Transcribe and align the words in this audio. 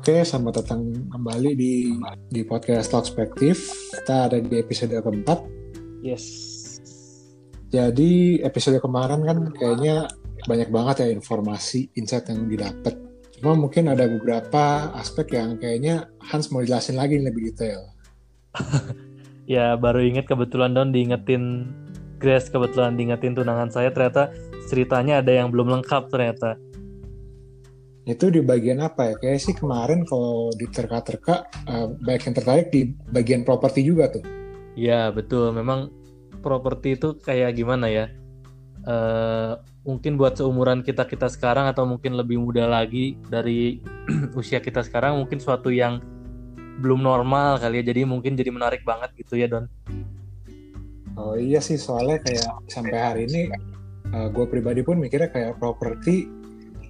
Oke, 0.00 0.24
selamat 0.24 0.64
datang 0.64 0.96
kembali 1.12 1.60
di 1.60 1.92
di 2.32 2.40
podcast 2.40 2.88
Perspektif. 2.88 3.68
Kita 3.92 4.32
ada 4.32 4.40
di 4.40 4.56
episode 4.56 4.96
keempat. 4.96 5.44
Yes. 6.00 6.24
Jadi 7.68 8.40
episode 8.40 8.80
kemarin 8.80 9.20
kan 9.28 9.52
kayaknya 9.52 10.08
banyak 10.48 10.72
banget 10.72 11.04
ya 11.04 11.08
informasi, 11.12 11.92
insight 12.00 12.32
yang 12.32 12.48
didapat. 12.48 12.96
Cuma 13.36 13.52
mungkin 13.52 13.92
ada 13.92 14.08
beberapa 14.08 14.88
aspek 14.96 15.36
yang 15.36 15.60
kayaknya 15.60 16.08
Hans 16.24 16.48
mau 16.48 16.64
jelasin 16.64 16.96
lagi 16.96 17.20
lebih 17.20 17.52
detail. 17.52 17.92
ya 19.52 19.76
baru 19.76 20.00
inget 20.00 20.24
kebetulan 20.24 20.72
Don 20.72 20.96
diingetin 20.96 21.68
Grace 22.16 22.48
kebetulan 22.48 22.96
diingetin 22.96 23.36
tunangan 23.36 23.68
saya 23.68 23.92
ternyata 23.92 24.32
ceritanya 24.64 25.20
ada 25.20 25.44
yang 25.44 25.52
belum 25.52 25.68
lengkap 25.68 26.08
ternyata 26.08 26.56
itu 28.08 28.32
di 28.32 28.40
bagian 28.40 28.80
apa 28.80 29.12
ya? 29.12 29.14
Kayak 29.20 29.40
sih 29.44 29.54
kemarin 29.56 30.08
kalau 30.08 30.48
di 30.56 30.66
terka-terka 30.68 31.48
uh, 31.68 31.92
banyak 32.00 32.22
yang 32.30 32.36
tertarik 32.36 32.68
di 32.72 32.92
bagian 33.12 33.42
properti 33.44 33.84
juga 33.84 34.08
tuh. 34.08 34.24
Iya 34.78 35.12
betul, 35.12 35.52
memang 35.52 35.92
properti 36.40 36.96
itu 36.96 37.18
kayak 37.20 37.58
gimana 37.58 37.90
ya? 37.92 38.06
Uh, 38.80 39.60
mungkin 39.84 40.16
buat 40.16 40.36
seumuran 40.36 40.84
kita 40.84 41.04
kita 41.04 41.28
sekarang 41.28 41.68
atau 41.68 41.84
mungkin 41.84 42.16
lebih 42.16 42.40
muda 42.40 42.64
lagi 42.68 43.16
dari 43.28 43.80
usia 44.40 44.60
kita 44.60 44.84
sekarang 44.84 45.20
mungkin 45.20 45.40
suatu 45.40 45.68
yang 45.68 46.00
belum 46.80 47.04
normal 47.04 47.60
kali 47.60 47.84
ya 47.84 47.92
jadi 47.92 48.08
mungkin 48.08 48.36
jadi 48.36 48.48
menarik 48.48 48.82
banget 48.88 49.12
gitu 49.20 49.36
ya 49.36 49.48
Don 49.52 49.68
oh 51.20 51.36
iya 51.36 51.60
sih 51.60 51.76
soalnya 51.76 52.24
kayak 52.24 52.48
sampai 52.72 52.96
hari 52.96 53.22
ini 53.28 53.52
uh, 54.12 54.16
eh, 54.16 54.28
gue 54.32 54.44
pribadi 54.48 54.80
pun 54.80 54.96
mikirnya 54.96 55.28
kayak 55.28 55.60
properti 55.60 56.39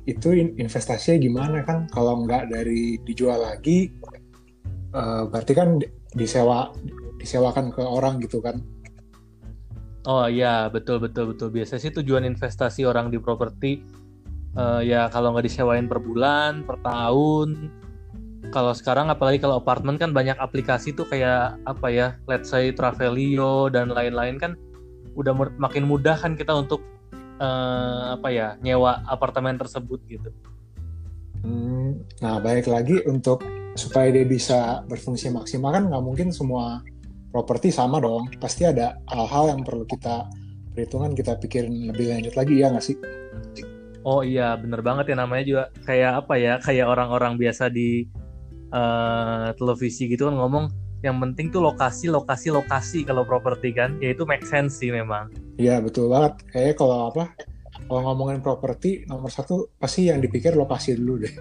itu 0.09 0.33
investasinya 0.37 1.19
gimana 1.21 1.59
kan? 1.65 1.89
Kalau 1.93 2.25
nggak 2.25 2.53
dari 2.53 2.97
dijual 3.05 3.41
lagi 3.41 3.93
uh, 4.97 5.27
berarti 5.29 5.53
kan 5.53 5.79
disewa 6.17 6.73
disewakan 7.21 7.71
ke 7.75 7.83
orang 7.85 8.19
gitu 8.25 8.41
kan? 8.41 8.61
Oh 10.09 10.25
iya 10.25 10.73
betul 10.73 10.97
betul 10.97 11.37
betul. 11.37 11.53
Biasa 11.53 11.77
sih 11.77 11.93
tujuan 11.93 12.25
investasi 12.25 12.89
orang 12.89 13.13
di 13.13 13.21
properti 13.21 13.85
uh, 14.57 14.81
ya 14.81 15.13
kalau 15.13 15.37
nggak 15.37 15.45
disewain 15.45 15.85
per 15.85 16.01
bulan 16.01 16.65
per 16.65 16.81
tahun. 16.81 17.69
Kalau 18.51 18.73
sekarang 18.75 19.13
apalagi 19.13 19.39
kalau 19.39 19.61
apartemen 19.61 20.01
kan 20.01 20.11
banyak 20.11 20.35
aplikasi 20.41 20.97
tuh 20.97 21.07
kayak 21.07 21.61
apa 21.69 21.87
ya 21.93 22.09
let's 22.27 22.51
say 22.51 22.73
Travelio 22.73 23.69
dan 23.71 23.93
lain-lain 23.93 24.41
kan 24.41 24.57
udah 25.15 25.37
makin 25.61 25.87
mudah 25.87 26.17
kan 26.19 26.35
kita 26.35 26.51
untuk 26.57 26.83
uh, 27.41 28.15
apa 28.15 28.29
ya 28.31 28.49
nyewa 28.61 29.03
apartemen 29.09 29.57
tersebut 29.57 30.01
gitu. 30.07 30.31
Hmm, 31.41 32.05
nah 32.21 32.37
baik 32.37 32.69
lagi 32.69 33.01
untuk 33.09 33.41
supaya 33.73 34.13
dia 34.13 34.29
bisa 34.29 34.85
berfungsi 34.85 35.33
maksimal 35.33 35.73
kan 35.73 35.89
nggak 35.89 36.05
mungkin 36.05 36.29
semua 36.31 36.85
properti 37.33 37.73
sama 37.73 37.99
dong. 37.99 38.29
Pasti 38.37 38.69
ada 38.69 39.01
hal-hal 39.09 39.57
yang 39.57 39.61
perlu 39.65 39.89
kita 39.89 40.29
perhitungan 40.77 41.17
kita 41.17 41.41
pikirin 41.41 41.91
lebih 41.91 42.13
lanjut 42.13 42.35
lagi 42.37 42.55
ya 42.61 42.69
nggak 42.71 42.85
sih? 42.85 42.97
Oh 44.05 44.25
iya 44.25 44.57
bener 44.57 44.81
banget 44.81 45.13
ya 45.13 45.17
namanya 45.17 45.45
juga 45.45 45.65
kayak 45.85 46.25
apa 46.25 46.35
ya 46.41 46.55
kayak 46.61 46.87
orang-orang 46.89 47.37
biasa 47.37 47.69
di 47.69 48.09
uh, 48.73 49.53
televisi 49.57 50.09
gitu 50.09 50.29
kan 50.29 50.37
ngomong 50.41 50.73
yang 51.01 51.17
penting 51.17 51.49
tuh 51.49 51.65
lokasi 51.65 52.13
lokasi 52.13 52.53
lokasi 52.53 53.09
kalau 53.09 53.25
properti 53.25 53.73
kan. 53.73 53.97
Ya 53.99 54.13
itu 54.13 54.29
make 54.29 54.45
sense 54.45 54.77
sih 54.77 54.93
memang. 54.93 55.33
Iya 55.57 55.81
betul 55.81 56.13
banget. 56.13 56.45
Kayaknya 56.53 56.75
kalau 56.77 56.97
apa 57.09 57.25
kalau 57.89 58.01
ngomongin 58.13 58.45
properti 58.45 59.09
nomor 59.09 59.33
satu 59.33 59.73
pasti 59.81 60.13
yang 60.13 60.21
dipikir 60.21 60.53
lokasi 60.53 61.01
dulu 61.01 61.25
deh. 61.25 61.35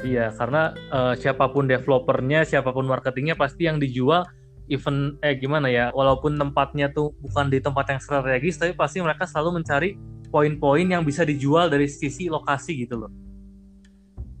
Iya 0.00 0.32
karena 0.34 0.74
uh, 0.90 1.14
siapa 1.14 1.52
pun 1.52 1.68
developernya 1.68 2.48
siapa 2.48 2.72
pun 2.72 2.88
marketingnya 2.88 3.36
pasti 3.36 3.68
yang 3.68 3.78
dijual 3.78 4.24
even 4.70 5.18
eh 5.20 5.34
gimana 5.36 5.66
ya 5.68 5.90
walaupun 5.92 6.38
tempatnya 6.38 6.88
tuh 6.94 7.12
bukan 7.20 7.50
di 7.50 7.58
tempat 7.58 7.90
yang 7.90 8.00
strategis 8.00 8.56
tapi 8.56 8.72
pasti 8.72 9.02
mereka 9.02 9.26
selalu 9.26 9.60
mencari 9.60 9.98
poin-poin 10.30 10.86
yang 10.86 11.02
bisa 11.02 11.26
dijual 11.26 11.66
dari 11.68 11.90
sisi 11.90 12.30
lokasi 12.30 12.86
gitu 12.86 13.06
loh. 13.06 13.12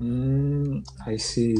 Hmm 0.00 0.80
I 1.04 1.20
see 1.20 1.52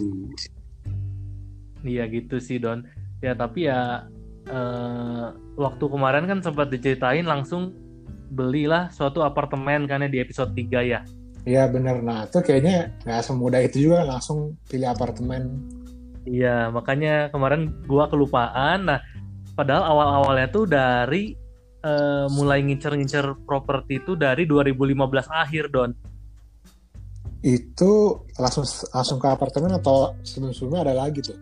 Iya 1.84 2.04
gitu 2.08 2.36
sih 2.40 2.60
Don. 2.60 2.84
Ya 3.20 3.36
tapi 3.36 3.68
ya 3.68 4.08
uh, 4.48 5.26
waktu 5.56 5.84
kemarin 5.84 6.24
kan 6.28 6.38
sempat 6.40 6.72
diceritain 6.72 7.24
langsung 7.24 7.76
belilah 8.30 8.88
suatu 8.94 9.20
apartemen 9.26 9.84
karena 9.90 10.06
di 10.06 10.22
episode 10.22 10.52
3 10.54 10.80
ya. 10.84 11.00
Iya 11.48 11.68
bener. 11.72 12.00
Nah 12.04 12.28
itu 12.28 12.40
kayaknya 12.44 12.92
nggak 13.04 13.22
semudah 13.24 13.60
itu 13.64 13.90
juga 13.90 14.04
langsung 14.04 14.56
pilih 14.68 14.92
apartemen. 14.92 15.60
Iya 16.28 16.68
makanya 16.68 17.32
kemarin 17.32 17.72
gua 17.88 18.08
kelupaan. 18.08 18.88
Nah 18.88 19.00
padahal 19.56 19.84
awal-awalnya 19.88 20.48
tuh 20.52 20.64
dari 20.68 21.36
uh, 21.84 22.28
mulai 22.32 22.64
ngincer-ngincer 22.64 23.44
properti 23.44 24.00
itu 24.00 24.16
dari 24.16 24.44
2015 24.44 24.96
akhir 25.28 25.72
Don 25.72 25.92
itu 27.40 28.20
langsung 28.36 28.68
langsung 28.92 29.16
ke 29.16 29.28
apartemen 29.32 29.72
atau 29.72 30.12
sebelum-sebelumnya 30.20 30.80
ada 30.84 30.94
lagi 31.08 31.24
tuh? 31.24 31.36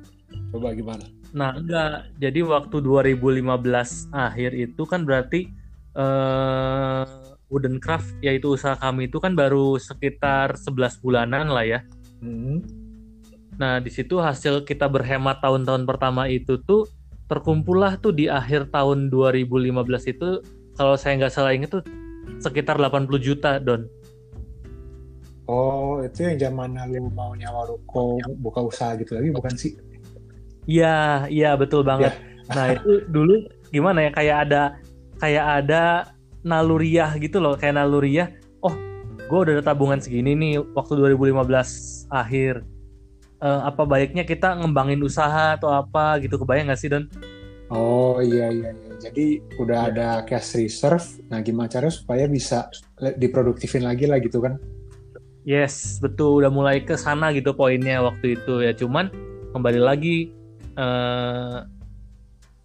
Coba 0.48 0.72
gimana? 0.72 1.04
Nah, 1.36 1.56
enggak. 1.56 2.08
Jadi 2.16 2.40
waktu 2.40 2.76
2015 2.80 4.08
akhir 4.12 4.50
itu 4.56 4.82
kan 4.88 5.04
berarti 5.04 5.52
uh, 5.96 7.04
Wooden 7.52 7.80
Craft 7.80 8.20
yaitu 8.20 8.56
usaha 8.56 8.76
kami 8.76 9.08
itu 9.08 9.20
kan 9.20 9.36
baru 9.36 9.76
sekitar 9.76 10.56
11 10.56 11.04
bulanan 11.04 11.52
lah 11.52 11.64
ya. 11.64 11.80
Hmm. 12.24 12.64
Nah, 13.58 13.82
di 13.82 13.90
situ 13.90 14.22
hasil 14.22 14.62
kita 14.62 14.86
berhemat 14.86 15.42
tahun-tahun 15.42 15.82
pertama 15.84 16.30
itu 16.30 16.62
tuh 16.62 16.86
terkumpullah 17.28 18.00
tuh 18.00 18.14
di 18.14 18.30
akhir 18.30 18.72
tahun 18.72 19.12
2015 19.12 19.74
itu 20.14 20.28
kalau 20.78 20.94
saya 20.94 21.18
nggak 21.18 21.34
salah 21.34 21.52
ingat 21.52 21.80
tuh 21.80 21.84
sekitar 22.38 22.78
80 22.78 23.18
juta, 23.18 23.58
Don. 23.58 23.90
Oh, 25.48 26.04
itu 26.04 26.28
yang 26.28 26.36
zaman 26.36 26.76
lu 26.92 27.08
mau 27.08 27.32
nyawa 27.32 27.64
ruko 27.64 28.20
buka 28.38 28.60
usaha 28.60 28.92
gitu 29.00 29.16
lagi 29.16 29.32
bukan 29.32 29.54
sih? 29.56 29.72
Iya, 30.68 31.24
iya 31.32 31.56
betul 31.56 31.80
banget. 31.80 32.12
Yeah. 32.12 32.52
Nah 32.52 32.64
itu 32.76 33.08
dulu 33.08 33.48
gimana 33.72 34.04
ya 34.04 34.10
kayak 34.12 34.36
ada 34.48 34.62
kayak 35.16 35.46
ada 35.64 35.82
naluriah 36.44 37.16
gitu 37.16 37.40
loh, 37.40 37.56
kayak 37.56 37.80
naluriah. 37.80 38.28
Oh, 38.60 38.76
gue 39.16 39.38
udah 39.48 39.52
ada 39.58 39.64
tabungan 39.64 39.96
segini 39.96 40.36
nih 40.36 40.60
waktu 40.76 41.00
2015 41.00 42.12
akhir. 42.12 42.68
Uh, 43.38 43.70
apa 43.70 43.86
baiknya 43.86 44.26
kita 44.26 44.58
ngembangin 44.58 44.98
usaha 44.98 45.54
atau 45.54 45.70
apa 45.70 46.18
gitu 46.18 46.42
kebayang 46.42 46.74
gak 46.74 46.80
sih 46.82 46.90
Don? 46.90 47.06
Oh 47.70 48.18
iya 48.18 48.50
iya 48.50 48.74
iya. 48.74 48.92
Jadi 48.98 49.38
udah 49.62 49.88
ya. 49.88 49.90
ada 49.94 50.08
cash 50.26 50.58
reserve. 50.58 51.22
Nah 51.30 51.38
gimana 51.40 51.70
caranya 51.70 51.94
supaya 51.94 52.26
bisa 52.26 52.66
diproduktifin 52.98 53.86
lagi 53.86 54.10
lah 54.10 54.18
gitu 54.18 54.42
kan? 54.42 54.58
Yes 55.46 56.02
betul 56.02 56.42
udah 56.42 56.50
mulai 56.50 56.82
ke 56.82 56.98
sana 56.98 57.30
gitu 57.30 57.54
poinnya 57.54 58.02
waktu 58.02 58.36
itu 58.36 58.58
ya. 58.58 58.74
Cuman 58.74 59.06
kembali 59.54 59.80
lagi 59.80 60.34
uh, 60.78 61.66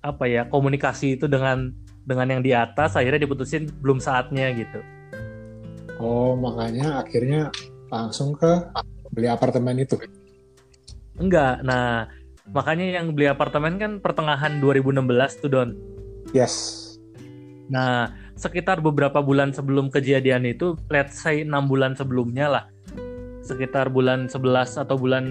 apa 0.03 0.23
ya 0.29 0.45
komunikasi 0.47 1.17
itu 1.17 1.25
dengan 1.25 1.73
dengan 2.03 2.27
yang 2.37 2.41
di 2.43 2.51
atas 2.51 2.99
akhirnya 2.99 3.23
diputusin 3.23 3.71
belum 3.81 3.97
saatnya 3.97 4.51
gitu. 4.53 4.79
Oh 5.97 6.35
makanya 6.35 6.99
akhirnya 7.01 7.49
langsung 7.87 8.35
ke 8.35 8.67
beli 9.13 9.31
apartemen 9.31 9.79
itu? 9.79 9.95
Enggak, 11.15 11.63
nah 11.63 12.11
makanya 12.51 12.99
yang 12.99 13.15
beli 13.15 13.31
apartemen 13.31 13.79
kan 13.79 13.91
pertengahan 14.03 14.59
2016 14.59 15.41
tuh 15.41 15.49
Don. 15.49 15.69
Yes. 16.35 16.81
Nah 17.71 18.11
sekitar 18.35 18.83
beberapa 18.83 19.23
bulan 19.23 19.55
sebelum 19.55 19.87
kejadian 19.87 20.43
itu, 20.43 20.75
let's 20.91 21.23
say 21.23 21.47
6 21.47 21.53
bulan 21.71 21.95
sebelumnya 21.95 22.51
lah, 22.51 22.65
sekitar 23.45 23.87
bulan 23.87 24.27
11 24.27 24.83
atau 24.83 24.95
bulan 24.99 25.23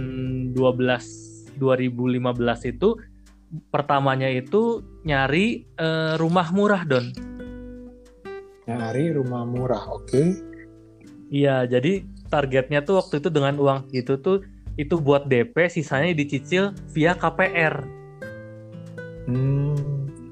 12 0.57 1.32
2015 1.63 2.75
itu 2.75 2.99
pertamanya 3.71 4.27
itu 4.27 4.83
nyari 5.07 5.63
uh, 5.79 6.19
rumah 6.19 6.51
murah 6.51 6.83
don 6.83 7.15
nyari 8.67 9.15
rumah 9.15 9.47
murah 9.47 9.83
oke 9.95 10.11
okay. 10.11 10.35
iya 11.31 11.63
jadi 11.69 12.03
targetnya 12.27 12.83
tuh 12.83 12.99
waktu 12.99 13.23
itu 13.23 13.29
dengan 13.31 13.61
uang 13.63 13.93
itu 13.95 14.19
tuh 14.19 14.43
itu 14.81 14.97
buat 14.99 15.29
DP 15.29 15.69
sisanya 15.69 16.17
dicicil 16.17 16.73
via 16.91 17.13
KPR 17.13 17.85
hmm, 19.29 19.77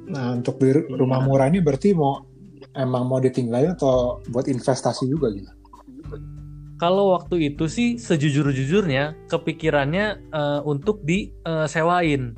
nah 0.09 0.35
untuk 0.35 0.57
di 0.59 0.73
rumah 0.97 1.21
iya. 1.21 1.27
murah 1.29 1.47
ini 1.53 1.61
berarti 1.61 1.93
mau 1.93 2.25
emang 2.73 3.05
mau 3.05 3.21
ditinggalin 3.21 3.77
atau 3.77 4.25
buat 4.33 4.49
investasi 4.49 5.07
juga 5.13 5.29
gitu 5.35 5.60
kalau 6.81 7.13
waktu 7.13 7.53
itu 7.53 7.69
sih 7.69 8.01
sejujur-jujurnya 8.01 9.29
kepikirannya 9.29 10.33
uh, 10.33 10.65
untuk 10.65 11.05
disewain. 11.05 12.33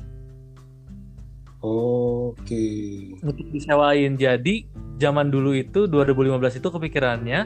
Uh, 1.62 2.34
Oke. 2.34 2.42
Okay. 2.42 3.22
Untuk 3.22 3.46
disewain. 3.54 4.18
Jadi 4.18 4.66
zaman 4.98 5.30
dulu 5.30 5.54
itu 5.54 5.86
2015 5.86 6.58
itu 6.58 6.68
kepikirannya 6.74 7.40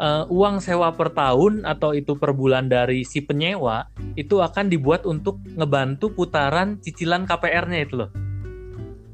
uh, 0.00 0.24
uang 0.32 0.64
sewa 0.64 0.96
per 0.96 1.12
tahun 1.12 1.68
atau 1.68 1.92
itu 1.92 2.16
per 2.16 2.32
bulan 2.32 2.72
dari 2.72 3.04
si 3.04 3.20
penyewa 3.20 3.92
itu 4.16 4.40
akan 4.40 4.72
dibuat 4.72 5.04
untuk 5.04 5.44
ngebantu 5.44 6.16
putaran 6.16 6.80
cicilan 6.80 7.28
KPR-nya 7.28 7.84
itu 7.84 7.94
loh. 8.00 8.10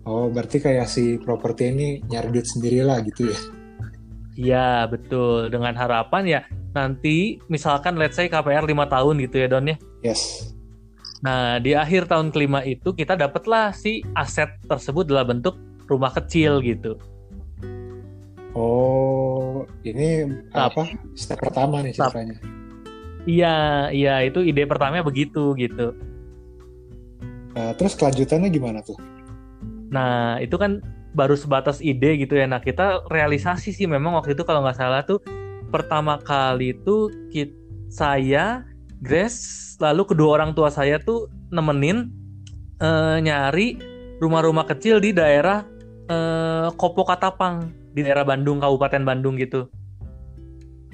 Oh, 0.07 0.31
berarti 0.31 0.63
kayak 0.63 0.87
si 0.87 1.19
properti 1.19 1.75
ini 1.75 1.99
nyari 2.07 2.31
duit 2.31 2.47
sendiri 2.47 2.87
lah 2.87 3.03
gitu 3.03 3.27
ya? 3.27 3.39
Iya, 4.39 4.71
betul. 4.87 5.51
Dengan 5.51 5.75
harapan 5.75 6.23
ya 6.23 6.41
nanti 6.77 7.41
misalkan 7.49 7.97
let's 7.97 8.21
say 8.21 8.29
KPR 8.29 8.69
5 8.69 8.77
tahun 8.93 9.15
gitu 9.25 9.37
ya 9.41 9.49
Don 9.49 9.65
ya. 9.65 9.77
Yes. 10.05 10.53
Nah, 11.25 11.57
di 11.57 11.73
akhir 11.73 12.13
tahun 12.13 12.29
kelima 12.29 12.61
itu 12.69 12.93
kita 12.93 13.17
dapatlah 13.17 13.73
si 13.73 14.05
aset 14.13 14.53
tersebut 14.69 15.09
dalam 15.09 15.41
bentuk 15.41 15.57
rumah 15.89 16.13
kecil 16.13 16.61
gitu. 16.61 17.01
Oh, 18.53 19.65
ini 19.85 20.29
apa? 20.53 20.85
Step 21.17 21.41
pertama 21.41 21.81
nih 21.81 21.97
ceritanya. 21.97 22.37
Iya, 23.27 23.57
iya 23.91 24.15
itu 24.23 24.45
ide 24.45 24.69
pertamanya 24.69 25.03
begitu 25.03 25.57
gitu. 25.57 25.97
Uh, 27.57 27.73
terus 27.81 27.97
kelanjutannya 27.97 28.53
gimana 28.53 28.85
tuh? 28.85 29.01
Nah, 29.89 30.37
itu 30.45 30.61
kan 30.61 30.85
baru 31.17 31.33
sebatas 31.33 31.81
ide 31.81 32.21
gitu 32.21 32.37
ya. 32.37 32.45
Nah, 32.45 32.61
kita 32.61 33.09
realisasi 33.09 33.73
sih 33.73 33.89
memang 33.89 34.13
waktu 34.15 34.37
itu 34.37 34.45
kalau 34.45 34.61
nggak 34.61 34.77
salah 34.77 35.01
tuh 35.03 35.25
pertama 35.69 36.19
kali 36.23 36.75
itu 36.77 37.11
kita, 37.31 37.55
saya, 37.91 38.67
Grace, 39.01 39.77
lalu 39.79 40.09
kedua 40.09 40.41
orang 40.41 40.57
tua 40.57 40.73
saya 40.73 40.97
tuh 40.99 41.29
nemenin 41.53 42.11
uh, 42.81 43.21
nyari 43.21 43.77
rumah-rumah 44.19 44.65
kecil 44.65 44.99
di 44.99 45.13
daerah 45.13 45.63
uh, 46.09 46.73
Kopo 46.75 47.05
Katapang 47.05 47.71
di 47.93 48.01
daerah 48.01 48.25
Bandung, 48.25 48.61
Kabupaten 48.61 49.05
Bandung 49.05 49.37
gitu. 49.37 49.69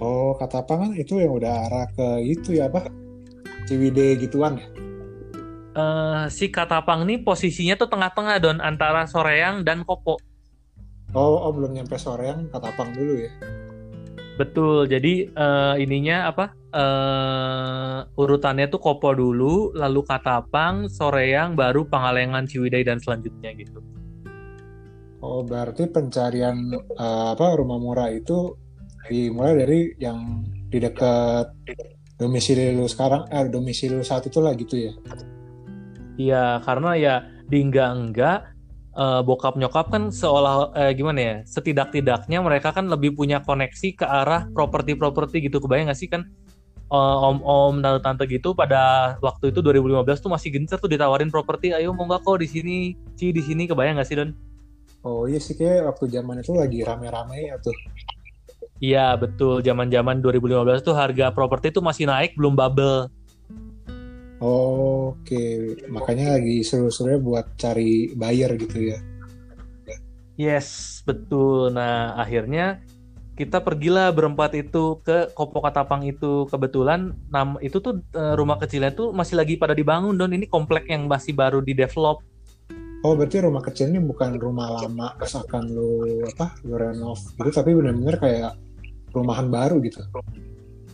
Oh, 0.03 0.35
kata 0.35 0.67
apa 0.67 0.83
kan 0.83 0.91
itu 0.99 1.23
yang 1.23 1.39
udah 1.39 1.53
arah 1.71 1.87
ke 1.95 2.07
itu 2.27 2.59
ya, 2.59 2.67
apa? 2.67 2.91
Ciwide 3.71 4.19
gituan 4.19 4.59
ya? 4.59 4.67
Uh, 5.73 6.25
si 6.29 6.51
Katapang 6.51 7.07
nih 7.07 7.23
posisinya 7.23 7.79
tuh 7.79 7.89
tengah-tengah 7.89 8.37
don 8.43 8.59
antara 8.59 9.07
Soreang 9.07 9.63
dan 9.63 9.87
Kopo. 9.87 10.19
Oh, 11.15 11.47
oh 11.47 11.53
belum 11.55 11.79
nyampe 11.79 11.95
Soreang, 11.97 12.51
Katapang 12.51 12.91
dulu 12.93 13.25
ya. 13.25 13.33
Betul. 14.41 14.89
Jadi 14.89 15.29
uh, 15.33 15.77
ininya 15.77 16.33
apa? 16.33 16.57
Uh, 16.73 18.01
urutannya 18.17 18.65
tuh 18.73 18.81
Kopo 18.81 19.13
dulu, 19.13 19.77
lalu 19.77 20.01
Katapang, 20.09 20.89
Soreang, 20.89 21.53
baru 21.53 21.85
Pangalengan, 21.85 22.49
Ciwidey 22.49 22.81
dan 22.81 22.97
selanjutnya 22.97 23.53
gitu. 23.53 23.85
Oh, 25.23 25.45
berarti 25.45 25.87
pencarian 25.87 26.73
uh, 26.97 27.37
apa 27.37 27.55
rumah 27.55 27.79
murah 27.79 28.11
itu 28.11 28.57
dimulai 29.07 29.55
dari 29.55 29.81
yang 30.01 30.43
di 30.73 30.81
dekat 30.81 31.53
domisili 32.17 32.73
lu 32.73 32.89
sekarang, 32.89 33.29
eh 33.29 33.47
domisili 33.53 34.01
lu 34.01 34.05
saat 34.07 34.27
itu 34.27 34.41
lah 34.41 34.57
gitu 34.57 34.81
ya? 34.81 34.93
Iya, 36.17 36.45
karena 36.65 36.91
ya 36.97 37.15
di 37.53 37.59
enggak 37.61 37.91
enggak 37.93 38.39
uh, 38.97 39.21
bokap 39.25 39.57
nyokap 39.57 39.93
kan 39.93 40.13
seolah 40.13 40.73
eh, 40.77 40.93
gimana 40.97 41.21
ya? 41.21 41.37
Setidak-tidaknya 41.45 42.39
mereka 42.41 42.73
kan 42.73 42.89
lebih 42.89 43.17
punya 43.17 43.41
koneksi 43.41 43.89
ke 43.97 44.07
arah 44.07 44.49
properti-properti 44.53 45.49
gitu. 45.49 45.61
Kebayang 45.61 45.91
nggak 45.93 46.01
sih 46.01 46.09
kan 46.09 46.29
om 46.93 47.41
om-om 47.41 47.81
tante-tante 47.81 48.29
gitu 48.29 48.53
pada 48.53 49.17
waktu 49.25 49.49
itu 49.49 49.65
2015 49.65 50.29
tuh 50.29 50.29
masih 50.29 50.53
gencar 50.53 50.77
tuh 50.77 50.93
ditawarin 50.93 51.33
properti, 51.33 51.73
ayo 51.73 51.97
mau 51.97 52.05
nggak 52.05 52.21
kok 52.21 52.37
di 52.45 52.49
sini, 52.49 52.77
Ci 53.17 53.33
di 53.33 53.41
sini 53.41 53.65
kebayang 53.65 53.97
nggak 53.97 54.09
sih 54.13 54.17
Don? 54.21 54.37
Oh 55.01 55.25
iya 55.25 55.41
sih 55.41 55.57
kayak 55.57 55.89
waktu 55.89 56.13
zaman 56.13 56.45
itu 56.45 56.53
lagi 56.53 56.85
rame-rame 56.85 57.49
ya 57.49 57.57
tuh. 57.65 57.73
Iya 58.83 59.15
betul, 59.17 59.65
zaman-zaman 59.65 60.21
2015 60.21 60.85
tuh 60.85 60.93
harga 60.93 61.33
properti 61.33 61.73
itu 61.73 61.81
masih 61.81 62.05
naik 62.05 62.37
belum 62.37 62.53
bubble. 62.53 63.09
Oh, 64.43 65.15
Oke, 65.23 65.39
okay. 65.39 65.87
makanya 65.87 66.35
lagi 66.35 66.67
seru-serunya 66.67 67.23
buat 67.23 67.47
cari 67.55 68.11
buyer 68.19 68.59
gitu 68.59 68.91
ya. 68.91 68.99
Yes, 70.35 70.99
betul. 71.07 71.71
Nah, 71.71 72.19
akhirnya 72.19 72.83
kita 73.39 73.63
pergilah 73.63 74.11
berempat 74.11 74.59
itu 74.59 74.99
ke 75.07 75.31
Kopo 75.31 75.63
Katapang 75.63 76.03
itu. 76.03 76.51
Kebetulan 76.51 77.15
nam 77.31 77.55
itu 77.63 77.79
tuh 77.79 78.03
eh, 78.19 78.35
rumah 78.35 78.59
kecilnya 78.59 78.91
tuh 78.91 79.15
masih 79.15 79.39
lagi 79.39 79.55
pada 79.55 79.79
dibangun 79.79 80.19
don. 80.19 80.35
Ini 80.35 80.51
komplek 80.51 80.91
yang 80.91 81.07
masih 81.07 81.39
baru 81.39 81.63
di 81.63 81.79
develop. 81.79 82.27
Oh 83.03 83.15
berarti 83.19 83.43
rumah 83.43 83.63
kecil 83.63 83.91
ini 83.91 83.99
bukan 83.99 84.39
rumah 84.39 84.79
lama 84.79 85.15
terus 85.19 85.35
akan 85.35 85.75
lu 85.75 86.23
apa 86.23 86.55
lu 86.63 86.79
renov 86.79 87.19
gitu 87.19 87.51
tapi 87.51 87.75
benar-benar 87.75 88.15
kayak 88.23 88.53
perumahan 89.11 89.51
baru 89.51 89.83
gitu. 89.83 90.07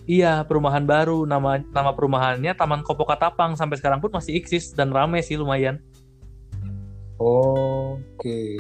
Iya 0.09 0.41
perumahan 0.49 0.89
baru 0.89 1.29
nama 1.29 1.61
nama 1.69 1.93
perumahannya 1.93 2.57
Taman 2.57 2.81
Kopo 2.81 3.05
Katapang 3.05 3.61
sampai 3.61 3.77
sekarang 3.77 4.01
pun 4.01 4.09
masih 4.09 4.41
eksis 4.41 4.73
dan 4.73 4.89
rame 4.89 5.21
sih 5.21 5.37
lumayan. 5.37 5.85
Oh, 7.21 8.01
Oke. 8.17 8.17
Okay. 8.17 8.51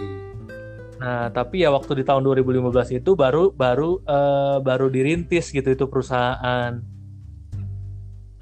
Nah 1.00 1.32
tapi 1.32 1.64
ya 1.64 1.72
waktu 1.72 1.96
di 1.96 2.04
tahun 2.04 2.20
2015 2.20 3.00
itu 3.00 3.16
baru 3.16 3.48
baru 3.56 3.96
uh, 4.04 4.60
baru 4.60 4.92
dirintis 4.92 5.48
gitu 5.48 5.72
itu 5.72 5.88
perusahaan. 5.88 6.84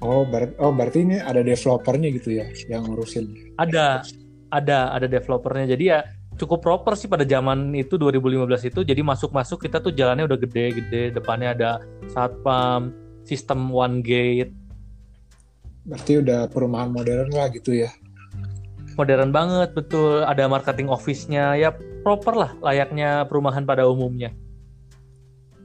Oh, 0.03 0.27
ber 0.27 0.51
oh 0.59 0.75
berarti 0.75 1.07
ini 1.07 1.17
ada 1.23 1.39
developernya 1.39 2.11
gitu 2.11 2.35
ya 2.35 2.51
yang 2.67 2.91
ngurusin? 2.91 3.55
Ada, 3.55 4.03
ada 4.51 4.93
ada 4.93 5.07
developernya 5.07 5.79
jadi 5.79 5.83
ya 5.95 5.99
cukup 6.37 6.63
proper 6.63 6.93
sih 6.93 7.09
pada 7.09 7.25
zaman 7.25 7.73
itu 7.73 7.97
2015 7.97 8.69
itu. 8.69 8.79
Jadi 8.85 9.01
masuk-masuk 9.01 9.65
kita 9.65 9.81
tuh 9.81 9.91
jalannya 9.91 10.29
udah 10.29 10.37
gede-gede 10.37 11.11
depannya 11.11 11.57
ada 11.57 11.69
satpam 12.13 12.93
sistem 13.25 13.73
one 13.73 14.05
gate. 14.05 14.53
Berarti 15.83 16.21
udah 16.21 16.47
perumahan 16.47 16.93
modern 16.93 17.33
lah 17.33 17.49
gitu 17.49 17.73
ya? 17.73 17.89
Modern 18.95 19.33
banget 19.33 19.73
betul. 19.73 20.23
Ada 20.23 20.45
marketing 20.45 20.87
office-nya. 20.93 21.57
Ya 21.57 21.73
proper 22.05 22.33
lah 22.37 22.51
layaknya 22.63 23.25
perumahan 23.27 23.67
pada 23.67 23.89
umumnya. 23.89 24.31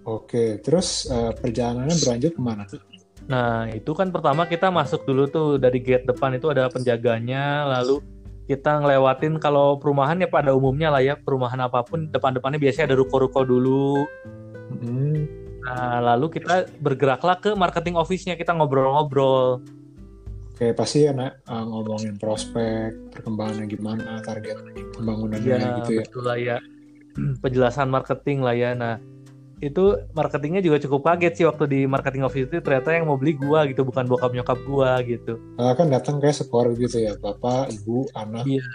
Oke 0.03 0.59
terus 0.59 1.07
uh, 1.07 1.31
perjalanannya 1.31 1.95
berlanjut 1.95 2.33
ke 2.35 2.43
mana 2.43 2.67
tuh? 2.67 2.83
Nah 3.31 3.71
itu 3.71 3.95
kan 3.95 4.11
pertama 4.11 4.51
kita 4.51 4.67
masuk 4.75 5.07
dulu 5.07 5.31
tuh 5.31 5.49
dari 5.63 5.79
gate 5.79 6.11
depan 6.11 6.35
itu 6.35 6.51
ada 6.51 6.67
penjaganya 6.67 7.71
lalu 7.79 8.03
kita 8.51 8.83
ngelewatin 8.83 9.39
kalau 9.39 9.79
perumahan 9.79 10.19
ya 10.19 10.27
pada 10.27 10.51
umumnya 10.51 10.91
lah 10.91 11.03
ya 11.03 11.15
perumahan 11.15 11.63
apa 11.63 11.87
pun 11.87 12.11
depan-depannya 12.11 12.59
biasanya 12.59 12.93
ada 12.93 12.97
ruko-ruko 12.99 13.47
dulu. 13.47 14.03
Hmm. 14.83 15.31
Nah 15.63 16.03
lalu 16.03 16.43
kita 16.43 16.67
bergeraklah 16.83 17.39
ke 17.39 17.55
marketing 17.55 17.95
office-nya 17.95 18.35
kita 18.35 18.51
ngobrol-ngobrol. 18.51 19.63
Oke 20.53 20.75
pasti 20.75 21.07
ya 21.07 21.15
nak 21.15 21.43
uh, 21.49 21.65
ngomongin 21.65 22.19
prospek 22.19 23.15
perkembangannya 23.15 23.67
gimana 23.71 24.21
target 24.21 24.59
pembangunannya 24.99 25.57
ya, 25.59 25.71
gitu 25.83 25.93
ya. 26.03 26.05
Betul 26.05 26.25
lah 26.27 26.39
ya 26.39 26.57
penjelasan 27.43 27.89
marketing 27.89 28.43
lah 28.43 28.55
ya. 28.59 28.75
Nah 28.75 28.99
itu 29.63 29.95
marketingnya 30.11 30.59
juga 30.59 30.83
cukup 30.83 31.07
kaget 31.07 31.33
sih 31.39 31.47
waktu 31.47 31.71
di 31.71 31.81
marketing 31.87 32.27
office 32.27 32.51
itu 32.51 32.59
ternyata 32.59 32.99
yang 32.99 33.07
mau 33.07 33.15
beli 33.15 33.39
gua 33.39 33.63
gitu 33.71 33.87
bukan 33.87 34.11
bokap 34.11 34.35
nyokap 34.35 34.59
gua 34.67 34.99
gitu. 35.07 35.39
Uh, 35.55 35.71
kan 35.79 35.87
datang 35.87 36.19
kayak 36.19 36.35
sekor 36.35 36.75
gitu 36.75 36.99
ya 36.99 37.15
bapak 37.23 37.71
ibu 37.71 38.11
anak. 38.19 38.43
Iya. 38.43 38.67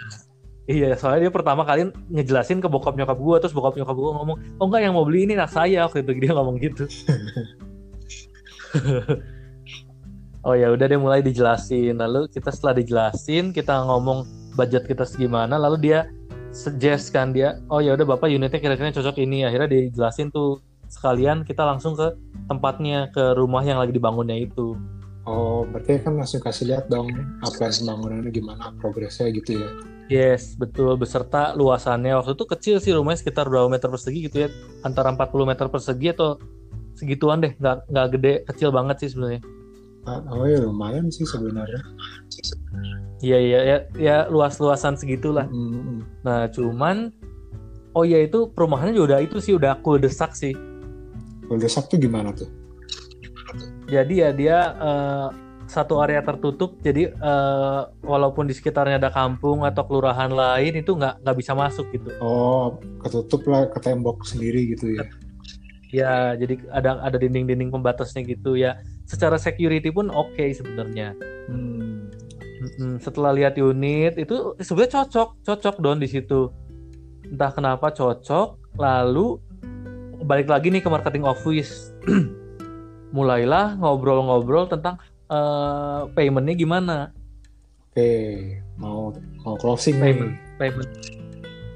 Iya, 0.68 1.00
soalnya 1.00 1.28
dia 1.28 1.32
pertama 1.32 1.64
kali 1.64 1.88
ngejelasin 2.12 2.60
ke 2.60 2.68
bokap 2.68 2.92
nyokap 2.96 3.18
gua 3.20 3.40
terus 3.40 3.52
bokap 3.56 3.76
nyokap 3.76 3.96
gua 3.96 4.12
ngomong, 4.20 4.36
"Oh 4.60 4.66
enggak 4.68 4.82
yang 4.84 4.94
mau 4.96 5.04
beli 5.04 5.24
ini 5.28 5.32
anak 5.36 5.52
saya." 5.52 5.84
Waktu 5.88 6.04
itu 6.04 6.12
dia 6.20 6.32
ngomong 6.36 6.56
gitu. 6.60 6.84
oh 10.48 10.54
ya 10.56 10.68
udah 10.68 10.86
deh 10.88 11.00
mulai 11.00 11.24
dijelasin. 11.24 11.96
Lalu 11.96 12.28
kita 12.32 12.52
setelah 12.52 12.76
dijelasin, 12.80 13.52
kita 13.56 13.80
ngomong 13.84 14.28
budget 14.60 14.84
kita 14.84 15.08
segimana, 15.08 15.56
lalu 15.56 15.88
dia 15.88 16.04
suggest 16.52 17.16
kan 17.16 17.32
dia, 17.32 17.56
"Oh 17.72 17.80
ya 17.80 17.96
udah 17.96 18.04
Bapak 18.04 18.28
unitnya 18.28 18.60
kira-kira 18.60 18.92
cocok 18.92 19.16
ini." 19.24 19.48
Akhirnya 19.48 19.72
dijelasin 19.72 20.28
tuh 20.28 20.60
sekalian 20.88 21.44
kita 21.44 21.62
langsung 21.62 21.94
ke 21.94 22.16
tempatnya 22.48 23.12
ke 23.12 23.36
rumah 23.36 23.60
yang 23.62 23.78
lagi 23.78 23.92
dibangunnya 23.92 24.36
itu. 24.36 24.74
Oh 25.28 25.68
berarti 25.68 26.00
kan 26.00 26.16
langsung 26.16 26.40
kasih 26.40 26.72
lihat 26.72 26.88
dong 26.88 27.12
apa 27.44 27.68
pembangunannya 27.68 28.32
gimana 28.32 28.72
progresnya 28.80 29.28
gitu 29.28 29.60
ya? 29.60 29.68
Yes 30.08 30.56
betul. 30.56 30.96
Beserta 30.96 31.52
luasannya. 31.52 32.16
Waktu 32.16 32.32
itu 32.32 32.44
kecil 32.48 32.76
sih 32.80 32.96
rumahnya 32.96 33.20
sekitar 33.20 33.44
berapa 33.44 33.68
meter 33.68 33.92
persegi 33.92 34.24
gitu 34.24 34.36
ya. 34.44 34.48
Antara 34.80 35.12
40 35.12 35.28
meter 35.44 35.68
persegi 35.68 36.16
atau 36.16 36.40
segituan 36.96 37.44
deh. 37.44 37.52
Nggak 37.60 37.92
nggak 37.92 38.06
gede 38.16 38.32
kecil 38.48 38.72
banget 38.72 39.04
sih 39.04 39.12
sebenarnya. 39.12 39.44
Ah, 40.08 40.24
oh 40.32 40.48
ya 40.48 40.64
lumayan 40.64 41.12
sih 41.12 41.28
sebenarnya. 41.28 41.84
Iya 43.20 43.36
iya 43.36 43.60
ya, 43.60 43.76
ya 44.00 44.16
luas-luasan 44.32 44.96
segitulah. 44.96 45.44
Mm 45.52 45.68
-hmm. 45.68 45.98
nah 46.24 46.48
cuman 46.48 47.12
oh 47.92 48.06
ya 48.06 48.22
itu 48.24 48.48
perumahannya 48.54 48.96
juga 48.96 49.18
udah 49.18 49.20
itu 49.26 49.36
sih 49.42 49.52
udah 49.58 49.82
cool 49.82 49.98
desak 49.98 50.32
sih 50.32 50.54
Cul-de-sac 51.48 51.88
tuh 51.88 51.96
gimana 51.96 52.30
tuh? 52.36 52.48
Jadi 53.88 54.20
ya 54.20 54.30
dia 54.36 54.58
uh, 54.76 55.28
satu 55.68 56.00
area 56.04 56.20
tertutup, 56.20 56.76
jadi 56.80 57.12
uh, 57.20 57.88
walaupun 58.04 58.48
di 58.48 58.52
sekitarnya 58.56 59.00
ada 59.00 59.12
kampung 59.12 59.64
atau 59.64 59.84
kelurahan 59.84 60.28
lain 60.28 60.80
itu 60.80 60.92
nggak 60.96 61.24
nggak 61.24 61.36
bisa 61.36 61.52
masuk 61.56 61.88
gitu. 61.92 62.12
Oh, 62.20 62.76
ketutup 63.00 63.44
lah 63.48 63.68
ke 63.68 63.80
tembok 63.80 64.24
sendiri 64.24 64.76
gitu 64.76 64.96
ya? 64.96 65.04
Ya, 65.88 66.36
jadi 66.36 66.60
ada 66.68 67.00
ada 67.00 67.16
dinding-dinding 67.16 67.72
pembatasnya 67.72 68.20
gitu 68.28 68.60
ya. 68.60 68.76
Secara 69.08 69.40
security 69.40 69.88
pun 69.88 70.12
oke 70.12 70.36
okay 70.36 70.52
sebenarnya. 70.52 71.16
Hmm. 71.48 72.12
Setelah 73.00 73.32
lihat 73.32 73.56
unit 73.56 74.20
itu 74.20 74.52
sebenarnya 74.60 75.00
cocok, 75.00 75.28
cocok 75.48 75.76
don 75.80 75.96
di 75.96 76.08
situ. 76.08 76.52
Entah 77.24 77.52
kenapa 77.56 77.88
cocok. 77.88 78.76
Lalu 78.76 79.40
balik 80.24 80.48
lagi 80.50 80.72
nih 80.72 80.82
ke 80.82 80.88
marketing 80.90 81.24
office. 81.26 81.92
Mulailah 83.16 83.78
ngobrol-ngobrol 83.78 84.68
tentang 84.68 85.00
uh, 85.30 86.08
paymentnya 86.12 86.54
gimana. 86.58 86.96
Oke, 87.88 88.60
mau 88.78 89.10
mau 89.42 89.56
closing 89.56 89.96
payment, 89.98 90.34
nih. 90.34 90.56
Payment. 90.60 90.90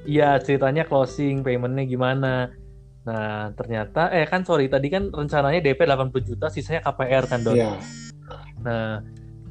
Iya 0.03 0.37
ceritanya 0.43 0.83
closing, 0.85 1.47
paymentnya 1.47 1.87
gimana 1.87 2.51
Nah, 3.03 3.51
ternyata 3.59 4.15
eh 4.15 4.27
kan 4.31 4.47
sorry 4.47 4.71
tadi 4.71 4.87
kan 4.87 5.11
rencananya 5.11 5.59
DP 5.59 5.83
80 5.87 6.23
juta, 6.23 6.47
sisanya 6.55 6.87
KPR 6.87 7.25
kan, 7.27 7.41
Don. 7.43 7.59
Iya. 7.59 7.75
Nah, 8.63 9.03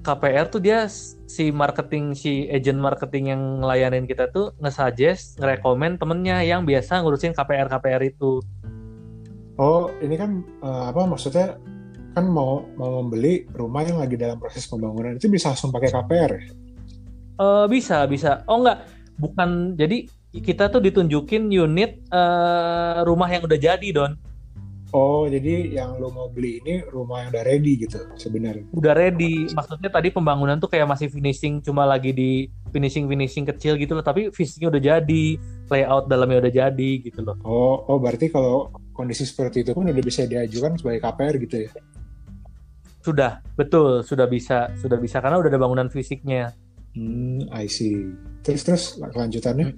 KPR 0.01 0.47
tuh 0.47 0.63
dia 0.63 0.87
si 1.27 1.51
marketing 1.51 2.15
si 2.15 2.47
agent 2.47 2.79
marketing 2.79 3.35
yang 3.35 3.41
ngelayanin 3.61 4.07
kita 4.07 4.31
tuh 4.31 4.55
nge-suggest, 4.63 5.37
nge-recommend 5.37 5.99
temennya 5.99 6.41
yang 6.47 6.63
biasa 6.63 7.03
ngurusin 7.03 7.35
KPR 7.35 7.67
KPR 7.67 8.01
itu. 8.07 8.39
Oh, 9.61 9.93
ini 10.01 10.17
kan 10.17 10.41
uh, 10.65 10.89
apa 10.89 11.05
maksudnya 11.05 11.61
kan 12.17 12.25
mau 12.25 12.65
mau 12.73 12.97
membeli 13.05 13.45
rumah 13.53 13.85
yang 13.85 14.01
lagi 14.01 14.17
dalam 14.17 14.41
proses 14.41 14.65
pembangunan 14.65 15.21
itu 15.21 15.29
bisa 15.29 15.53
langsung 15.53 15.69
pakai 15.69 15.93
KPR 15.93 16.31
ya? 16.33 16.43
Uh, 17.37 17.65
bisa, 17.69 18.09
bisa. 18.09 18.41
Oh 18.49 18.65
enggak, 18.65 18.89
bukan 19.21 19.77
jadi 19.77 20.09
kita 20.33 20.73
tuh 20.73 20.81
ditunjukin 20.81 21.53
unit 21.53 22.01
uh, 22.09 23.05
rumah 23.05 23.29
yang 23.29 23.45
udah 23.45 23.59
jadi 23.61 23.87
don 23.93 24.17
Oh, 24.91 25.23
jadi 25.23 25.71
yang 25.71 25.95
lo 26.03 26.11
mau 26.11 26.27
beli 26.27 26.59
ini 26.59 26.83
rumah 26.83 27.23
yang 27.23 27.31
udah 27.31 27.43
ready 27.47 27.79
gitu 27.79 27.95
sebenarnya? 28.19 28.67
Udah 28.75 28.91
ready. 28.91 29.47
Maksudnya 29.55 29.87
tadi 29.87 30.11
pembangunan 30.11 30.59
tuh 30.59 30.67
kayak 30.67 30.83
masih 30.83 31.07
finishing, 31.07 31.63
cuma 31.63 31.87
lagi 31.87 32.11
di 32.11 32.51
finishing-finishing 32.75 33.47
kecil 33.55 33.79
gitu 33.79 33.95
loh. 33.95 34.03
Tapi 34.03 34.35
fisiknya 34.35 34.67
udah 34.67 34.81
jadi, 34.83 35.23
layout 35.71 36.11
dalamnya 36.11 36.43
udah 36.43 36.53
jadi 36.67 36.91
gitu 37.07 37.23
loh. 37.23 37.39
Oh, 37.47 37.87
oh 37.87 37.97
berarti 38.03 38.27
kalau 38.27 38.67
kondisi 38.91 39.23
seperti 39.23 39.63
itu 39.63 39.71
pun 39.71 39.87
udah 39.87 40.03
bisa 40.03 40.27
diajukan 40.27 40.75
sebagai 40.75 40.99
KPR 41.07 41.35
gitu 41.39 41.55
ya? 41.63 41.71
Sudah, 42.99 43.31
betul. 43.55 44.03
Sudah 44.03 44.27
bisa. 44.27 44.75
Sudah 44.75 44.99
bisa, 44.99 45.23
karena 45.23 45.39
udah 45.39 45.47
ada 45.47 45.59
bangunan 45.59 45.87
fisiknya. 45.87 46.51
Hmm, 46.99 47.47
I 47.47 47.71
see. 47.71 48.11
Terus, 48.43 48.67
terus 48.67 48.83
lanjutannya? 48.99 49.71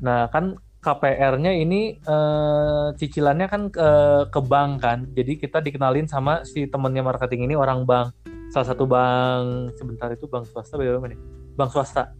Nah, 0.00 0.32
kan 0.32 0.56
KPR-nya 0.88 1.52
ini 1.52 2.00
uh, 2.08 2.96
cicilannya 2.96 3.46
kan 3.52 3.62
ke, 3.68 3.88
ke 4.32 4.40
bank 4.40 4.80
kan. 4.80 5.04
Jadi 5.12 5.36
kita 5.36 5.60
dikenalin 5.60 6.08
sama 6.08 6.48
si 6.48 6.64
temennya 6.64 7.04
marketing 7.04 7.44
ini 7.44 7.52
orang 7.52 7.84
bank. 7.84 8.16
Salah 8.48 8.72
satu 8.72 8.88
bank 8.88 9.76
sebentar 9.76 10.08
itu 10.08 10.24
bank 10.24 10.48
swasta 10.48 10.80
bagaimana 10.80 11.12
nih? 11.12 11.20
Bank 11.60 11.76
swasta. 11.76 12.16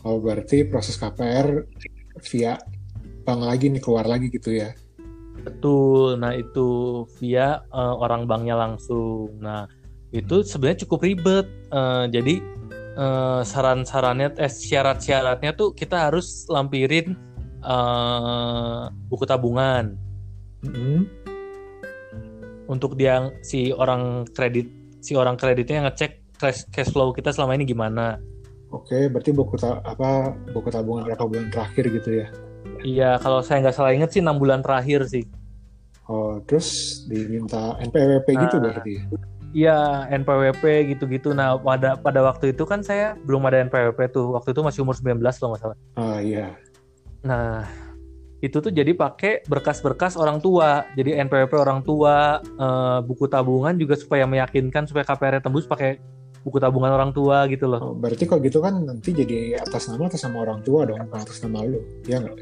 Oh, 0.00 0.16
berarti 0.16 0.64
proses 0.64 0.96
KPR 0.96 1.68
via 2.24 2.56
bank 3.28 3.40
lagi 3.44 3.68
nih 3.68 3.84
keluar 3.84 4.08
lagi 4.08 4.32
gitu 4.32 4.56
ya. 4.56 4.72
Betul. 5.44 6.16
Nah, 6.16 6.32
itu 6.32 7.04
via 7.20 7.60
uh, 7.68 8.00
orang 8.00 8.24
banknya 8.24 8.56
langsung. 8.56 9.36
Nah, 9.44 9.68
itu 10.08 10.40
sebenarnya 10.40 10.88
cukup 10.88 11.04
ribet. 11.04 11.46
Uh, 11.68 12.08
jadi 12.08 12.40
uh, 12.96 13.44
saran-sarannya 13.44 14.40
eh 14.40 14.48
syarat-syaratnya 14.48 15.52
tuh 15.52 15.76
kita 15.76 16.08
harus 16.08 16.48
lampirin 16.48 17.16
uh, 17.64 18.88
buku 19.08 19.24
tabungan 19.24 19.96
mm-hmm. 20.64 20.98
untuk 22.68 22.94
dia 22.96 23.32
si 23.44 23.72
orang 23.72 24.28
kredit 24.32 24.68
si 25.00 25.16
orang 25.16 25.40
kreditnya 25.40 25.88
ngecek 25.88 26.20
cash, 26.36 26.68
cash 26.72 26.90
flow 26.92 27.12
kita 27.12 27.32
selama 27.32 27.56
ini 27.56 27.68
gimana. 27.68 28.20
Oke, 28.70 29.10
berarti 29.10 29.34
buku 29.34 29.58
ta 29.58 29.82
apa 29.82 30.30
buku 30.54 30.70
tabungan 30.70 31.02
berapa 31.02 31.26
bulan 31.26 31.50
terakhir 31.50 31.90
gitu 31.90 32.10
ya? 32.22 32.26
Iya, 32.80 33.10
kalau 33.18 33.42
saya 33.42 33.66
nggak 33.66 33.76
salah 33.76 33.92
inget 33.92 34.14
sih 34.14 34.22
enam 34.22 34.38
bulan 34.38 34.62
terakhir 34.62 35.04
sih. 35.10 35.26
Oh, 36.06 36.38
terus 36.46 37.02
diminta 37.10 37.74
NPWP 37.82 38.28
gitu 38.30 38.34
nah, 38.34 38.42
gitu 38.46 38.56
berarti? 38.62 38.92
Iya, 39.50 40.06
NPWP 40.10 40.94
gitu-gitu. 40.94 41.34
Nah, 41.34 41.58
pada 41.58 41.98
pada 41.98 42.22
waktu 42.22 42.54
itu 42.54 42.62
kan 42.62 42.86
saya 42.86 43.18
belum 43.26 43.42
ada 43.50 43.58
NPWP 43.66 44.14
tuh. 44.14 44.30
Waktu 44.38 44.54
itu 44.54 44.62
masih 44.62 44.80
umur 44.86 44.94
19 44.94 45.18
loh 45.18 45.50
masalah. 45.58 45.76
Oh 45.98 46.18
iya. 46.22 46.54
Nah, 47.20 47.68
itu 48.40 48.56
tuh 48.56 48.72
jadi 48.72 48.96
pakai 48.96 49.44
berkas-berkas 49.44 50.16
orang 50.16 50.40
tua. 50.40 50.88
Jadi 50.96 51.16
NPWP 51.20 51.52
orang 51.60 51.84
tua, 51.84 52.40
uh, 52.40 52.98
buku 53.04 53.28
tabungan 53.28 53.76
juga 53.76 53.96
supaya 54.00 54.24
meyakinkan 54.24 54.88
supaya 54.88 55.04
KPR 55.04 55.44
tembus 55.44 55.68
pakai 55.68 56.00
buku 56.40 56.56
tabungan 56.56 56.92
orang 56.96 57.12
tua 57.12 57.44
gitu 57.52 57.68
loh. 57.68 57.92
Oh, 57.92 57.96
berarti 57.96 58.24
kalau 58.24 58.40
gitu 58.40 58.64
kan 58.64 58.80
nanti 58.80 59.12
jadi 59.12 59.60
atas 59.60 59.92
nama 59.92 60.08
atas 60.08 60.24
nama 60.24 60.38
orang 60.40 60.60
tua 60.64 60.88
dong, 60.88 61.04
atas 61.12 61.44
nama 61.44 61.60
lu. 61.68 61.84
Iya 62.08 62.24
nggak? 62.24 62.36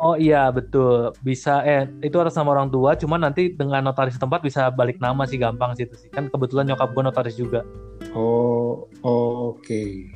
Oh 0.00 0.16
iya 0.16 0.48
betul 0.48 1.12
bisa 1.20 1.60
eh 1.60 1.84
itu 2.00 2.16
atas 2.16 2.32
nama 2.32 2.56
orang 2.56 2.72
tua 2.72 2.96
cuma 2.96 3.20
nanti 3.20 3.52
dengan 3.52 3.84
notaris 3.84 4.16
tempat 4.16 4.40
bisa 4.40 4.72
balik 4.72 4.96
nama 4.96 5.28
sih 5.28 5.36
gampang 5.36 5.76
sih 5.76 5.84
itu 5.84 5.92
sih 5.92 6.08
kan 6.08 6.32
kebetulan 6.32 6.72
nyokap 6.72 6.88
gue 6.96 7.04
notaris 7.04 7.36
juga. 7.36 7.68
Oh, 8.16 8.88
oh 9.04 9.52
oke. 9.52 9.60
Okay. 9.60 10.08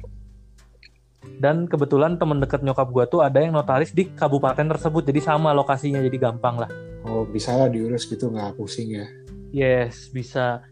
Dan 1.39 1.67
kebetulan 1.67 2.17
temen 2.17 2.39
deket 2.41 2.63
nyokap 2.63 2.89
gue 2.95 3.05
tuh 3.11 3.21
ada 3.21 3.43
yang 3.43 3.53
notaris 3.53 3.93
di 3.93 4.09
kabupaten 4.13 4.71
tersebut 4.71 5.03
jadi 5.05 5.21
sama 5.21 5.51
lokasinya 5.53 6.01
jadi 6.01 6.31
gampang 6.31 6.63
lah. 6.63 6.71
Oh 7.05 7.27
bisa 7.29 7.53
lah 7.59 7.69
diurus 7.69 8.09
gitu 8.09 8.33
nggak 8.33 8.57
pusing 8.57 8.97
ya? 8.97 9.07
Yes 9.53 10.09
bisa. 10.09 10.65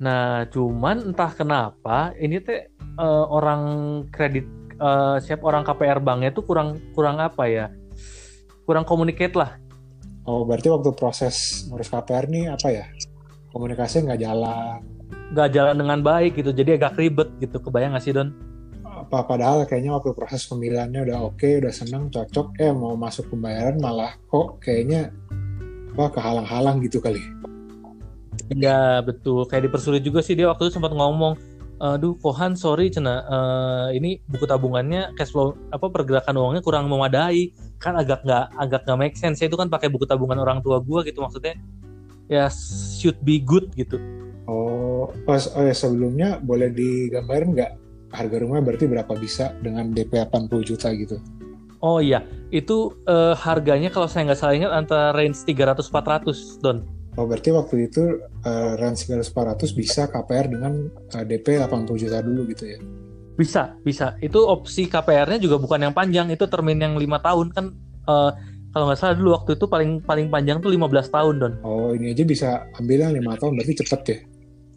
Nah 0.00 0.48
cuman 0.48 1.12
entah 1.12 1.32
kenapa 1.34 2.16
ini 2.16 2.40
teh 2.40 2.70
uh, 2.96 3.26
orang 3.28 3.62
kredit 4.08 4.48
uh, 4.80 5.20
siap 5.20 5.44
orang 5.44 5.66
KPR 5.66 6.00
banknya 6.00 6.32
tuh 6.32 6.44
kurang 6.46 6.80
kurang 6.96 7.20
apa 7.20 7.44
ya? 7.50 7.68
kurang 8.66 8.82
komunikasi 8.82 9.38
lah. 9.38 9.56
Oh, 10.26 10.42
berarti 10.42 10.66
waktu 10.66 10.90
proses 10.98 11.64
ngurus 11.70 11.86
KPR 11.86 12.26
nih 12.26 12.50
apa 12.50 12.68
ya? 12.74 12.84
Komunikasi 13.54 14.02
nggak 14.02 14.20
jalan. 14.26 14.82
Nggak 15.30 15.48
jalan 15.54 15.76
dengan 15.78 15.98
baik 16.02 16.34
gitu, 16.34 16.50
jadi 16.50 16.74
agak 16.74 16.98
ribet 16.98 17.30
gitu. 17.38 17.62
Kebayang 17.62 17.94
nggak 17.94 18.02
sih 18.02 18.10
Don? 18.10 18.34
Apa 19.06 19.22
padahal 19.22 19.62
kayaknya 19.70 19.94
waktu 19.94 20.18
proses 20.18 20.50
pemilihannya 20.50 21.06
udah 21.06 21.30
oke, 21.30 21.38
okay, 21.38 21.62
udah 21.62 21.70
seneng, 21.70 22.10
cocok, 22.10 22.58
eh 22.58 22.74
mau 22.74 22.98
masuk 22.98 23.30
pembayaran 23.30 23.78
malah 23.78 24.18
kok 24.26 24.58
kayaknya 24.58 25.14
apa 25.94 26.10
kehalang-halang 26.10 26.82
gitu 26.82 26.98
kali. 26.98 27.22
Iya 28.50 29.06
betul, 29.06 29.46
kayak 29.46 29.70
dipersulit 29.70 30.02
juga 30.02 30.26
sih 30.26 30.34
dia 30.34 30.50
waktu 30.50 30.66
itu 30.66 30.74
sempat 30.74 30.90
ngomong 30.90 31.38
aduh 31.76 32.16
Kohan 32.18 32.56
sorry 32.56 32.88
cina 32.88 33.20
uh, 33.28 33.88
ini 33.92 34.16
buku 34.26 34.48
tabungannya 34.48 35.12
cash 35.12 35.28
flow 35.28 35.52
apa 35.68 35.86
pergerakan 35.86 36.34
uangnya 36.34 36.62
kurang 36.66 36.90
memadai. 36.90 37.54
Kan 37.78 37.94
agak 37.94 38.26
nggak 38.26 38.58
agak 38.58 38.80
nggak 38.90 38.98
make 38.98 39.14
sense 39.14 39.38
itu 39.38 39.54
kan 39.54 39.70
pakai 39.70 39.86
buku 39.86 40.02
tabungan 40.02 40.42
orang 40.42 40.58
tua 40.66 40.82
gue 40.82 41.06
gitu 41.06 41.22
maksudnya. 41.22 41.54
Ya 42.26 42.50
should 42.98 43.22
be 43.22 43.38
good 43.38 43.70
gitu. 43.78 44.02
Oh 44.50 45.14
pas 45.22 45.46
oh 45.54 45.62
ya 45.62 45.76
sebelumnya 45.76 46.42
boleh 46.42 46.74
digambarin 46.74 47.54
nggak 47.54 47.85
harga 48.12 48.36
rumah 48.42 48.62
berarti 48.62 48.86
berapa 48.86 49.12
bisa 49.18 49.54
dengan 49.62 49.90
DP 49.90 50.22
80 50.26 50.68
juta 50.68 50.88
gitu 50.94 51.16
oh 51.82 51.98
iya 51.98 52.22
itu 52.54 52.94
uh, 53.10 53.34
harganya 53.34 53.90
kalau 53.90 54.06
saya 54.06 54.30
nggak 54.30 54.38
salah 54.38 54.54
ingat 54.54 54.72
antara 54.72 55.06
range 55.14 55.42
300 55.44 55.86
400 55.90 56.62
don 56.62 56.86
Oh 57.16 57.24
berarti 57.24 57.48
waktu 57.48 57.88
itu 57.88 58.20
uh, 58.44 58.76
range 58.76 59.08
400 59.08 59.32
bisa 59.72 60.04
KPR 60.04 60.52
dengan 60.52 60.92
uh, 61.16 61.24
DP 61.24 61.56
80 61.64 61.88
juta 61.96 62.20
dulu 62.20 62.44
gitu 62.52 62.68
ya? 62.68 62.78
Bisa, 63.36 63.72
bisa. 63.80 64.20
Itu 64.20 64.44
opsi 64.44 64.84
KPR-nya 64.84 65.40
juga 65.40 65.56
bukan 65.56 65.88
yang 65.88 65.94
panjang, 65.96 66.28
itu 66.28 66.44
termin 66.44 66.76
yang 66.76 67.00
lima 67.00 67.16
tahun 67.24 67.56
kan. 67.56 67.72
Uh, 68.04 68.32
kalau 68.76 68.92
nggak 68.92 69.00
salah 69.00 69.16
dulu 69.16 69.32
waktu 69.32 69.56
itu 69.56 69.64
paling 69.64 70.04
paling 70.04 70.28
panjang 70.28 70.60
tuh 70.60 70.68
15 70.68 71.08
tahun 71.08 71.34
don. 71.40 71.54
Oh 71.64 71.96
ini 71.96 72.12
aja 72.12 72.24
bisa 72.28 72.48
ambil 72.76 73.08
yang 73.08 73.16
lima 73.16 73.32
tahun 73.40 73.56
berarti 73.56 73.80
cepet 73.80 74.00
ya? 74.04 74.18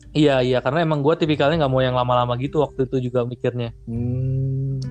Iya 0.10 0.42
iya 0.42 0.58
karena 0.66 0.82
emang 0.82 1.06
gue 1.06 1.14
tipikalnya 1.22 1.66
nggak 1.66 1.74
mau 1.74 1.82
yang 1.86 1.94
lama-lama 1.94 2.34
gitu 2.42 2.66
waktu 2.66 2.90
itu 2.90 3.10
juga 3.10 3.26
mikirnya. 3.30 3.70
Hmm. 3.86 4.82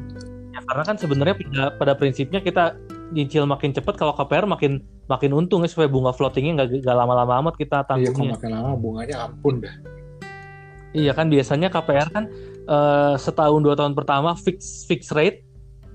Ya, 0.55 0.61
karena 0.63 0.83
kan 0.87 0.97
sebenarnya 0.99 1.35
pada, 1.35 1.65
pada 1.75 1.93
prinsipnya 1.99 2.39
kita 2.39 2.79
nyicil 3.11 3.49
makin 3.49 3.75
cepat 3.75 3.99
kalau 3.99 4.15
KPR 4.15 4.47
makin 4.47 4.85
makin 5.09 5.33
untung 5.33 5.65
ya 5.65 5.71
supaya 5.71 5.89
bunga 5.89 6.15
floatingnya 6.15 6.63
nggak 6.63 6.69
nggak 6.85 6.97
lama-lama 6.97 7.33
amat 7.43 7.55
kita 7.59 7.83
tanggungnya. 7.89 8.11
Iya, 8.11 8.15
kalau 8.15 8.35
makin 8.39 8.51
lama 8.55 8.71
bunganya 8.79 9.17
ampun 9.27 9.55
dah. 9.65 9.75
Iya 10.95 11.13
kan 11.13 11.27
biasanya 11.29 11.69
KPR 11.69 12.09
kan 12.15 12.25
uh, 12.71 13.15
setahun 13.19 13.61
dua 13.61 13.75
tahun 13.75 13.99
pertama 13.99 14.39
fix 14.39 14.87
fix 14.87 15.11
rate, 15.11 15.43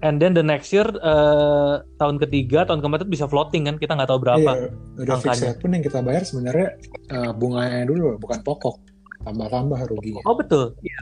and 0.04 0.20
then 0.20 0.36
the 0.36 0.44
next 0.44 0.76
year 0.76 0.86
uh, 1.00 1.80
tahun 1.96 2.20
ketiga 2.20 2.68
tahun 2.68 2.84
keempat 2.84 3.08
bisa 3.08 3.26
floating 3.32 3.72
kan 3.72 3.80
kita 3.80 3.96
nggak 3.96 4.10
tahu 4.12 4.20
berapa. 4.20 4.52
Iya, 4.52 4.68
udah 5.00 5.16
fix 5.22 5.40
rate 5.40 5.60
pun 5.64 5.72
yang 5.80 5.84
kita 5.86 6.04
bayar 6.04 6.28
sebenarnya 6.28 6.76
uh, 7.14 7.32
bunganya 7.32 7.88
dulu 7.88 8.20
bukan 8.20 8.44
pokok 8.44 8.93
tambah-tambah 9.24 9.80
ruginya. 9.90 10.22
Oh 10.28 10.36
betul. 10.36 10.76
Iya. 10.84 11.00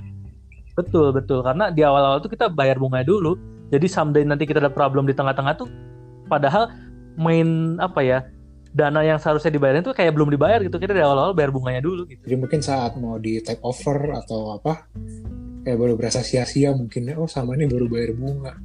Betul 0.72 1.12
betul 1.12 1.44
karena 1.44 1.68
di 1.68 1.84
awal-awal 1.84 2.24
tuh 2.24 2.32
kita 2.32 2.48
bayar 2.48 2.80
bunganya 2.80 3.06
dulu. 3.06 3.36
Jadi 3.72 3.88
someday 3.88 4.24
nanti 4.24 4.48
kita 4.48 4.60
ada 4.64 4.72
problem 4.72 5.08
di 5.08 5.16
tengah-tengah 5.16 5.54
tuh 5.60 5.68
padahal 6.28 6.72
main 7.20 7.76
apa 7.80 8.00
ya 8.04 8.20
dana 8.72 9.04
yang 9.04 9.20
seharusnya 9.20 9.52
dibayarin 9.52 9.84
tuh 9.84 9.92
kayak 9.92 10.16
belum 10.16 10.32
dibayar 10.32 10.64
gitu 10.64 10.80
kita 10.80 10.96
dari 10.96 11.04
awal-awal 11.04 11.36
bayar 11.36 11.52
bunganya 11.52 11.84
dulu 11.84 12.08
gitu 12.08 12.24
Jadi 12.24 12.36
mungkin 12.40 12.60
saat 12.64 12.96
mau 12.96 13.20
di 13.20 13.44
take 13.44 13.60
over 13.68 14.16
atau 14.16 14.56
apa, 14.56 14.88
kayak 15.68 15.76
baru 15.76 15.94
berasa 16.00 16.24
sia-sia 16.24 16.72
mungkin, 16.72 17.12
oh 17.20 17.28
sama 17.28 17.60
ini 17.60 17.68
baru 17.68 17.92
bayar 17.92 18.16
bunga. 18.16 18.56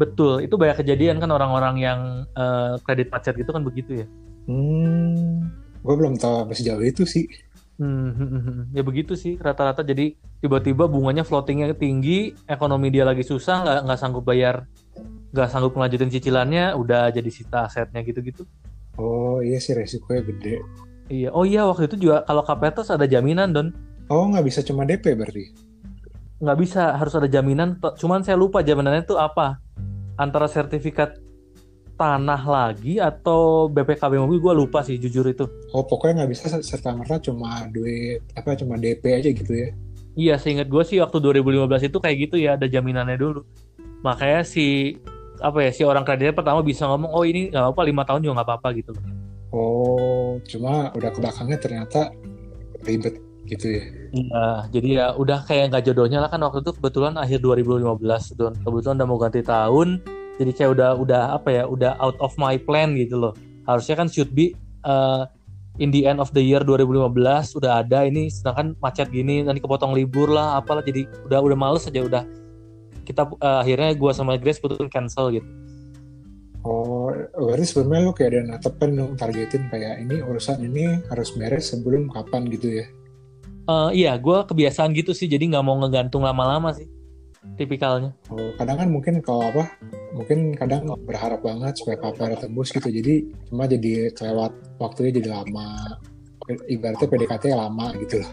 betul 0.00 0.40
itu 0.40 0.56
banyak 0.56 0.80
kejadian 0.80 1.20
kan 1.20 1.28
orang-orang 1.28 1.76
yang 1.76 2.00
eh, 2.32 2.80
kredit 2.88 3.12
macet 3.12 3.36
gitu 3.36 3.52
kan 3.52 3.60
begitu 3.60 4.00
ya 4.00 4.06
Hmm, 4.48 5.46
gue 5.84 5.94
belum 5.94 6.16
tahu 6.18 6.42
sampai 6.42 6.56
sejauh 6.56 6.82
itu 6.82 7.04
sih. 7.06 7.28
Hmm, 7.80 8.12
hmm, 8.12 8.28
hmm, 8.28 8.42
hmm. 8.44 8.60
ya 8.76 8.84
begitu 8.84 9.16
sih 9.16 9.40
rata-rata 9.40 9.80
jadi 9.80 10.12
tiba-tiba 10.44 10.84
bunganya 10.84 11.24
floatingnya 11.24 11.72
tinggi 11.72 12.36
ekonomi 12.44 12.92
dia 12.92 13.08
lagi 13.08 13.24
susah 13.24 13.64
nggak 13.64 13.78
nggak 13.88 13.98
sanggup 13.98 14.20
bayar 14.20 14.68
nggak 15.32 15.48
sanggup 15.48 15.72
melanjutin 15.72 16.12
cicilannya 16.12 16.76
udah 16.76 17.08
jadi 17.08 17.30
sita 17.32 17.64
asetnya 17.64 18.04
gitu-gitu 18.04 18.44
Oh 19.00 19.40
iya 19.40 19.56
sih 19.56 19.72
resikonya 19.72 20.28
gede. 20.28 20.60
iya 21.08 21.32
oh 21.32 21.48
iya 21.48 21.64
waktu 21.64 21.88
itu 21.88 21.96
juga 22.04 22.20
kalau 22.28 22.44
Kapetos 22.44 22.92
ada 22.92 23.08
jaminan 23.08 23.48
don 23.56 23.72
Oh 24.12 24.28
nggak 24.28 24.44
bisa 24.44 24.60
cuma 24.60 24.84
DP 24.84 25.16
berarti? 25.16 25.48
nggak 26.36 26.58
bisa 26.60 27.00
harus 27.00 27.16
ada 27.16 27.28
jaminan 27.32 27.80
cuman 27.96 28.20
saya 28.20 28.36
lupa 28.36 28.60
jaminannya 28.60 29.08
itu 29.08 29.16
apa 29.16 29.56
antara 30.16 30.52
sertifikat 30.52 31.16
tanah 32.00 32.40
lagi 32.48 32.96
atau 32.96 33.68
BPKB 33.68 34.16
mobil? 34.16 34.40
Gue 34.40 34.54
lupa 34.56 34.80
sih 34.80 34.96
jujur 34.96 35.28
itu. 35.28 35.44
Oh 35.76 35.84
pokoknya 35.84 36.24
nggak 36.24 36.30
bisa 36.32 36.48
serta 36.64 36.96
merta 36.96 37.20
cuma 37.20 37.68
duit 37.68 38.24
apa 38.32 38.56
cuma 38.56 38.80
DP 38.80 39.04
aja 39.20 39.28
gitu 39.28 39.52
ya? 39.52 39.68
iya 40.18 40.34
seingat 40.36 40.66
gue 40.66 40.82
sih 40.82 40.98
waktu 40.98 41.22
2015 41.22 41.86
itu 41.86 41.98
kayak 42.02 42.16
gitu 42.28 42.36
ya 42.40 42.56
ada 42.56 42.66
jaminannya 42.66 43.20
dulu. 43.20 43.44
Makanya 44.00 44.42
si 44.48 44.96
apa 45.40 45.60
ya 45.64 45.70
si 45.72 45.84
orang 45.84 46.04
kreditnya 46.04 46.36
pertama 46.36 46.60
bisa 46.64 46.88
ngomong 46.88 47.12
oh 47.12 47.24
ini 47.24 47.48
nggak 47.52 47.64
apa-apa 47.72 47.82
lima 47.88 48.02
tahun 48.04 48.20
juga 48.20 48.34
nggak 48.40 48.48
apa-apa 48.48 48.68
gitu 48.76 48.92
Oh 49.56 50.36
cuma 50.44 50.92
udah 50.92 51.10
ke 51.10 51.18
belakangnya 51.18 51.58
ternyata 51.58 52.00
ribet 52.84 53.18
gitu 53.48 53.66
ya? 53.66 53.82
Iya, 54.14 54.46
jadi 54.70 54.88
ya 54.94 55.06
udah 55.18 55.42
kayak 55.42 55.74
nggak 55.74 55.84
jodohnya 55.90 56.22
lah 56.22 56.30
kan 56.30 56.38
waktu 56.44 56.62
itu. 56.62 56.70
Kebetulan 56.76 57.18
akhir 57.18 57.42
2015 57.42 58.38
don. 58.38 58.54
Kebetulan 58.62 58.94
udah 59.02 59.08
mau 59.08 59.18
ganti 59.18 59.42
tahun 59.42 59.88
jadi 60.40 60.56
kayak 60.56 60.70
udah 60.72 60.90
udah 60.96 61.22
apa 61.36 61.48
ya 61.52 61.64
udah 61.68 62.00
out 62.00 62.16
of 62.24 62.32
my 62.40 62.56
plan 62.56 62.96
gitu 62.96 63.20
loh. 63.20 63.36
Harusnya 63.68 64.00
kan 64.00 64.08
should 64.08 64.32
be 64.32 64.56
uh, 64.88 65.28
in 65.76 65.92
the 65.92 66.08
end 66.08 66.16
of 66.16 66.32
the 66.32 66.40
year 66.40 66.64
2015 66.64 67.12
udah 67.60 67.84
ada 67.84 68.08
ini 68.08 68.32
sedangkan 68.32 68.72
macet 68.80 69.12
gini 69.12 69.44
nanti 69.44 69.60
kepotong 69.60 69.92
libur 69.92 70.32
lah 70.32 70.56
apalah. 70.56 70.80
Jadi 70.80 71.04
udah 71.28 71.44
udah 71.44 71.58
males 71.60 71.84
aja 71.84 72.00
udah 72.00 72.24
kita 73.04 73.28
uh, 73.36 73.60
akhirnya 73.60 73.92
gua 74.00 74.16
sama 74.16 74.40
Grace 74.40 74.56
putusin 74.56 74.88
cancel 74.88 75.28
gitu. 75.36 75.44
Oh 76.64 77.12
berarti 77.36 77.64
sebenarnya 77.68 78.08
lo 78.08 78.12
kayak 78.16 78.30
ada 78.32 78.40
natepen 78.56 78.90
dong 78.96 79.12
targetin 79.20 79.68
kayak 79.68 80.00
ini 80.00 80.24
urusan 80.24 80.60
ini 80.64 81.04
harus 81.12 81.36
beres 81.36 81.68
sebelum 81.72 82.08
kapan 82.08 82.48
gitu 82.48 82.80
ya? 82.80 82.86
Eh, 83.68 83.90
iya 84.04 84.12
gua 84.16 84.48
kebiasaan 84.48 84.96
gitu 84.96 85.12
sih 85.12 85.28
jadi 85.28 85.44
nggak 85.52 85.64
mau 85.64 85.76
ngegantung 85.84 86.24
lama-lama 86.24 86.72
sih 86.72 86.88
tipikalnya. 87.56 88.12
Oh, 88.28 88.52
kadang 88.60 88.76
kan 88.76 88.88
mungkin 88.92 89.14
kalau 89.24 89.48
apa, 89.48 89.64
mungkin 90.14 90.54
kadang 90.58 90.86
berharap 91.06 91.42
banget 91.42 91.78
supaya 91.78 91.96
KPR 91.98 92.34
tembus 92.38 92.74
gitu. 92.74 92.88
Jadi 92.90 93.30
cuma 93.50 93.66
jadi 93.70 94.10
kelewat 94.14 94.52
waktunya 94.82 95.22
jadi 95.22 95.30
lama. 95.40 95.98
Ibaratnya 96.50 97.06
PDKT 97.06 97.44
lama 97.54 97.94
gitu 98.02 98.22
loh. 98.22 98.32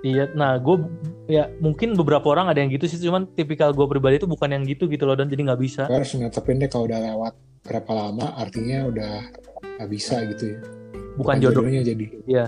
Iya, 0.00 0.32
nah 0.32 0.56
gue 0.56 0.80
ya 1.28 1.52
mungkin 1.60 1.92
beberapa 1.92 2.24
orang 2.32 2.48
ada 2.48 2.64
yang 2.64 2.72
gitu 2.72 2.88
sih, 2.88 2.96
cuman 3.04 3.28
tipikal 3.36 3.76
gue 3.76 3.84
pribadi 3.84 4.16
itu 4.16 4.24
bukan 4.24 4.48
yang 4.48 4.64
gitu 4.64 4.88
gitu 4.88 5.04
loh 5.04 5.12
dan 5.12 5.28
jadi 5.28 5.52
nggak 5.52 5.60
bisa. 5.60 5.84
Gue 5.92 6.00
harus 6.00 6.16
netepin 6.16 6.56
deh 6.56 6.72
kalau 6.72 6.88
udah 6.88 7.00
lewat 7.04 7.36
berapa 7.68 7.92
lama, 7.92 8.32
artinya 8.40 8.88
udah 8.88 9.12
nggak 9.76 9.90
bisa 9.92 10.24
gitu 10.32 10.56
ya. 10.56 10.58
Bukan 11.20 11.36
jodoh. 11.44 11.60
jodohnya 11.60 11.84
jadi. 11.84 12.04
Iya, 12.24 12.44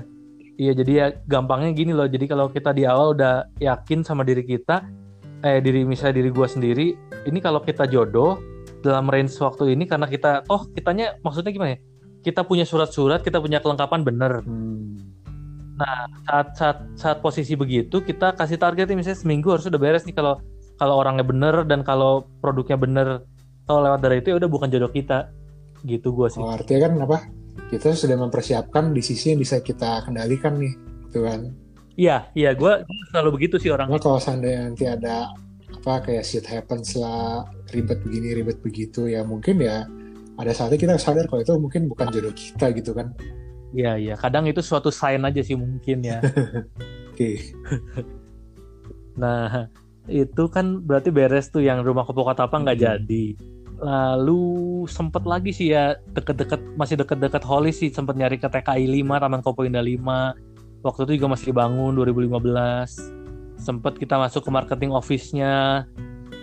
iya 0.57 0.73
jadi 0.73 0.93
ya 0.97 1.07
gampangnya 1.29 1.77
gini 1.77 1.93
loh. 1.93 2.09
Jadi 2.09 2.25
kalau 2.25 2.49
kita 2.49 2.73
di 2.73 2.89
awal 2.89 3.13
udah 3.13 3.53
yakin 3.61 4.01
sama 4.01 4.25
diri 4.25 4.49
kita, 4.49 4.89
eh 5.45 5.61
diri 5.61 5.85
misalnya 5.85 6.25
diri 6.25 6.33
gue 6.33 6.49
sendiri, 6.49 6.87
ini 7.29 7.39
kalau 7.45 7.61
kita 7.61 7.85
jodoh 7.85 8.41
dalam 8.83 9.07
range 9.07 9.39
waktu 9.39 9.79
ini 9.79 9.87
karena 9.87 10.11
kita, 10.11 10.43
oh 10.51 10.67
kitanya 10.75 11.17
maksudnya 11.23 11.55
gimana 11.55 11.79
ya? 11.79 11.81
Kita 12.23 12.47
punya 12.47 12.67
surat-surat, 12.67 13.23
kita 13.23 13.39
punya 13.39 13.63
kelengkapan 13.63 14.03
bener. 14.03 14.43
Hmm. 14.43 14.99
saat 16.29 16.55
saat 16.55 16.79
saat 16.95 17.19
posisi 17.25 17.59
begitu 17.59 17.99
kita 18.05 18.39
kasih 18.39 18.55
targetnya 18.55 18.95
misalnya 18.95 19.19
seminggu 19.19 19.51
harus 19.51 19.67
udah 19.67 19.81
beres 19.83 20.07
nih 20.07 20.15
kalau 20.15 20.39
kalau 20.79 20.95
orangnya 21.01 21.27
bener 21.27 21.67
dan 21.67 21.83
kalau 21.83 22.23
produknya 22.39 22.79
bener 22.79 23.27
kalau 23.67 23.81
lewat 23.91 24.01
dari 24.05 24.23
itu 24.23 24.31
ya 24.31 24.37
udah 24.39 24.47
bukan 24.47 24.69
jodoh 24.71 24.93
kita 24.93 25.33
gitu 25.83 26.15
gue 26.15 26.29
sih 26.31 26.39
Oh, 26.39 26.55
artinya 26.55 26.87
kan 26.87 26.93
apa? 27.03 27.19
Kita 27.67 27.99
sudah 27.99 28.15
mempersiapkan 28.15 28.95
di 28.95 29.03
sisi 29.03 29.33
yang 29.35 29.41
bisa 29.43 29.59
kita 29.59 30.07
kendalikan 30.07 30.61
nih, 30.61 30.73
gitu 31.09 31.25
kan. 31.25 31.51
iya 31.99 32.31
iya 32.33 32.55
gue 32.55 32.73
selalu 33.11 33.31
begitu 33.43 33.59
sih 33.59 33.69
orang 33.73 33.91
kalau 34.01 34.17
seandainya 34.23 34.71
nanti 34.71 34.85
ada 34.87 35.29
apa 35.83 36.07
kayak 36.07 36.23
shit 36.23 36.47
happens 36.47 36.95
lah, 36.95 37.43
ribet 37.75 37.99
begini, 38.07 38.39
ribet 38.39 38.63
begitu, 38.63 39.11
ya 39.11 39.27
mungkin 39.27 39.59
ya 39.59 39.83
ada 40.39 40.55
saatnya 40.55 40.79
kita 40.79 40.95
sadar 40.95 41.27
kalau 41.27 41.43
itu 41.43 41.53
mungkin 41.59 41.91
bukan 41.91 42.07
jodoh 42.09 42.31
kita 42.33 42.71
gitu 42.73 42.95
kan. 42.95 43.13
iya 43.73 43.97
iya 43.97 44.15
kadang 44.15 44.45
itu 44.47 44.61
suatu 44.61 44.93
sign 44.93 45.25
aja 45.25 45.41
sih 45.41 45.57
mungkin 45.57 46.05
ya 46.05 46.21
Oke. 47.13 47.41
nah 49.17 49.69
itu 50.09 50.45
kan 50.49 50.81
berarti 50.85 51.09
beres 51.09 51.49
tuh 51.49 51.65
yang 51.65 51.81
rumah 51.81 52.05
kopo 52.05 52.25
katapa 52.25 52.53
nggak 52.61 52.77
Hmm. 52.77 52.85
jadi 52.85 53.25
lalu 53.83 54.43
sempet 54.87 55.25
lagi 55.27 55.51
sih 55.51 55.75
ya 55.75 55.97
deket-deket 56.15 56.61
masih 56.79 57.01
deket-deket 57.01 57.43
Holly 57.43 57.73
sih 57.75 57.91
sempet 57.91 58.15
nyari 58.15 58.39
ke 58.39 58.47
TKI 58.47 58.87
5 59.03 59.23
Taman 59.25 59.41
Kopo 59.43 59.67
Indah 59.67 59.83
5 59.83 60.85
waktu 60.87 61.01
itu 61.09 61.13
juga 61.19 61.35
masih 61.35 61.51
dibangun 61.51 61.97
2015 61.99 63.22
sempet 63.63 63.95
kita 63.95 64.19
masuk 64.19 64.43
ke 64.43 64.51
marketing 64.51 64.91
office-nya 64.91 65.87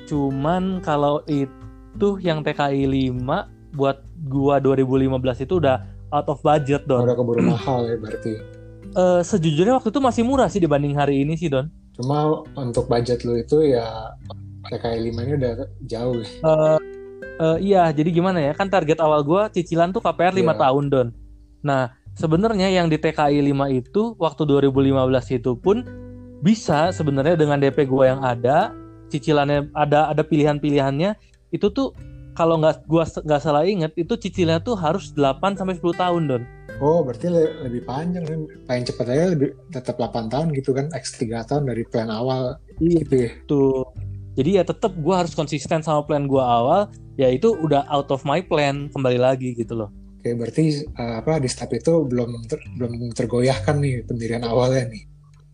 cuman 0.07 0.79
kalau 0.79 1.19
itu 1.27 2.15
yang 2.23 2.41
TKI 2.41 2.87
5 3.11 3.75
buat 3.75 4.01
gua 4.25 4.57
2015 4.57 5.43
itu 5.45 5.59
udah 5.59 5.83
out 6.09 6.25
of 6.31 6.39
budget 6.41 6.87
Don 6.87 7.03
Udah 7.05 7.13
keburu 7.13 7.43
mahal 7.45 7.85
ya 7.85 7.99
berarti. 7.99 8.39
Eh, 8.89 9.21
sejujurnya 9.21 9.77
waktu 9.77 9.93
itu 9.93 10.01
masih 10.01 10.23
murah 10.25 10.49
sih 10.49 10.57
dibanding 10.57 10.97
hari 10.97 11.21
ini 11.21 11.37
sih 11.37 11.51
Don 11.51 11.69
Cuma 11.93 12.41
untuk 12.57 12.89
budget 12.89 13.21
lu 13.27 13.37
itu 13.37 13.61
ya 13.61 14.15
TKI 14.71 15.11
5 15.11 15.25
ini 15.27 15.33
udah 15.35 15.51
jauh. 15.85 16.23
Eh, 16.23 16.77
eh, 17.19 17.57
iya, 17.59 17.91
jadi 17.91 18.09
gimana 18.09 18.39
ya? 18.39 18.51
Kan 18.55 18.71
target 18.71 18.97
awal 19.03 19.21
gua 19.27 19.51
cicilan 19.51 19.91
tuh 19.91 19.99
KPR 19.99 20.31
5 20.31 20.55
Iya. 20.55 20.61
tahun, 20.63 20.83
Don. 20.87 21.07
Nah, 21.59 21.91
sebenarnya 22.15 22.71
yang 22.71 22.87
di 22.87 22.95
TKI 22.95 23.43
5 23.43 23.67
itu 23.67 24.15
waktu 24.15 24.41
2015 24.47 25.27
itu 25.35 25.59
pun 25.59 25.83
bisa 26.39 26.91
sebenarnya 26.91 27.35
dengan 27.35 27.59
DP 27.59 27.83
gua 27.85 28.15
yang 28.15 28.21
ada, 28.23 28.71
cicilannya 29.09 29.71
ada 29.75 30.09
ada 30.09 30.23
pilihan-pilihannya, 30.23 31.15
itu 31.51 31.67
tuh 31.69 31.91
kalau 32.31 32.55
nggak 32.55 32.87
gua 32.87 33.03
nggak 33.03 33.41
salah 33.43 33.67
inget 33.67 33.91
itu 33.93 34.15
cicilannya 34.15 34.63
tuh 34.63 34.79
harus 34.79 35.11
8 35.11 35.59
sampai 35.59 35.75
10 35.75 35.91
tahun, 35.93 36.21
Don. 36.27 36.43
Oh, 36.79 37.03
berarti 37.03 37.27
le- 37.27 37.59
lebih 37.67 37.83
panjang 37.83 38.23
kan. 38.23 38.39
Paling 38.63 38.85
cepat 38.87 39.05
aja 39.11 39.25
lebih, 39.35 39.51
tetap 39.67 39.99
8 39.99 40.31
tahun 40.31 40.47
gitu 40.55 40.71
kan, 40.71 40.87
X 40.95 41.19
3 41.19 41.43
tahun 41.43 41.67
dari 41.67 41.83
plan 41.83 42.07
awal 42.07 42.55
Iya. 42.79 43.03
gitu 43.03 43.15
ya. 43.19 43.31
Tuh. 43.43 43.83
Jadi 44.39 44.49
ya 44.55 44.63
tetap 44.63 44.95
gua 45.03 45.25
harus 45.25 45.35
konsisten 45.35 45.83
sama 45.83 46.07
plan 46.07 46.23
gua 46.23 46.47
awal, 46.47 46.81
ya 47.19 47.27
itu 47.27 47.51
udah 47.51 47.83
out 47.91 48.07
of 48.07 48.23
my 48.23 48.39
plan 48.39 48.87
kembali 48.87 49.19
lagi 49.19 49.51
gitu 49.51 49.75
loh. 49.75 49.91
Oke, 50.19 50.31
berarti 50.35 50.83
eh, 50.87 51.13
apa 51.19 51.43
di 51.43 51.51
step 51.51 51.75
itu 51.75 52.07
belum 52.07 52.47
ter- 52.47 52.63
belum 52.79 53.11
tergoyahkan 53.11 53.75
nih 53.83 54.07
pendirian 54.07 54.47
awalnya 54.47 54.87
nih. 54.87 55.03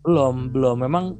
Belum, 0.06 0.48
belum. 0.54 0.76
Memang 0.86 1.18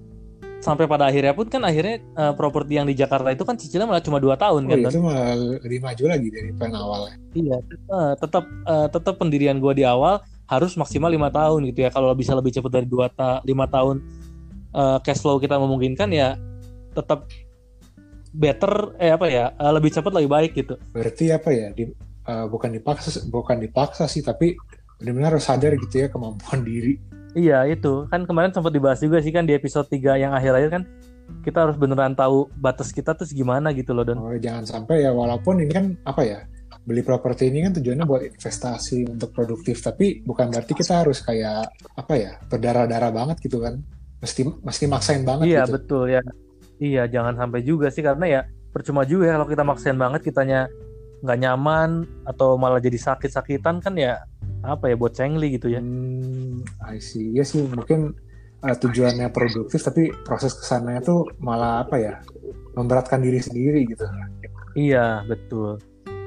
sampai 0.62 0.88
pada 0.88 1.10
akhirnya 1.10 1.36
pun 1.36 1.46
kan 1.50 1.62
akhirnya 1.62 2.00
eh, 2.00 2.32
properti 2.38 2.78
yang 2.80 2.86
di 2.88 2.94
Jakarta 2.96 3.28
itu 3.28 3.44
kan 3.44 3.58
cicilan 3.58 3.86
malah 3.86 4.02
cuma 4.02 4.22
dua 4.22 4.38
tahun 4.38 4.66
Oh, 4.66 4.70
kan. 4.72 4.78
Don? 4.86 4.90
itu 4.94 5.00
malah 5.02 5.34
lebih 5.36 5.78
maju 5.84 6.04
lagi 6.06 6.28
dari 6.32 6.50
plan 6.54 6.72
awalnya. 6.72 7.14
Iya, 7.34 7.56
eh, 7.66 8.12
tetap 8.16 8.44
eh, 8.46 8.88
tetap 8.88 9.14
pendirian 9.20 9.58
gua 9.58 9.74
di 9.76 9.84
awal 9.84 10.22
harus 10.46 10.78
maksimal 10.78 11.10
lima 11.10 11.28
tahun 11.28 11.66
gitu 11.70 11.82
ya. 11.84 11.90
Kalau 11.90 12.14
bisa 12.14 12.32
lebih 12.32 12.54
cepat 12.54 12.70
dari 12.72 12.86
dua 12.88 13.10
ta 13.10 13.42
lima 13.42 13.66
tahun 13.66 14.00
eh, 14.74 14.98
cash 15.02 15.20
flow 15.20 15.42
kita 15.42 15.58
memungkinkan 15.58 16.08
ya 16.14 16.38
tetap 16.94 17.28
better 18.32 18.96
eh 18.96 19.12
apa 19.12 19.26
ya 19.28 19.52
eh, 19.54 19.72
lebih 19.76 19.90
cepat 19.92 20.12
lebih 20.14 20.30
baik 20.30 20.52
gitu. 20.56 20.74
Berarti 20.94 21.30
apa 21.30 21.50
ya? 21.52 21.68
Di, 21.70 21.84
eh, 22.26 22.46
bukan 22.48 22.70
dipaksa 22.74 23.22
bukan 23.28 23.60
dipaksa 23.60 24.08
sih, 24.08 24.24
tapi 24.24 24.56
benar-benar 24.96 25.36
harus 25.36 25.44
sadar 25.44 25.76
gitu 25.76 26.00
ya 26.00 26.08
kemampuan 26.08 26.64
diri. 26.64 26.96
Iya 27.36 27.68
itu 27.68 28.08
kan 28.08 28.24
kemarin 28.24 28.48
sempat 28.48 28.72
dibahas 28.72 28.96
juga 29.04 29.20
sih 29.20 29.28
kan 29.28 29.44
di 29.44 29.52
episode 29.52 29.84
3 29.92 30.16
yang 30.16 30.32
akhir-akhir 30.32 30.70
kan 30.72 30.82
kita 31.44 31.68
harus 31.68 31.76
beneran 31.76 32.16
tahu 32.16 32.48
batas 32.56 32.88
kita 32.96 33.12
tuh 33.12 33.28
gimana 33.28 33.76
gitu 33.76 33.92
loh 33.92 34.08
Don. 34.08 34.16
Oh, 34.16 34.32
jangan 34.40 34.64
sampai 34.64 35.04
ya 35.04 35.12
walaupun 35.12 35.60
ini 35.60 35.72
kan 35.74 35.92
apa 36.08 36.22
ya? 36.24 36.40
Beli 36.86 37.02
properti 37.02 37.50
ini 37.50 37.66
kan 37.66 37.74
tujuannya 37.74 38.06
buat 38.06 38.22
investasi 38.22 39.10
untuk 39.10 39.34
produktif, 39.34 39.82
tapi 39.82 40.22
bukan 40.22 40.54
berarti 40.54 40.72
kita 40.72 41.02
harus 41.02 41.18
kayak 41.18 41.66
apa 41.98 42.14
ya? 42.14 42.32
berdarah-darah 42.46 43.10
banget 43.10 43.36
gitu 43.42 43.58
kan. 43.58 43.82
Mesti 44.22 44.46
mesti 44.64 44.84
maksain 44.86 45.22
banget 45.26 45.44
Iya 45.50 45.62
gitu. 45.66 45.72
betul 45.76 46.02
ya. 46.08 46.22
Iya 46.78 47.02
jangan 47.10 47.34
sampai 47.36 47.60
juga 47.66 47.90
sih 47.90 48.06
karena 48.06 48.24
ya 48.24 48.40
percuma 48.70 49.02
juga 49.02 49.28
ya 49.28 49.32
kalau 49.40 49.48
kita 49.50 49.64
maksain 49.66 49.98
banget 49.98 50.20
kitanya 50.24 50.70
nggak 51.24 51.38
nyaman 51.42 52.04
atau 52.28 52.60
malah 52.60 52.78
jadi 52.78 53.00
sakit-sakitan 53.00 53.80
kan 53.80 53.96
ya 53.96 54.20
apa 54.66 54.90
ya 54.90 54.96
buat 54.98 55.14
cengli 55.14 55.54
gitu 55.56 55.70
ya. 55.70 55.80
Hmm, 55.80 56.66
I 56.82 56.98
see. 56.98 57.32
Ya 57.32 57.46
sih 57.46 57.62
mungkin 57.64 58.14
uh, 58.66 58.76
tujuannya 58.76 59.30
produktif 59.30 59.80
tapi 59.82 60.10
proses 60.26 60.54
ke 60.58 60.64
sananya 60.66 61.02
tuh 61.06 61.30
malah 61.38 61.86
apa 61.86 61.96
ya 61.96 62.14
memberatkan 62.76 63.22
diri 63.22 63.40
sendiri 63.40 63.86
gitu. 63.88 64.04
Iya 64.76 65.24
betul. 65.24 65.80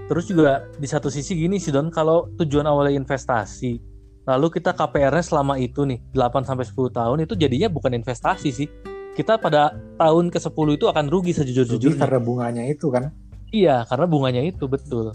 Terus 0.10 0.26
juga 0.26 0.66
di 0.82 0.90
satu 0.90 1.14
sisi 1.14 1.38
gini 1.38 1.62
sih 1.62 1.70
Don, 1.70 1.94
kalau 1.94 2.34
tujuan 2.42 2.66
awalnya 2.66 2.98
investasi, 2.98 3.78
lalu 4.26 4.58
kita 4.58 4.74
KPR-nya 4.74 5.22
selama 5.22 5.62
itu 5.62 5.86
nih 5.86 6.02
8 6.18 6.50
sampai 6.50 6.66
10 6.66 6.90
tahun 6.90 7.18
itu 7.30 7.38
jadinya 7.38 7.70
bukan 7.70 7.94
investasi 7.94 8.50
sih. 8.50 8.68
Kita 9.14 9.38
pada 9.38 9.78
tahun 10.02 10.34
ke-10 10.34 10.68
itu 10.82 10.86
akan 10.90 11.06
rugi 11.14 11.38
sejujur-jujurnya. 11.38 12.02
Karena 12.02 12.20
bunganya 12.24 12.64
itu 12.66 12.90
kan. 12.90 13.14
Iya, 13.54 13.86
karena 13.86 14.06
bunganya 14.10 14.42
itu 14.42 14.66
betul. 14.66 15.14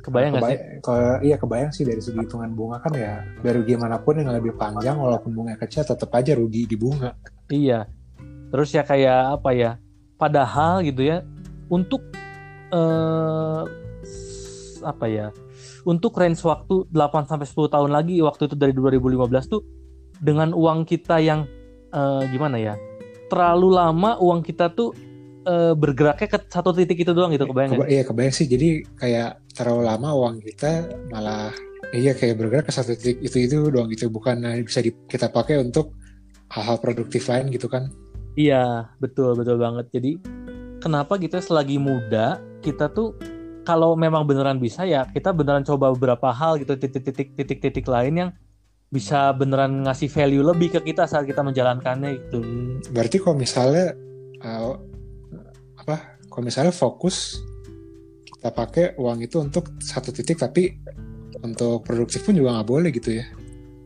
Kebayang 0.00 0.30
nggak 0.36 0.48
sih? 0.48 0.58
Kalau 0.80 1.20
iya 1.20 1.36
kebayang 1.36 1.72
sih 1.76 1.84
dari 1.84 2.00
segi 2.00 2.24
hitungan 2.24 2.56
bunga 2.56 2.80
kan 2.80 2.92
ya 2.96 3.20
dari 3.44 3.60
gimana 3.68 4.00
pun 4.00 4.16
yang 4.16 4.32
lebih 4.32 4.56
panjang 4.56 4.96
walaupun 4.96 5.36
bunga 5.36 5.60
kecil 5.60 5.84
tetap 5.84 6.08
aja 6.16 6.32
rugi 6.32 6.64
di 6.64 6.76
bunga. 6.76 7.12
Iya. 7.52 7.84
Terus 8.50 8.68
ya 8.72 8.82
kayak 8.82 9.40
apa 9.40 9.50
ya? 9.52 9.70
Padahal 10.16 10.80
gitu 10.84 11.04
ya 11.04 11.20
untuk 11.68 12.00
eh, 12.72 13.62
apa 14.80 15.06
ya? 15.06 15.28
Untuk 15.84 16.12
range 16.16 16.44
waktu 16.44 16.88
8 16.92 17.28
sampai 17.28 17.48
10 17.48 17.72
tahun 17.72 17.90
lagi 17.92 18.20
waktu 18.20 18.52
itu 18.52 18.56
dari 18.56 18.72
2015 18.76 19.52
tuh 19.52 19.64
dengan 20.20 20.52
uang 20.56 20.88
kita 20.88 21.20
yang 21.20 21.44
eh, 21.92 22.22
gimana 22.32 22.56
ya? 22.56 22.74
Terlalu 23.28 23.68
lama 23.76 24.16
uang 24.16 24.40
kita 24.40 24.72
tuh 24.72 25.09
uh, 25.46 25.72
bergeraknya 25.76 26.28
ke 26.28 26.38
satu 26.48 26.74
titik 26.74 27.04
itu 27.04 27.12
doang 27.12 27.32
gitu 27.32 27.48
kebayang 27.48 27.76
Keba 27.76 27.86
Iya 27.88 28.02
kebayang 28.04 28.34
sih. 28.34 28.46
Jadi 28.48 28.84
kayak 28.98 29.40
terlalu 29.54 29.82
lama 29.86 30.08
uang 30.16 30.42
kita 30.44 30.88
malah 31.12 31.52
iya 31.94 32.12
kayak 32.16 32.36
bergerak 32.40 32.64
ke 32.68 32.72
satu 32.72 32.96
titik 32.96 33.20
itu 33.24 33.36
itu 33.46 33.56
doang 33.70 33.88
gitu. 33.92 34.08
Bukan 34.12 34.42
bisa 34.64 34.80
di, 34.84 34.92
kita 35.08 35.30
pakai 35.30 35.60
untuk 35.60 35.94
hal-hal 36.50 36.76
produktif 36.82 37.30
lain 37.30 37.48
gitu 37.54 37.70
kan. 37.70 37.88
Iya 38.34 38.90
betul 38.98 39.38
betul 39.38 39.56
banget. 39.60 39.88
Jadi 39.94 40.20
kenapa 40.82 41.16
kita 41.20 41.38
selagi 41.38 41.76
muda 41.76 42.40
kita 42.60 42.88
tuh 42.92 43.16
kalau 43.64 43.94
memang 43.94 44.24
beneran 44.24 44.56
bisa 44.56 44.88
ya 44.88 45.04
kita 45.12 45.30
beneran 45.30 45.62
coba 45.62 45.92
beberapa 45.92 46.32
hal 46.32 46.58
gitu 46.58 46.74
titik-titik 46.74 47.36
titik-titik 47.36 47.86
lain 47.86 48.14
yang 48.16 48.30
bisa 48.90 49.30
beneran 49.30 49.86
ngasih 49.86 50.10
value 50.10 50.42
lebih 50.42 50.74
ke 50.74 50.80
kita 50.82 51.06
saat 51.06 51.22
kita 51.22 51.46
menjalankannya 51.46 52.18
gitu. 52.18 52.42
Berarti 52.90 53.22
kalau 53.22 53.38
misalnya 53.38 53.94
uh, 54.42 54.74
apa 55.80 56.20
kalau 56.28 56.44
misalnya 56.46 56.70
fokus 56.70 57.40
kita 58.40 58.52
pakai 58.52 58.84
uang 58.96 59.20
itu 59.20 59.36
untuk 59.40 59.76
satu 59.80 60.12
titik 60.12 60.40
tapi 60.40 60.72
untuk 61.44 61.84
produktif 61.84 62.24
pun 62.24 62.36
juga 62.36 62.56
nggak 62.56 62.68
boleh 62.68 62.90
gitu 62.92 63.20
ya. 63.20 63.24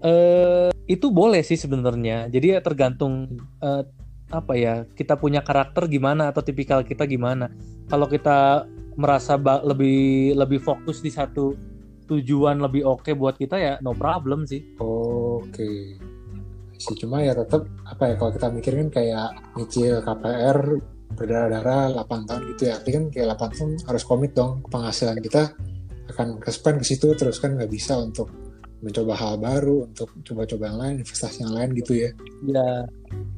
Uh, 0.05 0.71
itu 0.85 1.09
boleh 1.09 1.41
sih 1.41 1.57
sebenarnya. 1.57 2.29
Jadi 2.29 2.55
ya 2.55 2.61
tergantung 2.61 3.41
uh, 3.65 3.83
apa 4.31 4.53
ya 4.55 4.87
kita 4.93 5.17
punya 5.17 5.41
karakter 5.41 5.91
gimana 5.91 6.31
atau 6.31 6.45
tipikal 6.45 6.87
kita 6.87 7.09
gimana. 7.09 7.51
Kalau 7.91 8.07
kita 8.07 8.69
merasa 8.95 9.35
lebih 9.67 10.35
lebih 10.39 10.63
fokus 10.63 11.03
di 11.03 11.11
satu 11.11 11.55
tujuan 12.05 12.61
lebih 12.61 12.85
oke 12.85 13.03
okay 13.03 13.15
buat 13.17 13.35
kita 13.41 13.57
ya 13.59 13.75
no 13.81 13.97
problem 13.97 14.45
sih. 14.47 14.63
Oke. 14.79 15.51
Okay. 15.51 15.79
sih 16.79 16.95
cuma 16.95 17.23
ya 17.23 17.33
tetap 17.33 17.65
apa 17.87 18.13
ya 18.13 18.15
kalau 18.19 18.31
kita 18.35 18.49
mikirin 18.51 18.89
kayak 18.93 19.35
nyicil 19.57 19.99
KPR 20.05 20.59
berdarah-darah 21.15 21.95
8 21.97 22.29
tahun 22.29 22.43
gitu 22.55 22.63
ya. 22.69 22.79
Artinya 22.79 22.99
kan 22.99 23.07
kayak 23.11 23.27
8 23.39 23.57
tahun 23.57 23.71
harus 23.87 24.03
komit 24.05 24.33
dong. 24.35 24.63
Penghasilan 24.69 25.19
kita 25.23 25.55
akan 26.15 26.39
ke 26.39 26.51
spend 26.53 26.83
ke 26.83 26.87
situ 26.87 27.15
terus 27.17 27.41
kan 27.41 27.57
nggak 27.57 27.71
bisa 27.73 27.97
untuk 27.97 28.29
mencoba 28.85 29.17
hal 29.17 29.41
baru 29.41 29.89
untuk 29.89 30.13
coba-coba 30.21 30.69
yang 30.69 30.79
lain 30.79 30.95
investasi 31.01 31.49
yang 31.49 31.57
lain 31.57 31.73
gitu 31.73 31.93
ya. 31.97 32.11
Ya 32.45 32.71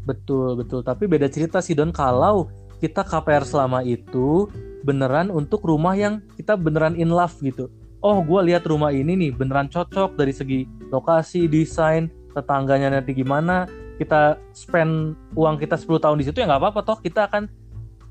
betul 0.02 0.58
betul. 0.58 0.82
Tapi 0.82 1.06
beda 1.06 1.30
cerita 1.30 1.62
sih 1.62 1.78
Don. 1.78 1.94
Kalau 1.94 2.50
kita 2.82 3.06
KPR 3.06 3.46
selama 3.46 3.86
itu 3.86 4.50
beneran 4.82 5.30
untuk 5.30 5.62
rumah 5.62 5.94
yang 5.94 6.18
kita 6.34 6.58
beneran 6.58 6.98
in 6.98 7.14
love 7.14 7.38
gitu. 7.40 7.70
Oh 8.02 8.20
gue 8.22 8.40
lihat 8.52 8.66
rumah 8.66 8.90
ini 8.90 9.14
nih 9.14 9.30
beneran 9.34 9.70
cocok 9.70 10.18
dari 10.18 10.34
segi 10.34 10.60
lokasi 10.90 11.46
desain 11.46 12.10
tetangganya 12.34 12.98
nanti 12.98 13.14
gimana. 13.14 13.70
Kita 13.96 14.36
spend 14.52 15.16
uang 15.32 15.56
kita 15.56 15.80
10 15.80 16.04
tahun 16.04 16.20
di 16.20 16.24
situ 16.28 16.42
ya 16.42 16.50
nggak 16.50 16.60
apa-apa 16.60 16.80
toh. 16.82 16.98
Kita 17.00 17.30
akan 17.30 17.46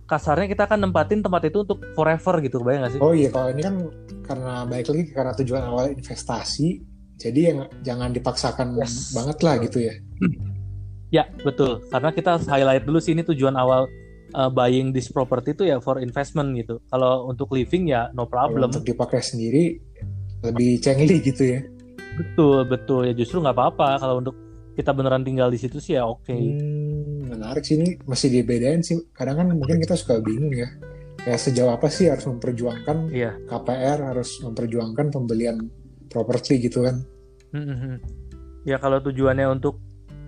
kasarnya 0.06 0.48
kita 0.50 0.70
akan 0.70 0.90
nempatin 0.90 1.26
tempat 1.26 1.50
itu 1.50 1.66
untuk 1.66 1.82
forever 1.98 2.34
gitu 2.46 2.62
kebayang 2.62 2.86
gak 2.86 2.94
sih? 2.98 3.02
Oh 3.02 3.14
iya 3.14 3.30
kalau 3.34 3.50
ini 3.50 3.62
kan 3.66 3.76
karena 4.26 4.54
baik 4.66 4.86
lagi 4.90 5.04
karena 5.14 5.34
tujuan 5.38 5.64
awal 5.66 5.86
investasi 5.94 6.82
jadi 7.16 7.40
yang 7.52 7.60
jangan 7.82 8.10
dipaksakan 8.14 8.76
yes. 8.78 9.14
banget 9.16 9.38
lah 9.42 9.56
gitu 9.62 9.78
ya. 9.82 9.94
Ya 11.14 11.24
betul 11.42 11.80
karena 11.90 12.10
kita 12.12 12.42
highlight 12.44 12.84
dulu 12.84 13.00
sih 13.00 13.16
ini 13.16 13.24
tujuan 13.24 13.56
awal 13.56 13.88
uh, 14.36 14.52
buying 14.52 14.92
this 14.92 15.08
property 15.08 15.56
itu 15.56 15.64
ya 15.70 15.80
for 15.80 15.98
investment 16.04 16.54
gitu. 16.60 16.82
Kalau 16.92 17.30
untuk 17.32 17.54
living 17.56 17.90
ya 17.90 18.12
no 18.14 18.28
problem. 18.28 18.68
Kalau 18.68 18.70
untuk 18.76 18.86
dipakai 18.86 19.22
sendiri 19.24 19.80
lebih 20.44 20.82
cengli 20.84 21.18
gitu 21.24 21.44
ya. 21.56 21.60
Betul 22.16 22.68
betul 22.68 23.08
ya 23.10 23.14
justru 23.16 23.40
nggak 23.40 23.56
apa-apa 23.56 23.90
kalau 24.00 24.20
untuk 24.20 24.36
kita 24.76 24.92
beneran 24.92 25.24
tinggal 25.24 25.48
di 25.48 25.60
situ 25.60 25.80
sih 25.80 25.96
ya 25.96 26.04
oke. 26.04 26.28
Okay. 26.28 26.36
Hmm, 26.36 26.85
menarik 27.46 27.62
sih 27.62 27.78
ini 27.78 28.02
masih 28.10 28.34
dibedain 28.34 28.82
sih. 28.82 28.98
Kadang 29.14 29.38
kan 29.38 29.48
mungkin 29.54 29.78
kita 29.78 29.94
suka 29.94 30.18
bingung 30.18 30.50
ya. 30.50 30.66
Kayak 31.22 31.42
sejauh 31.46 31.70
apa 31.78 31.86
sih 31.94 32.10
harus 32.10 32.26
memperjuangkan 32.26 33.14
iya. 33.14 33.38
KPR, 33.46 34.02
harus 34.02 34.42
memperjuangkan 34.42 35.14
pembelian 35.14 35.70
properti 36.10 36.58
gitu 36.58 36.82
kan. 36.82 37.06
Mm-hmm. 37.54 37.96
Ya 38.66 38.82
kalau 38.82 38.98
tujuannya 38.98 39.46
untuk 39.46 39.78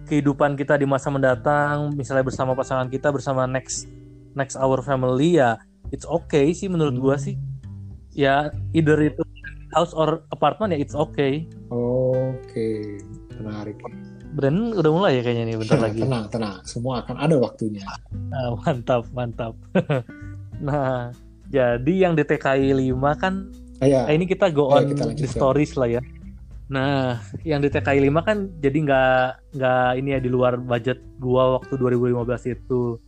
kehidupan 0.05 0.53
kita 0.53 0.77
di 0.77 0.85
masa 0.85 1.09
mendatang, 1.09 1.97
misalnya 1.97 2.21
bersama 2.21 2.53
pasangan 2.53 2.85
kita, 2.85 3.09
bersama 3.09 3.49
next 3.49 3.89
next 4.37 4.53
our 4.53 4.85
family 4.85 5.41
ya, 5.41 5.57
it's 5.89 6.05
okay 6.05 6.53
sih 6.53 6.69
menurut 6.69 6.93
hmm. 6.93 7.01
gua 7.01 7.17
sih. 7.17 7.33
Ya 8.13 8.53
either 8.77 8.97
itu 9.01 9.25
house 9.73 9.93
or 9.97 10.21
apartment 10.29 10.73
ya 10.73 10.79
it's 10.81 10.93
okay. 10.93 11.49
Oke, 11.73 12.45
okay. 12.45 12.81
menarik. 13.41 13.77
Brand 14.37 14.77
udah 14.77 14.91
mulai 14.93 15.17
ya 15.17 15.21
kayaknya 15.25 15.43
nih 15.49 15.55
bentar 15.57 15.79
lagi. 15.81 16.01
Tenang, 16.05 16.25
tenang. 16.29 16.61
Semua 16.61 17.01
akan 17.01 17.17
ada 17.17 17.35
waktunya. 17.41 17.81
Nah, 18.13 18.53
mantap, 18.61 19.09
mantap. 19.09 19.57
nah, 20.67 21.09
jadi 21.49 21.93
yang 22.05 22.13
DTKI 22.13 22.69
5 22.93 22.93
kan 23.17 23.49
Ayah. 23.81 24.05
ini 24.13 24.29
kita 24.29 24.53
go 24.53 24.69
on 24.69 24.93
kita 24.93 25.09
the 25.17 25.25
stories 25.25 25.73
lah 25.73 25.89
ya. 25.89 26.01
Nah, 26.67 27.23
yang 27.47 27.63
di 27.63 27.71
TKI 27.71 28.03
5 28.11 28.27
kan 28.27 28.37
jadi 28.59 28.77
nggak 28.77 29.21
nggak 29.55 29.89
ini 30.03 30.09
ya 30.13 30.19
di 30.19 30.29
luar 30.29 30.59
budget 30.59 30.99
gua 31.17 31.57
waktu 31.57 31.79
2015 31.79 32.53
itu. 32.53 32.99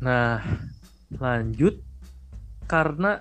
Nah, 0.00 0.38
lanjut 1.18 1.82
karena 2.70 3.18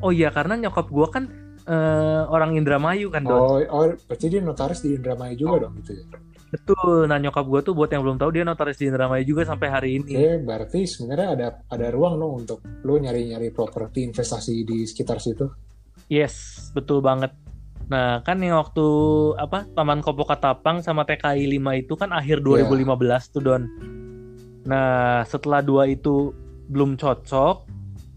oh 0.00 0.14
iya 0.14 0.32
karena 0.32 0.56
nyokap 0.56 0.88
gua 0.88 1.12
kan 1.12 1.28
uh, 1.68 2.24
orang 2.32 2.56
Indramayu 2.56 3.12
kan, 3.12 3.28
Don. 3.28 3.36
Oh, 3.36 3.60
oh 3.60 3.92
berarti 4.08 4.32
dia 4.32 4.40
notaris 4.40 4.80
di 4.80 4.96
Indramayu 4.96 5.36
juga 5.36 5.52
oh. 5.52 5.60
dong 5.68 5.74
gitu 5.84 6.00
ya. 6.00 6.04
Betul. 6.52 7.08
Nah 7.08 7.16
nyokap 7.16 7.48
gue 7.48 7.60
tuh 7.64 7.72
buat 7.72 7.88
yang 7.88 8.04
belum 8.04 8.20
tahu 8.20 8.30
dia 8.36 8.44
notaris 8.44 8.76
di 8.76 8.92
Indramayu 8.92 9.24
juga 9.24 9.48
sampai 9.48 9.68
hari 9.72 9.90
ini. 9.96 10.12
Oke, 10.12 10.32
berarti 10.44 10.84
sebenarnya 10.84 11.28
ada 11.32 11.46
ada 11.72 11.86
ruang 11.88 12.20
dong 12.20 12.32
untuk 12.44 12.60
lo 12.84 13.00
nyari-nyari 13.00 13.48
properti 13.56 14.04
investasi 14.04 14.60
di 14.60 14.84
sekitar 14.84 15.16
situ. 15.16 15.48
Yes, 16.12 16.68
betul 16.76 17.00
banget. 17.00 17.32
Nah, 17.88 18.20
kan 18.20 18.36
yang 18.44 18.60
waktu 18.60 18.86
apa 19.40 19.64
Taman 19.72 20.04
Kopo 20.04 20.28
Katapang 20.28 20.84
sama 20.84 21.08
TKI 21.08 21.48
5 21.56 21.82
itu 21.82 21.94
kan 21.96 22.12
akhir 22.12 22.44
2015 22.44 22.84
yeah. 22.84 23.20
tuh 23.32 23.42
Don. 23.42 23.62
Nah, 24.68 25.24
setelah 25.26 25.64
dua 25.64 25.90
itu 25.90 26.30
belum 26.70 26.94
cocok, 26.94 27.66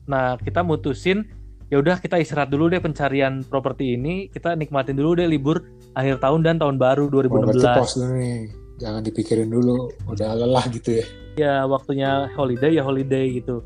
nah 0.05 0.37
kita 0.37 0.61
mutusin 0.61 1.25
ya 1.69 1.81
udah 1.81 1.97
kita 1.97 2.21
istirahat 2.21 2.53
dulu 2.53 2.69
deh 2.69 2.81
pencarian 2.81 3.41
properti 3.45 3.97
ini, 3.97 4.29
kita 4.29 4.53
nikmatin 4.53 4.97
dulu 4.97 5.17
deh 5.17 5.25
libur 5.25 5.65
akhir 5.97 6.21
tahun 6.21 6.45
dan 6.45 6.55
tahun 6.61 6.77
baru 6.77 7.09
2016. 7.09 7.63
Oh, 7.63 7.75
pos 7.81 7.93
dulu 7.97 8.13
nih. 8.19 8.39
Jangan 8.75 9.01
dipikirin 9.07 9.47
dulu, 9.47 9.87
udah 10.11 10.35
lelah 10.35 10.65
gitu 10.67 10.99
ya. 10.99 11.05
Ya, 11.35 11.55
waktunya 11.63 12.27
holiday 12.35 12.75
ya 12.75 12.83
holiday 12.83 13.39
gitu. 13.39 13.63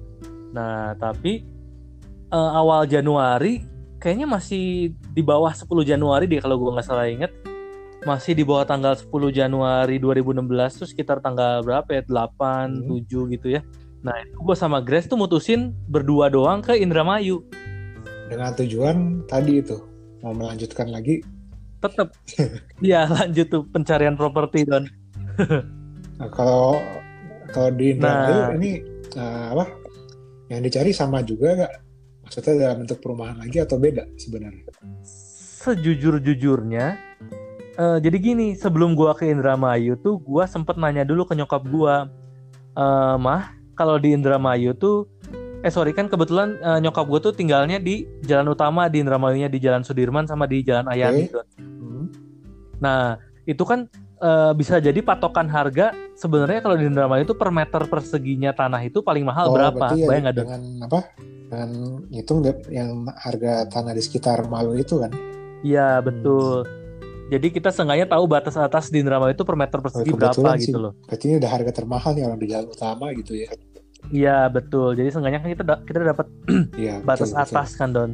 Nah, 0.54 0.94
tapi 1.02 1.46
uh, 2.30 2.52
awal 2.54 2.86
Januari 2.86 3.66
kayaknya 3.98 4.30
masih 4.30 4.96
di 5.12 5.22
bawah 5.26 5.52
10 5.52 5.66
Januari 5.84 6.26
deh 6.26 6.40
kalau 6.40 6.62
gue 6.62 6.72
nggak 6.78 6.88
salah 6.88 7.10
inget. 7.10 7.34
Masih 8.08 8.32
di 8.32 8.48
bawah 8.48 8.64
tanggal 8.64 8.96
10 8.96 9.12
Januari 9.36 10.00
2016 10.00 10.80
tuh 10.80 10.88
sekitar 10.88 11.20
tanggal 11.20 11.60
berapa 11.66 12.00
ya? 12.00 12.02
8, 12.08 12.88
hmm. 12.88 13.06
7 13.12 13.34
gitu 13.36 13.48
ya. 13.60 13.62
Nah, 14.00 14.16
itu 14.24 14.40
gue 14.40 14.56
sama 14.56 14.80
Grace 14.80 15.12
tuh 15.12 15.20
mutusin 15.20 15.76
berdua 15.92 16.32
doang 16.32 16.64
ke 16.64 16.80
Indramayu. 16.80 17.44
Dengan 18.30 18.54
tujuan 18.54 19.26
tadi 19.26 19.58
itu 19.58 19.78
mau 20.22 20.38
melanjutkan 20.38 20.94
lagi? 20.94 21.26
Tetap 21.82 22.14
ya 22.86 23.10
lanjut 23.18 23.50
tuh 23.50 23.66
pencarian 23.74 24.14
properti 24.14 24.70
don. 24.70 24.86
Nah, 26.20 26.30
kalau 26.30 26.78
kalau 27.50 27.74
di 27.74 27.98
nah, 27.98 28.54
ini 28.54 28.86
uh, 29.18 29.58
apa 29.58 29.66
yang 30.54 30.62
dicari 30.62 30.94
sama 30.94 31.26
juga 31.26 31.66
gak 31.66 31.74
maksudnya 32.22 32.54
dalam 32.70 32.86
bentuk 32.86 33.02
perumahan 33.02 33.42
lagi 33.42 33.58
atau 33.64 33.82
beda 33.82 34.06
sebenarnya? 34.20 34.70
Sejujur-jujurnya 35.60 36.86
eh, 37.80 37.98
jadi 38.04 38.18
gini 38.22 38.54
sebelum 38.54 38.94
gua 38.94 39.18
ke 39.18 39.26
Indramayu 39.30 39.98
tuh 39.98 40.22
gua 40.22 40.46
sempet 40.46 40.78
nanya 40.78 41.06
dulu 41.06 41.26
ke 41.26 41.34
nyokap 41.34 41.66
gua 41.70 42.10
eh, 42.78 43.16
mah 43.18 43.56
kalau 43.74 43.96
di 43.98 44.14
Indramayu 44.14 44.76
tuh 44.76 45.08
eh 45.60 45.68
sorry 45.68 45.92
kan 45.92 46.08
kebetulan 46.08 46.56
eh, 46.58 46.80
nyokap 46.80 47.04
gua 47.04 47.20
tuh 47.20 47.36
tinggalnya 47.36 47.78
di 47.78 48.08
jalan 48.24 48.48
utama 48.48 48.88
di 48.88 49.04
Indramayunya 49.04 49.52
di 49.52 49.60
Jalan 49.60 49.84
Sudirman 49.84 50.24
sama 50.24 50.48
di 50.48 50.64
Jalan 50.64 50.88
Ayani 50.88 51.28
Oke. 51.28 51.36
Don. 51.36 51.48
Hmm. 51.60 52.04
Nah, 52.80 53.02
itu 53.44 53.64
kan 53.64 53.92
eh, 54.20 54.52
bisa 54.56 54.80
jadi 54.80 55.00
patokan 55.04 55.52
harga 55.52 55.92
sebenarnya 56.16 56.64
kalau 56.64 56.80
di 56.80 56.88
Indramayu 56.88 57.28
itu 57.28 57.36
per 57.36 57.52
meter 57.52 57.84
perseginya 57.86 58.56
tanah 58.56 58.80
itu 58.82 59.04
paling 59.04 59.28
mahal 59.28 59.52
Oh, 59.52 59.56
berapa? 59.56 59.96
ya 59.96 60.08
Bayang 60.08 60.24
nggak 60.32 60.38
dengan 60.38 60.62
apa? 60.88 61.00
Dengan 61.50 61.70
ngitung 62.08 62.40
deh 62.40 62.56
yang 62.70 63.10
harga 63.12 63.68
tanah 63.68 63.92
di 63.92 64.02
sekitar 64.06 64.48
Malu 64.48 64.78
itu 64.78 65.02
kan. 65.02 65.12
Iya, 65.60 66.00
betul. 66.00 66.64
Jadi 67.30 67.52
kita 67.52 67.70
seenggaknya 67.70 68.08
tahu 68.08 68.26
batas 68.26 68.56
atas 68.56 68.88
di 68.88 69.04
Indramayu 69.04 69.36
itu 69.36 69.44
per 69.44 69.54
meter 69.54 69.78
persegi 69.84 70.08
berapa 70.10 70.34
kebetulan 70.34 70.56
sih. 70.58 70.72
gitu 70.72 70.80
loh. 70.80 70.94
Berarti 71.04 71.24
ini 71.28 71.36
udah 71.38 71.52
harga 71.52 71.72
termahal 71.76 72.12
nih 72.16 72.24
orang 72.26 72.40
di 72.40 72.48
jalan 72.48 72.68
utama 72.72 73.06
gitu 73.12 73.34
ya. 73.36 73.50
Iya, 74.08 74.48
betul. 74.48 74.96
Jadi 74.96 75.12
seenggaknya 75.12 75.40
kan 75.44 75.52
kita 75.52 75.64
da- 75.68 75.84
kita 75.84 75.98
dapat 76.02 76.28
Iya, 76.82 77.04
batas 77.04 77.30
betul, 77.30 77.44
betul. 77.44 77.52
atas 77.52 77.70
kan 77.76 77.90
Don. 77.92 78.12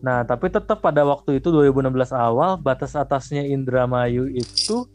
Nah, 0.00 0.24
tapi 0.24 0.48
tetap 0.48 0.80
pada 0.80 1.04
waktu 1.04 1.38
itu 1.38 1.52
2016 1.52 2.10
awal 2.16 2.56
batas 2.56 2.96
atasnya 2.96 3.44
Indramayu 3.44 4.32
itu 4.32 4.88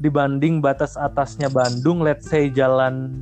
dibanding 0.00 0.60
batas 0.64 0.96
atasnya 0.96 1.48
Bandung, 1.52 2.00
let's 2.04 2.28
say 2.28 2.48
Jalan 2.48 3.12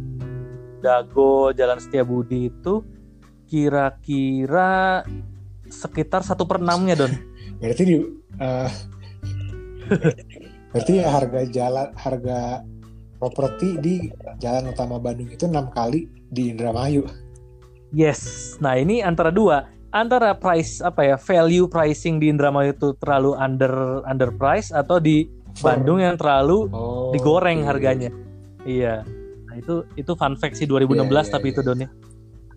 Dago, 0.83 1.51
Jalan 1.55 1.79
Setiabudi 1.83 2.51
itu 2.51 2.83
kira-kira 3.49 5.03
sekitar 5.67 6.23
satu 6.23 6.47
per 6.47 6.63
enamnya 6.63 6.95
Don. 6.95 7.13
Berarti 7.63 7.83
di 7.83 7.97
eh, 8.39 8.71
berarti 10.71 11.01
ya 11.01 11.09
harga 11.09 11.41
jalan 11.49 11.89
harga 11.97 12.61
properti 13.19 13.81
di 13.81 13.95
jalan 14.39 14.71
utama 14.71 15.01
Bandung 15.01 15.33
itu 15.33 15.49
enam 15.49 15.73
kali 15.73 16.07
di 16.29 16.53
Indramayu. 16.53 17.05
Yes. 17.91 18.55
Nah, 18.61 18.77
ini 18.77 19.01
antara 19.01 19.33
dua. 19.33 19.64
Antara 19.88 20.37
price 20.37 20.85
apa 20.85 21.01
ya, 21.01 21.17
value 21.17 21.64
pricing 21.64 22.21
di 22.21 22.29
Indramayu 22.29 22.77
itu 22.77 22.93
terlalu 23.01 23.33
under 23.41 24.05
under 24.05 24.29
price 24.37 24.69
atau 24.69 25.01
di 25.01 25.25
For- 25.57 25.73
Bandung 25.75 25.99
yang 25.99 26.21
terlalu 26.21 26.69
Oh, 26.71 27.09
digoreng 27.11 27.64
oke. 27.64 27.69
harganya. 27.73 28.12
Iya. 28.69 29.01
Nah, 29.49 29.57
itu 29.57 29.88
itu 29.97 30.12
fun 30.12 30.37
fact 30.37 30.61
sih 30.61 30.69
2016 30.69 31.09
Iya, 31.09 31.09
iya, 31.09 31.33
tapi 31.33 31.47
iya. 31.49 31.55
itu 31.57 31.61
Don 31.64 31.81
ya. 31.81 31.88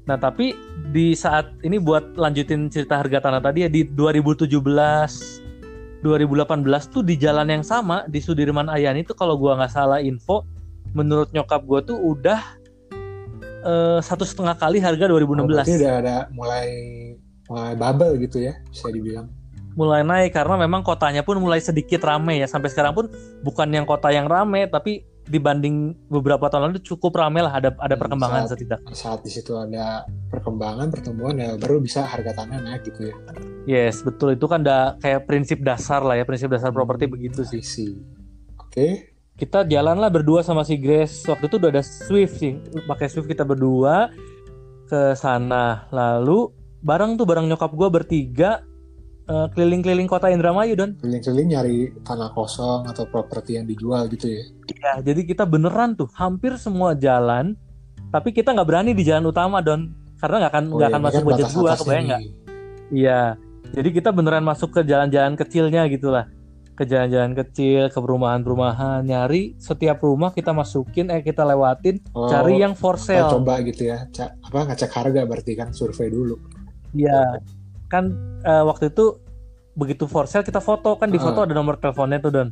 Nah, 0.02 0.18
tapi 0.20 0.52
di 0.92 1.16
saat 1.16 1.56
ini 1.64 1.80
buat 1.80 2.20
lanjutin 2.20 2.68
cerita 2.68 3.00
harga 3.00 3.24
tanah 3.24 3.40
tadi 3.40 3.64
ya 3.64 3.70
di 3.72 3.88
2017 3.88 4.52
2018 6.02 6.66
tuh 6.90 7.06
di 7.06 7.16
jalan 7.16 7.48
yang 7.48 7.64
sama 7.64 8.04
di 8.10 8.18
Sudirman 8.20 8.68
Ayani 8.68 9.06
itu 9.06 9.14
kalau 9.14 9.38
gua 9.38 9.54
nggak 9.56 9.72
salah 9.72 10.02
info 10.02 10.42
menurut 10.92 11.30
nyokap 11.32 11.62
gua 11.64 11.80
tuh 11.80 11.96
udah 11.96 12.42
satu 14.00 14.24
setengah 14.24 14.54
kali 14.54 14.78
harga 14.78 15.06
Oh, 15.06 15.18
2016 15.18 15.48
berarti 15.48 15.74
udah 15.76 15.94
ada 15.98 16.16
mulai 16.30 16.68
mulai 17.46 17.74
bubble 17.74 18.16
gitu 18.18 18.38
ya, 18.40 18.56
bisa 18.66 18.88
dibilang. 18.88 19.28
mulai 19.72 20.02
naik 20.02 20.32
karena 20.32 20.56
memang 20.58 20.82
kotanya 20.82 21.22
pun 21.22 21.36
mulai 21.38 21.60
sedikit 21.60 22.02
rame 22.02 22.36
ya 22.36 22.46
sampai 22.46 22.68
sekarang 22.68 22.92
pun 22.92 23.06
bukan 23.40 23.68
yang 23.68 23.84
kota 23.84 24.08
yang 24.08 24.26
rame 24.26 24.68
tapi 24.68 25.00
dibanding 25.24 25.96
beberapa 26.08 26.48
tahun 26.48 26.68
lalu 26.68 26.80
cukup 26.82 27.16
rame 27.16 27.40
lah 27.40 27.54
ada 27.54 27.72
ada 27.78 27.96
perkembangan 27.96 28.44
saat- 28.44 28.52
setidaknya 28.54 28.92
Saat 28.92 29.20
di 29.22 29.32
situ 29.32 29.54
ada 29.54 30.04
perkembangan, 30.28 30.90
pertumbuhan 30.90 31.36
ya 31.36 31.56
baru 31.56 31.80
bisa 31.80 32.04
harga 32.04 32.36
tanah 32.36 32.60
naik 32.60 32.84
gitu 32.86 33.08
ya. 33.08 33.16
yes 33.66 34.02
betul 34.02 34.32
itu 34.32 34.44
kan 34.44 34.60
udah 34.60 34.98
kayak 34.98 35.24
prinsip 35.24 35.60
dasar 35.62 36.02
lah 36.02 36.16
ya 36.16 36.26
prinsip 36.26 36.48
dasar 36.48 36.70
properti 36.70 37.06
Hmm, 37.06 37.14
begitu 37.14 37.42
sih 37.42 37.60
I 37.60 37.64
see. 37.64 37.92
Kita 39.42 39.66
jalan 39.66 39.98
lah 39.98 40.14
berdua 40.14 40.46
sama 40.46 40.62
si 40.62 40.78
Grace. 40.78 41.26
Waktu 41.26 41.50
itu 41.50 41.58
udah 41.58 41.74
ada 41.74 41.82
Swift 41.82 42.38
sih. 42.38 42.62
Pakai 42.86 43.10
Swift 43.10 43.26
kita 43.26 43.42
berdua 43.42 44.14
ke 44.86 45.18
sana. 45.18 45.90
Lalu 45.90 46.54
bareng 46.86 47.18
tuh 47.18 47.26
bareng 47.26 47.50
nyokap 47.50 47.74
gua 47.74 47.90
bertiga 47.90 48.62
eh, 49.26 49.48
keliling-keliling 49.58 50.06
kota 50.06 50.30
Indramayu 50.30 50.78
don. 50.78 50.94
Keliling-keliling 51.02 51.50
nyari 51.58 51.78
tanah 52.06 52.30
kosong 52.38 52.86
atau 52.86 53.10
properti 53.10 53.58
yang 53.58 53.66
dijual 53.66 54.06
gitu 54.14 54.30
ya. 54.30 54.44
Ya, 54.78 54.94
jadi 55.02 55.22
kita 55.26 55.44
beneran 55.50 55.98
tuh 55.98 56.10
hampir 56.18 56.58
semua 56.58 56.98
jalan, 56.98 57.58
tapi 58.10 58.34
kita 58.34 58.54
nggak 58.54 58.68
berani 58.70 58.92
di 58.94 59.06
jalan 59.06 59.30
utama 59.30 59.62
don, 59.62 59.94
karena 60.18 60.46
nggak 60.46 60.52
akan 60.54 60.66
Oh 60.70 60.78
nggak 60.78 60.90
iya, 60.90 60.94
akan 60.94 61.02
ini 61.02 61.08
masuk 61.08 61.22
kan 61.22 61.28
budget 61.30 61.48
gua, 61.54 61.72
kebayang 61.78 62.06
nggak? 62.10 62.22
Iya, 62.92 63.22
jadi 63.72 63.90
kita 63.94 64.10
beneran 64.10 64.44
masuk 64.44 64.70
ke 64.74 64.82
jalan-jalan 64.84 65.34
kecilnya 65.38 65.82
gitulah, 65.88 66.26
ke 66.72 66.84
jalan-jalan 66.84 67.36
kecil, 67.36 67.88
ke 67.88 67.98
perumahan-perumahan, 67.98 69.04
nyari 69.04 69.54
setiap 69.56 70.02
rumah 70.02 70.32
kita 70.32 70.50
masukin, 70.50 71.08
eh 71.08 71.20
kita 71.20 71.44
lewatin, 71.44 72.00
Oh, 72.12 72.26
cari 72.26 72.58
yang 72.58 72.74
for 72.74 72.96
sale. 72.96 73.30
coba 73.30 73.60
gitu 73.62 73.86
ya. 73.86 74.08
Ca- 74.10 74.34
apa 74.40 74.66
ngecek 74.68 74.90
harga 74.90 75.22
berarti 75.24 75.54
kan 75.54 75.70
survei 75.72 76.08
dulu. 76.08 76.40
Iya, 76.92 77.38
kan 77.88 78.12
eh, 78.42 78.64
waktu 78.64 78.90
itu 78.90 79.20
begitu 79.72 80.04
for 80.04 80.26
sale 80.26 80.44
kita 80.44 80.60
foto 80.60 80.96
kan 80.96 81.08
di 81.08 81.16
foto 81.16 81.44
ada 81.44 81.54
nomor 81.54 81.76
teleponnya 81.76 82.20
tuh 82.20 82.32
don. 82.32 82.50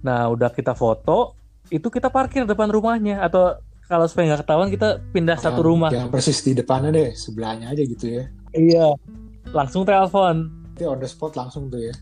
Nah 0.00 0.28
udah 0.28 0.50
kita 0.50 0.72
foto, 0.72 1.34
itu 1.68 1.86
kita 1.86 2.08
parkir 2.08 2.44
depan 2.44 2.68
rumahnya 2.68 3.20
atau 3.20 3.58
kalau 3.84 4.06
supaya 4.06 4.30
nggak 4.30 4.46
ketahuan 4.46 4.70
kita 4.70 4.88
pindah 5.10 5.34
satu 5.34 5.58
Yang- 5.58 5.66
rumah. 5.66 5.90
Yang 5.90 6.08
persis 6.10 6.38
di 6.40 6.52
depannya 6.52 6.90
deh, 6.90 7.10
sebelahnya 7.10 7.70
aja 7.70 7.82
gitu 7.82 8.06
ya. 8.06 8.24
Iya. 8.50 8.86
Langsung 9.50 9.82
telepon. 9.82 10.46
Nanti 10.70 10.84
on 10.84 10.98
the 10.98 11.06
spot 11.06 11.34
langsung 11.34 11.66
tuh 11.66 11.82
ya. 11.82 11.94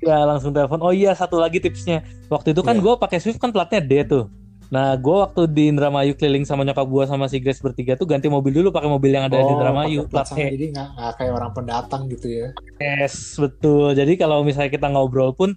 Ya 0.00 0.22
langsung 0.24 0.52
telepon. 0.52 0.80
Oh 0.80 0.92
iya 0.92 1.12
satu 1.12 1.40
lagi 1.40 1.56
tipsnya. 1.56 2.04
Waktu 2.28 2.52
itu 2.52 2.60
kan 2.60 2.76
Iya. 2.76 2.84
gue 2.84 2.94
pakai 2.96 3.18
Swift 3.18 3.40
kan 3.40 3.50
platnya 3.50 3.80
D 3.80 4.04
tuh. 4.04 4.24
Nah 4.66 4.98
gue 4.98 5.14
waktu 5.14 5.46
di 5.46 5.70
Indramayu 5.70 6.18
keliling 6.18 6.42
sama 6.42 6.66
nyokap 6.66 6.90
gue 6.90 7.04
sama 7.06 7.30
si 7.30 7.38
Grace 7.38 7.62
bertiga 7.62 7.94
tuh 7.94 8.02
ganti 8.04 8.26
mobil 8.26 8.50
dulu 8.50 8.74
pakai 8.74 8.90
mobil 8.90 9.14
yang 9.14 9.30
ada 9.30 9.38
di 9.38 9.46
Indramayu 9.46 10.02
Oh, 10.02 10.10
plat 10.10 10.26
E. 10.34 10.58
jadi 10.58 10.74
nggak 10.74 10.88
nggak 10.98 11.12
kayak 11.16 11.32
orang 11.32 11.50
pendatang 11.54 12.02
gitu 12.10 12.26
ya. 12.26 12.46
Yes 12.76 13.38
betul. 13.38 13.94
Jadi 13.94 14.18
kalau 14.18 14.42
misalnya 14.42 14.68
kita 14.68 14.90
ngobrol 14.90 15.32
pun 15.32 15.54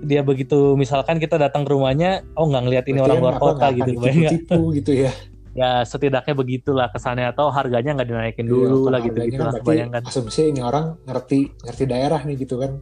dia 0.00 0.24
begitu 0.24 0.72
misalkan 0.74 1.20
kita 1.20 1.36
datang 1.36 1.68
ke 1.68 1.76
rumahnya, 1.76 2.24
oh 2.32 2.48
nggak 2.48 2.62
ngeliat 2.64 2.84
ini 2.88 3.04
Berarti 3.04 3.06
orang 3.12 3.16
kan 3.16 3.24
luar 3.28 3.36
kota 3.36 3.66
gitu, 3.76 3.90
ditipu-tipu 3.92 4.60
gitu 4.72 4.92
ya. 5.04 5.12
Ya 5.50 5.70
setidaknya 5.84 6.32
begitulah 6.32 6.88
kesannya 6.88 7.28
atau 7.28 7.52
harganya 7.52 7.92
nggak 7.92 8.08
dinaikin 8.08 8.46
Iya, 8.46 8.52
dulu 8.56 8.76
kalau 8.86 8.90
lah 8.96 9.00
gitu 9.04 9.12
harganya 9.12 9.28
gitu 9.28 9.36
kan 9.36 9.44
lah 9.44 9.52
berarti 9.52 9.66
kebayangkan. 9.68 10.02
Asumsi 10.08 10.42
ini 10.48 10.60
orang 10.64 10.84
ngerti 11.04 11.38
ngerti 11.60 11.84
daerah 11.84 12.20
nih 12.24 12.36
gitu 12.40 12.56
kan. 12.56 12.72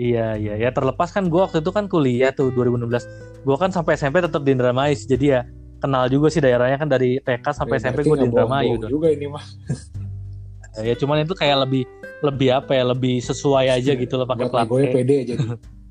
Iya 0.00 0.32
iya 0.34 0.54
ya 0.56 0.72
terlepas 0.72 1.12
kan 1.12 1.28
gue 1.28 1.36
waktu 1.36 1.60
itu 1.60 1.68
kan 1.68 1.84
kuliah 1.84 2.32
tuh 2.32 2.48
2016 2.50 3.44
gue 3.44 3.56
kan 3.58 3.68
sampai 3.68 4.00
SMP 4.00 4.24
tetap 4.24 4.40
di 4.40 4.56
Indramayu 4.56 4.96
sih. 4.96 5.04
jadi 5.06 5.26
ya 5.28 5.40
kenal 5.76 6.08
juga 6.08 6.32
sih 6.32 6.40
daerahnya 6.40 6.76
kan 6.76 6.88
dari 6.88 7.20
TK 7.20 7.44
sampai 7.52 7.76
Ya, 7.76 7.80
SMP 7.84 8.08
gue 8.08 8.16
di 8.16 8.26
Indramayu 8.26 8.80
juga 8.80 9.12
ini 9.12 9.28
mah. 9.28 9.44
ya 10.80 10.96
cuman 10.96 11.20
itu 11.20 11.36
kayak 11.36 11.68
lebih 11.68 11.84
lebih 12.20 12.48
apa 12.50 12.72
ya 12.72 12.84
lebih 12.86 13.20
sesuai 13.20 13.66
aja 13.70 13.92
gitu 13.92 14.14
loh 14.14 14.24
pakai 14.24 14.48
plat 14.48 14.64
negonya 14.64 14.88
E. 14.88 14.94
pede 14.94 15.16
jadi. 15.28 15.44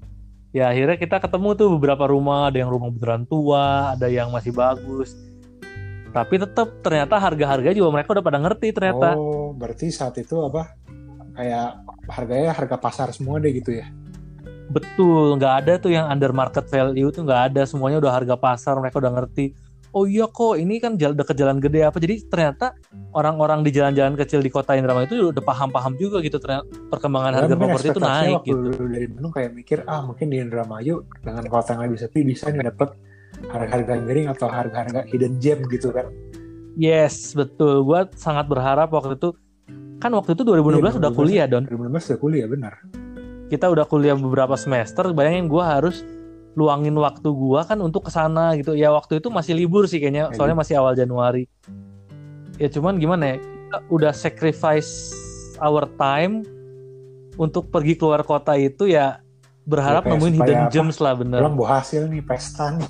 ya 0.58 0.74
akhirnya 0.74 0.98
kita 0.98 1.22
ketemu 1.22 1.50
tuh 1.54 1.68
beberapa 1.78 2.10
rumah 2.10 2.50
ada 2.50 2.58
yang 2.58 2.74
rumah 2.74 2.90
beneran 2.90 3.30
tua 3.30 3.94
ada 3.94 4.10
yang 4.10 4.34
masih 4.34 4.50
bagus 4.50 5.14
tapi 6.10 6.42
tetap 6.42 6.82
ternyata 6.82 7.22
harga-harga 7.22 7.70
juga 7.70 7.94
mereka 7.94 8.18
udah 8.18 8.26
pada 8.26 8.42
ngerti 8.42 8.74
ternyata 8.74 9.14
Oh, 9.14 9.54
berarti 9.54 9.94
saat 9.94 10.18
itu 10.18 10.34
apa? 10.42 10.74
Kayak 11.38 11.82
harganya 12.10 12.52
harga 12.56 12.76
pasar 12.80 13.08
semua 13.14 13.38
deh 13.40 13.54
gitu 13.54 13.78
ya. 13.78 13.88
betul 14.70 15.34
nggak 15.42 15.54
ada 15.66 15.74
tuh 15.82 15.90
yang 15.90 16.06
under 16.14 16.30
market 16.30 16.70
value 16.70 17.10
tuh 17.10 17.26
nggak 17.26 17.42
ada 17.50 17.66
semuanya 17.66 17.98
udah 17.98 18.14
harga 18.14 18.38
pasar 18.38 18.78
mereka 18.78 19.02
udah 19.02 19.18
ngerti 19.18 19.58
oh 19.98 20.06
iya 20.06 20.30
kok 20.30 20.62
ini 20.62 20.78
kan 20.78 20.94
jalan 20.94 21.18
deket 21.18 21.36
jalan 21.42 21.58
gede 21.58 21.82
apa 21.82 21.98
jadi 21.98 22.22
ternyata 22.30 22.78
orang-orang 23.18 23.66
di 23.66 23.74
jalan-jalan 23.74 24.14
kecil 24.14 24.46
di 24.46 24.54
kota 24.54 24.78
Indramayu 24.78 25.10
itu 25.10 25.34
udah 25.34 25.42
paham-paham 25.42 25.98
juga 25.98 26.22
gitu 26.22 26.38
ternyata 26.38 26.70
perkembangan 26.94 27.32
Ya, 27.34 27.38
harga 27.42 27.56
properti 27.58 27.88
itu 27.90 28.02
naik 28.02 28.34
waktu 28.38 28.50
gitu 28.54 28.84
dari 28.86 29.06
Bandung 29.10 29.34
kayak 29.34 29.52
mikir 29.58 29.78
ah 29.90 30.02
mungkin 30.06 30.26
di 30.30 30.38
Indramayu 30.38 30.96
dengan 31.26 31.44
kota 31.50 31.74
yang 31.74 31.82
lebih 31.90 32.00
sepi 32.06 32.20
bisa 32.22 32.54
nih 32.54 32.70
dapet 32.70 32.90
harga-harga 33.50 33.94
miring 34.06 34.28
atau 34.30 34.48
harga-harga 34.54 35.02
hidden 35.10 35.42
gem 35.42 35.66
gitu 35.74 35.90
kan. 35.90 36.06
yes 36.78 37.34
betul 37.34 37.82
gue 37.82 38.06
sangat 38.14 38.46
berharap 38.46 38.94
waktu 38.94 39.18
itu 39.18 39.34
kan 40.00 40.12
waktu 40.12 40.32
itu 40.32 40.42
2016 40.42 40.80
Iya, 40.80 40.98
udah 40.98 41.12
2016. 41.12 41.16
kuliah 41.16 41.46
don 41.46 41.64
2016 41.66 41.76
udah 42.08 42.20
kuliah 42.20 42.48
benar. 42.48 42.74
kita 43.48 43.66
udah 43.66 43.84
kuliah 43.84 44.16
beberapa 44.16 44.56
semester 44.56 45.12
bayangin 45.12 45.46
gue 45.46 45.60
harus 45.60 46.02
luangin 46.52 46.92
waktu 46.94 47.30
gua 47.30 47.64
kan 47.64 47.78
untuk 47.78 48.04
ke 48.04 48.12
sana 48.12 48.52
gitu 48.54 48.74
ya 48.74 48.90
waktu 48.90 49.18
itu 49.18 49.30
masih 49.30 49.54
libur 49.54 49.86
sih 49.86 49.98
kayaknya 49.98 50.28
Ya, 50.28 50.34
soalnya 50.34 50.58
masih 50.58 50.76
awal 50.76 50.94
Januari 50.94 51.46
ya 52.56 52.68
cuman 52.68 52.96
gimana 52.96 53.24
ya 53.26 53.36
kita 53.38 53.78
udah 53.88 54.12
sacrifice 54.12 55.14
our 55.58 55.88
time 55.96 56.44
untuk 57.36 57.68
pergi 57.68 57.96
keluar 57.96 58.22
kota 58.22 58.54
itu 58.54 58.88
ya 58.88 59.22
berharap 59.64 60.04
Ya, 60.04 60.10
nemuin 60.12 60.34
hidden 60.36 60.60
apa? 60.60 60.70
gems 60.70 60.98
lah 60.98 61.14
bener 61.14 61.40
Belum 61.40 61.56
bawa 61.56 61.80
hasil 61.80 62.06
nih 62.06 62.22
pesta 62.22 62.74
nih. 62.74 62.90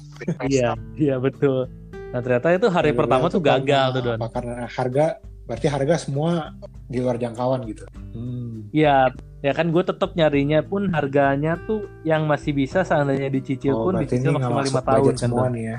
iya 0.50 0.70
iya 0.96 1.16
betul 1.18 1.68
nah 2.10 2.20
ternyata 2.20 2.48
itu 2.52 2.68
hari 2.68 2.90
Iya, 2.90 2.98
pertama 2.98 3.24
itu 3.24 3.32
tuh 3.32 3.44
gagal 3.44 3.86
tuh 3.92 4.02
don? 4.04 4.20
Karena 4.26 4.66
harga 4.66 5.06
berarti 5.50 5.66
harga 5.66 5.98
semua 5.98 6.54
di 6.86 7.02
luar 7.02 7.18
jangkauan 7.18 7.66
gitu. 7.66 7.82
Hmm. 8.14 8.70
Iya, 8.70 9.10
ya 9.42 9.52
kan 9.52 9.74
gue 9.74 9.82
tetap 9.82 10.14
nyarinya 10.14 10.62
pun 10.62 10.94
harganya 10.94 11.58
tuh 11.66 11.90
yang 12.06 12.30
masih 12.30 12.54
bisa 12.54 12.86
seandainya 12.86 13.34
dicicil 13.34 13.74
Oh, 13.74 13.90
pun 13.90 13.98
dicicil 13.98 14.30
maksimal 14.30 14.62
lima 14.62 14.82
tahun 14.86 15.14
kan 15.18 15.26
semua 15.26 15.50
nih 15.50 15.64
ya. 15.66 15.78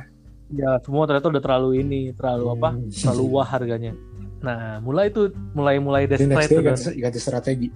ya 0.51 0.71
semua 0.83 1.07
ternyata 1.07 1.31
udah 1.31 1.39
terlalu 1.39 1.71
ini 1.79 2.11
terlalu 2.11 2.47
apa 2.51 2.69
Hmm. 2.75 2.91
terlalu 2.91 3.25
wah 3.31 3.47
harganya 3.47 3.93
nah 4.43 4.83
mulai 4.83 5.07
itu 5.07 5.31
mulai 5.55 5.79
mulai 5.79 6.11
Jadi 6.11 6.27
next 6.27 6.51
desperate 6.51 6.51
tuh, 6.51 6.59
Don. 6.59 6.67
ganti, 6.75 6.91
ganti 6.99 7.21
strategi. 7.21 7.69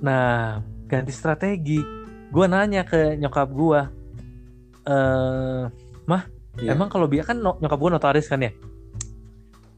Nah, 0.00 0.58
ganti 0.88 1.12
strategi. 1.12 1.78
Gue 2.32 2.46
nanya 2.48 2.82
ke 2.82 3.14
nyokap 3.14 3.48
gue, 3.52 3.80
eh, 4.86 5.62
mah, 6.02 6.22
Iya. 6.58 6.74
emang 6.74 6.88
kalau 6.88 7.06
biasa 7.06 7.30
kan 7.30 7.38
nyokap 7.38 7.78
gue 7.78 7.90
notaris 7.92 8.26
kan 8.26 8.40
ya? 8.40 8.50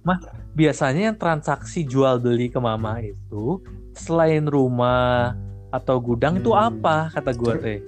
Mah, 0.03 0.19
biasanya 0.53 1.09
yang 1.09 1.17
transaksi 1.17 1.83
jual 1.83 2.19
beli 2.19 2.47
ke 2.47 2.59
mama 2.59 2.99
itu 2.99 3.63
selain 3.93 4.45
rumah 4.45 5.39
atau 5.71 5.97
gudang 5.97 6.37
itu 6.37 6.51
Hmm. 6.51 6.69
apa? 6.75 7.09
Kata 7.11 7.31
gue 7.31 7.55
teh. 7.57 7.79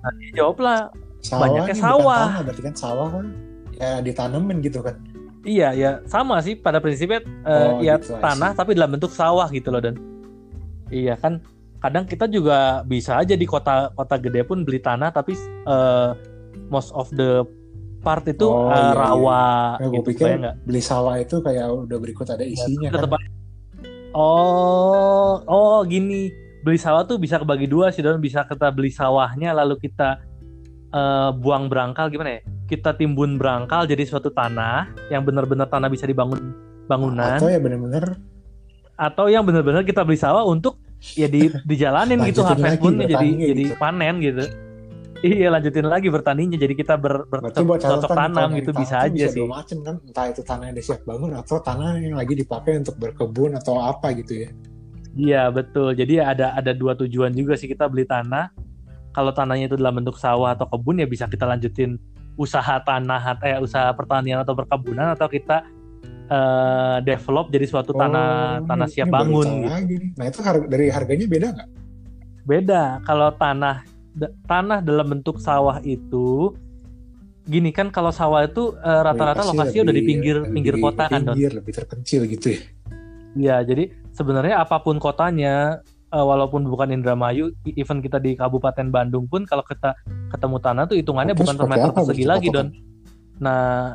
Nah, 0.00 0.10
dia 0.16 0.30
jawab 0.36 0.58
lah, 0.58 0.80
Sawah 1.20 1.40
Banyaknya 1.44 1.76
sawah. 1.76 2.22
tanah, 2.26 2.40
berarti 2.42 2.62
kan 2.62 2.74
sawah 2.74 3.08
kan 3.10 3.26
ya 3.76 4.00
ditanemin 4.00 4.58
gitu 4.60 4.80
kan. 4.80 4.96
iya 5.40 5.72
ya 5.72 5.90
sama 6.04 6.36
sih 6.38 6.52
pada 6.52 6.80
prinsipnya 6.80 7.24
eh, 7.42 7.56
Oh, 7.66 7.80
ya 7.80 7.96
gitu, 7.96 8.12
tanah 8.18 8.52
tapi 8.52 8.72
dalam 8.72 8.92
bentuk 8.92 9.08
sawah 9.10 9.48
gitu 9.48 9.68
loh 9.68 9.80
dan 9.80 9.96
iya 10.88 11.16
kan 11.16 11.40
kadang 11.78 12.04
kita 12.04 12.24
juga 12.24 12.84
bisa 12.84 13.16
aja 13.16 13.32
di 13.32 13.44
kota 13.44 13.88
kota 13.90 14.16
gede 14.16 14.44
pun 14.44 14.64
beli 14.64 14.76
tanah 14.78 15.08
tapi 15.08 15.32
eh, 15.64 16.10
most 16.68 16.92
of 16.92 17.08
the 17.10 17.40
part 18.00 18.24
itu 18.26 18.44
Oh, 18.44 18.72
eh, 18.72 18.74
iya, 18.74 18.90
iya. 18.90 18.96
rawa 18.96 19.44
Nah, 19.76 19.86
gue 19.86 20.00
gitu 20.00 20.08
pikir 20.12 20.26
nggak? 20.40 20.54
beli 20.64 20.82
sawah 20.82 21.14
itu 21.20 21.36
kayak 21.40 21.66
udah 21.68 21.98
berikut 22.00 22.26
ada 22.26 22.42
isinya 22.42 22.88
Tetep 22.88 23.10
kan. 23.12 23.22
oh 24.16 25.40
oh 25.44 25.78
gini 25.84 26.32
beli 26.60 26.76
sawah 26.76 27.04
tuh 27.04 27.16
bisa 27.16 27.38
kebagi 27.38 27.64
dua 27.64 27.92
sih 27.92 28.00
don 28.00 28.20
bisa 28.20 28.44
kita 28.44 28.68
beli 28.72 28.90
sawahnya 28.90 29.52
lalu 29.52 29.76
kita 29.80 30.20
eh, 30.90 31.30
buang 31.36 31.68
berangkal 31.68 32.08
gimana 32.08 32.40
ya 32.40 32.42
kita 32.66 32.96
timbun 32.96 33.36
berangkal 33.36 33.84
jadi 33.84 34.02
suatu 34.04 34.30
tanah 34.30 34.90
yang 35.08 35.24
benar-benar 35.24 35.68
tanah 35.68 35.88
bisa 35.88 36.04
dibangun 36.06 36.52
bangunan 36.86 37.38
Atau 37.38 37.48
ya 37.48 37.60
bener-bener 37.62 38.18
atau 39.00 39.32
yang 39.32 39.48
benar-benar 39.48 39.80
kita 39.80 40.04
beli 40.04 40.20
sawah 40.20 40.44
untuk 40.44 40.76
ya 41.16 41.24
di 41.24 41.48
dijalanin 41.64 42.20
gitu 42.28 42.44
harvest 42.44 42.60
lagi 42.60 42.84
moonnya 42.84 43.06
jadi 43.08 43.16
bertaninya 43.16 43.46
jadi 43.48 43.62
gitu. 43.64 43.74
panen 43.80 44.14
gitu 44.20 44.44
iya 45.22 45.48
lanjutin 45.48 45.84
lagi 45.84 46.08
bertaninya 46.08 46.56
jadi 46.56 46.72
kita 46.72 46.94
ber, 46.96 47.28
buat 47.28 47.52
bercocok 47.52 48.08
tanam 48.08 48.56
gitu 48.56 48.72
bisa 48.72 48.96
tanah 48.98 49.12
aja 49.12 49.26
sih. 49.28 49.40
dua 49.40 49.48
macam 49.52 49.78
kan. 49.80 49.94
Entah 50.00 50.26
itu 50.28 50.40
tanah 50.40 50.64
yang 50.66 50.74
udah 50.74 50.86
siap 50.86 51.00
bangun 51.04 51.30
atau 51.34 51.56
tanah 51.58 51.88
yang 51.98 52.16
lagi 52.16 52.34
dipakai 52.34 52.80
untuk 52.80 52.96
berkebun 52.96 53.52
atau 53.54 53.78
apa 53.78 54.16
gitu 54.16 54.44
ya. 54.44 54.50
Iya 55.12 55.42
betul. 55.50 55.92
Jadi 55.92 56.18
ada 56.18 56.54
ada 56.54 56.72
dua 56.72 56.94
tujuan 56.94 57.30
juga 57.30 57.54
sih 57.54 57.66
kita 57.66 57.84
beli 57.86 58.04
tanah. 58.04 58.48
Kalau 59.10 59.34
tanahnya 59.34 59.66
itu 59.66 59.74
dalam 59.74 59.98
bentuk 59.98 60.16
sawah 60.16 60.54
atau 60.54 60.64
kebun 60.64 61.02
ya 61.02 61.06
bisa 61.06 61.26
kita 61.26 61.42
lanjutin 61.44 61.98
usaha 62.38 62.78
tanah 62.80 63.36
eh 63.42 63.58
usaha 63.58 63.90
pertanian 63.92 64.40
atau 64.40 64.54
perkebunan 64.54 65.12
atau 65.12 65.26
kita 65.26 65.66
eh, 66.30 66.96
develop 67.02 67.50
jadi 67.50 67.66
suatu 67.66 67.90
tanah 67.90 68.62
Oh, 68.62 68.66
tanah 68.70 68.86
ini- 68.86 68.94
siap 68.94 69.10
bangun 69.10 69.44
gitu. 69.50 69.66
lagi 69.66 69.96
nah 70.14 70.24
itu 70.24 70.38
har- 70.40 70.68
dari 70.70 70.86
harganya 70.88 71.26
beda 71.26 71.46
nggak? 71.52 71.68
Beda. 72.46 72.82
Kalau 73.02 73.34
tanah 73.34 73.82
tanah 74.46 74.82
dalam 74.82 75.06
bentuk 75.06 75.38
sawah 75.38 75.78
itu 75.82 76.54
gini 77.46 77.70
kan 77.74 77.90
kalau 77.90 78.14
sawah 78.14 78.46
itu 78.46 78.74
eh, 78.78 79.00
rata-rata 79.02 79.42
lokasinya 79.46 79.90
udah 79.90 79.94
di 79.94 80.02
lebih- 80.02 80.10
pinggir 80.10 80.36
lebih 80.44 80.52
pinggir 80.54 80.74
kota 80.78 81.04
kan 81.08 81.20
Don. 81.24 81.34
pinggir, 81.34 81.52
lebih 81.56 81.72
terpencil 81.72 82.22
gitu 82.26 82.48
ya 82.54 82.60
Iya, 83.30 83.62
jadi 83.62 83.94
sebenarnya 84.10 84.58
apa 84.58 84.82
pun 84.82 84.98
kotanya 84.98 85.78
eh, 86.10 86.24
walaupun 86.24 86.66
bukan 86.66 86.90
Indramayu, 86.90 87.54
even 87.62 88.02
kita 88.02 88.18
di 88.18 88.34
Kabupaten 88.34 88.90
Bandung 88.90 89.30
pun 89.30 89.46
kalau 89.46 89.62
kita 89.62 89.94
ketemu 90.34 90.56
tanah 90.58 90.84
tuh 90.90 90.98
hitungannya 90.98 91.34
Terus 91.38 91.46
bukan 91.46 91.56
per 91.58 91.68
meter 91.70 91.90
persegi 91.94 92.24
lagi? 92.26 92.50
Don. 92.50 92.74
Nah, 93.38 93.94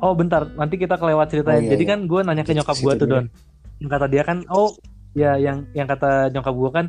oh 0.00 0.16
bentar, 0.16 0.48
nanti 0.56 0.80
kita 0.80 0.96
kelewat 0.96 1.28
ceritanya. 1.28 1.60
Oh, 1.60 1.64
iya, 1.68 1.72
jadi 1.76 1.84
iya. 1.84 1.90
kan 1.92 1.98
gue 2.08 2.20
nanya 2.24 2.44
ke 2.44 2.52
nyokap 2.56 2.76
gue 2.80 2.92
tuh, 2.96 3.08
Don. 3.08 3.26
Yang 3.80 3.90
kata 3.92 4.06
dia 4.08 4.22
kan, 4.24 4.38
oh 4.48 4.72
ya 5.12 5.36
yang 5.36 5.68
yang 5.76 5.84
kata 5.84 6.32
nyokap 6.32 6.54
gue 6.56 6.70
kan, 6.72 6.86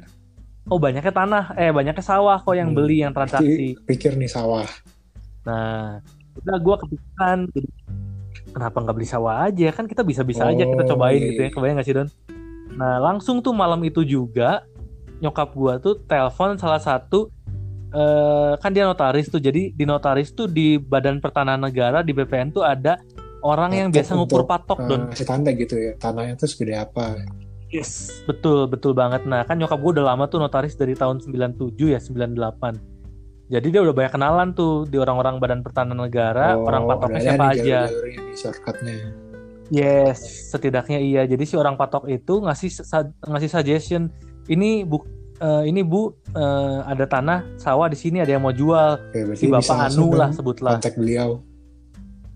oh 0.70 0.78
banyaknya 0.78 1.10
tanah, 1.10 1.44
eh 1.56 1.72
banyaknya 1.72 2.04
sawah 2.04 2.38
kok 2.38 2.54
yang 2.54 2.70
Hmm, 2.72 2.78
beli 2.78 3.02
yang 3.02 3.14
transaksi. 3.16 3.74
Pikir 3.82 4.14
nih 4.14 4.30
sawah 4.30 4.68
Nah, 5.42 5.98
udah 6.38 6.58
gue 6.62 6.76
kepikiran, 6.86 7.40
kenapa 8.54 8.78
nggak 8.78 8.96
beli 8.96 9.08
sawah 9.10 9.50
aja? 9.50 9.74
Kan 9.74 9.90
kita 9.90 10.06
bisa-bisa 10.06 10.46
aja 10.46 10.62
kita 10.62 10.84
Oh, 10.86 10.90
cobain 10.94 11.18
iya, 11.18 11.28
gitu 11.34 11.42
ya, 11.42 11.48
iya. 11.50 11.54
kebayang 11.54 11.76
nggak 11.82 11.88
sih 11.90 11.96
Don? 11.98 12.10
Nah, 12.78 13.02
langsung 13.02 13.42
tuh 13.42 13.52
malam 13.52 13.82
itu 13.82 14.06
juga 14.06 14.62
nyokap 15.18 15.50
gue 15.54 15.74
tuh 15.82 15.94
telepon 16.06 16.58
salah 16.58 16.78
satu 16.78 17.30
eh, 17.90 18.54
kan 18.56 18.72
dia 18.72 18.86
notaris 18.86 19.28
tuh, 19.28 19.42
jadi 19.42 19.74
di 19.74 19.84
notaris 19.84 20.32
tuh 20.32 20.48
di 20.48 20.78
Badan 20.78 21.20
Pertanahan 21.20 21.60
Negara 21.60 22.00
di 22.00 22.14
BPN 22.14 22.54
tuh 22.54 22.64
ada 22.64 23.02
orang 23.42 23.74
yang 23.74 23.88
biasa 23.90 24.14
ngukur 24.14 24.46
untuk, 24.46 24.50
patok 24.50 24.80
Don. 24.88 25.02
Eh, 25.10 25.18
kasih 25.18 25.28
tanda 25.28 25.50
gitu 25.52 25.76
ya 25.76 25.98
tanahnya 25.98 26.38
tuh 26.38 26.48
segede 26.48 26.78
apa 26.78 27.18
Yes, 27.72 28.12
betul 28.24 28.68
betul 28.68 28.92
banget. 28.92 29.24
Nah, 29.24 29.42
kan 29.42 29.56
nyokap 29.56 29.80
gue 29.80 29.92
udah 29.96 30.12
lama 30.12 30.28
tuh 30.28 30.38
notaris 30.38 30.76
dari 30.76 30.92
tahun 30.92 31.20
97 31.20 31.72
ya, 31.88 32.00
98. 32.00 32.76
Jadi 33.48 33.68
dia 33.68 33.82
udah 33.82 33.92
banyak 33.92 34.12
kenalan 34.12 34.52
tuh 34.52 34.84
di 34.86 34.96
orang-orang 34.96 35.36
Badan 35.38 35.60
Pertanahan 35.60 36.00
Negara, 36.02 36.56
Oh, 36.56 36.68
orang 36.68 36.84
patoknya 36.86 37.20
siapa 37.22 37.44
nih 37.46 37.52
aja. 37.58 37.80
nih, 37.82 37.92
shortcutnya 38.34 38.96
Yes, 39.68 40.20
setidaknya 40.48 41.00
iya. 41.00 41.24
Jadi 41.24 41.44
si 41.44 41.56
orang 41.56 41.76
patok 41.76 42.08
itu 42.08 42.40
ngasih 42.40 42.68
ngasih 43.24 43.50
suggestion. 43.50 44.12
Ini 44.46 44.84
bu, 44.84 45.00
eh, 45.38 45.64
ini 45.66 45.80
bu 45.80 46.12
eh, 46.30 46.80
ada 46.86 47.04
tanah 47.04 47.56
sawah 47.56 47.88
di 47.88 47.96
sini 47.96 48.20
ada 48.20 48.28
yang 48.30 48.44
mau 48.44 48.52
jual. 48.52 49.00
Oke, 49.10 49.32
Si 49.34 49.48
bapak 49.48 49.88
Anu 49.88 50.12
lah 50.12 50.32
sebutlah. 50.32 50.76
kontak 50.76 50.96
beliau 50.96 51.40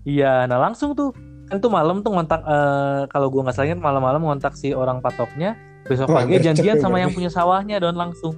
Iya, 0.02 0.46
nah 0.46 0.56
langsung 0.58 0.94
tuh 0.94 1.10
kan 1.46 1.56
tuh 1.56 1.70
malam 1.70 2.00
tuh 2.00 2.10
ngontak 2.10 2.42
eh, 2.42 3.02
kalau 3.06 3.26
gua 3.28 3.46
nggak 3.46 3.54
salah 3.54 3.68
ingat 3.68 3.80
malam-malam 3.80 4.20
ngontak 4.20 4.54
si 4.54 4.70
orang 4.70 4.98
patoknya. 4.98 5.54
Besok 5.86 6.10
Wah, 6.10 6.22
pagi 6.22 6.34
gercep 6.34 6.46
janjian 6.50 6.76
ya 6.76 6.82
sama 6.82 6.98
yang 6.98 7.10
punya 7.10 7.30
sawahnya 7.30 7.78
don 7.78 7.94
langsung. 7.94 8.34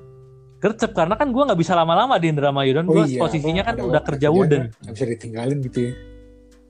Gercep 0.59 0.93
karena 0.93 1.15
kan 1.15 1.31
gua 1.31 1.49
nggak 1.49 1.57
bisa 1.57 1.73
lama-lama 1.73 2.17
di 2.17 2.29
Indramayu 2.29 2.75
don. 2.75 2.87
Gua 2.87 3.05
iya, 3.05 3.17
posisinya 3.19 3.63
kan 3.63 3.75
udah 3.79 4.03
kerja 4.03 4.29
wooden. 4.29 4.69
nggak 4.75 4.93
bisa 4.93 5.07
ditinggalin 5.07 5.59
gitu 5.63 5.79
ya 5.81 5.93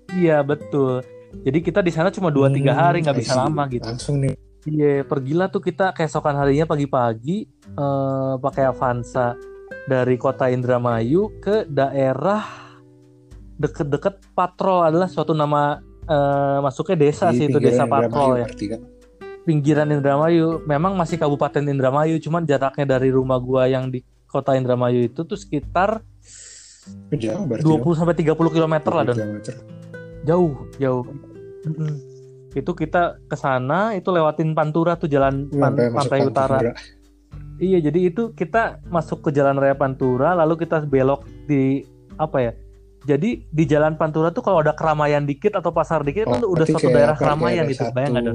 Iya 0.09 0.37
betul. 0.41 1.05
Jadi 1.45 1.59
kita 1.61 1.81
di 1.83 1.93
sana 1.93 2.09
cuma 2.09 2.33
2-3 2.33 2.65
Hmm, 2.65 2.73
hari 2.73 2.99
nggak 3.03 3.13
I 3.13 3.21
bisa 3.21 3.35
lama 3.37 3.69
gitu. 3.69 3.85
langsung 3.85 4.17
nih 4.19 4.33
Iya, 4.65 5.03
pergilah 5.03 5.49
tuh 5.49 5.61
kita 5.61 5.93
keesokan 5.93 6.35
harinya 6.35 6.65
pagi-pagi 6.65 7.45
eh, 7.69 8.35
pakai 8.39 8.65
Avanza 8.65 9.37
dari 9.85 10.17
kota 10.17 10.47
Indramayu 10.47 11.37
ke 11.39 11.65
daerah 11.65 12.45
deket-deket 13.57 14.33
Patrol 14.33 14.85
adalah 14.85 15.09
suatu 15.09 15.33
nama 15.33 15.81
eh, 16.09 16.59
masuknya 16.65 16.97
desa 16.97 17.29
di 17.31 17.37
sih 17.39 17.45
itu 17.47 17.59
desa 17.61 17.85
Patrol 17.85 18.43
ya. 18.43 18.49
kan 18.49 18.83
Pinggiran 19.45 19.89
Indramayu. 19.89 20.61
Memang 20.69 20.93
masih 20.93 21.17
Kabupaten 21.17 21.65
Indramayu, 21.65 22.21
cuman 22.21 22.45
jaraknya 22.45 22.99
dari 22.99 23.09
rumah 23.09 23.41
gua 23.41 23.65
yang 23.65 23.89
di 23.89 24.05
kota 24.29 24.53
Indramayu 24.57 25.09
itu 25.09 25.25
tuh 25.25 25.41
sekitar 25.41 26.05
jauh 27.13 27.45
berarti 27.45 27.65
20 27.65 28.01
sampai 28.01 28.17
30 28.17 28.33
km 28.33 28.75
lah 28.93 29.05
dan 29.13 29.17
kilometer 29.17 29.55
jauh, 30.25 30.53
jauh. 30.77 31.05
Mm-mm. 31.65 31.93
Itu 32.53 32.73
kita 32.73 33.21
ke 33.29 33.37
sana 33.37 33.93
itu 33.97 34.09
lewatin 34.09 34.53
Pantura 34.57 34.97
tuh 34.97 35.09
jalan 35.09 35.49
pan- 35.53 35.77
pantai 35.77 36.21
utara. 36.25 36.61
Pantura. 36.61 36.73
Iya, 37.59 37.91
jadi 37.91 38.15
itu 38.15 38.31
kita 38.39 38.79
masuk 38.87 39.27
ke 39.27 39.35
Jalan 39.35 39.59
Raya 39.59 39.75
Pantura, 39.75 40.31
lalu 40.39 40.63
kita 40.63 40.79
belok 40.87 41.27
di 41.51 41.83
apa 42.15 42.39
ya? 42.39 42.53
Jadi 43.09 43.49
di 43.49 43.65
Jalan 43.65 43.97
Pantura 43.97 44.29
tuh 44.29 44.45
kalau 44.45 44.61
ada 44.61 44.77
keramaian 44.77 45.25
dikit 45.25 45.57
atau 45.57 45.73
pasar 45.73 46.05
dikit 46.05 46.29
Oh, 46.29 46.37
itu 46.37 46.47
udah 46.53 46.67
suatu 46.69 46.85
kayak 46.85 46.97
daerah 47.01 47.17
keramaian 47.17 47.65
ada 47.65 47.73
gitu, 47.73 47.85
bayang 47.97 48.13
satu 48.21 48.33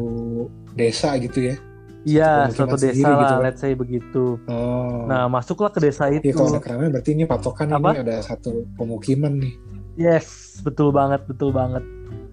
desa 0.73 1.09
gitu 1.21 1.39
ya 1.53 1.55
Iya, 2.03 2.51
suatu 2.51 2.75
desa 2.75 2.91
sendiri 2.91 3.13
gitu 3.15 3.33
lah, 3.33 3.39
kan. 3.39 3.45
let's 3.45 3.61
say 3.61 3.71
begitu. 3.77 4.25
oh 4.49 5.05
Nah, 5.05 5.29
masuklah 5.29 5.69
ke 5.69 5.77
desa 5.77 6.09
Iya 6.09 6.25
itu. 6.25 6.33
kalau 6.33 6.57
ada 6.57 6.61
keramaian 6.65 6.89
berarti 6.89 7.09
ini 7.13 7.23
patokan 7.29 7.69
Apa? 7.69 7.89
ini 7.93 8.01
ada 8.01 8.17
satu 8.25 8.65
pemukiman 8.73 9.37
nih 9.37 9.53
Yes, 9.93 10.57
betul 10.65 10.89
banget, 10.89 11.21
betul 11.29 11.53
banget. 11.53 11.85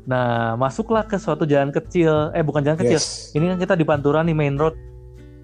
Nah, 0.08 0.56
masuklah 0.56 1.04
ke 1.04 1.20
suatu 1.20 1.44
jalan 1.44 1.68
kecil. 1.68 2.32
Eh, 2.32 2.40
bukan 2.40 2.64
jalan 2.64 2.80
kecil. 2.80 2.96
yes 2.96 3.36
Ini 3.36 3.52
kan 3.52 3.58
kita 3.60 3.74
di 3.76 3.84
Pantura 3.84 4.24
nih 4.24 4.32
main 4.32 4.56
road. 4.56 4.72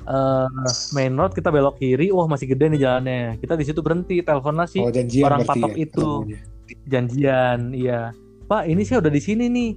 Eh, 0.08 0.48
main 0.96 1.12
road 1.12 1.36
kita 1.36 1.52
belok 1.52 1.76
kiri, 1.76 2.08
wah 2.08 2.24
masih 2.24 2.56
gede 2.56 2.72
nih 2.72 2.80
jalannya. 2.80 3.36
Kita 3.36 3.52
di 3.52 3.68
situ 3.68 3.84
berhenti, 3.84 4.24
teleponlah 4.24 4.64
si 4.64 4.80
oh 4.80 4.88
orang 5.28 5.44
patok 5.44 5.76
ya, 5.76 5.84
itu. 5.84 6.24
ketemunya. 6.24 6.55
Janjian 6.86 7.72
iya. 7.72 8.10
Pak 8.46 8.70
ini 8.70 8.86
saya 8.86 9.02
udah 9.02 9.12
di 9.12 9.22
sini 9.22 9.44
nih. 9.50 9.70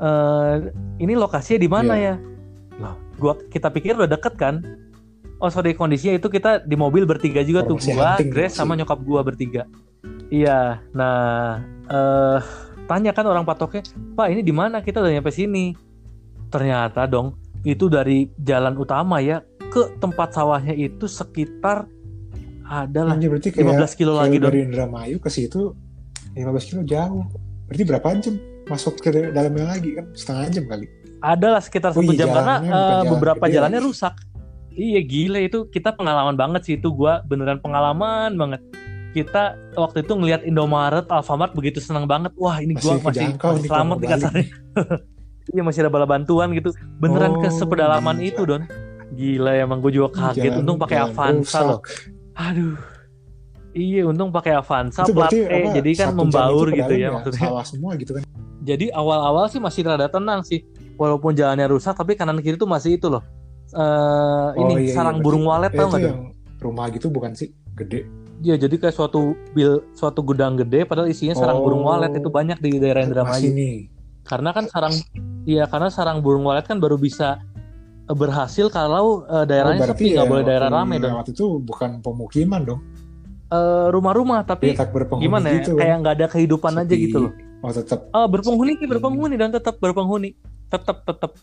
Eh 0.00 0.56
ini 0.98 1.12
lokasinya 1.14 1.60
di 1.60 1.70
mana 1.70 1.94
Iya. 1.94 2.14
ya? 2.14 2.14
Loh 2.80 2.94
gua 3.20 3.34
kita 3.48 3.70
pikir 3.70 3.94
udah 3.94 4.10
deket 4.10 4.34
kan? 4.34 4.62
Oh 5.40 5.48
sorry 5.48 5.72
kondisinya 5.72 6.18
itu 6.20 6.28
kita 6.28 6.64
di 6.66 6.76
mobil 6.76 7.06
bertiga 7.06 7.40
juga 7.46 7.62
tuh. 7.64 7.78
Formasi 7.78 7.94
gua 7.96 8.16
hunting 8.16 8.30
Grace 8.32 8.56
sama 8.58 8.74
nyokap 8.74 8.98
gua 9.04 9.20
bertiga. 9.22 9.68
Iya 10.30 10.82
nah 10.90 11.60
eh 11.90 12.40
tanya 12.90 13.14
kan 13.14 13.22
orang 13.30 13.46
patoknya 13.46 13.86
pak 14.18 14.26
ini 14.34 14.42
di 14.42 14.50
mana? 14.50 14.82
Kita 14.82 14.98
udah 14.98 15.12
nyampe 15.14 15.30
sini. 15.30 15.74
Ternyata 16.50 17.06
dong 17.06 17.38
itu 17.62 17.86
dari 17.86 18.26
jalan 18.40 18.74
utama 18.74 19.20
ya 19.22 19.44
ke 19.70 20.00
tempat 20.02 20.34
sawahnya 20.34 20.74
itu 20.74 21.06
sekitar 21.06 21.86
adalah 22.66 23.14
Anjir, 23.18 23.30
berarti 23.30 23.50
kayak 23.54 23.82
15 23.86 23.98
kilo 23.98 24.14
lagi 24.18 24.38
dari 24.38 24.62
Indramayu 24.66 25.18
ke 25.18 25.30
situ 25.30 25.74
15 26.32 26.42
kilo 26.64 26.82
jauh. 26.84 27.24
Berarti 27.64 27.84
berapa 27.84 28.06
jam 28.18 28.34
masuk 28.66 28.98
ke 28.98 29.08
dalamnya 29.30 29.66
lagi 29.68 29.90
kan 29.92 30.06
setengah 30.12 30.44
jam 30.50 30.64
kali. 30.66 30.86
Adalah 31.20 31.60
sekitar 31.60 31.90
Oh 31.90 31.96
satu 31.96 32.06
iya, 32.08 32.18
jam 32.18 32.28
karena 32.30 32.54
jalan 32.58 33.10
beberapa 33.10 33.44
gede 33.44 33.54
jalannya 33.54 33.76
lagi. 33.76 33.88
rusak. 33.88 34.14
Iya 34.70 35.00
gila 35.02 35.38
itu 35.40 35.58
kita 35.66 35.92
pengalaman 35.92 36.34
banget 36.34 36.60
sih 36.62 36.74
itu 36.74 36.88
gua 36.88 37.20
beneran 37.22 37.58
pengalaman 37.58 38.34
banget. 38.34 38.60
Kita 39.10 39.42
waktu 39.74 40.00
itu 40.00 40.12
ngelihat 40.12 40.42
Indomaret, 40.42 41.04
Alfamart 41.08 41.50
begitu 41.52 41.78
senang 41.78 42.06
banget. 42.06 42.30
Wah 42.34 42.58
ini 42.58 42.72
gua 42.74 42.96
Masih 42.96 43.02
masih, 43.02 43.26
masih 43.34 43.66
selamat 43.66 43.96
balik 43.96 44.10
kasarnya. 44.10 44.46
Iya 45.50 45.66
masih 45.66 45.82
ada 45.82 45.90
bala 45.90 46.06
bantuan 46.06 46.54
gitu. 46.54 46.70
Beneran 46.96 47.42
ke 47.42 47.48
Oh, 47.48 47.52
sepedalaman 47.52 48.16
gila. 48.16 48.28
itu 48.30 48.42
Don. 48.44 48.62
Gila 49.10 49.52
emang 49.58 49.82
gue 49.82 49.90
juga 49.90 50.08
kaget. 50.14 50.46
Jalan- 50.46 50.62
Untung 50.62 50.78
pakai 50.78 50.98
Avanza 51.02 51.42
rusak. 51.58 51.62
loh. 51.66 51.80
Aduh. 52.38 52.78
Iya 53.70 54.02
untung 54.04 54.28
pakai 54.28 54.52
Avanza 54.52 55.02
Itu 55.02 55.14
plat 55.14 55.30
E 55.30 55.70
jadi 55.72 55.90
kan 55.96 56.08
membaur 56.12 56.66
itu 56.66 56.74
ke 56.74 56.78
gitu 56.80 56.90
dalam 56.90 57.00
ya 57.00 57.08
maksudnya. 57.12 57.42
Sawah 57.44 57.64
semua 57.64 57.90
gitu 57.94 58.12
kan. 58.12 58.22
Jadi 58.60 58.86
awal-awal 58.90 59.46
sih 59.46 59.58
masih 59.58 59.82
rada 59.84 60.06
tenang 60.06 60.42
sih. 60.42 60.66
Walaupun 60.94 61.32
jalannya 61.32 61.66
rusak 61.66 61.94
tapi 61.94 62.12
kanan 62.12 62.38
kiri 62.38 62.54
tuh 62.54 62.66
masih 62.66 62.96
itu 62.96 63.06
loh. 63.06 63.22
Eh 63.70 64.50
ini 64.58 64.64
Oh, 64.66 64.76
iya, 64.76 64.82
iya, 64.82 64.92
sarang 64.92 65.16
berarti- 65.16 65.24
burung 65.24 65.44
walet 65.44 65.72
tau 65.72 65.88
nggak? 65.88 66.14
Rumah 66.58 66.86
gitu 66.90 67.06
bukan 67.08 67.32
sih? 67.32 67.48
Gede. 67.72 68.04
Iya 68.40 68.56
jadi 68.58 68.74
kayak 68.76 68.92
suatu 68.92 69.20
bil 69.50 69.84
suatu 69.92 70.20
gudang 70.20 70.56
gede 70.56 70.82
padahal 70.82 71.06
isinya 71.06 71.32
sarang 71.34 71.60
Oh. 71.60 71.64
burung 71.64 71.84
walet 71.84 72.10
itu 72.12 72.26
banyak 72.26 72.58
di 72.58 72.76
daerah 72.76 73.02
Indramayu. 73.02 73.48
nih. 73.48 73.76
Karena 74.22 74.50
kan 74.50 74.66
sarang 74.66 74.92
iya 75.44 75.64
karena 75.64 75.88
sarang 75.88 76.18
burung 76.18 76.42
walet 76.42 76.64
kan 76.64 76.76
baru 76.76 76.96
bisa 76.96 77.38
eh, 78.02 78.12
berhasil 78.12 78.66
kalau 78.68 79.22
eh, 79.24 79.44
daerahnya 79.44 79.84
Oh, 79.84 79.90
sepi 79.90 80.12
nggak 80.12 80.26
ya 80.26 80.28
boleh 80.28 80.42
daerah 80.42 80.68
waktu 80.68 80.78
ramai 80.82 80.96
dong. 80.98 81.10
lewat 81.14 81.26
itu 81.30 81.44
bukan 81.60 81.90
pemukiman 82.00 82.60
dong. 82.66 82.80
Eh, 83.50 83.86
rumah-rumah 83.90 84.46
tapi 84.46 84.78
berpenghuni 84.78 85.26
gimana 85.26 85.50
ya 85.50 85.58
gitu 85.58 85.74
kayak 85.74 85.96
nggak 86.06 86.14
ada 86.22 86.26
kehidupan 86.30 86.70
aja 86.70 86.94
Sepi. 86.94 87.02
gitu 87.10 87.18
loh. 87.26 87.32
Oh 87.66 87.74
tetap. 87.74 88.06
Ah 88.14 88.30
berpenghuni 88.30 88.78
sih 88.78 88.86
berpenghuni 88.86 89.34
dan 89.34 89.50
tetap 89.50 89.74
berpenghuni 89.82 90.38
tetap 90.70 91.02
tetap. 91.02 91.34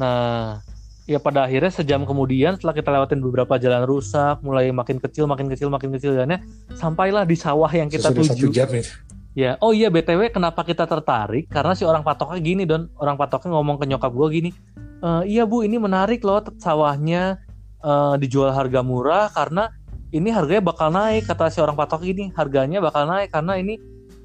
Nah 0.00 0.64
ya 1.04 1.20
pada 1.20 1.44
akhirnya 1.44 1.68
sejam 1.68 2.08
kemudian 2.08 2.56
setelah 2.56 2.72
kita 2.72 2.88
lewatin 2.88 3.20
beberapa 3.20 3.60
jalan 3.60 3.84
rusak 3.84 4.40
mulai 4.40 4.72
makin 4.72 4.96
kecil 4.96 5.28
makin 5.28 5.52
kecil 5.52 5.68
makin 5.68 5.92
kecil 5.92 6.16
jalannya 6.16 6.40
sampailah 6.72 7.28
di 7.28 7.36
sawah 7.36 7.68
yang 7.68 7.92
kita 7.92 8.08
Sudah 8.08 8.24
satu 8.24 8.40
tuju. 8.40 8.56
jam 8.56 8.72
itu. 8.72 8.88
Ya, 9.36 9.58
oh 9.60 9.74
iya 9.76 9.90
BTW 9.92 10.32
kenapa 10.32 10.64
kita 10.64 10.88
tertarik? 10.88 11.50
Karena 11.52 11.74
si 11.76 11.82
orang 11.82 12.00
patoknya 12.00 12.38
gini 12.40 12.64
Don, 12.64 12.86
orang 12.96 13.18
patoknya 13.18 13.52
ngomong 13.52 13.82
ke 13.82 13.84
nyokap 13.90 14.14
gua 14.14 14.30
gini, 14.30 14.54
"E, 15.02 15.08
iya 15.26 15.42
bu 15.42 15.66
ini 15.66 15.74
menarik 15.74 16.22
loh 16.22 16.38
sawahnya 16.56 17.42
eh, 17.84 18.14
dijual 18.16 18.48
harga 18.56 18.80
murah 18.80 19.28
karena 19.28 19.68
ini 20.14 20.30
harganya 20.30 20.62
bakal 20.62 20.88
naik 20.94 21.26
kata 21.26 21.50
si 21.50 21.58
orang 21.58 21.74
patok 21.74 22.06
ini 22.06 22.30
harganya 22.38 22.78
bakal 22.78 23.02
naik 23.10 23.34
karena 23.34 23.58
ini 23.58 23.74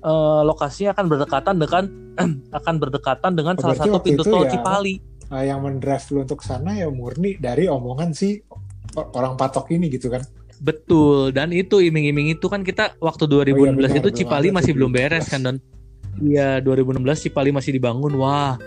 eh, 0.05 0.41
lokasinya 0.45 0.93
akan 0.93 1.05
berdekatan 1.09 1.55
dengan 1.57 1.83
akan 2.61 2.73
berdekatan 2.77 3.31
dengan 3.33 3.53
Oh, 3.57 3.61
salah 3.65 3.77
satu 3.81 3.97
pintu 4.05 4.21
tol 4.21 4.45
ya, 4.45 4.53
Cipali. 4.53 5.01
Nah, 5.29 5.41
yang 5.45 5.61
mendrive 5.61 6.05
lu 6.13 6.25
untuk 6.25 6.41
sana 6.41 6.73
ya 6.77 6.89
murni 6.89 7.37
dari 7.37 7.65
omongan 7.69 8.13
si 8.13 8.41
orang 8.97 9.37
patok 9.37 9.73
ini 9.73 9.89
gitu 9.89 10.09
kan. 10.13 10.21
Betul, 10.59 11.31
dan 11.31 11.55
itu 11.55 11.79
iming-iming 11.79 12.35
itu 12.35 12.51
kan 12.51 12.67
kita 12.67 12.99
waktu 12.99 13.31
2016 13.31 13.55
Oh 13.55 13.63
iya, 13.63 13.71
benar, 13.71 13.91
itu 13.95 14.09
Cipali 14.11 14.49
masih 14.51 14.75
belum 14.75 14.91
beres 14.91 15.25
2016. 15.29 15.31
kan 15.31 15.39
Don. 15.45 15.57
Iya, 16.19 16.49
2016 16.59 17.23
Cipali 17.29 17.49
masih 17.55 17.71
dibangun. 17.71 18.11
Wah, 18.19 18.59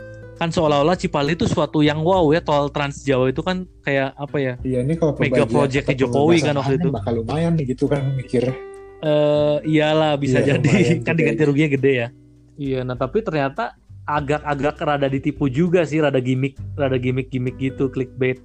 kan 0.43 0.51
seolah-olah 0.51 0.99
Cipali 0.99 1.39
itu 1.39 1.47
suatu 1.47 1.87
yang 1.87 2.03
wow 2.03 2.27
ya, 2.35 2.43
tol 2.43 2.67
Trans 2.75 3.07
Jawa 3.07 3.31
itu 3.31 3.47
kan 3.47 3.63
kayak 3.87 4.11
apa 4.19 4.37
ya? 4.43 4.55
Iya 4.67 4.83
ini 4.83 4.99
kalau 4.99 5.15
Mega 5.15 5.47
project 5.47 5.95
Jokowi 5.95 6.43
kan 6.43 6.59
waktu 6.59 6.83
itu. 6.83 6.91
bakal 6.91 7.23
lumayan 7.23 7.55
nih 7.55 7.79
gitu 7.79 7.87
kan 7.87 8.03
mikir. 8.19 8.51
Eh, 9.03 9.57
iyalah 9.71 10.19
bisa 10.19 10.43
Iya, 10.43 10.59
jadi 10.59 10.71
kan 11.07 11.15
diganti 11.15 11.43
ruginya 11.47 11.71
gede 11.79 11.93
ya. 11.95 12.09
Iya, 12.59 12.83
nah 12.83 12.99
tapi 12.99 13.23
ternyata 13.23 13.79
agak-agak 14.03 14.83
rada 14.83 15.07
ditipu 15.07 15.47
juga 15.47 15.87
sih, 15.87 16.03
rada 16.03 16.19
gimmick, 16.19 16.59
rada 16.75 16.99
gimmick-gimmick 16.99 17.55
gitu, 17.63 17.87
clickbait. 17.87 18.43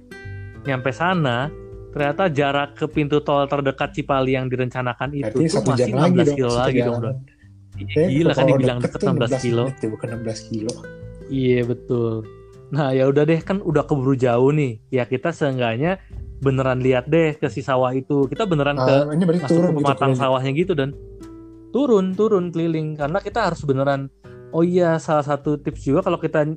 Nyampe 0.70 0.94
sana, 0.94 1.50
ternyata 1.90 2.30
jarak 2.30 2.78
ke 2.78 2.86
pintu 2.86 3.18
tol 3.26 3.42
terdekat 3.50 3.90
Cipali 3.90 4.38
yang 4.38 4.46
direncanakan 4.46 5.18
itu 5.18 5.34
tuh 5.34 5.50
satu 5.50 5.74
masih 5.74 5.90
jam 5.90 5.98
lagi 5.98 6.14
16 6.14 6.22
dong. 6.22 6.36
kilo 6.38 6.52
lagi 6.54 6.78
dong. 6.78 6.98
Don. 7.02 7.16
Gila 7.90 8.32
kan 8.38 8.44
dibilang 8.46 8.78
deket 8.78 9.02
deket 9.02 9.34
tuh 9.34 9.42
16 9.42 9.46
kilo. 9.50 9.64
menit 9.66 9.82
ya, 9.82 9.88
bukan 9.90 10.08
16 10.22 10.50
kilo. 10.54 10.74
Iya 11.28 11.64
betul. 11.64 12.24
Nah 12.68 12.92
ya 12.92 13.08
udah 13.08 13.24
deh 13.24 13.40
kan 13.40 13.60
udah 13.60 13.84
keburu 13.84 14.12
jauh 14.12 14.50
nih. 14.50 14.80
Ya 14.88 15.04
kita 15.04 15.30
seenggaknya 15.30 16.00
beneran 16.38 16.78
lihat 16.78 17.08
deh 17.08 17.34
ke 17.34 17.48
si 17.48 17.60
sawah 17.60 17.92
itu. 17.92 18.28
Kita 18.28 18.44
beneran 18.44 18.76
ke 18.76 18.94
Ah, 19.02 19.08
masuk 19.08 19.48
turun 19.48 19.70
ke 19.70 19.80
gitu. 19.80 19.84
pematang 19.84 19.96
keliling. 20.12 20.18
sawahnya 20.18 20.50
gitu 20.52 20.72
dan 20.72 20.90
turun 21.68 22.06
turun 22.12 22.44
keliling 22.48 22.96
karena 22.96 23.18
kita 23.18 23.48
harus 23.48 23.60
beneran. 23.62 24.08
Oh 24.50 24.64
iya 24.64 24.96
salah 24.96 25.20
satu 25.22 25.56
tips 25.56 25.84
juga 25.84 26.00
kalau 26.00 26.16
kita 26.16 26.48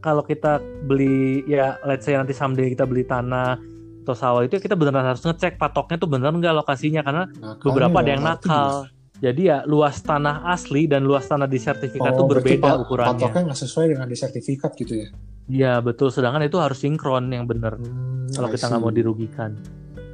kalau 0.00 0.22
kita 0.22 0.62
beli 0.86 1.42
ya 1.44 1.76
let's 1.82 2.06
say 2.06 2.14
nanti 2.14 2.32
someday 2.32 2.70
kita 2.70 2.86
beli 2.86 3.02
tanah 3.02 3.58
atau 4.00 4.14
sawah 4.16 4.40
itu 4.40 4.56
kita 4.56 4.72
beneran 4.72 5.04
harus 5.04 5.20
ngecek 5.20 5.58
patoknya 5.58 6.00
tuh 6.00 6.08
bener 6.08 6.32
nggak 6.32 6.56
lokasinya 6.56 7.04
karena 7.04 7.28
Nakalnya 7.28 7.60
beberapa 7.60 7.96
ada 8.00 8.10
yang 8.10 8.24
nakal. 8.24 8.72
Jadi 9.20 9.52
ya 9.52 9.68
luas 9.68 10.00
tanah 10.00 10.48
asli 10.48 10.88
dan 10.88 11.04
luas 11.04 11.28
tanah 11.28 11.44
di 11.44 11.60
sertifikat 11.60 12.16
tuh 12.16 12.24
Oh, 12.24 12.30
berbeda 12.32 12.80
ukurannya. 12.80 13.20
Patoknya 13.20 13.52
nggak 13.52 13.60
sesuai 13.60 13.86
dengan 13.92 14.08
di 14.08 14.16
sertifikat 14.16 14.72
gitu 14.74 14.96
ya. 14.96 15.08
Iya 15.44 15.72
betul, 15.84 16.08
sedangkan 16.08 16.46
itu 16.46 16.56
harus 16.56 16.80
sinkron 16.80 17.28
yang 17.28 17.44
bener 17.44 17.76
Hmm, 17.76 18.32
kalau 18.32 18.48
kita 18.48 18.64
nggak 18.70 18.80
mau 18.80 18.88
dirugikan. 18.88 19.50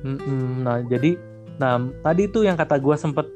Mm-mm, 0.02 0.64
Nah 0.66 0.82
jadi, 0.82 1.14
nah 1.56 1.78
tadi 2.02 2.26
tuh 2.26 2.42
yang 2.42 2.58
kata 2.58 2.82
gue 2.82 2.96
sempet 2.98 3.26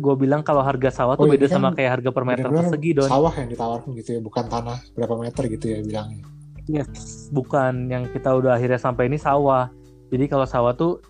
gue 0.00 0.14
bilang 0.16 0.40
kalau 0.40 0.64
harga 0.64 0.88
sawah 0.90 1.14
tuh 1.14 1.26
Oh, 1.26 1.30
ini 1.30 1.36
beda 1.36 1.46
kan 1.46 1.54
sama 1.60 1.68
kayak 1.76 1.90
harga 2.00 2.10
per 2.10 2.24
meter 2.24 2.46
persegi 2.48 2.90
don. 2.96 3.06
Sawah 3.06 3.32
yang 3.36 3.48
ditawarkan 3.52 3.90
gitu 3.94 4.10
ya, 4.16 4.20
bukan 4.20 4.44
tanah 4.48 4.78
berapa 4.96 5.14
meter 5.14 5.42
gitu 5.46 5.66
ya 5.68 5.78
bilangnya. 5.78 6.24
Yes, 6.66 7.28
bukan 7.28 7.86
yang 7.86 8.08
kita 8.08 8.34
udah 8.34 8.56
akhirnya 8.56 8.80
sampai 8.80 9.06
ini 9.06 9.18
sawah. 9.20 9.68
Jadi 10.08 10.24
kalau 10.26 10.46
sawah 10.48 10.72
tuh 10.72 11.02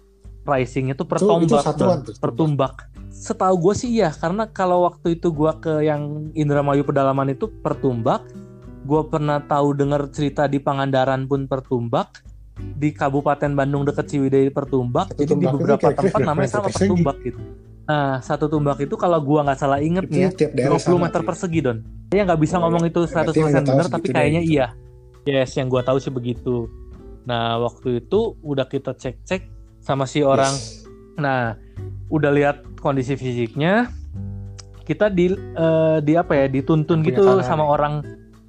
pricingnya 0.43 0.93
tuh 0.93 1.07
per 1.07 1.21
Itu- 1.23 1.31
itu 1.39 1.53
tombak, 1.53 1.63
satuan 1.65 1.99
tuh, 2.03 2.15
per 2.19 2.31
tumbak. 2.35 2.75
Setahu 3.21 3.61
gue 3.61 3.75
sih 3.77 3.91
iya, 3.93 4.09
karena 4.11 4.49
kalau 4.49 4.89
waktu 4.89 5.21
itu 5.21 5.29
gue 5.29 5.53
ke 5.61 5.85
yang 5.85 6.33
Indramayu 6.33 6.83
pedalaman 6.83 7.29
itu 7.29 7.53
per 7.61 7.77
tumbak. 7.77 8.25
Gue 8.89 9.05
pernah 9.05 9.45
tahu 9.45 9.77
dengar 9.77 10.09
cerita 10.09 10.49
di 10.49 10.57
Pangandaran 10.57 11.29
pun 11.29 11.45
per 11.45 11.61
tumbak. 11.61 12.25
Di 12.57 12.93
Kabupaten 12.93 13.53
Bandung 13.53 13.85
deket 13.85 14.09
Ciwidey 14.09 14.49
per 14.49 14.65
tumbak. 14.65 15.13
Satu 15.13 15.21
Jadi 15.21 15.37
di 15.37 15.45
itu 15.45 15.53
beberapa 15.53 15.81
kira-kira 15.81 16.01
tempat 16.01 16.17
berapa 16.17 16.29
namanya 16.33 16.49
sama 16.51 16.63
per 16.65 16.73
persegi? 16.73 16.89
tumbak 16.89 17.17
gitu. 17.21 17.41
Nah, 17.83 18.11
satu 18.21 18.47
tumbak 18.47 18.79
itu 18.81 18.95
kalau 18.97 19.19
gua 19.21 19.41
nggak 19.45 19.59
salah 19.59 19.81
inget 19.81 20.05
Itu 20.07 20.15
nih 20.15 20.23
ya, 20.23 20.31
tiap 20.31 20.51
daerah 20.55 20.77
20 20.77 20.81
sama 20.81 20.99
meter 21.03 21.21
ya. 21.21 21.27
persegi 21.29 21.59
don. 21.61 21.79
Dia 22.09 22.23
nggak 22.25 22.41
bisa 22.41 22.57
Oh, 22.57 22.61
ngomong 22.63 22.83
iya. 22.85 22.91
itu 22.93 23.01
Berarti 23.03 23.37
100% 23.37 23.51
nggak 23.51 23.65
tahu 23.67 23.77
benar, 23.77 23.87
tapi 23.91 24.09
kayaknya 24.09 24.41
gitu. 24.41 24.53
iya. 24.57 24.67
Yes, 25.23 25.51
yang 25.57 25.69
gua 25.69 25.83
tahu 25.83 25.99
sih 25.99 26.09
begitu. 26.09 26.69
Nah, 27.25 27.61
waktu 27.61 28.01
itu 28.01 28.21
udah 28.41 28.65
kita 28.65 28.97
cek-cek 28.97 29.45
sama 29.79 30.05
si 30.05 30.25
orang. 30.25 30.53
Yes. 30.53 30.85
Nah, 31.17 31.57
udah 32.09 32.31
lihat 32.33 32.57
kondisi 32.81 33.15
fisiknya. 33.15 33.93
Kita 34.83 35.07
di 35.07 35.31
eh, 35.31 35.99
di 36.03 36.13
apa 36.17 36.33
ya, 36.35 36.47
dituntun 36.49 37.01
Punya 37.01 37.09
gitu 37.13 37.23
tanah 37.23 37.45
sama 37.45 37.63
nih. 37.63 37.71
orang 37.71 37.95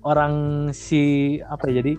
orang 0.02 0.34
si 0.74 1.04
apa 1.44 1.70
ya 1.70 1.80
jadi 1.80 1.94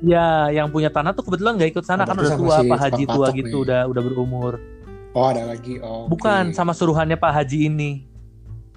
ya 0.00 0.26
yang 0.48 0.72
punya 0.72 0.88
tanah 0.88 1.12
tuh 1.12 1.20
kebetulan 1.22 1.60
nggak 1.60 1.76
ikut 1.76 1.84
sana 1.84 2.02
Oh, 2.02 2.08
kan 2.08 2.16
udah 2.16 2.32
tua 2.32 2.56
si 2.56 2.66
Pak 2.66 2.80
Haji 2.80 3.04
tua 3.04 3.26
gitu 3.30 3.52
nih. 3.52 3.64
udah 3.68 3.80
udah 3.86 4.02
berumur 4.02 4.54
Oh 5.10 5.26
ada 5.26 5.42
lagi. 5.42 5.82
Oh, 5.82 6.06
Bukan 6.06 6.54
sama 6.54 6.70
suruhannya 6.70 7.18
Pak 7.18 7.34
Haji 7.34 7.66
ini. 7.66 8.06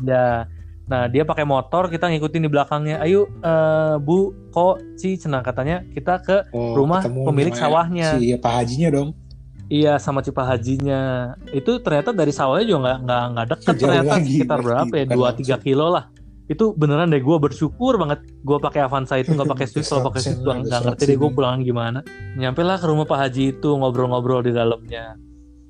Ya. 0.02 0.50
Nah, 0.84 1.06
dia 1.06 1.22
pakai 1.22 1.46
motor, 1.46 1.88
kita 1.88 2.10
ngikutin 2.10 2.44
di 2.44 2.50
belakangnya. 2.50 2.98
Ayo 3.00 3.30
eh, 3.40 3.96
Bu, 4.02 4.34
kok 4.50 4.82
Ci 4.98 5.14
cenah 5.16 5.40
katanya 5.40 5.86
kita 5.88 6.18
ke 6.20 6.50
Oh, 6.50 6.74
rumah 6.74 7.06
pemilik 7.06 7.54
sawahnya. 7.54 8.18
Si 8.18 8.34
Pak 8.34 8.50
Hajinya 8.50 8.90
dong. 8.90 9.10
Iya, 9.72 9.96
sama 9.98 10.20
si 10.22 10.30
Pak 10.30 10.46
Hajinya. 10.46 11.34
Itu 11.50 11.80
ternyata 11.80 12.12
dari 12.12 12.32
sawahnya 12.36 12.66
juga 12.68 12.80
nggak 12.84 12.98
nggak 13.04 13.24
nggak 13.34 13.48
dekat 13.48 13.74
Jauh 13.74 13.82
ternyata 13.82 14.14
lagi, 14.20 14.34
sekitar 14.38 14.60
berapa 14.60 14.94
ya? 14.94 15.04
bukan 15.08 15.18
2 15.18 15.24
langsung. 15.24 15.58
3 15.60 15.66
kilo 15.66 15.86
lah. 15.90 16.06
Itu 16.44 16.66
beneran 16.76 17.08
deh 17.08 17.24
gue 17.24 17.38
bersyukur 17.40 17.96
banget 17.96 18.20
gue 18.28 18.58
pakai 18.60 18.84
Avanza 18.84 19.16
itu 19.16 19.32
nggak 19.32 19.48
pakai 19.48 19.66
Swift 19.66 19.88
kalau 19.88 20.12
pakai 20.12 20.22
Swift 20.22 20.44
gue 20.44 20.54
nggak 20.68 20.82
ngerti 20.84 21.04
deh 21.08 21.18
gue 21.18 21.30
pulang 21.32 21.64
gimana. 21.64 22.00
Nyampe 22.36 22.62
lah 22.62 22.78
ke 22.78 22.86
rumah 22.86 23.08
Pak 23.08 23.20
Haji 23.28 23.56
itu 23.56 23.70
ngobrol-ngobrol 23.80 24.44
di 24.44 24.52
dalamnya. 24.52 25.16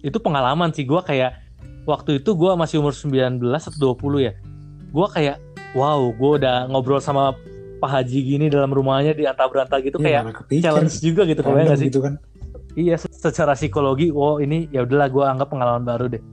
Itu 0.02 0.18
pengalaman 0.18 0.74
sih 0.74 0.84
gue 0.84 1.00
kayak 1.00 1.38
waktu 1.86 2.20
itu 2.20 2.34
gue 2.34 2.52
masih 2.58 2.82
umur 2.82 2.92
19 2.98 3.40
atau 3.46 3.94
20 3.96 4.28
ya. 4.28 4.34
Gue 4.90 5.08
kayak 5.14 5.38
wow 5.78 6.02
gue 6.10 6.32
udah 6.42 6.66
ngobrol 6.74 6.98
sama 6.98 7.38
Pak 7.78 7.90
Haji 7.94 8.20
gini 8.26 8.46
dalam 8.50 8.72
rumahnya 8.72 9.14
di 9.14 9.28
antah-berantah 9.28 9.78
gitu 9.84 10.00
Iya, 10.02 10.24
kayak 10.26 10.64
challenge 10.64 10.96
juga 11.04 11.22
gitu 11.28 11.44
kebayang 11.44 11.70
gak 11.70 11.80
sih? 11.84 11.88
gitu 11.92 12.00
kan. 12.00 12.16
Iya, 12.74 12.96
se- 12.96 13.12
secara 13.12 13.54
psikologi, 13.54 14.10
wow 14.10 14.38
ini 14.38 14.66
ya 14.68 14.82
udahlah 14.82 15.08
gue 15.08 15.24
anggap 15.24 15.48
pengalaman 15.48 15.84
baru 15.84 16.06
deh. 16.10 16.24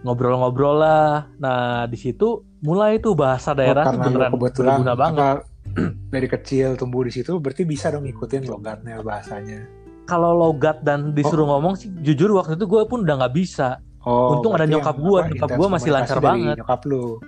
Ngobrol-ngobrol 0.00 0.76
lah. 0.76 1.28
Nah 1.36 1.84
di 1.84 1.96
situ 1.96 2.40
mulai 2.58 2.96
tuh 2.96 3.12
bahasa 3.12 3.52
daerah 3.52 3.84
oh, 3.84 3.92
karena 3.94 4.28
kebetulan 4.30 4.30
berguna 4.74 4.92
banget. 4.94 5.20
apa, 5.20 5.30
dari 6.12 6.26
kecil 6.26 6.74
tumbuh 6.74 7.04
di 7.04 7.12
situ 7.12 7.36
berarti 7.36 7.62
bisa 7.62 7.88
dong 7.88 8.04
ngikutin 8.04 8.42
logatnya 8.44 9.00
bahasanya. 9.00 9.60
kalau 10.02 10.34
logat 10.34 10.82
dan 10.82 11.14
disuruh 11.14 11.46
Oh. 11.46 11.54
ngomong 11.54 11.78
sih 11.78 11.86
jujur 12.02 12.34
waktu 12.34 12.58
itu 12.58 12.66
gue 12.66 12.82
pun 12.84 13.06
udah 13.06 13.14
nggak 13.16 13.34
bisa 13.36 13.78
Oh, 14.00 14.34
Untung 14.34 14.56
ada 14.56 14.64
nyokap 14.64 14.96
apa, 14.96 15.28
nyokap 15.28 15.50
gua 15.54 15.68
masih 15.70 15.90
lancar 15.92 16.18
banget. 16.18 16.56
Nyokap 16.56 16.80
lu. 16.82 17.20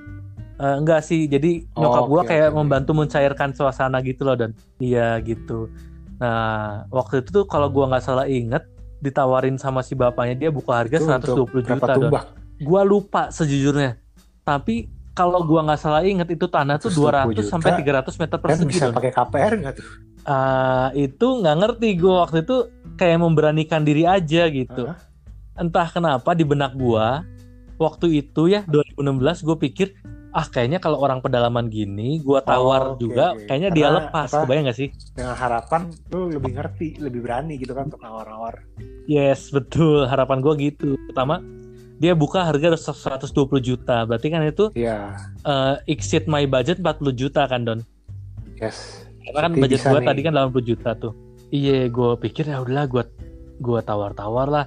Eh, 0.57 0.74
enggak 0.74 1.05
sih 1.05 1.28
jadi 1.28 1.68
Oh, 1.70 1.84
nyokap 1.84 2.03
gue 2.03 2.18
oke, 2.18 2.26
kayak 2.26 2.49
oke. 2.49 2.57
membantu 2.57 2.90
mencairkan 2.93 3.53
suasana 3.53 4.01
gitu 4.01 4.24
loh 4.24 4.34
dan 4.34 4.51
iya 4.78 5.20
gitu 5.20 5.68
nah 6.23 6.87
waktu 6.95 7.27
itu 7.27 7.43
tuh 7.43 7.45
kalau 7.51 7.66
gue 7.66 7.83
nggak 7.83 8.05
salah 8.07 8.31
inget 8.31 8.62
ditawarin 9.03 9.59
sama 9.59 9.83
si 9.83 9.99
bapaknya 9.99 10.47
dia 10.47 10.51
buka 10.55 10.79
harga 10.79 11.03
Itu 11.03 11.11
120 11.11 11.18
untuk 11.35 11.47
berapa 11.51 11.66
juta 11.75 11.95
tumbak? 11.99 12.25
gue 12.62 12.83
lupa 12.87 13.23
sejujurnya 13.35 13.99
tapi 14.47 14.87
kalau 15.12 15.45
gua 15.45 15.61
nggak 15.68 15.81
salah 15.81 16.03
inget 16.09 16.29
itu 16.33 16.49
tanah 16.49 16.81
tuh 16.81 16.89
200 16.89 17.37
120 17.37 17.37
juta, 17.37 17.51
sampai 17.53 17.70
300 17.85 18.16
meter 18.16 18.37
Kan 18.41 18.45
persegi 18.49 18.68
bisa 18.73 18.85
Don. 18.89 18.97
pakai 18.97 19.12
KPR 19.12 19.53
nggak 19.61 19.75
tuh? 19.77 19.87
Ah, 20.25 20.89
itu 20.97 21.27
nggak 21.43 21.57
ngerti 21.61 21.89
gue 22.01 22.14
waktu 22.16 22.39
itu 22.47 22.57
kayak 22.97 23.18
memberanikan 23.20 23.85
diri 23.85 24.09
aja 24.09 24.49
gitu. 24.49 24.89
Entah 25.53 25.89
kenapa 25.93 26.33
di 26.33 26.49
benak 26.49 26.73
gua 26.81 27.29
waktu 27.77 28.25
itu 28.25 28.49
ya 28.49 28.64
2016 28.70 29.45
gue 29.45 29.57
pikir 29.68 29.89
ah 30.33 30.49
kayaknya 30.49 30.80
kalau 30.80 30.97
orang 30.97 31.20
pedalaman 31.20 31.68
gini 31.68 32.16
gua 32.20 32.41
tawar 32.41 32.83
Oh, 32.83 32.97
oke, 32.97 33.01
juga 33.01 33.37
oke. 33.37 33.45
kayaknya 33.47 33.70
dia 33.70 33.87
Karena 33.87 33.99
lepas 34.01 34.28
apa? 34.33 34.41
kebayang 34.43 34.64
gak 34.66 34.78
sih? 34.78 34.89
Dengan 35.12 35.37
harapan 35.37 35.83
lu 36.09 36.20
lebih 36.33 36.53
ngerti, 36.57 36.89
lebih 36.99 37.20
berani 37.20 37.55
gitu 37.57 37.72
kan 37.72 37.93
untuk 37.93 38.01
nawar-nawar. 38.01 38.64
Yes 39.05 39.53
betul 39.53 40.09
harapan 40.09 40.41
gua 40.41 40.57
gitu. 40.57 40.97
Pertama 41.07 41.45
dia 41.97 42.16
buka 42.16 42.43
harga 42.43 42.74
120 42.74 43.30
juta 43.61 44.03
berarti 44.03 44.26
kan 44.26 44.43
itu 44.43 44.72
Iya, 44.74 45.14
eh, 45.45 45.74
exceed 45.87 46.26
my 46.26 46.45
budget 46.45 46.80
40 46.80 47.12
juta 47.12 47.45
kan 47.45 47.62
Don? 47.62 47.80
yes. 48.57 49.07
Karena 49.22 49.47
kan 49.47 49.53
budget 49.55 49.80
nih. 49.87 50.03
tadi 50.03 50.20
kan 50.24 50.33
80 50.35 50.64
juta 50.66 50.91
tuh. 50.97 51.12
Iya, 51.53 51.87
gue 51.87 52.11
pikir 52.18 52.49
ya 52.49 52.59
udahlah 52.59 52.89
gua 52.89 53.05
gua 53.61 53.80
tawar-tawar 53.80 54.49
lah. 54.49 54.64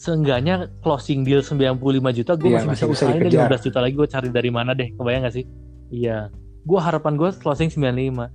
Seenggaknya 0.00 0.72
closing 0.80 1.28
deal 1.28 1.44
95 1.44 1.76
juta 2.16 2.32
gue 2.32 2.48
Iya, 2.48 2.64
masih 2.64 2.72
bisa 2.72 2.72
masih 2.72 2.86
bisa 2.88 3.04
usahain 3.04 3.20
deh 3.20 3.28
dikejar. 3.28 3.52
15 3.52 3.66
juta 3.68 3.78
lagi 3.84 3.94
gue 3.94 4.08
cari 4.08 4.28
dari 4.32 4.48
mana 4.50 4.72
deh. 4.72 4.88
Kebayang 4.96 5.28
gak 5.28 5.34
sih? 5.36 5.44
Iya. 5.92 6.32
Gua 6.64 6.80
harapan 6.80 7.20
gue 7.20 7.28
closing 7.36 7.68
95. 7.68 8.32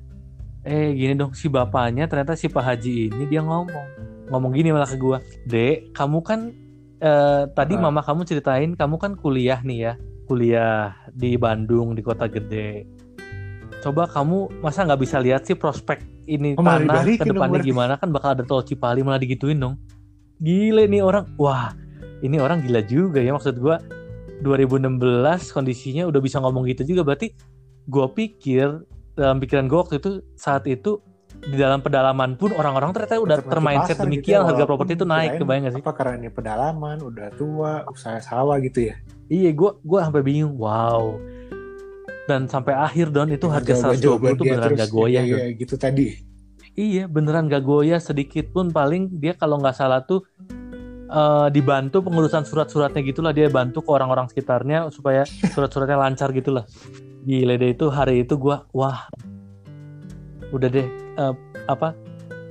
Eh 0.61 0.93
gini 0.93 1.18
dong 1.18 1.34
si 1.34 1.49
bapaknya 1.49 2.05
ternyata 2.05 2.38
si 2.38 2.45
Pak 2.45 2.61
Haji 2.61 3.09
ini 3.09 3.26
dia 3.26 3.41
ngomong. 3.41 3.88
Ngomong 4.30 4.51
gini 4.53 4.70
malah 4.70 4.86
ke 4.86 4.97
gua. 4.97 5.18
"Dek, 5.45 5.93
kamu 5.93 6.20
kan 6.22 6.39
eh, 6.95 7.43
tadi 7.53 7.74
Ah. 7.76 7.82
mama 7.82 8.01
kamu 8.01 8.22
ceritain 8.24 8.74
kamu 8.74 8.95
kan 9.01 9.11
kuliah 9.18 9.57
nih 9.61 9.80
ya. 9.89 9.93
Kuliah 10.26 10.93
di 11.13 11.34
Bandung 11.38 11.93
di 11.93 12.01
kota 12.01 12.26
gede 12.26 12.86
coba 13.86 14.09
kamu 14.09 14.66
masa 14.66 14.82
nggak 14.82 14.97
bisa 14.97 15.22
lihat 15.22 15.45
sih 15.45 15.53
prospek 15.53 16.01
ini 16.26 16.57
Oh, 16.57 16.66
tanah 16.66 17.05
ke 17.05 17.22
depannya 17.22 17.61
gimana 17.61 17.93
kan 18.01 18.09
bakal 18.09 18.34
ada 18.34 18.41
tol 18.41 18.66
Cipali 18.66 19.05
malah 19.05 19.22
digituin 19.22 19.61
dong 19.61 19.78
gile 20.45 20.85
nih 20.85 21.01
orang. 21.01 21.25
Wah 21.41 21.73
ini 22.21 22.37
orang 22.37 22.61
gila 22.61 22.85
juga 22.85 23.19
ya 23.19 23.33
maksud 23.33 23.57
gua. 23.57 23.81
2016 24.35 24.99
kondisinya 25.55 26.05
udah 26.05 26.21
bisa 26.21 26.37
ngomong 26.37 26.69
gitu 26.69 26.85
juga. 26.85 27.01
Berarti 27.01 27.33
gua 27.89 28.13
pikir 28.13 28.85
dalam 29.17 29.41
pikiran 29.41 29.65
gua 29.65 29.87
waktu 29.87 29.97
itu 29.97 30.21
saat 30.37 30.69
itu 30.69 31.01
di 31.35 31.57
dalam 31.59 31.83
pedalaman 31.83 32.39
pun 32.39 32.55
orang-orang 32.55 32.95
ternyata 32.95 33.19
udah 33.19 33.37
termindset 33.43 33.99
pasar 33.99 34.07
demikian 34.07 34.39
gitu 34.39 34.43
ya, 34.43 34.49
harga 34.49 34.63
properti 34.65 34.91
itu 34.95 35.05
naik 35.05 35.29
kebayang 35.37 35.63
gak 35.67 35.73
sih? 35.77 35.83
Apa 35.83 35.93
karena 35.93 36.13
ini 36.17 36.29
pedalaman, 36.31 36.97
udah 37.03 37.27
tua, 37.35 37.73
usaha 37.91 38.17
sawah 38.23 38.57
gitu 38.63 38.89
ya? 38.91 38.95
iya 39.29 39.49
gua 39.51 39.77
gua 39.81 40.05
sampai 40.05 40.21
bingung 40.25 40.55
wow. 40.57 41.17
Dan 42.25 42.49
sampai 42.49 42.73
akhir 42.73 43.13
don 43.13 43.29
itu 43.29 43.45
harga 43.45 43.93
120 43.93 44.01
Jawaban-jawaban 44.01 44.31
tuh 44.33 44.45
dia 44.45 44.53
beneran 44.57 44.71
gak 44.73 44.89
goyah 44.89 45.23
ya, 45.23 45.37
ya, 45.37 45.47
gitu 45.53 45.75
tadi. 45.77 46.17
Iya 46.76 47.07
beneran 47.07 47.47
gak 47.47 47.63
goyah 47.63 48.03
sedikit 48.03 48.51
pun. 48.51 48.69
Paling 48.69 49.15
dia 49.19 49.32
kalau 49.36 49.59
nggak 49.63 49.76
salah 49.76 50.03
tuh 50.03 50.28
eh, 51.07 51.47
dibantu 51.55 52.03
pengurusan 52.03 52.43
surat-suratnya 52.43 52.99
gitulah 52.99 53.32
dia 53.32 53.47
bantu 53.47 53.80
ke 53.80 53.89
orang-orang 53.95 54.28
sekitarnya 54.28 54.91
supaya 54.91 55.23
surat-suratnya 55.26 55.95
lancar 55.95 56.36
gitulah. 56.36 56.67
Gile 57.26 57.55
deh 57.57 57.71
itu 57.71 57.88
hari 57.88 58.28
itu 58.28 58.36
gua 58.36 58.67
wah. 58.76 59.07
Udah 60.51 60.67
deh 60.67 60.88
eh, 60.91 61.34
apa 61.65 61.95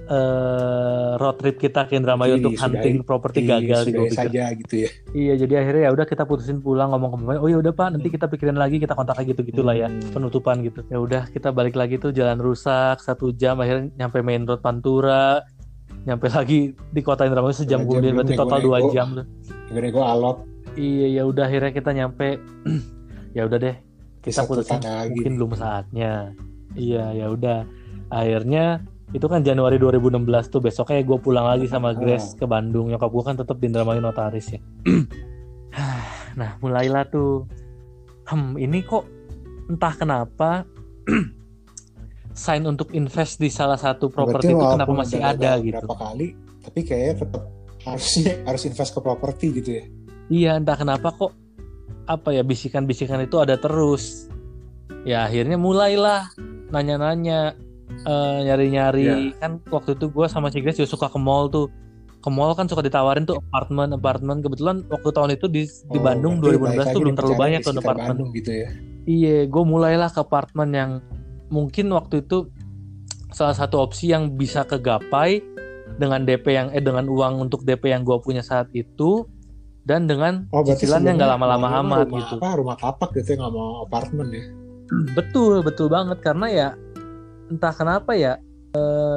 eh, 0.07 1.11
road 1.17 1.37
trip 1.37 1.57
kita 1.57 1.85
ke 1.85 1.95
Indramayu 1.95 2.35
Jadi 2.35 2.41
untuk 2.43 2.55
hunting 2.59 2.97
properti 3.03 3.41
gagal 3.43 3.81
di 3.83 3.93
pikir. 3.95 4.13
saja 4.13 4.45
gitu 4.53 4.75
ya. 4.79 4.91
Iya 5.11 5.33
jadi 5.41 5.55
akhirnya 5.59 5.83
ya 5.83 5.93
udah 5.93 6.07
kita 6.07 6.25
putusin 6.25 6.59
pulang 6.59 6.91
ngomong 6.91 7.11
ke. 7.15 7.39
Oh 7.39 7.47
ya 7.47 7.59
udah 7.59 7.73
pak 7.73 7.89
nanti 7.91 8.09
kita 8.09 8.27
pikirin 8.27 8.55
lagi 8.55 8.77
kita 8.77 8.93
kontak 8.93 9.17
lagi 9.17 9.33
gitu 9.33 9.43
gitulah 9.43 9.73
ya 9.73 9.87
Hmm. 9.87 10.13
penutupan 10.13 10.61
gitu. 10.61 10.85
Ya 10.87 10.99
udah 10.99 11.23
kita 11.27 11.51
balik 11.51 11.75
lagi 11.75 11.97
tuh 11.97 12.11
jalan 12.11 12.37
rusak 12.37 12.99
satu 12.99 13.33
jam 13.33 13.59
akhirnya 13.59 13.91
nyampe 13.97 14.21
main 14.21 14.43
road 14.43 14.61
Pantura 14.61 15.41
nyampe 16.05 16.29
lagi 16.29 16.61
di 16.71 17.01
kota 17.01 17.25
Indramayu 17.25 17.53
sejam 17.55 17.83
kemudian 17.83 18.13
berarti 18.15 18.35
total 18.35 18.61
dua 18.61 18.79
jam 18.91 19.09
tuh. 19.15 19.27
Gue 19.71 20.05
alot, 20.05 20.39
Iya 20.75 21.07
ya 21.11 21.23
udah 21.25 21.45
akhirnya 21.45 21.73
kita 21.73 21.91
nyampe 21.91 22.37
ya 23.37 23.43
udah 23.43 23.59
deh 23.59 23.77
kita 24.21 24.45
putusin 24.45 24.79
lagi. 24.79 25.17
mungkin 25.17 25.33
belum 25.35 25.53
saatnya. 25.55 26.13
Iya 26.75 27.05
ya 27.15 27.27
udah 27.29 27.59
akhirnya 28.11 28.85
itu 29.13 29.27
kan 29.29 29.45
Januari 29.45 29.77
2016 29.77 30.25
tuh 30.49 30.61
besoknya 30.63 31.05
gue 31.05 31.19
pulang 31.21 31.45
lagi 31.45 31.69
sama 31.69 31.93
Ah. 31.93 31.99
Grace 31.99 32.33
ke 32.35 32.47
Bandung. 32.47 32.89
Nyokap 32.89 33.11
gue 33.13 33.23
kan 33.23 33.37
tetap 33.37 33.61
di 33.61 33.69
Indramayu 33.69 34.01
notaris 34.01 34.55
ya. 34.55 34.61
Nah 36.35 36.59
mulailah 36.59 37.07
tuh. 37.07 37.47
Hmm 38.27 38.57
ini 38.57 38.83
kok 38.83 39.05
entah 39.69 39.95
kenapa 39.95 40.65
sign 42.35 42.65
untuk 42.67 42.91
invest 42.91 43.39
di 43.39 43.47
salah 43.47 43.79
satu 43.79 44.11
properti 44.11 44.51
itu 44.51 44.59
kenapa 44.59 44.91
masih 44.91 45.23
ada 45.23 45.55
gagal 45.55 45.57
gitu? 45.63 45.87
Berapa 45.87 45.97
kali, 46.11 46.27
tapi 46.65 46.81
kayaknya 46.83 47.15
tetap 47.23 47.43
harusnya 47.85 48.33
harus 48.49 48.63
invest 48.65 48.91
ke 48.91 49.01
properti 49.01 49.47
gitu 49.61 49.71
ya. 49.79 49.85
iya 50.27 50.51
entah 50.57 50.75
kenapa 50.75 51.13
kok 51.13 51.37
apa 52.09 52.33
ya 52.33 52.43
bisikan-bisikan 52.43 53.23
itu 53.23 53.37
ada 53.39 53.55
terus. 53.55 54.27
Ya 55.05 55.29
akhirnya 55.29 55.61
mulailah 55.61 56.33
nanya-nanya 56.73 57.55
eh, 58.01 58.39
nyari-nyari. 58.43 59.35
Kan 59.37 59.63
waktu 59.67 59.95
itu 59.95 60.07
gue 60.07 60.27
sama 60.27 60.49
si 60.49 60.59
Grace 60.59 60.77
juga 60.77 60.91
suka 60.91 61.07
ke 61.07 61.17
mall 61.17 61.47
tuh. 61.47 61.71
Ke 62.19 62.29
mall 62.29 62.53
kan 62.53 62.65
suka 62.65 62.81
ditawarin 62.81 63.23
tuh 63.23 63.37
apartemen 63.39 63.93
apartemen 63.93 64.41
kebetulan 64.41 64.81
waktu 64.89 65.09
tahun 65.09 65.31
itu 65.33 65.47
di 65.47 65.63
di 65.69 65.99
Oh, 65.99 66.01
Bandung 66.01 66.41
berarti 66.41 66.57
2016 66.81 66.89
tuh 66.89 67.01
belum 67.01 67.15
terlalu 67.15 67.37
banyak 67.37 67.61
tuh 67.61 67.73
apartemen 67.75 68.09
Bandung 68.11 68.31
gitu 68.33 68.51
ya. 68.51 68.69
iya 69.05 69.39
gue 69.45 69.63
mulailah 69.63 70.09
ke 70.09 70.19
apartemen 70.19 70.69
yang 70.73 70.91
mungkin 71.47 71.93
waktu 71.93 72.25
itu 72.25 72.49
salah 73.29 73.53
satu 73.53 73.77
opsi 73.79 74.09
yang 74.09 74.33
bisa 74.33 74.65
kegapai 74.65 75.45
dengan 75.95 76.25
DP 76.25 76.47
yang 76.49 76.69
eh 76.71 76.81
dengan 76.81 77.05
uang 77.07 77.45
untuk 77.45 77.61
DP 77.61 77.93
yang 77.93 78.03
gue 78.03 78.17
punya 78.19 78.41
saat 78.41 78.73
itu 78.73 79.29
dan 79.85 80.09
dengan 80.09 80.49
Oh, 80.49 80.65
cicilan 80.65 81.05
yang 81.05 81.21
nggak 81.21 81.29
lama-lama 81.29 81.69
amat 81.85 82.09
rumah 82.09 82.19
gitu. 82.19 82.35
Apa, 82.41 82.49
rumah 82.57 82.77
tapak 82.81 83.13
gitu 83.15 83.29
ya, 83.31 83.45
nggak 83.45 83.53
mau 83.53 83.85
apartemen 83.85 84.27
ya. 84.33 84.45
betul 85.13 85.61
betul 85.61 85.89
banget. 85.89 86.19
Karena 86.19 86.47
ya 86.49 86.69
entah 87.55 87.71
kenapa 87.71 88.13
ya 88.13 88.35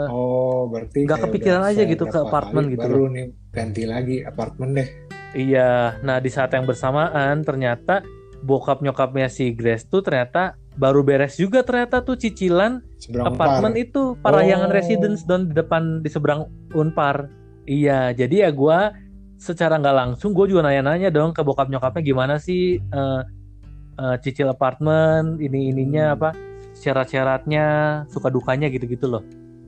Oh, 0.07 0.69
berarti 0.69 1.01
Nggak 1.03 1.19
kepikiran 1.25 1.65
aja 1.65 1.81
gitu 1.81 2.05
ke 2.05 2.13
apartemen 2.15 2.69
gitu 2.69 2.85
Baru 2.85 3.09
nih 3.09 3.33
ganti 3.49 3.83
lagi 3.83 4.21
apartemen 4.21 4.77
deh. 4.77 4.87
Iya, 5.33 5.97
nah 6.01 6.21
di 6.21 6.29
saat 6.29 6.53
yang 6.53 6.63
bersamaan 6.63 7.41
ternyata 7.41 8.05
bokap 8.39 8.79
nyokapnya 8.79 9.27
si 9.27 9.49
Grace 9.51 9.83
tuh 9.83 9.99
ternyata 9.99 10.53
baru 10.73 11.01
beres 11.01 11.35
juga 11.35 11.65
ternyata 11.65 12.05
tuh 12.05 12.13
cicilan 12.15 12.85
Seberang 12.95 13.33
apartemen 13.33 13.73
Unpar. 13.73 13.81
itu 13.81 14.01
Parahyangan 14.21 14.69
Oh. 14.69 14.75
Residence 14.77 15.21
dan 15.25 15.49
di 15.49 15.53
depan 15.53 16.05
di 16.05 16.09
seberang 16.09 16.45
Unpar. 16.71 17.25
Iya, 17.65 18.13
jadi 18.13 18.45
ya 18.45 18.49
gua 18.53 18.93
secara 19.37 19.77
nggak 19.77 19.93
langsung 19.95 20.33
gue 20.33 20.49
juga 20.49 20.65
nanya-nanya 20.65 21.09
dong 21.09 21.29
ke 21.29 21.41
bokap 21.41 21.65
nyokapnya 21.67 22.01
gimana 22.03 22.35
sih 22.37 22.77
eh, 22.77 23.21
eh, 23.95 24.15
cicil 24.21 24.49
apartemen 24.49 25.37
ini 25.37 25.69
ininya 25.69 26.05
Hmm. 26.07 26.15
apa 26.15 26.29
syarat-syaratnya 26.77 27.65
suka 28.13 28.29
dukanya 28.29 28.69
gitu-gitu 28.69 29.09
loh. 29.09 29.23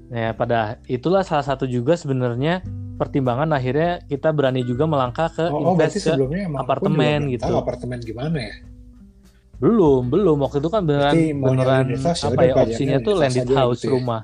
Nah, 0.09 0.33
pada 0.33 0.81
itulah 0.89 1.21
salah 1.21 1.45
satu 1.45 1.69
juga 1.69 1.93
sebenarnya 1.93 2.65
pertimbangan 2.97 3.53
akhirnya 3.53 4.01
kita 4.09 4.33
berani 4.33 4.65
juga 4.65 4.89
melangkah 4.89 5.29
ke 5.29 5.45
Oh, 5.53 5.73
oh, 5.73 5.77
invest 5.77 6.01
ke 6.01 6.13
emang 6.17 6.61
aku 6.61 6.65
apartemen 6.65 7.19
gitu. 7.29 7.45
Tahu 7.45 7.57
apartemen 7.61 7.99
gimana 8.01 8.37
ya? 8.41 8.55
belum 9.59 10.07
belum 10.07 10.37
waktu 10.39 10.63
itu 10.63 10.69
kan 10.71 10.81
beneran 10.87 11.13
Berarti 11.13 11.25
beneran 11.35 11.85
ya 11.91 11.99
apa 12.15 12.41
ya 12.47 12.53
opsinya 12.55 12.97
tuh 13.03 13.13
landed 13.19 13.49
house 13.51 13.83
gitu 13.83 13.87
ya. 13.87 13.93
rumah 13.99 14.21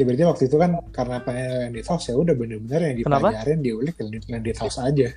Ya 0.00 0.08
berarti 0.08 0.24
waktu 0.24 0.42
itu 0.48 0.56
kan 0.56 0.70
karena 0.88 1.16
pengen 1.20 1.50
landed 1.68 1.84
house 1.84 2.08
ya 2.08 2.14
udah 2.16 2.32
bener-bener 2.32 2.80
yang 2.80 2.96
dipelajarin 3.04 3.60
diulik 3.60 3.94
landed, 4.00 4.24
landed 4.24 4.56
house 4.56 4.78
aja. 4.80 5.08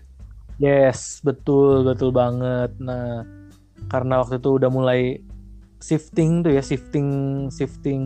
yes 0.57 1.21
betul 1.21 1.85
betul 1.85 2.09
banget 2.09 2.73
nah 2.81 3.21
karena 3.87 4.19
waktu 4.25 4.41
itu 4.41 4.49
udah 4.57 4.69
mulai 4.73 5.21
shifting 5.85 6.41
tuh 6.41 6.49
ya 6.57 6.65
shifting 6.65 7.07
shifting 7.53 8.01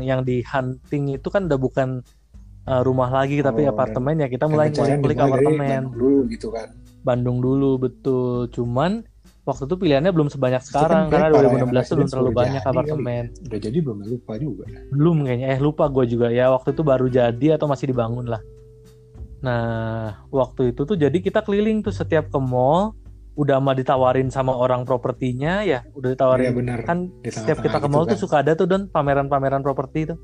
yang 0.00 0.24
di 0.24 0.40
hunting 0.40 1.12
itu 1.20 1.28
kan 1.28 1.44
udah 1.44 1.60
bukan 1.60 1.88
uh, 2.64 2.80
rumah 2.80 3.12
lagi 3.12 3.44
tapi 3.44 3.68
Oh, 3.68 3.76
apartemen 3.76 4.24
ya. 4.24 4.28
Kita 4.32 4.48
mulai 4.48 4.72
dari 4.72 4.96
apartemen. 4.96 5.92
Bandung 5.92 5.92
dulu 5.92 6.18
gitu 6.32 6.48
kan. 6.48 6.68
Bandung 7.04 7.38
dulu 7.44 7.70
betul. 7.76 8.48
Cuman 8.48 9.04
waktu 9.44 9.68
itu 9.68 9.76
pilihannya 9.76 10.12
belum 10.12 10.28
sebanyak 10.32 10.62
Itu 10.64 10.72
kan 10.72 10.80
sekarang 10.80 11.04
karena 11.12 11.26
Parahyangan 11.28 11.60
2016 11.60 11.60
tuh 11.60 11.68
belum 11.68 11.76
Residence 11.76 12.12
terlalu 12.12 12.30
banyak 12.32 12.60
jadi 12.60 12.64
kali. 12.64 12.72
apartemen. 12.76 13.22
Udah 13.44 13.60
jadi 13.60 13.78
belum 13.84 13.98
lupa 14.08 14.32
juga. 14.40 14.64
belum 14.92 15.16
kayaknya. 15.28 15.46
Eh 15.52 15.60
lupa 15.60 15.84
gue 15.92 16.04
juga 16.08 16.26
ya. 16.32 16.44
Waktu 16.56 16.68
itu 16.72 16.82
baru 16.84 17.06
jadi 17.12 17.46
atau 17.60 17.66
masih 17.68 17.86
dibangun 17.92 18.26
lah. 18.32 18.42
Nah, 19.40 20.28
waktu 20.28 20.76
itu 20.76 20.84
tuh 20.84 20.96
jadi 21.00 21.16
kita 21.16 21.40
keliling 21.40 21.80
tuh 21.80 21.96
setiap 21.96 22.28
ke 22.28 22.36
mall, 22.36 22.92
udah 23.38 23.62
mah 23.62 23.74
ditawarin 23.78 24.28
sama 24.28 24.52
orang 24.52 24.82
propertinya 24.82 25.62
ya, 25.62 25.86
udah 25.94 26.08
ditawarin. 26.12 26.44
Iya 26.50 26.52
benar. 26.52 26.78
Kan 26.82 27.14
Di 27.22 27.30
setiap 27.30 27.62
kita 27.62 27.78
ke 27.78 27.86
gitu 27.86 27.94
mall 27.94 28.04
kan. 28.04 28.10
tuh 28.14 28.18
suka 28.18 28.36
ada 28.42 28.52
tuh 28.58 28.66
don 28.66 28.90
pameran-pameran 28.90 29.62
properti 29.62 30.10
tuh. 30.14 30.18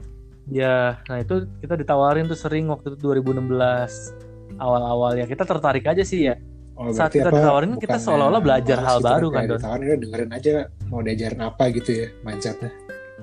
Ya, 0.47 1.03
nah 1.11 1.19
itu 1.19 1.47
kita 1.59 1.75
ditawarin 1.75 2.31
tuh 2.31 2.39
sering 2.39 2.71
waktu 2.71 2.95
itu 2.95 3.03
2016 3.03 4.63
awal-awal 4.63 5.19
ya 5.19 5.27
kita 5.27 5.43
tertarik 5.43 5.83
aja 5.87 6.07
sih 6.07 6.31
ya. 6.31 6.39
Oh, 6.77 6.93
saat 6.93 7.09
kita 7.09 7.33
apa, 7.33 7.41
ditawarin, 7.41 7.81
kita 7.81 7.97
seolah-olah 7.97 8.43
belajar 8.45 8.77
hal 8.85 9.01
gitu 9.01 9.09
baru 9.09 9.29
kan, 9.33 9.43
Don? 9.49 9.59
Ditawarin 9.59 9.85
udah 9.89 9.99
dengerin 10.05 10.31
aja 10.37 10.53
mau 10.93 11.01
diajarin 11.01 11.41
apa 11.41 11.65
gitu 11.73 11.91
ya 12.05 12.09
mindsetnya. 12.21 12.71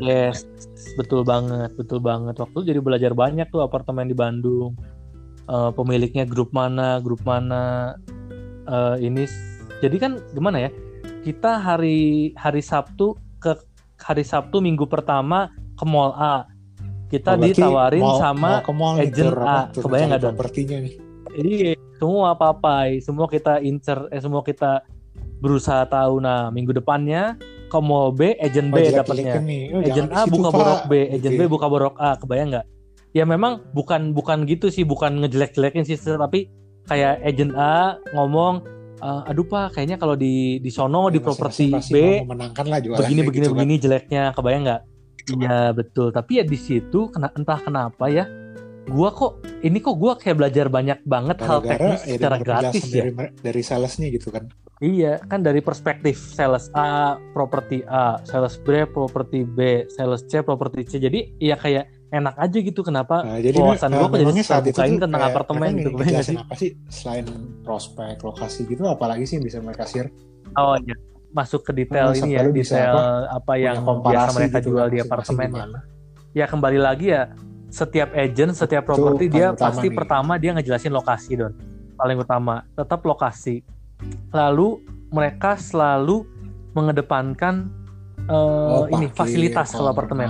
Yes, 0.01 0.49
betul 0.97 1.21
banget, 1.21 1.69
betul 1.77 2.01
banget. 2.01 2.33
Waktu 2.41 2.55
itu 2.57 2.65
jadi 2.73 2.79
belajar 2.81 3.13
banyak 3.13 3.45
tuh 3.53 3.61
apartemen 3.61 4.09
di 4.09 4.17
Bandung. 4.17 4.73
Eh, 5.45 5.71
pemiliknya 5.77 6.25
grup 6.25 6.49
mana, 6.49 6.97
grup 6.97 7.21
mana. 7.21 7.93
Eh, 8.65 9.05
ini, 9.05 9.29
jadi 9.83 9.95
kan 9.99 10.11
gimana 10.31 10.63
ya? 10.63 10.69
Kita 11.27 11.59
hari 11.59 12.31
hari 12.39 12.63
Sabtu 12.63 13.19
ke 13.43 13.59
hari 13.99 14.23
Sabtu 14.23 14.63
minggu 14.63 14.87
pertama 14.87 15.51
ke 15.75 15.83
Mall 15.83 16.15
A. 16.15 16.47
Kita 17.11 17.35
Oh, 17.35 17.43
ditawarin 17.43 18.01
mau- 18.01 18.17
sama 18.17 18.49
mau 18.57 18.65
ke 18.65 18.71
mall 18.73 18.95
agent 18.97 19.35
A. 19.37 19.67
apa, 19.69 19.75
Kebayang 19.75 20.07
nggak, 20.09 20.21
Don? 20.23 20.33
Propertinya 20.33 20.77
nih. 20.81 20.93
Iya, 21.33 21.71
semua 21.99 22.29
papai, 22.33 23.03
semua 23.03 23.27
kita 23.27 23.59
incer, 23.59 24.09
eh 24.09 24.17
semua 24.17 24.41
kita 24.41 24.81
berusaha 25.37 25.85
tahu. 25.85 26.23
Nah, 26.23 26.49
minggu 26.49 26.73
depannya 26.73 27.37
ke 27.69 27.77
Mall 27.77 28.15
B, 28.15 28.33
agent 28.39 28.69
Oh, 28.69 28.75
B 28.75 28.77
jelek-jelekin 28.81 28.97
dapatnya. 28.97 29.33
Oh, 29.77 29.81
agent 29.83 30.09
A 30.09 30.21
buka 30.25 30.47
Pak. 30.47 30.55
borok 30.55 30.81
B, 30.87 30.93
agent 31.11 31.33
Gitu 31.33 31.41
B 31.41 31.51
buka 31.51 31.67
borok 31.67 31.95
A, 31.99 32.17
kebayang 32.17 32.49
nggak? 32.49 32.65
Ya 33.13 33.23
memang 33.29 33.61
bukan 33.77 34.09
bukan 34.09 34.49
gitu 34.49 34.73
sih, 34.73 34.81
bukan 34.81 35.21
ngejelek-jelekin 35.21 35.85
sih, 35.85 35.97
tapi 36.01 36.49
kayak 36.89 37.21
agent 37.21 37.53
A 37.53 38.01
ngomong, 38.17 38.65
"Eh, 39.03 39.29
aduh 39.29 39.43
pak, 39.43 39.75
kayaknya 39.75 39.99
kalau 39.99 40.15
di 40.15 40.63
di 40.63 40.71
sono 40.71 41.11
di 41.11 41.19
Ya, 41.19 41.27
properti 41.27 41.67
masing-masing 41.67 42.23
B 42.23 42.23
memenangkan 42.23 42.65
lah 42.71 42.79
jualannya 42.79 43.03
begini 43.03 43.21
begini 43.27 43.43
gitu 43.43 43.51
kan. 43.51 43.59
begini 43.59 43.75
jeleknya, 43.83 44.23
kebayang 44.31 44.63
nggak? 44.63 44.81
Iya 45.23 45.59
betul, 45.75 46.07
tapi 46.15 46.31
ya 46.39 46.43
di 46.47 46.59
situ 46.59 47.11
kena 47.11 47.31
entah 47.35 47.59
kenapa 47.59 48.07
ya, 48.07 48.27
gua 48.91 49.11
kok 49.11 49.43
ini 49.63 49.79
kok 49.79 49.95
gua 49.95 50.15
kayak 50.15 50.35
belajar 50.39 50.67
banyak 50.67 50.99
banget 51.03 51.37
hal 51.43 51.59
Gara-gara 51.63 51.79
teknis 51.79 52.01
ya 52.03 52.15
secara 52.15 52.37
gratis 52.39 52.83
ya. 52.87 53.03
dari, 53.03 53.11
dari 53.39 53.61
salesnya 53.63 54.07
gitu 54.11 54.31
kan. 54.31 54.47
Iya, 54.83 55.23
kan 55.31 55.39
dari 55.39 55.63
perspektif 55.63 56.19
sales 56.19 56.67
A, 56.75 57.15
properti 57.31 57.87
A, 57.87 58.19
sales 58.27 58.59
B, 58.59 58.83
properti 58.83 59.47
B, 59.47 59.87
sales 59.87 60.27
C, 60.27 60.43
properti 60.43 60.83
C. 60.83 60.91
Jadi 60.99 61.39
ya 61.39 61.55
kayak 61.55 61.87
enak 62.13 62.35
aja 62.37 62.57
gitu 62.61 62.81
kenapa 62.85 63.25
Nah, 63.25 63.41
jadi 63.41 63.57
wawasan 63.57 63.89
eh, 63.89 63.97
gua 63.97 64.07
kok 64.07 64.17
jadi 64.21 64.33
saat 64.45 64.63
itu 64.63 64.77
terbukain 64.77 64.91
tuh 64.93 65.01
tentang 65.01 65.21
kayak 65.21 65.33
apartemen 65.33 65.69
mereka 65.73 66.21
gitu. 66.21 66.29
sih? 66.29 66.37
apa 66.37 66.53
sih 66.53 66.69
selain 66.87 67.25
prospek 67.65 68.17
lokasi 68.21 68.61
gitu 68.69 68.81
apalagi 68.85 69.23
sih 69.25 69.41
yang 69.41 69.45
bisa 69.49 69.57
mereka 69.59 69.83
share 69.89 70.09
Oh 70.53 70.77
iya, 70.77 70.93
masuk 71.33 71.65
ke 71.65 71.71
detail 71.73 72.13
Nah, 72.13 72.21
ini 72.21 72.37
ya, 72.37 72.45
detail 72.45 72.93
apa, 72.93 73.03
apa 73.41 73.53
yang 73.57 73.77
biasa 73.81 74.29
mereka 74.37 74.57
gitu 74.61 74.69
jual 74.69 74.87
di 74.93 74.97
apartemen 75.01 75.49
ya. 75.49 75.65
Ya 76.33 76.45
kembali 76.45 76.77
lagi 76.77 77.09
ya, 77.09 77.33
setiap 77.73 78.13
agent, 78.13 78.53
setiap 78.53 78.85
properti 78.85 79.33
dia 79.33 79.49
pasti 79.57 79.89
nih. 79.89 79.97
pertama 79.97 80.37
dia 80.37 80.53
ngejelasin 80.53 80.93
lokasi 80.93 81.33
don, 81.33 81.53
paling 81.97 82.21
utama, 82.21 82.61
tetap 82.77 83.01
lokasi. 83.01 83.65
Lalu 84.29 84.85
mereka 85.09 85.57
selalu 85.57 86.21
mengedepankan 86.77 87.69
eh, 88.29 88.69
Oh, 88.77 88.85
ini 88.93 89.09
fasilitas 89.09 89.73
kalau 89.73 89.89
apartemen. 89.89 90.29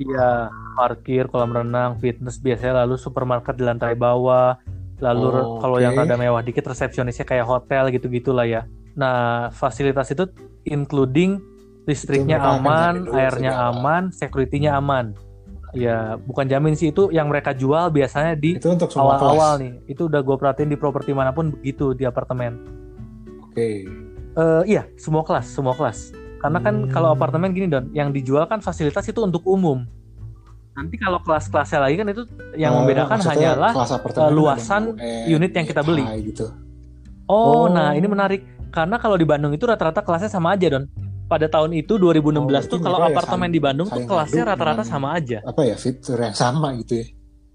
Iya, 0.00 0.48
parkir, 0.74 1.28
kolam 1.28 1.52
renang, 1.52 2.00
fitness 2.00 2.40
biasanya 2.40 2.84
lalu 2.84 2.96
supermarket 2.96 3.54
di 3.56 3.64
lantai 3.64 3.94
bawah. 3.94 4.56
Lalu 5.02 5.26
Oh, 5.34 5.58
kalau 5.58 5.82
yang 5.82 5.98
rada 5.98 6.14
mewah 6.14 6.46
dikit 6.46 6.62
resepsionisnya 6.62 7.26
kayak 7.26 7.42
hotel 7.42 7.90
gitu-gitulah 7.90 8.46
ya. 8.46 8.70
Nah, 8.94 9.50
fasilitas 9.50 10.14
itu 10.14 10.30
including 10.62 11.42
listriknya 11.90 12.38
akan 12.38 12.62
aman, 12.62 12.94
airnya 13.10 13.50
segala. 13.50 13.70
aman, 13.74 14.02
security-nya 14.14 14.78
aman. 14.78 15.16
Ya, 15.72 16.20
bukan 16.20 16.46
jamin 16.46 16.76
sih 16.76 16.92
itu 16.92 17.08
yang 17.08 17.32
mereka 17.32 17.56
jual 17.56 17.88
biasanya 17.88 18.36
di 18.36 18.60
Itu 18.60 18.76
awal-awal 18.76 19.56
nih. 19.58 19.72
Itu 19.88 20.06
udah 20.06 20.20
gue 20.20 20.36
perhatiin 20.36 20.68
di 20.68 20.76
properti 20.76 21.16
mana 21.16 21.32
pun 21.32 21.48
begitu 21.48 21.96
di 21.96 22.04
apartemen. 22.04 22.60
Oke. 23.48 23.88
Eh 24.32 24.62
iya, 24.68 24.84
semua 25.00 25.24
kelas, 25.24 25.48
semua 25.48 25.72
kelas. 25.72 26.12
Karena 26.44 26.58
kan 26.60 26.86
Hmm. 26.86 26.90
kalau 26.92 27.08
apartemen 27.10 27.56
gini 27.56 27.72
Don, 27.72 27.88
yang 27.96 28.12
dijual 28.12 28.44
kan 28.46 28.60
fasilitas 28.60 29.08
itu 29.08 29.18
untuk 29.24 29.42
umum. 29.48 29.88
Nanti 30.72 30.96
kalau 30.96 31.20
kelas-kelasnya 31.20 31.78
lagi 31.78 31.94
kan 32.00 32.08
itu 32.08 32.22
yang 32.56 32.72
Eh, 32.72 32.78
membedakan 32.80 33.18
hanyalah 33.20 33.72
kelas 33.76 33.92
eh, 33.92 34.00
ada 34.00 34.32
luasan 34.32 34.82
UN, 34.96 35.36
unit 35.36 35.52
yang 35.52 35.66
kita 35.68 35.84
beli. 35.84 36.00
Gitu. 36.24 36.48
Oh, 37.26 37.64
Oh. 37.64 37.64
nah 37.68 37.92
ini 37.92 38.04
menarik. 38.04 38.40
Karena 38.72 38.96
kalau 38.96 39.20
di 39.20 39.28
Bandung 39.28 39.52
itu 39.52 39.68
rata-rata 39.68 40.00
kelasnya 40.00 40.32
sama 40.32 40.56
aja, 40.56 40.72
Don. 40.72 40.88
Pada 41.28 41.44
tahun 41.44 41.76
itu 41.76 41.96
2016 41.96 42.64
Oh, 42.64 42.70
tuh 42.72 42.78
kalau 42.80 43.04
ya 43.04 43.12
apartemen 43.12 43.48
di 43.48 43.60
Bandung 43.60 43.88
tuh 43.88 44.00
kelasnya 44.02 44.48
rata-rata 44.48 44.80
sama 44.80 45.12
aja. 45.12 45.44
Apa 45.44 45.64
ya 45.64 45.76
fitur 45.76 46.16
yang 46.16 46.32
sama 46.32 46.72
gitu 46.76 47.00
ya. 47.00 47.06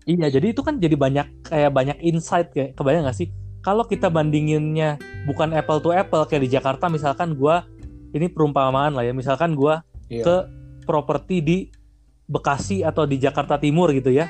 Iya, 0.08 0.40
jadi 0.40 0.54
itu 0.54 0.62
kan 0.62 0.78
jadi 0.78 0.94
banyak 0.94 1.46
kayak 1.46 1.72
banyak 1.74 1.98
insight 2.00 2.54
kayak 2.54 2.74
kebayang 2.74 3.04
nggak 3.04 3.18
sih? 3.18 3.34
Kalau 3.60 3.84
kita 3.84 4.08
bandinginnya 4.08 4.96
bukan 5.26 5.52
apple 5.52 5.82
to 5.82 5.92
apple 5.92 6.24
kayak 6.24 6.46
di 6.46 6.54
Jakarta 6.54 6.88
misalkan 6.88 7.34
gua 7.34 7.66
ini 8.14 8.30
perumpamaan 8.30 8.94
lah 8.94 9.04
ya, 9.04 9.12
misalkan 9.12 9.52
gua 9.52 9.82
Iya. 10.08 10.24
ke 10.24 10.36
properti 10.88 11.38
di 11.44 11.58
Bekasi 12.28 12.84
atau 12.84 13.08
di 13.08 13.16
Jakarta 13.20 13.56
Timur 13.56 13.92
gitu 13.96 14.12
ya. 14.12 14.28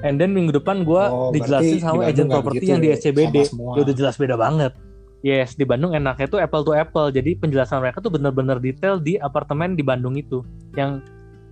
And 0.00 0.16
then 0.16 0.32
minggu 0.32 0.56
depan 0.56 0.86
gua 0.88 1.12
Oh, 1.12 1.30
dijelasin 1.34 1.82
sama 1.82 2.08
di 2.08 2.16
agent 2.16 2.28
properti 2.32 2.64
begitu 2.64 2.70
yang 2.72 2.80
di 2.80 2.88
SCBD. 2.96 3.36
Ya 3.52 3.80
udah 3.84 3.94
jelas 3.94 4.16
beda 4.16 4.36
banget. 4.40 4.72
Yes, 5.20 5.52
di 5.52 5.68
Bandung 5.68 5.92
enaknya 5.92 6.32
tuh 6.32 6.40
apple 6.40 6.64
to 6.64 6.72
apple. 6.72 7.12
Jadi 7.12 7.36
penjelasan 7.36 7.84
mereka 7.84 8.00
tuh 8.00 8.08
bener-bener 8.08 8.56
detail 8.56 8.96
di 8.96 9.20
apartemen 9.20 9.76
di 9.76 9.84
Bandung 9.84 10.16
itu 10.16 10.40
yang 10.80 11.04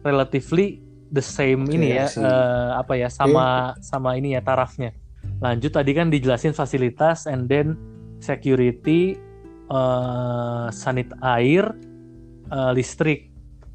relatively 0.08 0.80
the 1.12 1.20
same 1.20 1.68
Oke, 1.68 1.76
ini 1.76 1.96
ya 1.96 2.08
eh, 2.08 2.70
apa 2.76 2.96
ya 2.96 3.12
sama 3.12 3.76
sama 3.84 4.16
ini 4.16 4.32
ya 4.36 4.40
tarafnya. 4.40 4.96
Lanjut 5.44 5.76
tadi 5.76 5.92
kan 5.92 6.08
dijelasin 6.08 6.56
fasilitas 6.56 7.28
and 7.28 7.44
then 7.52 7.76
security, 8.24 9.20
eh, 9.68 10.66
sanit 10.72 11.12
air, 11.20 11.68
eh, 12.48 12.72
listrik. 12.72 13.27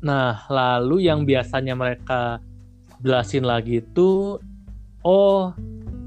Nah, 0.04 0.44
lalu 0.52 1.08
yang 1.08 1.24
biasanya 1.24 1.74
mereka 1.74 2.44
jelasin 3.00 3.44
lagi 3.44 3.80
itu 3.80 4.40
oh 5.02 5.52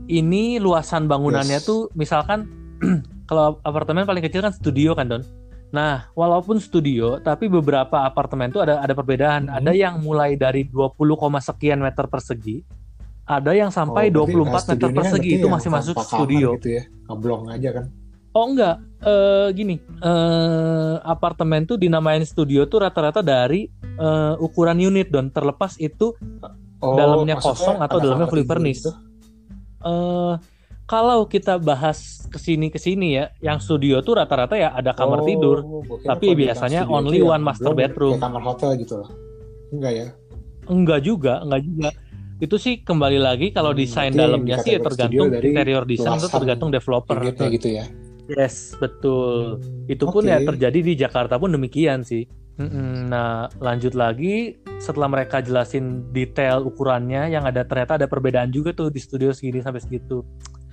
ini 0.06 0.56
luasan 0.56 1.08
bangunannya 1.08 1.58
Yes. 1.60 1.66
tuh 1.66 1.88
misalkan 1.92 2.46
kalau 3.28 3.58
apartemen 3.64 4.04
paling 4.04 4.22
kecil 4.22 4.44
kan 4.44 4.52
studio 4.52 4.92
kan 4.92 5.08
Don. 5.08 5.22
Nah, 5.74 6.06
walaupun 6.14 6.62
studio, 6.62 7.18
tapi 7.18 7.50
beberapa 7.50 8.06
apartemen 8.06 8.54
tuh 8.54 8.62
ada 8.62 8.78
ada 8.78 8.94
perbedaan. 8.94 9.50
Mhm. 9.50 9.56
Ada 9.60 9.72
yang 9.74 9.94
mulai 9.98 10.38
dari 10.38 10.62
20, 10.62 11.18
sekian 11.42 11.82
meter 11.82 12.06
persegi, 12.06 12.62
ada 13.26 13.50
yang 13.50 13.74
sampai 13.74 14.08
Oh, 14.14 14.22
berarti, 14.22 14.32
24 14.32 14.46
nah, 14.46 14.62
meter 14.78 14.88
persegi 14.94 15.30
itu 15.36 15.46
masih 15.50 15.70
masuk 15.74 15.96
studio. 15.98 16.54
gitu 16.54 16.70
ya. 16.70 16.82
Ngeblong 17.10 17.50
aja 17.50 17.70
kan. 17.82 17.84
Oh 18.30 18.46
enggak, 18.46 18.76
eh 19.02 19.48
gini, 19.56 19.80
eh 19.80 20.94
apartemen 21.02 21.66
tuh 21.66 21.80
dinamain 21.80 22.20
studio 22.22 22.62
tuh 22.68 22.84
rata-rata 22.86 23.24
dari 23.24 23.66
eh, 23.96 24.34
ukuran 24.38 24.78
unit 24.78 25.08
Don. 25.08 25.28
Terlepas 25.28 25.76
itu 25.76 26.14
Oh, 26.76 26.92
Dalamnya 26.92 27.40
kosong 27.40 27.80
atau 27.80 27.96
dalamnya 27.96 28.28
fully 28.28 28.44
tidur 28.44 28.52
furnished? 28.52 28.84
gitu? 28.84 28.92
eh 29.80 30.34
kalau 30.86 31.26
kita 31.26 31.58
bahas 31.58 31.98
ke 32.30 32.38
sini 32.38 32.70
ke 32.70 32.78
sini 32.78 33.18
ya, 33.18 33.32
yang 33.42 33.58
studio 33.58 33.98
tuh 34.04 34.22
rata-rata 34.22 34.54
ya 34.54 34.70
ada 34.70 34.94
kamar 34.94 35.18
Oh, 35.18 35.26
tidur. 35.26 35.56
Tapi 36.04 36.36
biasanya 36.36 36.86
only 36.86 37.18
ya 37.18 37.26
one 37.26 37.42
master 37.42 37.74
ngeblong 37.74 37.80
bedroom. 37.90 38.12
Kayak 38.14 38.24
kamar 38.28 38.42
hotel 38.44 38.70
gitu 38.78 38.94
loh. 39.02 39.10
Enggak 39.72 39.92
ya? 39.92 40.06
Enggak 40.68 41.00
juga, 41.02 41.34
enggak 41.42 41.62
juga. 41.64 41.88
Itu 42.36 42.56
sih 42.60 42.74
kembali 42.84 43.18
lagi 43.18 43.46
kalau 43.50 43.72
Hmm, 43.72 43.80
desain 43.80 44.12
dalamnya 44.12 44.60
sih 44.60 44.76
ya 44.76 44.80
tergantung 44.84 45.32
interior 45.32 45.82
design 45.82 46.20
itu 46.20 46.28
tergantung 46.28 46.70
developer. 46.70 47.18
Gitu 47.48 47.68
ya. 47.72 47.84
Yes, 48.28 48.76
betul. 48.76 49.58
Hmm, 49.58 49.90
Itu 49.90 50.04
pun 50.06 50.22
oke. 50.22 50.30
ya 50.30 50.38
terjadi 50.38 50.78
di 50.82 50.94
Jakarta 50.94 51.40
pun 51.40 51.50
demikian 51.50 52.04
sih. 52.04 52.28
Mm-mm. 52.56 53.12
Nah, 53.12 53.52
lanjut 53.60 53.92
lagi 53.92 54.56
setelah 54.80 55.12
mereka 55.12 55.44
jelasin 55.44 56.08
detail 56.12 56.64
ukurannya 56.64 57.28
yang 57.28 57.44
ada 57.44 57.68
ternyata 57.68 58.00
ada 58.00 58.08
perbedaan 58.08 58.48
juga 58.48 58.72
tuh 58.72 58.88
di 58.88 58.96
studio 58.96 59.28
segini 59.32 59.60
sampai 59.60 59.84
segitu. 59.84 60.24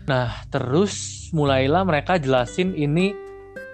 Nah, 0.07 0.31
terus 0.47 1.27
mulailah 1.35 1.83
mereka 1.83 2.15
jelasin 2.15 2.71
ini 2.75 3.11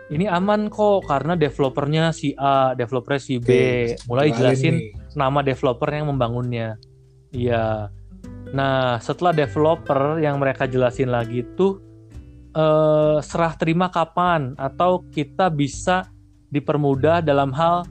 ini 0.10 0.26
aman 0.26 0.74
kok 0.74 1.05
karena 1.05 1.38
developernya 1.38 2.10
si 2.10 2.34
A, 2.34 2.74
developernya 2.74 3.22
si 3.22 3.38
B. 3.38 3.45
Oke, 3.45 3.70
Mulai 4.10 4.34
jelasin 4.34 4.76
nih. 4.82 5.14
nama 5.14 5.45
developer 5.45 5.89
yang 5.93 6.10
membangunnya. 6.10 6.82
Iya. 7.30 7.93
Nah, 8.49 8.97
setelah 8.97 9.38
developer 9.38 10.18
yang 10.18 10.41
mereka 10.41 10.66
jelasin 10.66 11.14
lagi 11.14 11.45
itu 11.45 11.78
eh, 12.57 13.18
serah 13.22 13.53
terima 13.53 13.93
kapan 13.93 14.57
atau 14.57 15.05
kita 15.14 15.53
bisa 15.53 16.10
dipermudah 16.49 17.22
dalam 17.22 17.53
hal 17.53 17.86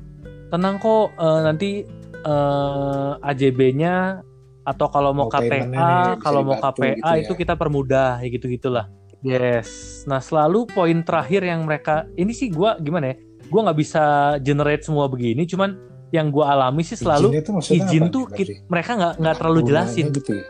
tenang 0.49 0.77
kok 0.77 1.13
eh, 1.15 1.41
nanti 1.43 1.71
eh, 2.19 3.13
AJB-nya 3.23 4.25
atau 4.63 4.87
kalau 4.87 5.13
mau 5.13 5.33
nih 5.33 5.49
KPA 5.73 6.21
kalau 6.21 6.41
mau 6.43 6.57
KPA 6.57 6.93
gitu 6.93 7.09
ya. 7.09 7.13
itu 7.19 7.33
kita 7.35 7.55
permudah 7.55 8.21
ya 8.21 8.29
gitu 8.29 8.47
gitulah 8.47 8.85
yes 9.23 10.03
nah 10.05 10.21
selalu 10.21 10.69
poin 10.69 11.01
terakhir 11.01 11.41
yang 11.43 11.65
mereka 11.65 12.05
ini 12.15 12.31
sih 12.31 12.49
gua 12.49 12.77
gimana 12.77 13.13
ya 13.13 13.17
gua 13.49 13.61
nggak 13.65 13.79
bisa 13.79 14.05
generate 14.39 14.85
semua 14.85 15.09
begini 15.09 15.49
cuman 15.49 15.81
yang 16.09 16.29
gua 16.29 16.53
alami 16.53 16.85
sih 16.85 16.97
selalu 16.97 17.33
maksudnya 17.41 17.85
izin 17.85 18.03
apa 18.03 18.13
tuh 18.13 18.25
nih, 18.25 18.37
kit- 18.37 18.49
berarti? 18.49 18.69
mereka 18.69 18.91
nggak 18.95 19.13
nggak 19.19 19.37
terlalu 19.37 19.61
jelasin 19.65 20.07
gitu 20.11 20.33
ya. 20.37 20.45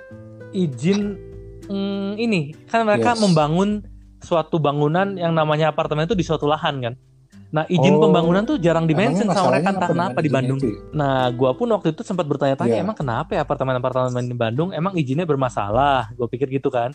izin 0.52 1.00
mm, 1.66 2.10
ini 2.16 2.40
kan 2.66 2.82
mereka 2.82 3.14
Yes. 3.14 3.22
membangun 3.22 3.70
suatu 4.18 4.58
bangunan 4.58 5.14
yang 5.14 5.30
namanya 5.30 5.70
apartemen 5.70 6.06
itu 6.06 6.18
di 6.18 6.26
suatu 6.26 6.44
lahan 6.44 6.82
kan 6.82 6.94
nah 7.48 7.64
izin 7.64 7.96
Oh, 7.96 8.04
pembangunan 8.04 8.44
tuh 8.44 8.60
jarang 8.60 8.84
dimention 8.84 9.24
sama 9.26 9.56
mereka 9.56 9.72
entah 9.72 9.88
kenapa 9.88 10.18
di 10.20 10.28
Bandung 10.28 10.58
itu? 10.58 10.68
Nah, 10.92 11.32
gua 11.32 11.56
pun 11.56 11.64
waktu 11.68 11.96
itu 11.96 12.04
sempat 12.04 12.28
bertanya-tanya, 12.28 12.76
Iya. 12.76 12.84
emang 12.84 12.92
kenapa 12.92 13.32
ya 13.32 13.40
apartemen-apartemen 13.40 14.20
di 14.22 14.36
Bandung 14.36 14.68
emang 14.70 14.92
izinnya 14.92 15.24
bermasalah? 15.24 16.12
Gue 16.12 16.28
pikir 16.28 16.44
gitu 16.50 16.68
kan. 16.68 16.92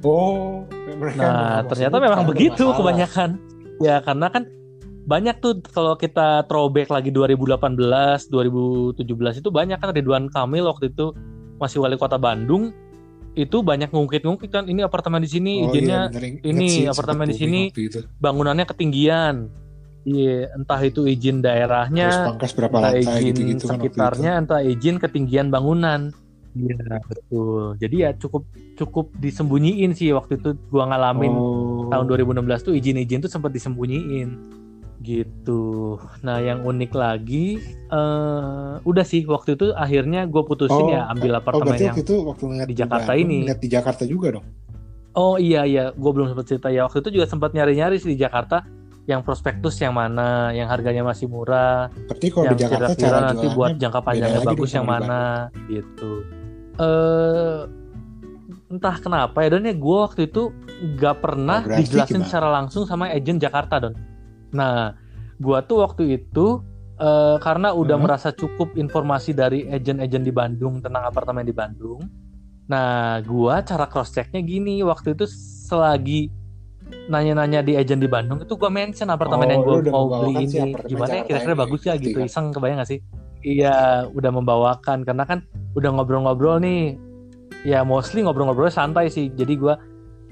Oh, 0.00 0.64
mereka 0.88 1.20
Nah, 1.20 1.58
ternyata 1.70 1.96
memang 1.98 2.24
begitu 2.24 2.64
bermasalah. 2.64 2.78
kebanyakan. 2.78 3.30
Ya, 3.78 3.96
karena 4.00 4.26
kan 4.28 4.42
banyak 5.04 5.36
tuh 5.38 5.60
kalau 5.68 5.94
kita 5.94 6.48
throwback 6.48 6.88
lagi 6.88 7.08
2018, 7.08 7.76
2017 8.26 8.96
itu 9.36 9.48
banyak 9.48 9.76
kan 9.76 9.92
Ridwan 9.92 10.28
Kamil 10.28 10.64
waktu 10.64 10.88
itu 10.88 11.12
masih 11.56 11.80
wali 11.80 11.96
kota 11.96 12.16
Bandung 12.16 12.72
itu 13.38 13.62
banyak 13.62 13.88
ngungkit-ngungkit 13.88 14.50
kan 14.50 14.64
ini 14.66 14.82
apartemen 14.82 15.22
di 15.22 15.30
sini 15.30 15.52
Oh, 15.62 15.70
izinnya 15.70 16.00
iya, 16.04 16.10
bener, 16.10 16.24
inget 16.26 16.42
ini 16.44 16.66
sih, 16.66 16.84
apartemen 16.84 17.26
di 17.26 17.36
sini 17.36 17.60
bangunannya 18.18 18.66
ketinggian. 18.66 19.46
Iya, 20.02 20.56
entah 20.56 20.80
itu 20.80 21.04
izin 21.04 21.38
daerahnya, 21.38 22.08
Terus 22.08 22.26
pangkas 22.32 22.52
berapa 22.52 22.74
entah 22.74 22.92
lantai 22.96 23.04
izin 23.04 23.26
gitu-gitu 23.28 23.44
kan 23.44 23.52
waktu 23.52 23.60
itu. 23.60 23.92
sekitarnya, 23.92 24.30
entah 24.36 24.60
izin 24.60 24.96
ketinggian 24.96 25.46
bangunan. 25.48 26.00
Iya 26.52 26.96
betul. 27.04 27.76
Jadi 27.76 27.96
ya 28.02 28.10
cukup 28.12 28.42
cukup 28.74 29.12
disembunyiin 29.14 29.92
sih 29.92 30.10
waktu 30.10 30.40
itu 30.40 30.56
gua 30.68 30.88
ngalamin 30.88 31.30
Oh. 31.30 31.86
tahun 31.86 32.08
2016 32.08 32.40
tuh 32.62 32.72
izin-izin 32.72 33.20
tuh 33.20 33.28
sempat 33.28 33.52
disembunyiin 33.52 34.28
gitu. 35.00 35.94
Nah 36.20 36.38
yang 36.38 36.62
unik 36.62 36.92
lagi, 36.92 37.58
eh 37.88 38.72
udah 38.80 39.04
sih 39.04 39.22
waktu 39.24 39.54
itu 39.54 39.70
akhirnya 39.72 40.26
gue 40.26 40.42
putusin 40.42 40.74
Oh, 40.74 40.90
ya 40.90 41.06
ambil 41.08 41.32
Oh, 41.34 41.40
apartemen 41.40 41.66
berarti 41.70 41.84
yang 41.86 41.96
itu 41.96 42.14
waktu 42.22 42.44
di 42.66 42.74
Jakarta 42.74 43.12
Bandung, 43.12 43.22
ini. 43.24 43.38
ngeliat 43.42 43.60
di 43.60 43.68
Jakarta 43.70 44.02
juga 44.04 44.28
dong. 44.34 44.46
Oh 45.14 45.34
iya 45.34 45.62
iya, 45.62 45.90
gue 45.90 46.10
belum 46.12 46.30
sempat 46.30 46.46
cerita 46.46 46.68
ya. 46.68 46.86
Waktu 46.86 46.98
itu 47.00 47.10
juga 47.14 47.26
sempat 47.26 47.50
nyari-nyari 47.50 47.98
sih 47.98 48.14
di 48.14 48.18
Jakarta 48.18 48.62
yang 49.08 49.24
prospektus 49.24 49.80
yang 49.80 49.96
mana, 49.96 50.52
yang 50.52 50.68
harganya 50.68 51.00
masih 51.00 51.26
murah, 51.26 51.88
Berarti 52.06 52.28
kalau 52.28 52.44
yang 52.44 52.54
di 52.54 52.60
Jakarta 52.60 52.92
kira-kira 52.92 53.08
cara 53.08 53.18
nanti 53.24 53.46
buat 53.48 53.70
jangka 53.74 54.00
panjangnya 54.04 54.38
lagi 54.38 54.48
bagus 54.52 54.70
yang 54.70 54.84
mana 54.84 55.22
gitu. 55.66 56.10
Eh 56.76 57.60
entah 58.68 58.96
kenapa 59.00 59.40
ya 59.40 59.48
Don 59.48 59.64
ya 59.64 59.72
gue 59.72 59.98
waktu 60.04 60.28
itu 60.28 60.52
nggak 61.00 61.16
pernah 61.24 61.64
Oh, 61.64 61.72
dijelasin 61.72 62.20
gimana? 62.20 62.26
secara 62.28 62.48
langsung 62.52 62.84
sama 62.84 63.08
agent 63.08 63.40
Jakarta 63.40 63.80
Don. 63.80 63.94
Nah 64.52 64.94
gue 65.36 65.58
tuh 65.64 65.78
waktu 65.80 66.16
itu 66.16 66.62
eh, 66.96 67.36
karena 67.38 67.70
udah 67.70 67.94
Hmm. 67.94 68.04
merasa 68.04 68.28
cukup 68.30 68.74
informasi 68.74 69.30
dari 69.30 69.64
agent-agent 69.64 70.24
di 70.24 70.32
Bandung 70.32 70.82
tentang 70.82 71.04
apartemen 71.04 71.42
di 71.42 71.54
Bandung. 71.54 72.02
Nah 72.66 73.22
gue 73.22 73.54
cara 73.62 73.86
cross 73.86 74.10
checknya 74.10 74.40
gini 74.40 74.82
waktu 74.82 75.14
itu 75.14 75.24
selagi 75.64 76.28
nanya-nanya 77.06 77.60
di 77.60 77.76
agent 77.76 78.00
di 78.00 78.08
Bandung 78.08 78.40
itu 78.40 78.56
gue 78.56 78.66
mention 78.66 79.08
apartemen 79.08 79.44
Oh, 79.44 79.52
yang 79.52 79.62
udah 79.62 79.92
mau 79.92 80.06
beli 80.08 80.48
ini 80.48 80.72
gimana 80.88 81.12
ya 81.14 81.22
kira-kira 81.22 81.54
bagus 81.54 81.80
ya 81.82 81.92
berarti 81.94 82.04
gitu. 82.06 82.18
kan? 82.18 82.26
iseng 82.26 82.46
kebayang 82.50 82.78
gak 82.80 82.88
sih? 82.88 83.00
Iya 83.38 83.76
udah 84.10 84.30
membawakan. 84.34 84.98
Karena 85.04 85.22
kan 85.22 85.38
udah 85.72 85.90
ngobrol-ngobrol 85.94 86.58
nih. 86.58 86.98
Ya 87.62 87.82
mostly 87.82 88.24
ngobrol-ngobrolnya 88.24 88.74
santai 88.74 89.06
sih. 89.08 89.30
Jadi 89.30 89.54
gue 89.54 89.74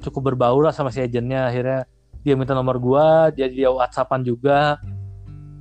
cukup 0.01 0.35
berbaur 0.35 0.61
lah 0.61 0.75
sama 0.75 0.91
si 0.91 0.99
agentnya 0.99 1.47
akhirnya 1.47 1.87
dia 2.27 2.35
minta 2.35 2.53
nomor 2.53 2.77
gue 2.77 3.07
dia 3.33 3.47
dia 3.47 3.71
whatsappan 3.71 4.21
juga 4.21 4.83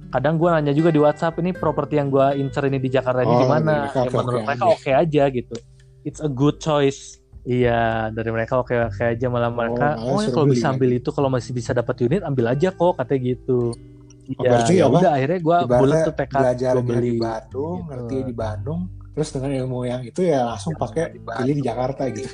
kadang 0.09 0.35
gue 0.35 0.49
nanya 0.49 0.71
juga 0.71 0.89
di 0.89 0.97
WhatsApp 0.97 1.37
ini 1.37 1.51
properti 1.51 1.99
yang 1.99 2.09
gue 2.09 2.39
incer 2.39 2.65
ini 2.65 2.79
di 2.79 2.89
Jakarta 2.89 3.21
ini 3.21 3.29
Oh, 3.29 3.39
gimana 3.39 3.85
mereka 3.85 3.99
ya, 4.01 4.09
menurut 4.11 4.41
mereka 4.41 4.53
aja. 4.57 4.73
oke 4.73 4.89
aja 4.89 5.23
gitu 5.29 5.55
it's 6.01 6.19
a 6.19 6.27
good 6.27 6.57
choice 6.57 7.21
Iya, 7.45 8.09
dari 8.09 8.33
mereka 8.33 8.57
oke 8.57 8.73
oke 8.89 9.05
aja 9.05 9.29
malah 9.29 9.53
mereka. 9.53 9.93
malah 9.93 10.09
Oh, 10.09 10.17
ya 10.17 10.33
kalau 10.33 10.49
bisa 10.49 10.73
ambil 10.73 10.97
itu 10.97 11.13
kalau 11.13 11.29
masih 11.29 11.53
bisa 11.53 11.77
dapat 11.77 11.93
unit 12.01 12.25
ambil 12.25 12.49
aja 12.49 12.73
kok 12.73 12.97
katanya 12.97 13.21
gitu. 13.21 13.69
Oh, 13.69 14.41
Iya, 14.41 14.65
ya 14.65 14.85
udah 14.89 15.11
akhirnya 15.13 15.39
gue 15.39 15.57
bulat 15.69 15.97
tuh 16.01 16.15
tekad 16.17 16.41
belajar 16.41 16.73
di 16.73 16.81
beli. 16.81 17.11
Bandung, 17.21 17.77
Gitu. 17.77 17.85
ngerti 17.85 18.17
di 18.25 18.33
Bandung, 18.33 18.79
terus 19.13 19.29
dengan 19.29 19.51
ilmu 19.61 19.85
yang 19.85 20.01
itu 20.01 20.25
ya 20.25 20.41
langsung 20.49 20.73
pakai 20.73 21.13
pilih 21.21 21.53
di 21.53 21.61
Jakarta 21.61 22.09
gitu. 22.09 22.33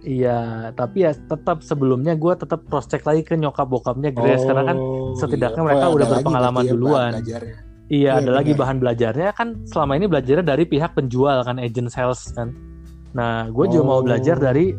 Iya, 0.00 0.38
tapi 0.72 1.04
ya 1.04 1.12
tetap 1.12 1.60
sebelumnya 1.60 2.14
gue 2.14 2.32
tetap 2.32 2.64
cross 2.64 2.86
check 2.86 3.04
lagi 3.04 3.20
ke 3.20 3.36
nyokap 3.36 3.68
bokapnya 3.68 4.08
Grace 4.10 4.42
karena 4.42 4.64
kan 4.64 4.76
Oh, 4.76 5.12
setidaknya 5.12 5.60
iya. 5.60 5.66
mereka 5.66 5.84
Oh, 5.84 5.92
udah 5.92 6.06
lagi 6.06 6.14
berpengalaman 6.16 6.62
ya 6.62 6.72
duluan. 6.72 7.12
iya 7.12 7.38
Iya, 7.90 8.10
ada 8.16 8.30
lagi 8.32 8.52
benar. 8.52 8.60
bahan 8.62 8.76
belajarnya 8.78 9.28
kan 9.34 9.48
selama 9.66 9.92
ini 9.94 10.06
belajarnya 10.06 10.44
dari 10.46 10.64
pihak 10.64 10.94
penjual 10.94 11.42
kan 11.42 11.58
agent 11.58 11.90
sales 11.90 12.22
kan. 12.32 12.54
Nah, 13.10 13.50
gue 13.50 13.66
juga 13.66 13.82
mau 13.82 13.98
Oh, 13.98 14.02
belajar 14.02 14.38
dari 14.38 14.72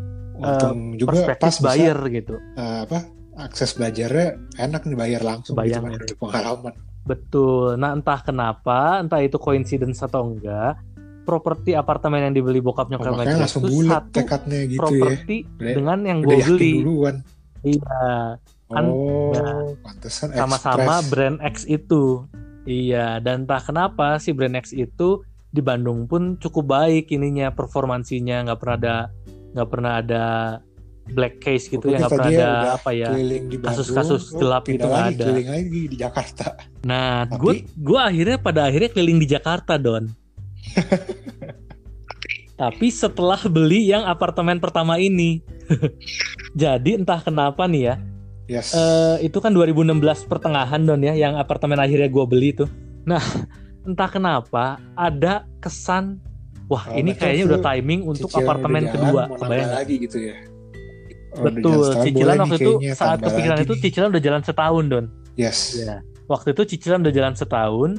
juga 0.95 1.11
pas 1.11 1.19
perspektif 1.27 1.51
bisa 1.53 1.65
buyer 1.67 1.97
gitu. 2.09 2.35
eh, 2.55 2.79
apa 2.81 2.97
akses 3.37 3.75
belajarnya 3.75 4.27
enak 4.57 4.81
nih 4.83 4.97
bayar 4.97 5.21
langsung 5.21 5.53
Bayang, 5.53 5.85
gitu 5.85 5.91
ya. 5.91 5.99
dari 5.99 6.15
pengalaman. 6.17 6.73
Betul. 7.01 7.75
Nah, 7.75 7.91
entah 7.91 8.19
kenapa, 8.21 8.79
entah 8.97 9.19
itu 9.19 9.35
coincidence 9.35 9.99
atau 9.99 10.21
enggak, 10.23 10.77
properti 11.31 11.71
apartemen 11.71 12.19
yang 12.21 12.33
dibeli 12.35 12.59
bokap 12.59 12.91
Oh, 12.91 12.99
langsung 13.15 13.63
itu 13.63 13.87
satu 13.87 14.11
tekadnya 14.11 14.67
gitu 14.67 14.75
ya. 14.75 14.83
properti 14.83 15.37
Udah- 15.47 15.75
dengan 15.79 15.99
yang 16.03 16.19
gue 16.19 16.35
beli. 16.43 16.73
duluan. 16.83 17.15
Iya, 17.63 18.35
Kan, 18.67 18.85
oh, 18.87 19.31
ya, 19.31 19.47
sama-sama 20.31 20.99
brand 21.07 21.39
X 21.43 21.63
itu. 21.63 22.27
Iya, 22.63 23.19
dan 23.19 23.43
entah 23.43 23.59
kenapa 23.59 24.15
si 24.17 24.31
brand 24.31 24.55
X 24.55 24.71
itu 24.71 25.23
di 25.47 25.59
Bandung 25.59 26.07
pun 26.07 26.35
cukup 26.35 26.67
baik 26.69 27.11
ininya 27.11 27.51
performansinya 27.51 28.47
nggak 28.47 28.59
pernah 28.59 28.75
ada 28.77 28.95
nggak 29.51 29.67
pernah 29.67 29.93
ada 29.99 30.23
black 31.11 31.43
case 31.43 31.67
gitu 31.67 31.83
Pokoknya 31.83 31.91
ya 31.91 31.99
nggak 31.99 32.11
pernah 32.15 32.29
ada 32.31 32.39
ya 32.39 32.51
apa 32.71 32.89
ya 32.95 33.09
kasus-kasus 33.59 34.31
gelap 34.31 34.63
pindah 34.63 34.79
itu 34.79 34.87
nggak 34.87 35.07
ada. 35.11 35.25
keliling 35.27 35.49
lagi 35.51 35.81
di 35.83 35.97
Jakarta. 35.99 36.45
Nah, 36.81 37.27
gue 37.27 37.53
gue 37.67 37.99
akhirnya 37.99 38.37
pada 38.39 38.61
akhirnya 38.65 38.89
keliling 38.89 39.19
di 39.19 39.27
Jakarta 39.27 39.75
don. 39.75 40.07
Tapi 42.61 42.87
setelah 42.93 43.41
beli 43.49 43.89
yang 43.89 44.05
apartemen 44.05 44.61
pertama 44.61 45.01
ini, 45.01 45.41
jadi 46.53 46.99
entah 46.99 47.17
kenapa 47.17 47.65
nih 47.65 47.83
ya, 47.83 47.95
Yes. 48.45 48.75
eh, 48.75 49.31
itu 49.31 49.39
kan 49.39 49.55
2016 49.55 49.97
pertengahan 50.27 50.83
don 50.83 50.99
ya, 50.99 51.15
yang 51.15 51.39
apartemen 51.39 51.79
akhirnya 51.79 52.05
gue 52.05 52.25
beli 52.27 52.51
itu. 52.51 52.65
Nah, 53.01 53.23
entah 53.87 54.11
kenapa 54.11 54.77
ada 54.93 55.47
kesan, 55.57 56.19
wah 56.67 56.85
Oh, 56.85 56.99
ini 56.99 57.15
kayaknya 57.15 57.43
itu 57.43 57.49
udah 57.49 57.61
timing 57.63 58.01
untuk 58.05 58.29
apartemen 58.29 58.85
jalan, 58.85 58.93
kedua, 58.93 59.21
kebayang 59.39 59.71
lagi 59.71 59.95
gitu 59.97 60.17
ya. 60.19 60.35
Oh, 61.31 61.47
Betul, 61.47 61.85
cicilan 62.03 62.35
waktu 62.43 62.55
itu 62.59 62.73
saat 62.91 63.23
kepikiran 63.23 63.55
lagi 63.55 63.65
itu 63.65 63.73
nih. 63.73 63.81
cicilan 63.87 64.07
udah 64.11 64.23
jalan 64.23 64.41
setahun 64.43 64.83
don. 64.91 65.05
Yes. 65.39 65.59
Ya, 65.79 66.03
waktu 66.27 66.51
itu 66.51 66.61
cicilan 66.75 66.99
udah 67.01 67.13
jalan 67.15 67.33
setahun, 67.33 67.89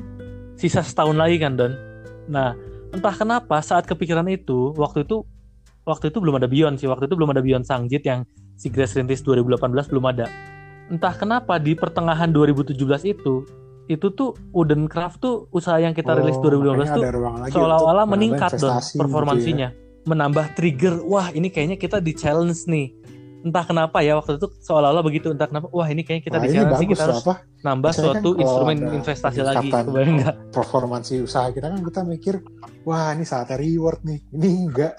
sisa 0.54 0.84
setahun 0.84 1.16
lagi 1.16 1.40
kan 1.40 1.56
Don. 1.56 1.72
Nah, 2.28 2.54
entah 2.92 3.14
kenapa 3.14 3.58
saat 3.64 3.88
kepikiran 3.88 4.26
itu, 4.30 4.74
waktu 4.76 5.06
itu 5.06 5.26
waktu 5.82 6.14
itu 6.14 6.18
belum 6.22 6.38
ada 6.38 6.46
Beyond 6.46 6.78
sih, 6.78 6.86
waktu 6.86 7.10
itu 7.10 7.14
belum 7.18 7.34
ada 7.34 7.42
Beyond 7.42 7.66
Sangjit 7.66 8.06
yang 8.06 8.22
si 8.54 8.70
Grace 8.70 8.94
Rintis 8.94 9.26
2018 9.26 9.90
belum 9.90 10.04
ada. 10.06 10.26
Entah 10.92 11.14
kenapa 11.16 11.56
di 11.58 11.74
pertengahan 11.74 12.30
2017 12.30 12.76
itu, 13.08 13.42
itu 13.90 14.06
tuh 14.14 14.36
Wooden 14.54 14.86
Craft 14.86 15.18
tuh 15.18 15.34
usaha 15.50 15.78
yang 15.80 15.96
kita 15.96 16.14
rilis 16.14 16.38
Oh, 16.38 16.46
2015 16.46 16.78
makanya 16.78 16.94
tuh 16.94 17.04
seolah-olah 17.50 18.06
meningkat 18.06 18.50
Don 18.54 18.70
investasi 18.70 18.94
gitu 18.94 18.96
ya. 18.96 19.00
performansinya. 19.02 19.68
Menambah 20.02 20.46
trigger, 20.58 20.94
wah 21.06 21.30
ini 21.30 21.46
kayaknya 21.50 21.78
kita 21.78 22.02
di 22.02 22.12
challenge 22.14 22.66
nih. 22.66 22.90
Entah 23.42 23.64
kenapa 23.66 23.98
ya 24.06 24.14
waktu 24.14 24.38
itu 24.38 24.46
seolah-olah 24.62 25.02
begitu, 25.02 25.34
entah 25.34 25.50
kenapa, 25.50 25.66
wah 25.74 25.90
ini 25.90 26.06
kayaknya 26.06 26.24
kita 26.30 26.36
Nah, 26.38 26.44
di 26.46 26.48
challenge 26.54 26.72
bagus 26.78 26.88
kita 26.94 27.02
harus 27.10 27.22
apa? 27.26 27.34
nambah 27.62 27.92
kan 27.94 28.02
suatu 28.02 28.28
kalau 28.34 28.42
instrumen 28.42 28.76
investasi 28.90 29.40
lagi 29.42 29.68
kebayang 29.70 30.14
nggak 30.18 30.34
performansi 30.50 31.22
usaha 31.22 31.46
kita 31.54 31.70
kan 31.70 31.78
kita 31.78 32.02
mikir 32.02 32.34
wah 32.82 33.14
ini 33.14 33.22
saatnya 33.22 33.54
reward 33.58 34.02
nih 34.02 34.18
ini 34.34 34.48
enggak. 34.66 34.94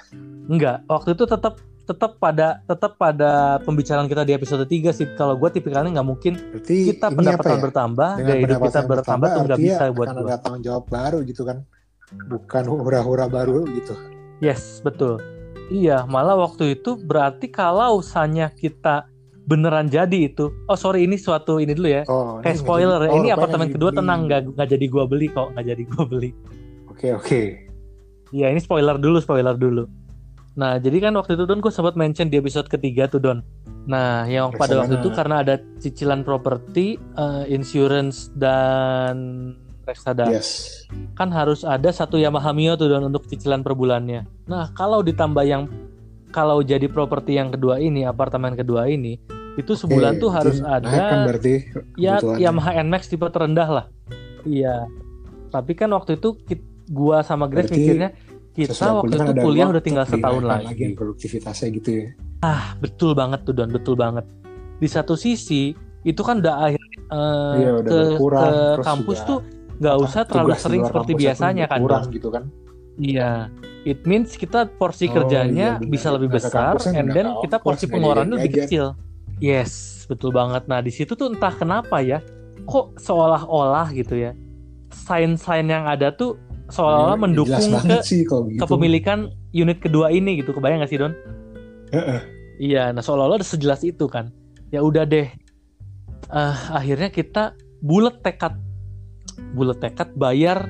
Enggak 0.48 0.78
waktu 0.88 1.10
itu 1.16 1.24
tetap 1.28 1.60
tetap 1.84 2.12
pada 2.16 2.64
tetap 2.64 2.96
pada 2.96 3.60
pembicaraan 3.68 4.08
kita 4.08 4.24
di 4.24 4.32
episode 4.32 4.64
3 4.64 4.96
sih. 4.96 5.08
Kalau 5.20 5.36
gue 5.36 5.50
tipikalnya 5.52 6.00
nggak 6.00 6.08
mungkin 6.08 6.34
berarti 6.40 6.96
kita 6.96 7.12
pendapatan 7.12 7.44
apa 7.44 7.60
ya? 7.60 7.64
bertambah 7.68 8.10
gaya 8.24 8.40
hidup 8.40 8.60
kita 8.64 8.80
bertambah 8.88 9.28
tuh 9.28 9.42
nggak 9.44 9.60
bisa 9.60 9.84
buat 9.92 10.08
gue 10.16 10.24
ada 10.24 10.40
tanggung 10.40 10.64
jawab 10.64 10.84
baru 10.88 11.20
gitu 11.28 11.44
kan. 11.44 11.68
Bukan 12.32 12.64
hura-hura 12.70 13.26
baru 13.28 13.68
gitu. 13.68 13.96
Yes 14.40 14.80
betul 14.80 15.20
iya 15.70 16.04
malah 16.08 16.36
waktu 16.36 16.80
itu 16.80 16.98
berarti 17.00 17.48
kalau 17.48 18.00
usahanya 18.02 18.52
kita 18.52 19.08
beneran 19.44 19.92
jadi 19.92 20.32
itu 20.32 20.48
oh 20.72 20.78
sorry 20.80 21.04
ini 21.04 21.20
suatu 21.20 21.60
ini 21.60 21.76
dulu 21.76 21.90
ya. 21.92 22.04
Oh 22.08 22.40
kayak 22.40 22.60
nggak 22.60 22.64
spoiler 22.64 23.00
jadi- 23.04 23.08
ya 23.08 23.12
oh, 23.12 23.20
ini 23.20 23.30
apartemen 23.36 23.68
kedua 23.72 23.92
tenang 23.92 24.20
nggak 24.28 24.42
nggak 24.56 24.68
jadi 24.72 24.86
gua 24.88 25.04
beli 25.04 25.28
kok 25.32 25.52
nggak 25.56 25.66
jadi 25.68 25.84
gua 25.92 26.04
beli. 26.08 26.30
Oke 26.88 27.08
oke. 27.12 27.42
Iya 28.34 28.50
ini 28.50 28.60
spoiler 28.64 28.98
dulu, 28.98 29.22
spoiler 29.22 29.54
dulu. 29.54 29.86
Nah 30.58 30.78
jadi 30.78 30.98
kan 31.10 31.14
waktu 31.18 31.34
itu 31.38 31.46
Don 31.50 31.62
gue 31.62 31.74
sempat 31.74 31.98
mention 31.98 32.30
di 32.30 32.38
episode 32.38 32.70
ketiga 32.70 33.10
tuh 33.10 33.22
Don. 33.22 33.40
Nah 33.90 34.26
yang 34.30 34.54
pada 34.54 34.80
waktu 34.80 35.02
itu 35.02 35.10
karena 35.14 35.42
ada 35.46 35.58
cicilan 35.82 36.22
properti, 36.22 36.98
uh, 37.18 37.46
insurance 37.50 38.30
dan 38.38 39.54
reksadana, 39.84 40.32
Yes. 40.40 40.84
kan 41.14 41.28
harus 41.30 41.68
ada 41.68 41.92
satu 41.92 42.16
Yamaha 42.16 42.56
Mio 42.56 42.74
tuh 42.76 42.88
Don 42.88 43.04
untuk 43.04 43.28
cicilan 43.28 43.62
per 43.62 43.76
bulannya. 43.76 44.24
Nah 44.48 44.72
kalau 44.72 45.04
ditambah 45.04 45.44
yang 45.44 45.68
kalau 46.34 46.66
jadi 46.66 46.90
properti 46.90 47.38
yang 47.38 47.54
kedua 47.54 47.78
ini, 47.78 48.08
apartemen 48.08 48.58
kedua 48.58 48.90
ini, 48.90 49.22
itu 49.54 49.78
sebulan 49.78 50.18
Oke, 50.18 50.22
tuh 50.26 50.30
harus 50.34 50.58
ada 50.66 50.88
kan 50.90 51.20
berarti 51.30 51.54
ya. 51.94 52.18
Yamaha 52.24 52.82
NMAX 52.82 53.06
tipe 53.12 53.28
terendah 53.30 53.70
lah. 53.70 53.86
Iya. 54.42 54.90
Tapi 55.54 55.78
kan 55.78 55.94
waktu 55.94 56.18
itu 56.18 56.34
gua 56.90 57.22
sama 57.22 57.46
Grace 57.46 57.70
Berarti 57.70 57.78
mikirnya 57.78 58.10
kita 58.54 58.98
waktu 58.98 59.14
itu 59.18 59.32
kuliah 59.46 59.68
udah 59.70 59.84
tinggal 59.84 60.06
setahun 60.10 60.42
lagi. 60.42 60.66
lagi 60.74 60.84
produktivitasnya 60.98 61.68
gitu 61.78 61.90
ya. 61.94 62.06
Betul 62.82 63.14
banget 63.14 63.46
tuh 63.46 63.54
Don, 63.54 63.70
betul 63.70 63.96
banget. 63.96 64.26
Di 64.82 64.90
satu 64.90 65.14
sisi 65.14 65.72
itu 66.04 66.22
kan 66.26 66.44
udah 66.44 66.56
akhir 66.68 66.82
eh, 67.14 67.54
Iya, 67.64 67.72
udah 67.80 67.92
ke, 67.94 68.00
berkurang, 68.18 68.52
ke 68.52 68.84
kampus 68.84 69.20
juga 69.24 69.30
tuh 69.30 69.40
nggak 69.84 69.98
usah 70.00 70.22
terlalu 70.24 70.56
sering 70.56 70.82
seperti 70.88 71.12
pun 71.14 71.20
biasanya 71.20 71.66
kan. 71.68 71.80
kurang 71.84 72.04
gitu 72.10 72.32
kan. 72.32 72.44
Iya. 72.96 73.52
It 73.84 74.08
means 74.08 74.40
kita 74.40 74.72
porsi 74.80 75.12
Oh, 75.12 75.20
kerjanya 75.20 75.76
iya, 75.76 75.82
benar. 75.82 75.92
bisa 75.92 76.08
lebih 76.16 76.32
besar 76.32 76.80
and 76.96 77.12
then 77.12 77.36
kita 77.44 77.60
porsi 77.60 77.92
pengeluarannya 77.92 78.40
lebih 78.40 78.64
kecil. 78.64 78.96
Yes, 79.44 80.04
betul 80.08 80.32
banget. 80.32 80.72
Nah, 80.72 80.80
di 80.80 80.88
situ 80.88 81.20
tuh 81.20 81.28
entah 81.28 81.52
kenapa 81.52 82.00
ya, 82.00 82.24
kok 82.64 82.96
seolah-olah 82.96 83.92
gitu 83.92 84.16
ya. 84.16 84.32
Sign-sign 84.88 85.68
yang 85.68 85.84
ada 85.84 86.16
tuh 86.16 86.40
seolah-olah 86.72 87.12
Ya, 87.12 87.20
jelas 87.20 87.24
mendukung 87.28 87.72
ke 87.84 87.98
sih 88.08 88.24
gitu. 88.24 88.56
kepemilikan 88.56 89.20
unit 89.52 89.84
kedua 89.84 90.08
ini 90.08 90.40
gitu. 90.40 90.56
Kebayang 90.56 90.80
gak 90.80 90.92
sih, 90.94 91.02
Don? 91.02 91.12
Heeh. 91.92 92.20
Iya, 92.64 92.96
nah 92.96 93.04
seolah-olah 93.04 93.44
udah 93.44 93.50
sejelas 93.50 93.84
itu 93.84 94.08
kan. 94.08 94.32
Ya 94.72 94.80
udah 94.80 95.04
deh. 95.04 95.28
Eh, 96.30 96.58
akhirnya 96.72 97.12
kita 97.12 97.52
bulat 97.84 98.24
tekad 98.24 98.56
bulat 99.54 99.78
tekad 99.78 100.14
bayar 100.14 100.66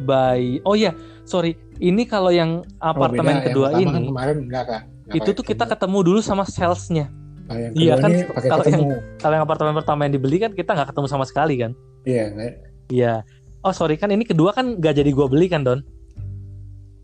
by 0.00 0.60
Oh 0.62 0.72
iya, 0.72 0.96
sorry. 1.22 1.56
Ini 1.76 2.04
kalau 2.04 2.28
yang 2.28 2.60
Oh, 2.76 2.88
apartemen 2.88 3.40
beda. 3.40 3.46
kedua 3.46 3.68
yang 3.72 3.80
ini 3.80 3.90
kan 3.90 4.02
kemarin 4.06 4.36
enggak 4.44 4.64
kan. 4.64 4.82
Nggak 5.06 5.16
itu 5.16 5.30
tuh 5.32 5.44
kita 5.44 5.64
ketemu. 5.66 5.98
dulu 6.00 6.20
sama 6.20 6.44
salesnya. 6.44 7.08
Nah, 7.44 7.56
yang 7.58 7.72
Iya 7.74 7.94
kan, 7.98 8.10
ini 8.10 8.22
pakai 8.24 8.46
kalau 8.46 8.64
ketemu. 8.64 8.88
Kalau 9.16 9.34
yang 9.34 9.44
apartemen 9.44 9.74
pertama 9.74 10.00
yang 10.04 10.14
dibeli 10.14 10.36
kan 10.38 10.52
kita 10.52 10.70
nggak 10.70 10.88
ketemu 10.88 11.06
sama 11.08 11.24
sekali 11.24 11.54
kan? 11.58 11.72
Iya, 12.04 12.24
nggak- 12.30 12.56
Iya. 12.88 13.14
Oh 13.60 13.72
sorry 13.72 13.94
kan 13.94 14.08
ini 14.08 14.22
kedua 14.22 14.52
kan 14.52 14.78
nggak 14.78 14.94
jadi 14.94 15.10
gua 15.10 15.26
beli 15.26 15.46
kan 15.46 15.60
Don? 15.60 15.80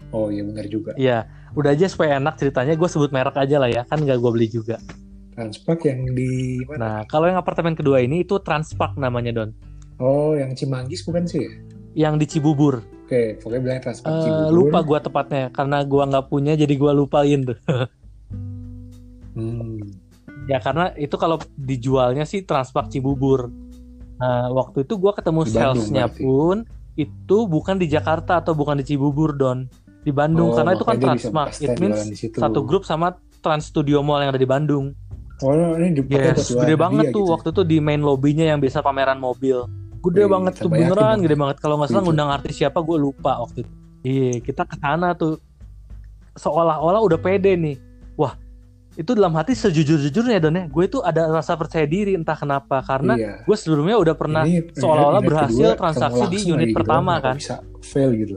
Oh 0.09 0.31
iya 0.31 0.41
benar 0.41 0.65
juga. 0.67 0.95
Iya. 0.95 1.27
Udah 1.53 1.73
aja 1.73 1.89
supaya 1.89 2.17
enak 2.17 2.37
ceritanya 2.37 2.73
gue 2.73 2.85
sebut 2.87 3.11
merek 3.11 3.35
aja 3.35 3.57
lah 3.57 3.67
ya 3.67 3.83
kan 3.83 3.99
nggak 3.99 4.17
gua 4.17 4.31
beli 4.31 4.47
juga. 4.47 4.77
Transpark 5.33 5.85
yang 5.85 6.15
di 6.15 6.61
mana? 6.65 6.79
Nah 6.79 6.97
kalau 7.05 7.27
yang 7.27 7.37
apartemen 7.37 7.75
kedua 7.75 8.01
ini 8.01 8.23
itu 8.23 8.39
Transpark 8.39 8.97
namanya 8.97 9.35
Don. 9.35 9.51
Oh, 9.97 10.37
yang 10.37 10.53
Cimanggis 10.53 11.01
bukan 11.03 11.25
sih 11.25 11.41
ya? 11.41 11.53
Yang 11.97 12.15
di 12.21 12.27
Cibubur. 12.29 12.85
Oke, 13.07 13.39
pokoknya 13.39 13.61
bilangnya 13.63 13.83
Transpark 13.87 14.13
Eh, 14.13 14.23
Cibubur. 14.23 14.51
lupa 14.53 14.79
gua 14.83 14.99
tepatnya 15.01 15.45
karena 15.49 15.79
gua 15.83 16.05
nggak 16.05 16.27
punya 16.27 16.53
jadi 16.53 16.75
gua 16.75 16.93
lupain 16.93 17.41
tuh. 17.43 17.59
Hmm. 19.37 19.77
ya 20.49 20.57
karena 20.65 20.97
itu 20.97 21.13
kalau 21.21 21.37
dijualnya 21.55 22.25
sih 22.25 22.41
Transpark 22.41 22.89
Cibubur. 22.89 23.53
Nah 24.17 24.49
waktu 24.49 24.89
itu 24.89 24.97
gua 24.97 25.13
ketemu 25.13 25.45
Di 25.45 25.53
salesnya 25.53 26.07
pun 26.09 26.65
itu 26.97 27.37
bukan 27.45 27.77
di 27.77 27.85
Jakarta 27.85 28.41
atau 28.41 28.57
bukan 28.57 28.81
di 28.81 28.85
Cibubur 28.87 29.37
Don. 29.37 29.69
Di 30.01 30.09
Bandung 30.09 30.53
Oh, 30.53 30.57
karena 30.57 30.73
itu 30.73 30.85
kan 30.87 30.97
Transmart. 30.97 31.53
It 31.61 31.77
means 31.77 32.01
di 32.09 32.17
satu 32.33 32.65
grup 32.65 32.89
sama 32.89 33.13
Trans 33.45 33.69
Studio 33.69 34.01
Mall 34.01 34.25
yang 34.25 34.33
ada 34.33 34.41
di 34.41 34.49
Bandung. 34.49 34.97
Oh, 35.45 35.53
ini 35.77 35.93
dipakai 35.93 36.33
buat 36.33 36.41
Yes, 36.41 36.49
gede 36.49 36.65
dia 36.65 36.79
banget 36.81 37.05
tuh 37.13 37.29
gitu. 37.29 37.33
waktu 37.37 37.49
itu 37.53 37.63
di 37.67 37.77
main 37.77 38.01
lobbynya 38.01 38.49
yang 38.49 38.59
biasa 38.59 38.81
pameran 38.81 39.21
mobil. 39.21 39.69
Gede 40.11 40.23
Wih, 40.25 40.31
banget 40.31 40.53
tuh 40.59 40.71
beneran, 40.71 41.17
gede 41.23 41.37
banget. 41.37 41.57
Kalau 41.59 41.75
nggak 41.81 41.89
salah 41.91 41.99
Setuju. 42.03 42.09
ngundang 42.11 42.31
artis 42.31 42.55
siapa 42.55 42.79
gue 42.81 42.97
lupa 42.97 43.33
waktu 43.43 43.67
itu. 43.67 43.73
Iya, 44.07 44.33
kita 44.39 44.63
ke 44.63 44.79
sana 44.79 45.19
tuh 45.19 45.43
seolah-olah 46.39 47.01
udah 47.03 47.19
pede 47.19 47.59
nih. 47.59 47.77
Wah, 48.15 48.39
itu 48.95 49.11
dalam 49.13 49.35
hati 49.37 49.53
sejujur-jujurnya 49.53 50.39
Don 50.41 50.57
ya. 50.57 50.65
Gue 50.71 50.89
itu 50.89 51.03
ada 51.03 51.29
rasa 51.29 51.53
percaya 51.59 51.85
diri 51.85 52.15
entah 52.15 52.39
kenapa 52.39 52.81
karena 52.87 53.19
Iya. 53.19 53.33
gue 53.45 53.57
sebelumnya 53.59 53.97
udah 53.99 54.15
pernah 54.15 54.45
seolah-olah 54.73 55.23
berhasil 55.27 55.69
kedua, 55.75 55.81
transaksi 55.81 56.25
di 56.33 56.39
unit 56.49 56.71
gitu 56.71 56.77
pertama 56.81 57.19
kenapa 57.19 57.27
kan. 57.27 57.37
Bisa 57.37 57.57
fail 57.83 58.11
gitu. 58.15 58.37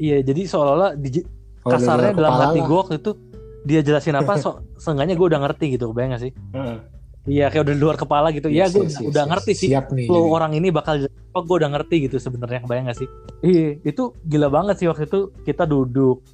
Iya, 0.00 0.22
jadi 0.24 0.42
seolah-olah 0.46 0.90
di, 0.96 1.24
kasarnya 1.64 2.12
dalam 2.16 2.32
hati 2.38 2.58
gue 2.60 2.76
waktu 2.76 2.94
itu 3.02 3.10
dia 3.60 3.80
jelasin 3.84 4.16
apa, 4.16 4.40
so, 4.40 4.64
seenggaknya 4.80 5.12
gue 5.12 5.26
udah 5.28 5.40
ngerti 5.44 5.76
gitu, 5.76 5.92
kebayang 5.92 6.16
gak 6.16 6.22
sih? 6.24 6.32
Heeh. 6.56 6.78
Iya, 7.28 7.52
kayak 7.52 7.68
udah 7.68 7.74
di 7.76 7.82
luar 7.82 7.96
kepala 8.00 8.32
gitu. 8.32 8.48
Iya, 8.48 8.64
Yes, 8.64 8.72
gue 8.72 8.84
yes, 8.88 8.96
yes, 8.96 9.08
udah 9.12 9.24
yes. 9.24 9.30
ngerti 9.30 9.52
sih. 9.52 9.68
Siap 9.68 9.92
nih. 9.92 10.08
flow 10.08 10.32
orang 10.32 10.56
ini 10.56 10.72
bakal 10.72 11.04
oh 11.30 11.42
gue 11.42 11.56
udah 11.62 11.70
ngerti 11.70 12.10
gitu 12.10 12.18
sebenarnya 12.18 12.64
kebayang 12.64 12.90
gak 12.90 12.98
sih 12.98 13.08
iya 13.40 13.78
itu 13.86 14.10
gila 14.26 14.50
banget 14.50 14.82
sih 14.82 14.86
waktu 14.90 15.06
itu 15.06 15.30
kita 15.46 15.62
duduk 15.62 16.26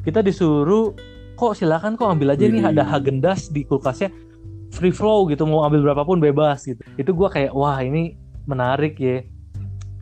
kita 0.00 0.24
disuruh 0.24 0.96
kok 1.36 1.52
silakan 1.52 1.92
kok 1.92 2.08
ambil 2.08 2.32
aja 2.32 2.48
nih 2.48 2.64
Widih. 2.64 2.72
ada 2.72 2.88
Hagendas 2.88 3.52
di 3.52 3.68
kulkasnya 3.68 4.08
free 4.72 4.94
flow 4.94 5.28
gitu 5.28 5.44
mau 5.44 5.60
ambil 5.60 5.84
berapapun 5.84 6.24
bebas 6.24 6.64
gitu 6.64 6.80
itu 6.96 7.10
gue 7.12 7.28
kayak 7.28 7.52
wah 7.52 7.84
ini 7.84 8.16
menarik 8.48 8.96
ya 8.96 9.20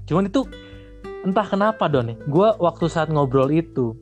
cuman 0.07 0.31
itu 0.31 0.47
entah 1.27 1.47
kenapa 1.47 1.91
don 1.91 2.15
ya 2.15 2.17
gue 2.17 2.49
waktu 2.63 2.85
saat 2.87 3.11
ngobrol 3.11 3.51
itu 3.51 3.99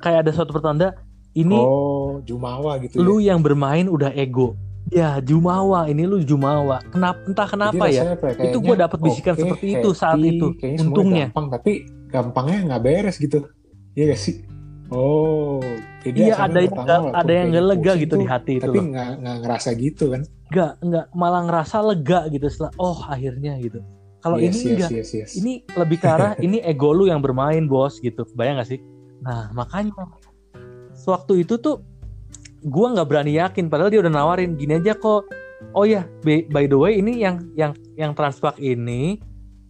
kayak 0.00 0.24
ada 0.24 0.30
suatu 0.32 0.56
pertanda 0.56 0.96
ini 1.36 1.60
Oh, 1.60 2.24
Jumawa 2.24 2.80
gitu 2.80 3.04
lu 3.04 3.20
ya. 3.20 3.36
yang 3.36 3.44
bermain 3.44 3.84
udah 3.84 4.16
ego 4.16 4.56
ya 4.88 5.20
jumawa 5.20 5.88
ini 5.88 6.04
lu 6.08 6.24
jumawa 6.24 6.80
kenapa 6.88 7.20
entah 7.28 7.48
Jadi 7.48 7.52
kenapa 7.54 7.84
ya 7.88 8.02
apa 8.16 8.26
Itu 8.32 8.38
kayaknya, 8.40 8.58
gua 8.64 8.76
dapet 8.76 8.98
bisikan 9.04 9.34
oke, 9.36 9.40
seperti 9.44 9.66
itu 9.76 9.88
saat 9.92 10.16
happy, 10.16 10.30
itu, 10.32 10.46
kayaknya 10.56 10.78
semuanya 10.78 10.88
untungnya. 10.88 11.26
gampang 11.28 11.46
tapi 11.52 11.72
gampangnya 12.08 12.58
nggak 12.72 12.82
beres 12.82 13.16
gitu. 13.20 13.38
Iya 13.92 14.04
gak 14.14 14.20
sih? 14.20 14.36
Oh, 14.88 15.60
jadi 16.00 16.32
Iya 16.32 16.34
ada 16.48 16.58
yang 16.64 16.72
walaupun 16.72 17.12
ada 17.12 17.32
yang 17.36 17.48
lega 17.52 17.92
gitu 18.00 18.14
di 18.16 18.24
tuh, 18.24 18.32
hati 18.32 18.52
itu 18.56 18.64
tapi 18.64 18.78
nggak 18.88 19.08
ngerasa 19.44 19.68
gitu 19.76 20.04
kan? 20.16 20.22
Nggak 20.48 20.72
nggak 20.80 21.06
malah 21.12 21.42
ngerasa 21.44 21.76
lega 21.84 22.20
gitu 22.32 22.46
setelah 22.48 22.72
oh 22.80 22.98
akhirnya 23.04 23.60
gitu. 23.60 23.84
Kalau 24.18 24.40
Yes, 24.40 24.50
ini 24.50 24.56
yes, 24.56 24.66
enggak, 24.72 24.90
yes, 24.96 25.10
yes. 25.14 25.30
ini 25.36 25.52
lebih 25.76 25.98
ke 26.00 26.08
arah 26.08 26.32
ini 26.46 26.58
ego 26.64 26.90
lu 26.96 27.04
yang 27.06 27.20
bermain 27.20 27.68
bos 27.68 28.00
gitu. 28.00 28.24
Bayang 28.32 28.58
gak 28.58 28.72
sih? 28.72 28.80
Nah 29.20 29.52
makanya 29.52 30.08
sewaktu 30.96 31.44
itu 31.44 31.60
tuh 31.60 31.84
gua 32.62 32.90
nggak 32.92 33.08
berani 33.08 33.36
yakin 33.36 33.66
padahal 33.66 33.90
dia 33.90 34.00
udah 34.00 34.12
nawarin 34.12 34.54
gini 34.54 34.76
aja 34.76 34.94
kok. 34.94 35.28
Oh 35.74 35.82
ya 35.82 36.06
by, 36.22 36.46
by 36.48 36.64
the 36.64 36.78
way 36.78 36.98
ini 36.98 37.18
yang 37.18 37.42
yang 37.54 37.74
yang 37.94 38.14
transpak 38.14 38.58
ini 38.58 39.18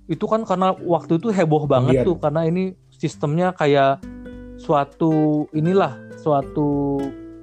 itu 0.05 0.25
kan 0.25 0.45
karena 0.45 0.73
waktu 0.79 1.17
itu 1.17 1.29
heboh 1.29 1.65
banget 1.65 2.01
Iya. 2.01 2.05
tuh 2.05 2.17
karena 2.17 2.45
ini 2.45 2.73
sistemnya 2.89 3.53
kayak 3.53 4.01
suatu 4.57 5.13
inilah 5.53 5.97
suatu 6.19 6.99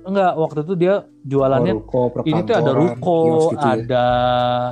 enggak 0.05 0.33
waktu 0.37 0.59
itu 0.61 0.73
dia 0.77 0.95
jualannya 1.25 1.73
Oh, 1.73 1.81
ruko, 1.81 2.21
ini 2.21 2.45
tuh 2.45 2.53
ada 2.53 2.71
ruko, 2.71 3.17
gitu 3.49 3.57
ya. 3.57 3.73
ada 3.73 4.05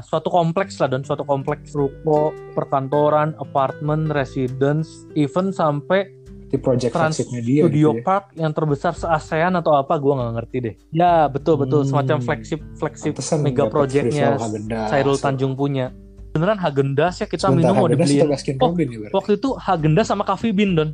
suatu 0.06 0.30
kompleks 0.30 0.78
lah 0.78 0.94
dan 0.94 1.02
suatu 1.02 1.26
kompleks 1.26 1.74
ruko, 1.74 2.30
perkantoran, 2.54 3.34
apartemen, 3.42 4.14
residence, 4.14 5.10
even 5.18 5.50
sampai 5.50 6.06
Di 6.54 6.62
project 6.62 6.94
Trans 6.94 7.18
flagshipnya 7.18 7.42
dia 7.42 7.62
Studio 7.66 7.88
gitu 7.90 7.98
ya. 7.98 8.04
Park 8.06 8.26
yang 8.36 8.54
terbesar 8.54 8.94
se 8.94 9.04
ASEAN 9.04 9.58
atau 9.58 9.74
apa 9.74 9.98
gua 9.98 10.14
nggak 10.16 10.34
ngerti 10.38 10.58
deh. 10.62 10.74
Ya 10.94 11.26
betul 11.26 11.58
betul 11.58 11.82
Hmm. 11.82 11.90
semacam 11.90 12.18
flagship 12.22 12.62
flagship 12.78 13.18
Pantesan 13.18 13.42
mega 13.42 13.66
projectnya. 13.66 14.38
Sairul 14.86 15.18
Tanjung 15.18 15.58
punya. 15.58 15.90
Beneran 16.30 16.58
Hagendas 16.58 17.18
ya 17.18 17.26
kita 17.26 17.46
Sebentar, 17.48 17.74
minum 17.74 17.90
mau 17.90 17.90
Baskin 18.28 18.58
Oh, 18.58 18.70
Robin 18.70 18.88
ya? 18.88 19.10
Waktu 19.10 19.32
itu 19.36 19.50
Hagendas 19.56 20.06
sama 20.06 20.22
Coffee 20.24 20.50
Bean 20.50 20.74
don. 20.74 20.90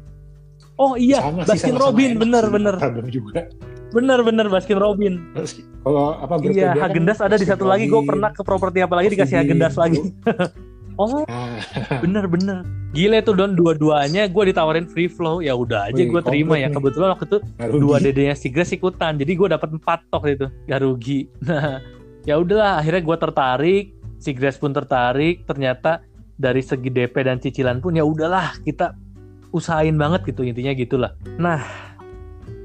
Oh 0.76 0.96
iya, 0.96 1.20
Sama 1.20 1.44
sih, 1.44 1.48
Baskin 1.50 1.76
sama-sama 1.76 1.84
Robin 1.86 2.10
enak 2.10 2.20
bener 2.20 2.44
sih, 2.44 2.52
bener 2.52 2.76
Problem 2.76 3.06
juga. 3.10 3.40
bener 3.90 4.20
bener 4.22 4.46
Baskin 4.48 4.78
Robin. 4.78 5.14
Kalau 5.82 6.06
apa 6.14 6.34
Iya, 6.42 6.72
kan 6.72 6.84
Hagendas 6.86 7.20
ada 7.20 7.36
di 7.36 7.44
satu 7.44 7.64
lagi. 7.64 7.88
Gue 7.88 8.00
Robin. 8.00 8.16
pernah 8.16 8.30
ke 8.32 8.42
properti 8.42 8.80
apa 8.80 8.96
lagi 8.96 9.12
dikasih 9.12 9.36
Hagendas 9.38 9.76
Bean, 9.76 9.84
lagi. 9.92 10.00
oh, 11.00 11.24
bener-bener. 12.04 12.68
Gile 12.92 13.24
tuh 13.24 13.38
Don, 13.38 13.56
dua-duanya 13.56 14.28
gue 14.28 14.44
ditawarin 14.52 14.86
free 14.90 15.08
flow. 15.08 15.40
Ya 15.40 15.56
udah 15.56 15.94
aja 15.94 16.02
gue 16.04 16.22
terima 16.26 16.60
ya. 16.60 16.68
Kebetulan 16.68 17.16
waktu 17.16 17.26
itu 17.32 17.38
dua 17.80 18.04
dedenya 18.04 18.36
si 18.36 18.52
Grace 18.52 18.76
ikutan. 18.76 19.16
Jadi 19.16 19.32
gue 19.38 19.48
dapat 19.48 19.70
empat 19.72 20.10
tok 20.12 20.24
itu. 20.28 20.48
Gak 20.68 20.80
rugi. 20.84 21.26
Nah, 21.50 21.82
ya 22.28 22.36
udahlah. 22.36 22.84
Akhirnya 22.84 23.02
gue 23.02 23.18
tertarik. 23.18 23.86
Si 24.20 24.36
Grace 24.36 24.60
pun 24.60 24.76
tertarik. 24.76 25.48
Ternyata 25.48 26.04
dari 26.40 26.64
segi 26.64 26.88
DP 26.88 27.16
dan 27.24 27.38
cicilan 27.40 27.84
pun 27.84 28.00
ya 28.00 28.08
udahlah 28.08 28.56
kita 28.64 28.96
usahain 29.52 30.00
banget 30.00 30.24
gitu 30.30 30.48
intinya 30.48 30.72
gitulah. 30.72 31.12
Nah 31.36 31.60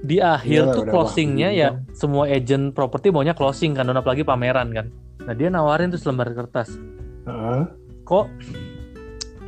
di 0.05 0.21
akhir 0.21 0.69
Iyalah, 0.69 0.75
tuh 0.77 0.85
closingnya 0.85 1.49
ya 1.51 1.69
kan. 1.75 1.97
semua 1.97 2.29
agent 2.29 2.77
properti 2.77 3.09
maunya 3.09 3.33
closing 3.33 3.73
kan 3.75 3.89
dan 3.89 3.99
apalagi 3.99 4.23
pameran 4.23 4.71
kan. 4.71 4.87
Nah 5.25 5.35
dia 5.35 5.49
nawarin 5.51 5.91
tuh 5.91 5.99
selembar 5.99 6.31
kertas. 6.37 6.77
Heeh. 7.27 7.84
Kok 8.05 8.27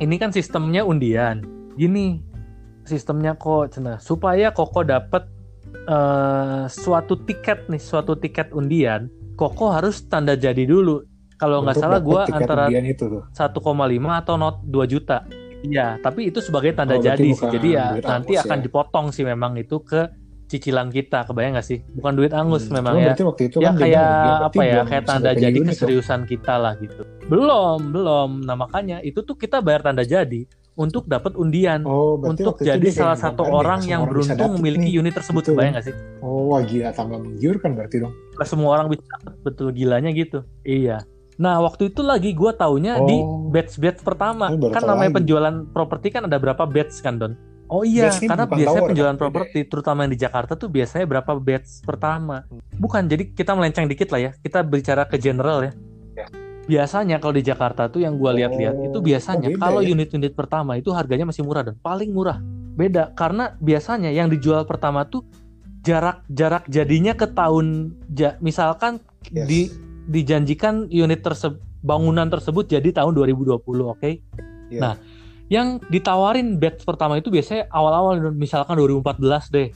ini 0.01 0.15
kan 0.17 0.33
sistemnya 0.33 0.81
undian. 0.81 1.45
Gini 1.77 2.21
sistemnya 2.85 3.37
kok 3.37 3.73
cina. 3.73 4.01
Supaya 4.01 4.49
koko 4.49 4.81
dapat 4.81 5.29
uh, 5.85 6.65
suatu 6.65 7.21
tiket 7.21 7.69
nih 7.69 7.81
suatu 7.81 8.17
tiket 8.17 8.49
undian 8.53 9.09
koko 9.37 9.69
harus 9.69 10.01
tanda 10.09 10.33
jadi 10.33 10.65
dulu. 10.65 11.05
Kalau 11.37 11.61
nggak 11.61 11.77
salah 11.77 12.01
gue 12.01 12.21
antara 12.33 12.65
1,5 12.65 13.37
atau 13.37 14.35
not 14.41 14.65
2 14.65 14.89
juta. 14.89 15.21
Iya 15.61 16.01
tapi 16.01 16.33
itu 16.33 16.41
sebagai 16.41 16.73
tanda 16.73 16.97
oh, 16.97 17.01
jadi 17.01 17.29
sih. 17.33 17.49
jadi 17.49 17.69
ya 17.69 17.85
nanti 18.01 18.37
akan 18.37 18.57
ya. 18.61 18.63
dipotong 18.65 19.05
sih 19.13 19.21
memang 19.21 19.53
itu 19.57 19.81
ke 19.85 20.09
cicilan 20.49 20.89
kita. 20.89 21.29
Kebayang 21.29 21.61
gak 21.61 21.67
sih? 21.69 21.85
Bukan 21.93 22.17
duit 22.17 22.33
angus 22.33 22.65
hmm. 22.65 22.73
memang 22.81 22.93
ya. 22.97 23.13
waktu 23.13 23.53
itu 23.53 23.57
ya 23.61 23.69
kan 23.69 23.75
kayak 23.77 24.09
apa 24.49 24.61
ya 24.65 24.81
kayak 24.85 25.03
tanda 25.05 25.31
jadi 25.37 25.59
keseriusan 25.61 26.25
kita 26.25 26.57
lah 26.57 26.73
gitu 26.81 27.05
belum 27.27 27.91
belum 27.91 28.29
nah 28.47 28.55
makanya 28.55 29.03
itu 29.03 29.19
tuh 29.23 29.35
kita 29.35 29.59
bayar 29.59 29.83
tanda 29.83 30.07
jadi 30.07 30.47
untuk 30.77 31.09
dapat 31.09 31.33
undian 31.35 31.81
oh, 31.83 32.21
untuk 32.21 32.61
jadi 32.61 32.87
salah 32.93 33.17
satu 33.17 33.43
orang 33.43 33.81
yang 33.83 34.05
orang 34.05 34.13
beruntung 34.13 34.51
memiliki 34.61 34.93
nih. 34.93 34.99
unit 35.01 35.13
tersebut 35.17 35.41
gitu. 35.43 35.51
kebayang 35.57 35.73
gak 35.75 35.85
sih 35.91 35.95
oh 36.23 36.53
wah 36.53 36.61
gila 36.63 36.93
tambah 36.93 37.19
menggiurkan 37.19 37.73
berarti 37.75 38.05
dong 38.05 38.13
semua 38.45 38.79
orang 38.79 38.93
bisa 38.93 39.15
betul 39.43 39.73
gilanya 39.73 40.13
gitu 40.13 40.45
iya 40.63 41.03
Nah 41.37 41.61
waktu 41.61 41.93
itu 41.93 42.01
lagi 42.01 42.33
gue 42.33 42.51
taunya 42.57 42.97
oh. 42.97 43.05
di 43.05 43.21
batch 43.53 43.77
batch 43.77 44.01
pertama 44.01 44.49
kan 44.49 44.81
namanya 44.81 45.13
lagi. 45.13 45.17
penjualan 45.21 45.55
properti 45.69 46.09
kan 46.09 46.25
ada 46.25 46.41
berapa 46.41 46.65
batch 46.65 46.97
kan 47.05 47.21
Don? 47.21 47.37
Oh 47.67 47.83
iya, 47.83 48.07
karena 48.09 48.47
biasanya 48.47 48.79
tower, 48.79 48.89
penjualan 48.95 49.17
properti, 49.19 49.59
terutama 49.67 50.07
yang 50.07 50.15
di 50.15 50.19
Jakarta 50.23 50.55
tuh 50.55 50.71
biasanya 50.71 51.03
berapa 51.03 51.35
batch 51.35 51.83
pertama. 51.83 52.47
Bukan, 52.79 53.11
jadi 53.11 53.27
kita 53.35 53.51
melenceng 53.59 53.91
dikit 53.91 54.07
lah 54.15 54.21
ya. 54.23 54.31
Kita 54.39 54.63
bicara 54.63 55.03
ke 55.03 55.19
general 55.19 55.67
ya. 55.67 55.71
ya. 56.15 56.46
Biasanya 56.67 57.23
kalau 57.23 57.33
di 57.39 57.43
Jakarta 57.47 57.87
tuh 57.87 58.03
yang 58.03 58.19
gue 58.19 58.31
lihat-lihat 58.43 58.75
oh, 58.75 58.85
itu 58.91 58.99
biasanya 58.99 59.47
oh, 59.49 59.59
kalau 59.59 59.79
ya? 59.79 59.95
unit-unit 59.95 60.35
pertama 60.35 60.75
itu 60.75 60.91
harganya 60.91 61.23
masih 61.23 61.47
murah 61.47 61.63
dan 61.63 61.79
paling 61.79 62.11
murah. 62.11 62.43
Beda 62.77 63.15
karena 63.15 63.55
biasanya 63.63 64.11
yang 64.11 64.27
dijual 64.27 64.67
pertama 64.67 65.07
tuh 65.07 65.23
jarak 65.81 66.27
jarak 66.27 66.67
jadinya 66.67 67.15
ke 67.15 67.31
tahun 67.31 67.95
ja, 68.11 68.35
misalkan 68.43 68.99
yes. 69.31 69.47
di 69.47 69.61
dijanjikan 70.11 70.91
unit 70.91 71.23
tersebut 71.23 71.63
bangunan 71.87 72.27
tersebut 72.27 72.67
jadi 72.67 72.89
tahun 72.91 73.13
2020, 73.15 73.55
oke? 73.55 73.95
Okay? 73.95 74.19
Yeah. 74.67 74.81
Nah, 74.81 74.93
yang 75.47 75.79
ditawarin 75.87 76.59
batch 76.59 76.83
pertama 76.83 77.15
itu 77.15 77.31
biasanya 77.31 77.71
awal-awal 77.71 78.19
misalkan 78.35 78.75
2014 78.75 79.55
deh. 79.55 79.69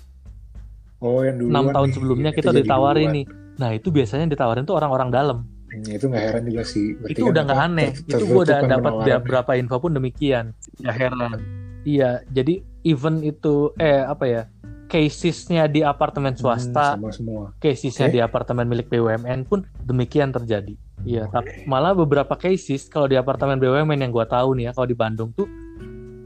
Oh, 1.02 1.24
yang 1.24 1.39
dulu. 1.39 1.50
6 1.50 1.76
tahun 1.76 1.89
sebelumnya 1.96 2.32
kita 2.36 2.52
ditawarin 2.52 3.10
nih. 3.16 3.26
Nah, 3.58 3.70
itu 3.74 3.89
biasanya 3.89 4.28
ditawarin 4.30 4.68
tuh 4.68 4.76
orang-orang 4.78 5.10
dalam. 5.10 5.38
Hmm, 5.72 5.88
itu 5.88 6.05
nggak 6.11 6.24
heran 6.28 6.43
juga 6.51 6.63
sih. 6.67 6.86
Berarti 6.99 7.13
itu 7.15 7.24
kan 7.24 7.32
udah 7.32 7.41
nggak 7.47 7.61
aneh. 7.63 7.89
Ter 7.95 8.19
itu 8.19 8.26
gue 8.28 8.41
udah 8.43 8.59
dapat 8.67 8.93
beberapa 9.07 9.51
info 9.55 9.76
pun 9.80 9.91
demikian. 9.95 10.45
Ya 10.84 10.91
heran. 10.91 11.39
Iya, 11.88 12.22
jadi 12.30 12.61
event 12.84 13.19
itu 13.24 13.72
eh 13.80 14.03
apa 14.03 14.26
ya? 14.28 14.43
Casesnya 14.91 15.72
di 15.72 15.88
apartemen 15.88 16.36
hmm, 16.36 16.41
swasta, 16.43 16.99
hmm, 16.99 16.99
sama 16.99 17.09
semua. 17.15 17.43
Casesnya 17.63 18.11
okay. 18.11 18.15
di 18.15 18.19
apartemen 18.19 18.67
milik 18.67 18.91
BUMN 18.91 19.47
pun 19.47 19.63
demikian 19.88 20.36
terjadi. 20.36 20.76
Iya, 21.07 21.32
okay. 21.32 21.63
malah 21.65 21.95
beberapa 21.95 22.36
cases 22.36 22.91
kalau 22.91 23.07
di 23.07 23.15
apartemen 23.15 23.57
BUMN 23.57 24.03
yang 24.03 24.11
gue 24.11 24.28
tahu 24.28 24.59
nih 24.59 24.69
ya, 24.69 24.72
kalau 24.76 24.88
di 24.91 24.97
Bandung 24.99 25.32
tuh 25.32 25.47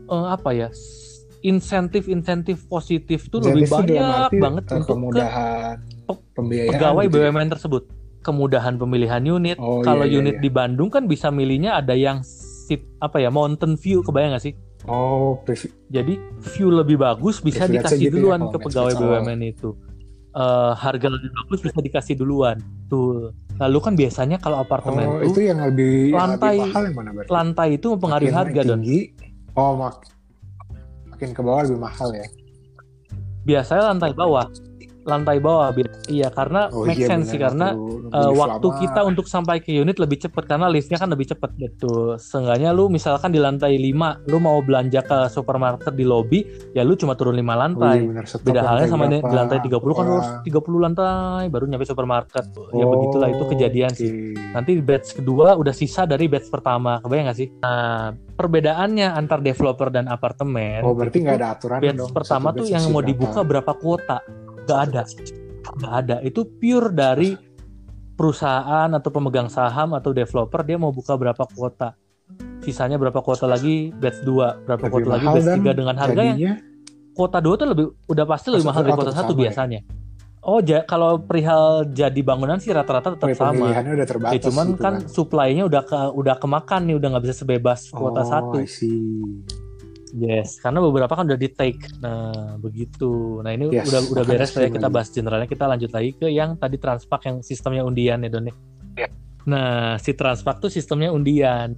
uh, 0.10 0.34
apa 0.34 0.52
ya 0.52 0.68
insentif-insentif 1.46 2.66
positif 2.66 3.30
tuh 3.30 3.38
lebih 3.38 3.70
banyak 3.70 4.34
banget 4.34 4.66
untuk 4.82 4.98
ke 5.14 5.24
pegawai 6.74 7.06
BUMN 7.06 7.54
tersebut. 7.54 7.86
Kemudahan 8.26 8.82
pemilihan 8.82 9.22
unit. 9.22 9.62
Oh, 9.62 9.86
kalau 9.86 10.02
iya, 10.10 10.18
iya, 10.18 10.20
unit 10.26 10.36
iya. 10.42 10.44
di 10.44 10.50
Bandung 10.50 10.90
kan 10.90 11.06
bisa 11.06 11.30
milihnya 11.30 11.78
ada 11.78 11.94
yang 11.94 12.26
sit 12.66 12.82
apa 12.98 13.22
ya 13.22 13.30
mountain 13.30 13.78
view, 13.78 14.02
kebayang 14.02 14.34
gak 14.34 14.50
sih? 14.50 14.58
Oh, 14.90 15.42
jadi 15.90 16.14
view 16.54 16.70
lebih 16.70 17.02
bagus 17.02 17.42
bisa 17.42 17.66
dikasih 17.66 18.10
gitu 18.10 18.18
ya, 18.18 18.34
duluan 18.34 18.42
ya, 18.46 18.50
ke 18.54 18.58
pegawai 18.62 18.94
BUMN 18.98 19.42
itu. 19.46 19.74
Uh, 20.36 20.76
harga 20.76 21.08
lebih 21.10 21.30
bagus 21.32 21.60
bisa 21.70 21.80
dikasih 21.82 22.18
duluan. 22.18 22.58
Tuh. 22.90 23.34
Lalu 23.62 23.78
kan 23.82 23.94
biasanya 23.94 24.38
kalau 24.38 24.62
apartemen 24.62 25.08
oh, 25.08 25.24
itu 25.24 25.48
yang 25.48 25.64
lebih 25.64 26.12
lantai 26.12 26.60
yang 26.60 26.70
lebih 26.70 26.74
mahal 26.76 26.84
yang 26.84 26.96
mana 26.98 27.10
Lantai 27.32 27.68
itu 27.80 27.88
mempengaruhi 27.96 28.34
harga 28.34 28.62
dan 28.62 28.80
Oh, 29.56 29.72
mak 29.80 30.04
makin 31.08 31.32
ke 31.32 31.42
bawah 31.42 31.64
lebih 31.64 31.80
mahal 31.80 32.10
ya. 32.12 32.28
Biasanya 33.48 33.96
lantai 33.96 34.12
bawah 34.12 34.46
lantai 35.06 35.38
bawah 35.38 35.70
iya 36.10 36.34
karena 36.34 36.68
oh, 36.74 36.84
make 36.84 36.98
iya, 36.98 37.08
sense 37.08 37.30
sih 37.30 37.40
karena 37.40 37.78
uh, 38.10 38.32
waktu 38.34 38.68
kita 38.82 39.06
untuk 39.06 39.30
sampai 39.30 39.62
ke 39.62 39.70
unit 39.70 40.02
lebih 40.02 40.18
cepat 40.18 40.50
karena 40.50 40.66
liftnya 40.66 40.98
kan 40.98 41.14
lebih 41.14 41.30
cepat 41.30 41.54
gitu 41.62 42.18
seenggaknya 42.18 42.74
lu 42.74 42.90
misalkan 42.90 43.30
di 43.30 43.38
lantai 43.38 43.78
5 43.78 44.30
lu 44.30 44.38
mau 44.42 44.58
belanja 44.66 45.06
ke 45.06 45.30
supermarket 45.30 45.94
di 45.94 46.06
lobby 46.06 46.42
ya 46.74 46.82
lu 46.82 46.98
cuma 46.98 47.14
turun 47.14 47.38
5 47.38 47.46
lantai. 47.46 47.98
Oh, 48.02 48.10
iya, 48.10 48.26
bener. 48.26 48.26
beda 48.26 48.62
halnya 48.66 48.88
sama 48.90 49.06
berapa? 49.06 49.30
di 49.30 49.36
lantai 49.38 49.58
30 49.62 49.98
kan 49.98 50.04
lu 50.04 50.14
harus 50.18 50.32
30 50.42 50.86
lantai 50.86 51.44
baru 51.54 51.66
nyampe 51.70 51.86
supermarket. 51.86 52.46
Ya, 52.50 52.62
oh, 52.62 52.80
ya 52.82 52.86
begitulah 52.90 53.28
itu 53.30 53.44
kejadian 53.46 53.92
okay. 53.94 54.02
sih 54.02 54.12
nanti 54.58 54.72
batch 54.82 55.22
kedua 55.22 55.54
udah 55.54 55.74
sisa 55.76 56.10
dari 56.10 56.26
batch 56.26 56.50
pertama 56.50 56.98
kebayang 57.06 57.30
gak 57.30 57.38
sih? 57.38 57.48
Nah 57.62 58.26
perbedaannya 58.36 59.16
antar 59.16 59.40
developer 59.40 59.88
dan 59.88 60.12
apartemen 60.12 60.84
oh 60.84 60.92
berarti 60.92 61.24
nggak 61.24 61.36
ada 61.40 61.48
aturan 61.56 61.80
batch 61.80 62.00
dong. 62.04 62.12
pertama 62.12 62.48
tuh 62.52 62.68
yang 62.68 62.84
mau 62.92 63.00
dibuka 63.00 63.42
berapa 63.48 63.72
kuota 63.80 64.20
nggak 64.66 64.80
ada. 64.92 65.02
Nggak 65.78 65.94
ada. 65.94 66.16
Itu 66.26 66.50
pure 66.50 66.90
dari 66.92 67.38
perusahaan 68.16 68.90
atau 68.90 69.10
pemegang 69.12 69.52
saham 69.52 69.94
atau 69.94 70.16
developer 70.16 70.64
dia 70.64 70.78
mau 70.80 70.90
buka 70.90 71.14
berapa 71.20 71.44
kuota. 71.54 71.94
Sisanya 72.64 72.98
berapa 72.98 73.22
kuota 73.22 73.46
lagi? 73.46 73.94
Batch 73.94 74.26
2 74.26 74.66
berapa 74.66 74.82
lebih 74.90 74.94
kuota 75.06 75.10
lagi? 75.14 75.26
batch 75.30 75.50
3 75.62 75.80
dengan 75.80 75.96
harga 76.00 76.22
yang 76.26 76.40
kuota 77.14 77.40
2 77.40 77.60
tuh 77.62 77.68
lebih 77.70 77.86
udah 78.10 78.26
pasti 78.26 78.48
lebih 78.50 78.66
mahal 78.66 78.82
dari 78.82 78.94
kuota 78.98 79.14
satu 79.14 79.34
ya? 79.38 79.40
biasanya. 79.48 79.82
Oh, 80.46 80.62
ja, 80.62 80.86
kalau 80.86 81.18
perihal 81.26 81.90
jadi 81.90 82.22
bangunan 82.22 82.62
sih 82.62 82.70
rata-rata 82.70 83.18
tetap 83.18 83.34
sama. 83.34 83.66
udah 83.66 84.06
terbatas. 84.06 84.34
Ya, 84.38 84.40
cuman 84.46 84.66
gitu 84.78 84.78
kan, 84.78 84.94
kan. 85.02 85.10
supply-nya 85.10 85.64
udah 85.66 85.82
ke 85.82 86.00
udah 86.14 86.36
kemakan 86.38 86.82
nih, 86.86 86.96
udah 87.02 87.08
nggak 87.18 87.24
bisa 87.26 87.36
sebebas 87.42 87.90
kuota 87.90 88.22
oh, 88.22 88.30
satu. 88.30 88.58
Yes, 90.16 90.64
karena 90.64 90.80
beberapa 90.80 91.12
kan 91.12 91.28
udah 91.28 91.36
di 91.36 91.52
take. 91.52 91.92
Nah, 92.00 92.56
begitu. 92.56 93.44
Nah, 93.44 93.52
ini 93.52 93.68
yes, 93.68 93.92
udah 93.92 94.02
udah 94.16 94.24
beres 94.24 94.56
ya 94.56 94.72
kita 94.72 94.88
bahas 94.88 95.12
generalnya. 95.12 95.44
Kita 95.44 95.68
lanjut 95.68 95.92
lagi 95.92 96.16
ke 96.16 96.32
yang 96.32 96.56
tadi 96.56 96.80
transpak 96.80 97.28
yang 97.28 97.44
sistemnya 97.44 97.84
undian 97.84 98.24
ya, 98.24 98.32
Don. 98.32 98.48
Yeah. 98.96 99.12
Nah, 99.44 100.00
si 100.00 100.16
transpak 100.16 100.64
tuh 100.64 100.72
sistemnya 100.72 101.12
undian. 101.12 101.76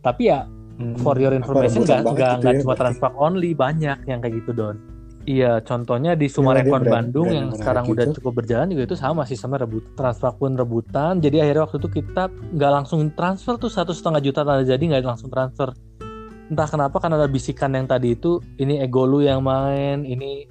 Tapi 0.00 0.32
ya 0.32 0.48
hmm, 0.48 0.96
for 1.04 1.20
your 1.20 1.36
information 1.36 1.84
nggak 1.84 2.08
nggak 2.08 2.32
nggak 2.40 2.52
ya, 2.56 2.60
cuma 2.64 2.74
transpak 2.74 3.12
only, 3.20 3.52
banyak 3.52 4.00
yang 4.08 4.24
kayak 4.24 4.40
gitu, 4.40 4.56
Don. 4.56 4.80
Iya, 5.24 5.60
contohnya 5.64 6.12
di 6.16 6.28
Sumarekon 6.28 6.84
ya, 6.84 6.90
Bandung 7.00 7.28
brand 7.28 7.36
yang 7.36 7.48
sekarang 7.56 7.84
gitu. 7.88 7.92
udah 7.96 8.04
cukup 8.16 8.32
berjalan 8.44 8.68
juga 8.72 8.92
itu 8.92 8.96
sama 8.96 9.24
sistemnya 9.24 9.64
rebut 9.64 9.84
transfer 9.96 10.32
pun 10.36 10.52
rebutan. 10.56 11.20
Jadi 11.20 11.40
akhirnya 11.40 11.64
waktu 11.68 11.80
itu 11.80 11.88
kita 12.00 12.28
nggak 12.28 12.72
langsung 12.80 13.00
transfer 13.12 13.56
tuh 13.56 13.72
satu 13.72 13.96
setengah 13.96 14.20
juta 14.20 14.40
tanda 14.44 14.64
jadi 14.64 14.80
nggak 14.80 15.04
langsung 15.04 15.32
transfer 15.32 15.72
entah 16.52 16.68
kenapa 16.68 17.00
kan 17.00 17.12
ada 17.12 17.24
bisikan 17.24 17.72
yang 17.72 17.88
tadi 17.88 18.12
itu 18.12 18.40
ini 18.60 18.80
ego 18.84 19.08
lu 19.08 19.24
yang 19.24 19.40
main 19.40 20.04
ini 20.04 20.44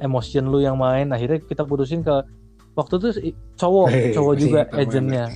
emotion 0.00 0.48
lu 0.48 0.60
yang 0.60 0.76
main. 0.76 1.10
Akhirnya 1.12 1.40
kita 1.42 1.64
putusin 1.64 2.04
ke 2.04 2.14
waktu 2.76 2.94
itu 3.00 3.08
cowok 3.56 3.86
hey, 3.88 4.12
cowok 4.12 4.34
juga 4.36 4.60
agentnya. 4.72 5.32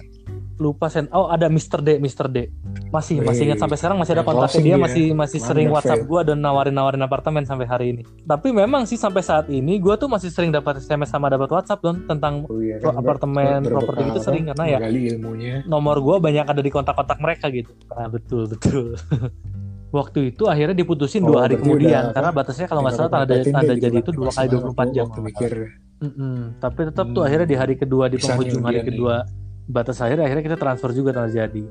Lupa 0.60 0.92
sen 0.92 1.08
oh 1.16 1.32
ada 1.32 1.48
Mr. 1.48 1.80
D 1.80 1.96
Mr. 1.96 2.28
D. 2.28 2.52
Masih 2.92 3.24
masih 3.24 3.48
ingat 3.48 3.64
sampai 3.64 3.80
sekarang 3.80 3.96
masih 3.96 4.12
ada 4.12 4.28
kontaknya 4.28 4.60
dia 4.60 4.76
masih 4.76 5.04
masih 5.16 5.40
sering 5.40 5.72
WhatsApp 5.72 6.04
gue 6.04 6.20
dan 6.20 6.36
nawarin 6.44 6.76
nawarin 6.76 7.00
apartemen 7.00 7.48
sampai 7.48 7.64
hari 7.64 7.96
ini. 7.96 8.02
Tapi 8.28 8.52
memang 8.52 8.84
sih 8.84 9.00
sampai 9.00 9.24
saat 9.24 9.48
ini 9.48 9.80
gue 9.80 9.94
tuh 9.96 10.12
masih 10.12 10.28
sering 10.28 10.52
dapat 10.52 10.84
SMS 10.84 11.08
sama 11.08 11.32
dapat 11.32 11.48
WhatsApp 11.48 11.80
don 11.80 12.04
tentang 12.04 12.44
oh, 12.44 12.60
iya, 12.60 12.76
kan, 12.76 12.92
apartemen 12.92 13.64
properti 13.64 14.02
itu 14.04 14.20
sering 14.20 14.52
karena 14.52 14.64
ya 14.68 14.78
ilmunya. 14.84 15.64
nomor 15.64 15.96
gue 16.04 16.16
banyak 16.20 16.44
ada 16.44 16.60
di 16.60 16.68
kontak-kontak 16.68 17.16
mereka 17.24 17.48
gitu. 17.48 17.72
Nah 17.96 18.12
betul 18.12 18.44
betul 18.52 19.00
waktu 19.90 20.34
itu 20.34 20.46
akhirnya 20.46 20.74
diputusin 20.78 21.26
oh, 21.26 21.34
dua 21.34 21.38
hari 21.46 21.58
kemudian 21.58 22.14
karena 22.14 22.30
batasnya 22.30 22.66
kalau 22.70 22.86
nggak 22.86 22.94
salah 22.94 23.10
tanda 23.10 23.34
tanda 23.42 23.74
jadi 23.74 23.96
itu 23.98 24.10
dua 24.14 24.30
kali 24.30 24.46
dua 24.46 24.60
puluh 24.62 24.74
empat 24.74 24.88
jam. 24.94 25.06
Mikir. 25.18 25.52
Mm 26.00 26.10
-mm. 26.10 26.36
Tapi 26.62 26.80
tetap 26.88 27.06
hmm. 27.10 27.14
tuh 27.18 27.22
akhirnya 27.26 27.48
di 27.50 27.56
hari 27.58 27.74
kedua 27.76 28.04
di 28.08 28.16
penghujung 28.16 28.64
hari 28.64 28.80
kedua 28.86 29.26
nih. 29.26 29.68
batas 29.68 29.98
akhir 30.00 30.18
akhirnya 30.22 30.44
kita 30.46 30.56
transfer 30.56 30.90
juga 30.94 31.10
tanda 31.12 31.30
jadi. 31.34 31.64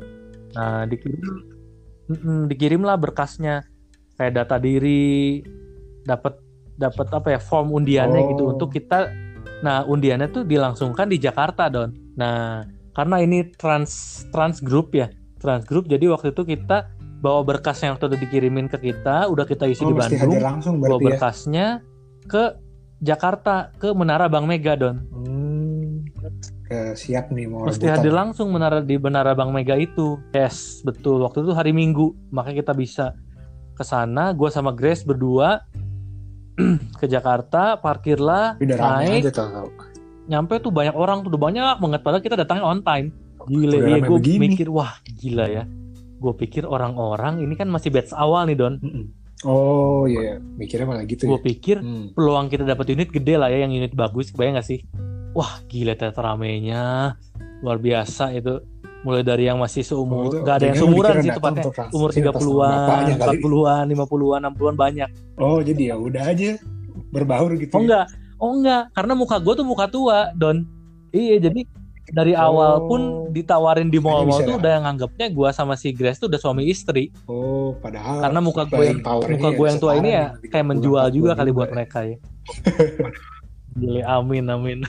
Nah 0.54 0.84
dikirim 0.86 1.24
mm 2.12 2.18
-mm, 2.20 2.40
dikirimlah 2.52 2.96
berkasnya 3.00 3.64
kayak 4.20 4.36
data 4.36 4.60
diri 4.60 5.42
dapat 6.04 6.36
dapat 6.76 7.08
apa 7.12 7.28
ya 7.36 7.40
form 7.40 7.72
undiannya 7.72 8.22
gitu 8.22 8.28
oh. 8.28 8.32
gitu 8.36 8.44
untuk 8.54 8.70
kita. 8.76 9.10
Nah 9.64 9.88
undiannya 9.88 10.28
tuh 10.28 10.44
dilangsungkan 10.44 11.08
di 11.08 11.18
Jakarta 11.18 11.72
don. 11.72 11.96
Nah 12.20 12.68
karena 12.94 13.24
ini 13.24 13.48
trans 13.56 14.26
trans 14.28 14.60
group 14.60 14.92
ya 14.92 15.08
trans 15.40 15.64
group 15.64 15.88
jadi 15.88 16.12
waktu 16.12 16.36
itu 16.36 16.44
kita 16.44 16.92
bawa 17.20 17.44
berkas 17.44 17.84
yang 17.84 18.00
udah 18.00 18.16
dikirimin 18.16 18.72
ke 18.72 18.80
kita, 18.80 19.28
udah 19.28 19.44
kita 19.44 19.68
isi 19.68 19.84
oh, 19.84 19.92
di 19.92 19.96
Bandung, 20.00 20.40
langsung 20.40 20.76
bawa 20.80 20.98
ya? 20.98 21.06
berkasnya 21.12 21.68
ya? 21.84 22.28
ke 22.28 22.44
Jakarta 23.00 23.72
ke 23.76 23.92
Menara 23.92 24.32
Bank 24.32 24.48
Mega 24.48 24.76
Don. 24.80 25.04
Hmm, 25.12 26.08
ke 26.68 26.96
siap 26.96 27.32
nih 27.32 27.48
mau. 27.48 27.68
Mesti 27.68 27.88
hadir 27.88 28.12
langsung 28.12 28.52
menara 28.52 28.80
di 28.84 28.96
Menara 28.96 29.36
Bank 29.36 29.52
Mega 29.52 29.76
itu. 29.76 30.20
Yes, 30.32 30.84
betul. 30.84 31.24
Waktu 31.24 31.44
itu 31.48 31.52
hari 31.56 31.72
Minggu, 31.72 32.16
makanya 32.32 32.64
kita 32.68 32.74
bisa 32.76 33.06
ke 33.76 33.84
sana. 33.84 34.36
Gue 34.36 34.52
sama 34.52 34.76
Grace 34.76 35.08
berdua 35.08 35.64
ke 37.02 37.06
Jakarta 37.08 37.80
parkirlah 37.80 38.60
Udah 38.60 38.78
naik 38.78 39.28
aja 39.28 39.32
tau. 39.32 39.72
nyampe 40.30 40.60
tuh 40.62 40.70
banyak 40.70 40.96
orang 40.96 41.26
tuh 41.26 41.34
udah 41.34 41.42
banyak 41.42 41.76
banget 41.80 42.00
padahal 42.04 42.24
kita 42.24 42.36
datangnya 42.38 42.66
on 42.68 42.80
time 42.84 43.08
Udah 43.50 43.80
iya 43.80 43.98
rame 44.04 44.06
gue 44.06 44.36
mikir 44.38 44.68
wah 44.70 45.00
gila 45.18 45.48
ya 45.48 45.64
gue 46.20 46.34
pikir 46.36 46.68
orang-orang 46.68 47.40
ini 47.40 47.56
kan 47.56 47.72
masih 47.72 47.90
batch 47.90 48.12
awal 48.12 48.44
nih 48.46 48.60
Don. 48.60 48.76
Oh 49.48 50.04
iya, 50.04 50.36
mikirnya 50.36 50.84
malah 50.84 51.08
gitu 51.08 51.24
gue 51.24 51.40
ya. 51.40 51.46
pikir 51.48 51.80
Hmm. 51.80 52.12
peluang 52.12 52.52
kita 52.52 52.68
dapat 52.68 52.92
unit 52.92 53.08
gede 53.08 53.40
lah 53.40 53.48
ya 53.48 53.64
yang 53.64 53.72
unit 53.72 53.96
bagus 53.96 54.36
kebayang 54.36 54.60
gak 54.60 54.68
sih 54.68 54.84
wah 55.32 55.64
gila 55.72 55.96
ternyata 55.96 56.20
ramenya 56.20 57.16
luar 57.64 57.80
biasa 57.80 58.36
itu 58.36 58.60
mulai 59.00 59.24
dari 59.24 59.48
yang 59.48 59.56
masih 59.64 59.80
Oh, 59.88 60.04
seumur 60.04 60.28
itu 60.28 60.38
gak 60.44 60.56
ada 60.60 60.66
yang 60.68 60.76
seumuran 60.76 61.14
sih 61.24 61.32
tepatnya 61.32 61.64
umur 61.96 62.10
atas 62.12 62.20
nama 62.20 62.36
30-an, 62.36 62.76
bapaknya 62.76 63.16
kali. 63.16 63.38
40-an, 63.40 63.86
50-an, 63.96 64.42
60-an 64.52 64.76
banyak. 64.76 65.10
Oh 65.40 65.60
jadi 65.64 65.82
ya 65.88 65.96
udah 65.96 66.24
aja 66.36 66.50
berbaur 67.16 67.52
gitu. 67.56 67.72
Oh 67.72 67.80
ya. 67.80 67.84
enggak, 67.88 68.06
oh 68.44 68.52
enggak, 68.60 68.84
karena 68.92 69.14
muka 69.16 69.36
gue 69.40 69.54
tuh 69.56 69.64
muka 69.64 69.86
tua, 69.88 70.20
Don. 70.36 70.68
Iya, 71.16 71.48
jadi 71.48 71.64
dari 72.12 72.34
awal 72.34 72.72
Oh. 72.76 72.88
pun 72.88 73.02
ditawarin 73.30 73.88
di 73.88 73.98
mall-mall 73.98 74.40
tuh 74.40 74.56
ya? 74.56 74.60
udah 74.60 74.76
nganggapnya 74.82 75.28
gue 75.30 75.50
sama 75.52 75.74
si 75.74 75.92
Grace 75.92 76.18
tuh 76.18 76.28
udah 76.28 76.38
suami 76.38 76.66
istri. 76.66 77.14
Oh 77.26 77.74
padahal. 77.76 78.22
Karena 78.22 78.40
muka 78.40 78.64
gue 78.66 78.84
yang 78.84 79.00
muka 79.02 79.22
ya 79.46 79.56
gue 79.56 79.66
yang 79.68 79.80
tua 79.80 79.94
ini 79.96 80.10
ya 80.10 80.26
kayak 80.40 80.50
30-an, 80.54 80.68
menjual 80.68 81.06
juga 81.10 81.30
40-an 81.30 81.40
kali 81.40 81.52
buat 81.52 81.68
ya. 81.68 81.74
mereka 81.74 82.00
ya. 82.04 82.18
Gile, 83.80 84.02
amin, 84.04 84.46
amin. 84.46 84.80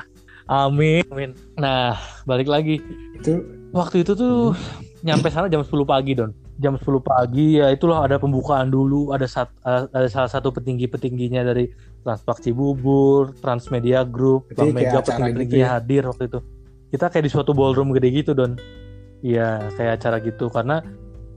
amin, 0.48 1.02
amin. 1.08 1.30
Nah, 1.56 1.98
balik 2.24 2.46
lagi. 2.46 2.78
Itu 3.14 3.42
Waktu 3.70 4.02
itu 4.02 4.14
tuh 4.14 4.54
nyampe 5.00 5.30
sana 5.30 5.46
jam 5.46 5.62
10 5.62 5.70
pagi, 5.84 6.14
Don. 6.14 6.34
Jam 6.56 6.74
10 6.74 6.82
pagi 7.00 7.56
ya 7.56 7.70
itulah 7.70 8.02
ada 8.02 8.18
pembukaan 8.18 8.66
dulu, 8.66 9.10
ada 9.10 9.24
sat- 9.24 9.54
ada 9.64 10.08
salah 10.08 10.26
satu 10.26 10.50
petinggi-petingginya 10.50 11.40
dari 11.42 11.70
Transpak 12.00 12.40
Cibubur, 12.40 13.30
Transmedia 13.38 14.02
Group, 14.02 14.50
Bang 14.52 14.74
Mega 14.74 14.98
acara 14.98 15.06
petinggi-petingginya 15.06 15.46
gitu 15.46 15.56
ya? 15.62 15.68
hadir 15.70 16.02
waktu 16.04 16.24
itu. 16.26 16.40
Kita 16.90 17.06
kayak 17.08 17.24
di 17.26 17.32
suatu 17.32 17.54
ballroom 17.54 17.94
gede 17.94 18.08
gitu, 18.10 18.34
Don. 18.34 18.58
Iya, 19.22 19.70
kayak 19.78 20.00
acara 20.00 20.16
gitu 20.20 20.50
karena 20.50 20.82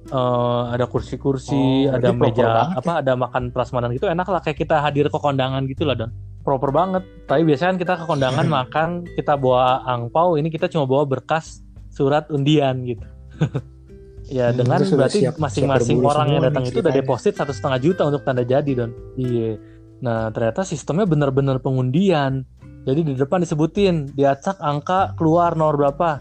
eh, 0.10 0.64
ada 0.74 0.86
kursi-kursi, 0.89 1.88
Oh, 1.88 1.95
ada 1.95 2.10
meja 2.12 2.74
apa, 2.74 3.06
ada 3.06 3.14
makan 3.14 3.54
prasmanan 3.54 3.91
gitu 3.93 4.08
enak 4.08 4.28
lah 4.28 4.41
kayak 4.41 4.58
kita 4.60 4.82
hadir 4.82 5.08
ke 5.08 5.18
kondangan 5.22 5.64
gitu 5.70 5.86
lah, 5.86 5.95
Don. 5.95 6.12
Proper 6.43 6.74
banget. 6.76 7.04
Tapi 7.30 7.47
biasanya 7.47 7.76
kan 7.76 7.80
kita 7.80 7.93
ke 8.01 8.06
kondangan 8.10 8.45
makan, 8.49 8.89
kita 9.16 9.38
bawa 9.39 9.86
angpau, 9.88 10.36
ini 10.36 10.51
kita 10.51 10.68
cuma 10.68 10.84
bawa 10.89 11.08
berkas 11.08 11.64
surat 11.93 12.28
undian 12.34 12.82
gitu. 12.84 13.06
ya 14.32 14.51
Hmm, 14.51 14.58
dengan 14.64 14.80
berarti 14.82 15.20
masing-masing 15.36 15.99
orang 15.99 16.28
yang 16.32 16.43
datang 16.47 16.64
itu 16.68 16.80
udah 16.80 16.93
deposit 16.93 17.34
satu 17.36 17.51
setengah 17.51 17.80
juta 17.84 18.01
untuk 18.08 18.24
tanda 18.24 18.43
jadi 18.47 18.72
don. 18.72 18.91
Iya. 19.20 19.60
Nah 20.04 20.32
ternyata 20.32 20.64
sistemnya 20.64 21.06
benar-benar 21.08 21.60
pengundian. 21.60 22.47
Jadi 22.84 23.00
di 23.04 23.14
depan 23.16 23.40
disebutin 23.40 24.12
diacak 24.12 24.60
angka 24.60 25.16
keluar 25.16 25.56
nomor 25.56 25.80
berapa. 25.80 26.20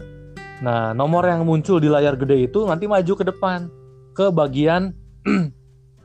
Nah 0.63 0.95
nomor 0.95 1.27
yang 1.27 1.43
muncul 1.43 1.77
di 1.77 1.91
layar 1.91 2.15
gede 2.15 2.47
itu 2.47 2.63
nanti 2.63 2.87
maju 2.87 3.13
ke 3.13 3.25
depan 3.27 3.67
ke 4.15 4.31
bagian 4.31 4.95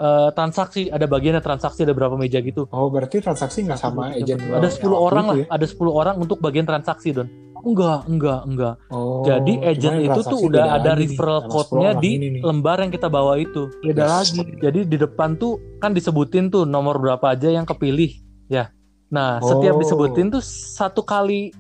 eh, 0.02 0.30
transaksi. 0.34 0.90
Ada 0.90 1.06
bagiannya 1.06 1.38
transaksi 1.38 1.86
ada 1.86 1.94
berapa 1.94 2.18
meja 2.18 2.42
gitu. 2.42 2.66
oh 2.68 2.90
berarti 2.90 3.22
transaksi 3.22 3.62
nggak 3.62 3.78
sama 3.78 4.14
agent 4.14 4.42
lo 4.42 4.58
Ada 4.58 4.66
yang 4.66 4.74
10 4.74 4.82
waktu 4.82 4.98
orang 4.98 5.24
itu 5.24 5.30
lah, 5.30 5.38
ya? 5.38 5.46
ada 5.54 5.66
10 5.66 5.78
orang 6.02 6.14
untuk 6.18 6.38
bagian 6.42 6.66
transaksi 6.66 7.14
don. 7.14 7.28
Enggak, 7.58 8.06
enggak, 8.06 8.40
enggak. 8.46 8.74
Oh, 8.86 9.26
Jadi 9.26 9.58
agent 9.66 9.98
itu 9.98 10.20
tuh 10.22 10.40
udah 10.46 10.78
ada 10.78 10.94
referral 10.94 11.42
10 11.42 11.50
code-nya 11.50 11.90
di 11.98 12.10
lembar 12.38 12.78
yang 12.78 12.94
kita 12.94 13.10
bawa 13.10 13.34
itu. 13.34 13.66
Beda 13.82 14.06
Yes. 14.06 14.30
lagi. 14.30 14.42
Jadi 14.62 14.80
di 14.86 14.96
depan 14.96 15.34
tuh 15.34 15.58
kan 15.82 15.90
disebutin 15.90 16.54
tuh 16.54 16.62
nomor 16.62 17.02
berapa 17.02 17.34
aja 17.34 17.50
yang 17.50 17.66
kepilih, 17.66 18.14
ya. 18.46 18.70
Nah, 19.08 19.40
setiap 19.40 19.74
Oh. 19.74 19.80
disebutin 19.80 20.28
tuh 20.28 20.42
satu 20.42 21.00
kali 21.00 21.52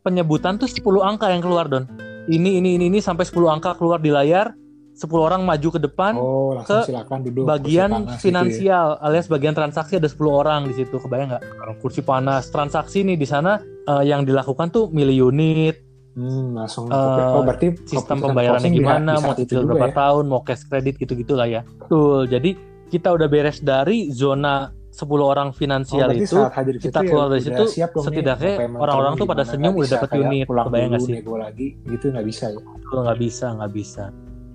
penyebutan 0.00 0.54
tuh 0.54 0.66
10 0.66 1.02
angka 1.02 1.28
yang 1.28 1.40
keluar, 1.40 1.66
Don. 1.66 1.86
Ini 2.24 2.58
ini 2.58 2.76
ini 2.76 2.86
ini 2.86 2.98
sampai 2.98 3.26
10 3.26 3.50
angka 3.50 3.74
keluar 3.74 3.98
di 3.98 4.08
layar, 4.08 4.54
10 4.94 5.18
orang 5.20 5.42
maju 5.42 5.68
ke 5.68 5.80
depan. 5.80 6.14
Oh, 6.14 6.54
ke 6.62 6.86
silakan 6.86 7.26
duduk. 7.26 7.42
bagian 7.42 7.90
gitu 7.90 8.06
ya. 8.06 8.18
finansial 8.20 8.86
alias 9.00 9.26
bagian 9.26 9.50
transaksi 9.50 9.98
ada 9.98 10.06
10 10.06 10.30
orang 10.32 10.60
di 10.62 10.74
situ 10.74 10.94
kebayang 10.94 11.32
nggak 11.32 11.42
kursi 11.80 12.00
panas 12.00 12.46
transaksi 12.46 13.02
nih 13.02 13.16
di 13.16 13.24
sana 13.24 13.58
eh, 13.58 14.04
yang 14.04 14.22
dilakukan 14.22 14.70
tuh 14.70 14.86
milih 14.88 15.28
unit 15.28 15.76
Hmm, 16.12 16.52
langsung. 16.52 16.92
Eh, 16.92 16.94
oh, 16.94 17.40
berarti 17.40 17.72
sistem 17.88 18.20
pembayarannya 18.20 18.68
gimana, 18.68 19.16
di 19.16 19.24
mau 19.24 19.32
saat 19.32 19.42
itu 19.42 19.56
cicil 19.56 19.64
berapa 19.64 19.88
ya? 19.88 19.94
tahun, 19.96 20.24
mau 20.28 20.44
cash 20.44 20.68
kredit 20.68 21.00
gitu-gitu 21.00 21.32
lah 21.32 21.48
ya. 21.48 21.64
Betul. 21.64 22.28
Jadi 22.28 22.50
kita 22.86 23.08
udah 23.08 23.24
beres 23.24 23.64
dari 23.64 24.12
zona 24.12 24.68
10 24.92 25.08
orang 25.24 25.48
Oh, 25.48 25.56
finansial 25.56 26.08
berarti 26.12 26.28
itu, 26.28 26.36
kita 26.84 27.00
situ 27.00 27.08
keluar 27.08 27.26
ya 27.26 27.32
dari 27.32 27.42
situ, 27.42 27.64
dong 27.64 28.04
setidaknya 28.04 28.52
orang-orang 28.76 29.12
tuh 29.16 29.24
pada 29.24 29.42
gimana, 29.42 29.52
senyum 29.56 29.72
udah 29.72 29.98
kayak 30.04 30.24
unit. 30.28 30.44
pulang 30.44 30.66
Kebayang 30.68 30.88
nggak 30.92 31.00
dulu 31.00 31.08
sih? 31.08 31.14
nego 31.16 31.34
lagi 31.40 31.66
gitu 31.88 32.04
nggak 32.12 32.26
bisa 32.28 32.44
ya 32.52 32.60
nggak 32.92 33.18
bisa, 33.18 33.46
nggak 33.56 33.72
bisa. 33.72 34.04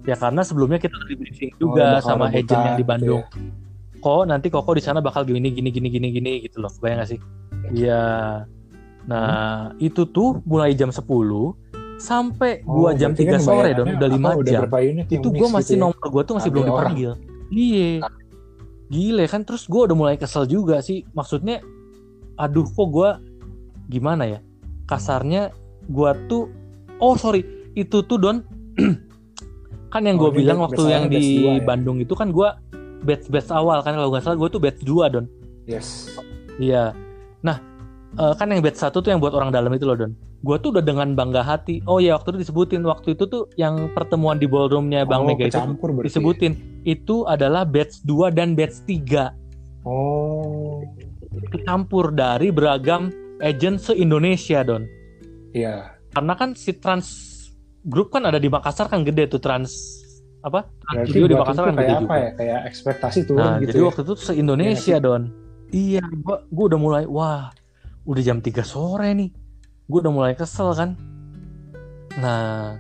Ya 0.06 0.16
karena 0.16 0.42
sebelumnya 0.46 0.78
kita 0.78 0.96
di 1.10 1.16
briefing 1.18 1.52
Oh, 1.52 1.60
juga 1.60 1.86
bakal 1.98 2.06
sama 2.06 2.26
rebutan 2.30 2.38
agent 2.38 2.62
yang 2.64 2.76
di 2.78 2.86
gitu 2.86 2.92
Bandung. 2.94 3.22
ya. 3.26 3.42
Kok 3.98 4.24
nanti 4.30 4.48
Koko 4.54 4.72
di 4.78 4.84
sana 4.86 5.00
bakal 5.02 5.26
gini 5.26 5.50
gini 5.50 5.70
gini 5.74 5.90
gini 5.90 6.08
gini 6.14 6.32
gitu 6.46 6.62
loh. 6.62 6.70
Kebayang 6.70 6.98
nggak 7.02 7.10
sih? 7.10 7.20
Iya. 7.74 8.04
Nah, 9.08 9.74
itu 9.82 10.06
tuh 10.06 10.38
mulai 10.46 10.78
jam 10.78 10.94
10 10.94 11.02
sampai 11.98 12.62
gua 12.62 12.92
Oh, 12.92 12.94
jam 12.94 13.18
berarti 13.18 13.26
3 13.26 13.34
kan 13.34 13.42
sore 13.42 13.70
don, 13.74 13.90
bayarannya 13.90 13.98
udah 13.98 14.08
apa, 14.08 14.18
5 14.38 14.42
udah 14.46 14.52
jam. 14.54 14.62
itu 15.10 15.28
mix 15.34 15.40
gue 15.42 15.48
masih 15.50 15.66
gitu 15.66 15.74
ya? 15.74 15.82
nomor 15.82 16.06
gue 16.14 16.24
tuh 16.24 16.34
masih 16.38 16.50
belum 16.54 16.66
dipanggil 16.70 17.12
iya 17.50 17.90
gile 18.88 19.26
kan 19.28 19.44
terus 19.44 19.68
gue 19.68 19.82
udah 19.84 19.96
mulai 19.96 20.16
kesel 20.16 20.48
juga 20.48 20.80
sih 20.80 21.04
maksudnya 21.12 21.60
aduh 22.38 22.64
kok 22.64 22.88
gue 22.90 23.10
gimana 23.90 24.24
ya 24.28 24.40
kasarnya 24.86 25.52
gue 25.88 26.12
tuh 26.28 26.48
oh 27.00 27.16
sorry 27.16 27.44
itu 27.76 28.04
tuh 28.04 28.18
don 28.18 28.38
kan 29.94 30.02
yang 30.04 30.20
gue 30.20 30.30
Oh, 30.30 30.36
bilang 30.36 30.60
waktu 30.60 30.84
yang 30.88 31.08
di 31.08 31.16
batch 31.16 31.32
dua 31.40 31.52
ya? 31.52 31.64
Bandung 31.64 31.98
itu 32.00 32.14
kan 32.16 32.30
gue 32.32 32.50
batch 33.04 33.28
batch 33.32 33.52
awal 33.52 33.80
kan 33.84 33.96
kalau 33.96 34.10
nggak 34.12 34.24
salah 34.24 34.38
gue 34.40 34.50
tuh 34.50 34.62
batch 34.62 34.82
2 34.84 35.14
don 35.14 35.26
yes 35.68 36.12
Iya. 36.58 36.90
Nah, 37.46 37.62
eh, 38.18 38.34
kan 38.36 38.50
yang 38.50 38.62
batch 38.66 38.82
satu 38.82 39.00
tuh 39.00 39.10
yang 39.14 39.22
buat 39.22 39.34
orang 39.38 39.54
dalam 39.54 39.72
itu 39.78 39.86
loh, 39.86 39.96
Don. 39.96 40.12
Gua 40.46 40.62
tuh 40.62 40.74
udah 40.74 40.84
dengan 40.86 41.14
bangga 41.18 41.42
hati. 41.42 41.82
Oh 41.90 41.98
ya, 41.98 42.18
waktu 42.18 42.38
itu 42.38 42.50
disebutin 42.50 42.86
waktu 42.86 43.18
itu 43.18 43.26
tuh 43.26 43.50
yang 43.58 43.90
pertemuan 43.94 44.38
di 44.38 44.46
ballroomnya 44.46 45.06
Bang 45.06 45.26
oh, 45.26 45.34
Mega 45.34 45.50
itu 45.50 45.54
tuh 45.54 45.62
kecampur 45.62 45.90
berarti 45.94 46.06
ya? 46.06 46.10
disebutin 46.14 46.54
itu 46.86 47.16
adalah 47.26 47.64
batch 47.66 48.06
2 48.06 48.38
dan 48.38 48.54
batch 48.54 48.86
3 48.86 49.34
oh 49.88 50.82
campur 51.64 52.12
dari 52.12 52.50
beragam 52.50 53.10
agent 53.40 53.78
se-Indonesia, 53.82 54.66
Don. 54.66 54.84
iya 55.54 55.94
Karena 56.14 56.34
kan 56.34 56.58
si 56.58 56.74
Trans 56.74 57.08
Group 57.88 58.12
kan 58.12 58.26
ada 58.26 58.42
di 58.42 58.50
Makassar 58.50 58.90
kan 58.90 59.06
gede 59.06 59.30
tuh 59.32 59.40
Trans 59.40 59.70
apa? 60.44 60.66
Trans 60.82 61.08
Studio 61.08 61.28
di 61.30 61.38
Makassar 61.38 61.72
kan 61.72 61.76
gede 61.78 61.86
kayak 61.86 61.98
juga. 62.02 62.10
apa 62.10 62.16
ya 62.18 62.30
kayak 62.36 62.60
ekspektasi 62.68 63.20
turun 63.24 63.40
Nah, 63.40 63.56
gitu 63.62 63.70
jadi 63.70 63.80
ya 63.80 63.86
waktu 63.88 64.02
itu 64.04 64.14
se-Indonesia, 64.18 64.96
Don. 65.00 65.24
Iya, 65.68 66.04
gua 66.24 66.38
gua 66.48 66.66
udah 66.74 66.80
mulai 66.80 67.04
wah, 67.06 67.52
udah 68.08 68.22
jam 68.24 68.40
3 68.40 68.64
sore 68.64 69.12
nih. 69.14 69.30
Gua 69.86 70.00
udah 70.02 70.14
mulai 70.14 70.34
kesel 70.34 70.72
kan. 70.72 70.96
Nah, 72.18 72.80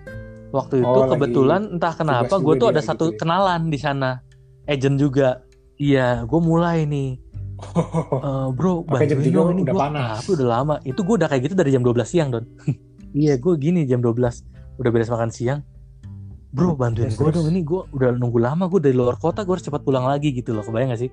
waktu 0.49 0.82
itu 0.82 0.88
Oh, 0.90 1.06
kebetulan 1.08 1.78
entah 1.78 1.94
kenapa 1.94 2.36
gue 2.38 2.54
tuh 2.58 2.70
ada 2.70 2.82
satu 2.82 3.12
gitu 3.12 3.14
ya? 3.14 3.20
kenalan 3.22 3.62
di 3.68 3.78
sana. 3.78 4.24
Agent 4.66 4.98
juga. 4.98 5.44
Iya, 5.78 6.24
gue 6.24 6.41
mulai 6.41 6.84
nih. 6.84 7.12
Eh, 8.18 8.48
bro, 8.54 8.82
bantuin 8.84 9.34
dong 9.34 9.49
ini 9.52 9.62
udah 9.64 9.74
gue 9.74 9.82
panas. 9.82 10.22
udah 10.26 10.48
lama. 10.48 10.76
Itu 10.84 11.02
gue 11.02 11.16
udah 11.18 11.26
kayak 11.26 11.41
gitu 11.44 11.56
dari 11.56 11.70
jam 11.70 11.82
12 11.82 12.06
siang, 12.06 12.30
Don. 12.30 12.45
iya, 13.18 13.34
gue 13.36 13.54
gini 13.58 13.82
jam 13.84 13.98
12 13.98 14.14
udah 14.78 14.90
beres 14.90 15.10
makan 15.10 15.30
siang. 15.30 15.62
Bro, 16.48 16.78
bantuin 16.78 17.10
gue 17.10 17.30
dong 17.30 17.49
ini 17.49 17.62
gue 17.62 17.82
udah 17.91 18.14
nunggu 18.14 18.38
lama 18.38 18.66
gue 18.68 18.80
dari 18.80 18.94
luar 18.94 19.18
kota 19.18 19.41
gue 19.41 19.54
harus 19.54 19.66
cepat 19.66 19.82
pulang 19.82 20.06
lagi 20.06 20.30
gitu 20.32 20.54
loh. 20.54 20.62
Kebayang 20.62 20.94
gak 20.94 21.02
sih? 21.02 21.10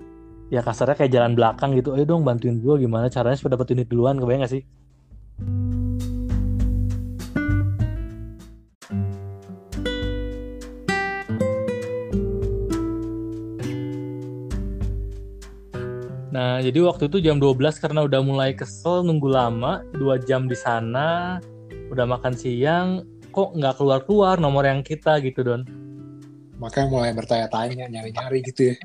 Ya 0.52 0.60
kasarnya 0.60 0.96
kayak 0.96 1.12
jalan 1.12 1.32
belakang 1.32 1.72
gitu. 1.76 1.96
Ayo 1.96 2.04
dong 2.04 2.24
bantuin 2.24 2.60
gue 2.60 2.74
gimana 2.84 3.08
caranya 3.08 3.36
supaya 3.36 3.56
dapat 3.56 3.72
unit 3.72 3.88
duluan. 3.88 4.20
Kebayang 4.20 4.44
gak 4.44 4.52
sih? 4.52 4.62
Nah, 16.34 16.58
jadi 16.58 16.82
waktu 16.82 17.06
itu 17.06 17.22
jam 17.22 17.38
12 17.38 17.78
karena 17.78 18.02
udah 18.02 18.18
mulai 18.18 18.58
kesel 18.58 19.06
nunggu 19.06 19.30
lama, 19.30 19.86
dua 19.94 20.18
jam 20.18 20.50
di 20.50 20.58
sana, 20.58 21.38
udah 21.94 22.10
makan 22.10 22.34
siang, 22.34 23.06
kok 23.30 23.54
nggak 23.54 23.78
keluar-keluar 23.78 24.42
nomor 24.42 24.66
yang 24.66 24.82
kita 24.82 25.22
gitu, 25.22 25.46
Don. 25.46 25.62
makanya 26.58 26.86
mulai 26.90 27.10
bertanya-tanya 27.14 27.90
nyari-nyari 27.90 28.38
gitu 28.46 28.72
ya 28.72 28.76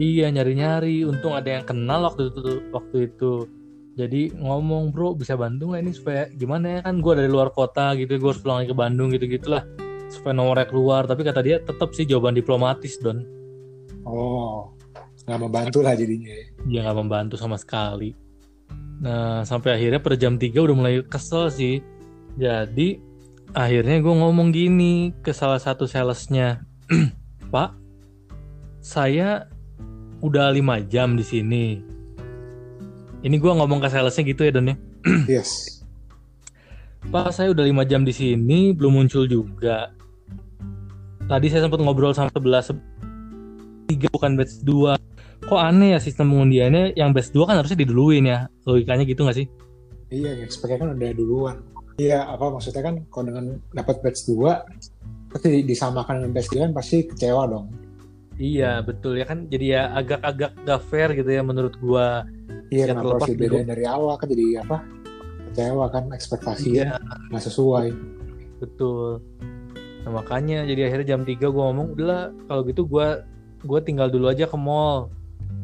Iya, 0.00 0.32
nyari-nyari, 0.32 1.04
untung 1.04 1.36
ada 1.36 1.60
yang 1.60 1.64
kenal 1.68 2.08
waktu 2.08 2.32
itu 2.32 2.64
waktu 2.72 2.96
itu. 3.12 3.44
Jadi 3.92 4.32
ngomong, 4.40 4.88
"Bro, 4.88 5.20
bisa 5.20 5.36
bantu 5.36 5.72
nggak 5.72 5.82
ini 5.84 5.92
supaya 5.92 6.22
gimana 6.32 6.80
ya 6.80 6.80
kan 6.80 7.04
gue 7.04 7.12
dari 7.12 7.28
luar 7.28 7.52
kota 7.52 7.92
gitu, 8.00 8.16
gue 8.16 8.30
harus 8.32 8.40
pulang 8.40 8.64
lagi 8.64 8.72
ke 8.72 8.76
Bandung 8.76 9.12
gitu-gitulah." 9.12 9.68
Supaya 10.08 10.32
nomornya 10.32 10.68
keluar, 10.68 11.04
tapi 11.04 11.24
kata 11.24 11.40
dia 11.44 11.60
tetap 11.60 11.92
sih 11.92 12.08
jawaban 12.08 12.36
diplomatis, 12.36 12.96
Don. 13.00 13.20
oh 14.02 14.74
nggak 15.22 15.38
membantu 15.38 15.78
lah 15.84 15.94
jadinya 15.94 16.34
ya. 16.34 16.46
Dia 16.66 16.80
nggak 16.82 16.98
membantu 16.98 17.34
sama 17.38 17.54
sekali. 17.54 18.10
Nah 19.02 19.46
sampai 19.46 19.78
akhirnya 19.78 20.02
pada 20.02 20.18
jam 20.18 20.34
3 20.34 20.58
udah 20.58 20.74
mulai 20.74 20.94
kesel 21.06 21.46
sih. 21.52 21.78
Jadi 22.34 22.98
akhirnya 23.54 24.02
gue 24.02 24.14
ngomong 24.14 24.50
gini 24.50 25.14
ke 25.22 25.30
salah 25.30 25.60
satu 25.62 25.86
salesnya, 25.86 26.66
Pak, 27.54 27.70
saya 28.82 29.51
udah 30.22 30.54
lima 30.54 30.78
jam 30.86 31.18
di 31.18 31.26
sini. 31.26 31.82
Ini 33.22 33.36
gue 33.38 33.52
ngomong 33.52 33.82
ke 33.82 33.90
salesnya 33.90 34.22
gitu 34.26 34.46
ya 34.46 34.54
Don 34.54 34.70
ya. 34.70 34.76
yes. 35.38 35.82
Pak, 37.10 37.34
saya 37.34 37.50
udah 37.50 37.66
lima 37.66 37.82
jam 37.82 38.06
di 38.06 38.14
sini 38.14 38.70
belum 38.70 39.02
muncul 39.02 39.26
juga. 39.26 39.90
Tadi 41.26 41.46
saya 41.50 41.66
sempat 41.66 41.82
ngobrol 41.82 42.14
sama 42.14 42.30
sebelah 42.30 42.62
tiga 43.90 44.06
bukan 44.14 44.38
batch 44.38 44.62
dua. 44.62 44.94
Kok 45.42 45.58
aneh 45.58 45.94
ya 45.94 45.98
sistem 45.98 46.30
pengundiannya 46.30 46.94
yang 46.94 47.10
batch 47.10 47.34
dua 47.34 47.50
kan 47.50 47.58
harusnya 47.58 47.82
diduluin 47.82 48.30
ya. 48.30 48.46
Logikanya 48.62 49.02
gitu 49.02 49.26
gak 49.26 49.36
sih? 49.42 49.46
Iya, 50.14 50.38
expect 50.46 50.78
kan 50.78 50.94
udah 50.94 51.10
duluan. 51.18 51.58
Iya, 51.98 52.30
apa 52.30 52.54
maksudnya 52.54 52.82
kan 52.86 52.94
kalau 53.10 53.34
dengan 53.34 53.58
dapat 53.74 53.98
batch 54.06 54.30
dua 54.30 54.62
pasti 55.32 55.64
disamakan 55.64 56.22
dengan 56.22 56.30
batch 56.36 56.48
2 56.52 56.64
kan 56.68 56.72
pasti 56.76 56.96
kecewa 57.08 57.42
dong. 57.48 57.66
Iya, 58.40 58.80
betul 58.80 59.20
ya 59.20 59.26
kan 59.28 59.48
jadi 59.48 59.66
ya 59.66 59.82
agak-agak 59.92 60.52
gak 60.64 60.82
fair 60.88 61.08
gitu 61.12 61.30
ya 61.30 61.42
menurut 61.44 61.74
gua. 61.78 62.24
Iya, 62.72 62.88
Ya, 62.88 62.96
kenapa 62.96 63.04
terlepas 63.04 63.28
harus 63.28 63.32
dibedain 63.36 63.68
dari 63.68 63.84
awal 63.84 64.14
kan 64.16 64.26
jadi 64.32 64.44
apa? 64.64 64.76
Kecewa 65.52 65.86
kan 65.92 66.04
ekspektasinya 66.16 66.88
nggak 67.28 67.44
sesuai. 67.44 67.86
Betul. 68.64 69.20
Nah, 70.02 70.10
makanya 70.18 70.64
jadi 70.64 70.88
akhirnya 70.88 71.06
jam 71.14 71.22
3 71.22 71.52
gue 71.52 71.62
ngomong 71.62 71.94
udahlah 71.94 72.32
kalau 72.48 72.62
gitu 72.64 72.88
gue 72.88 73.06
gua 73.62 73.80
tinggal 73.84 74.08
dulu 74.08 74.32
aja 74.32 74.48
ke 74.48 74.56
mall. 74.56 75.12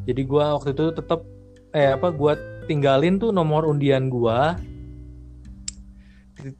Jadi 0.04 0.22
gue 0.28 0.44
waktu 0.44 0.76
itu 0.76 0.84
tetap 0.92 1.24
eh 1.72 1.96
apa 1.96 2.12
gue 2.12 2.32
tinggalin 2.68 3.16
tuh 3.16 3.32
nomor 3.32 3.64
undian 3.64 4.12
gue 4.12 4.38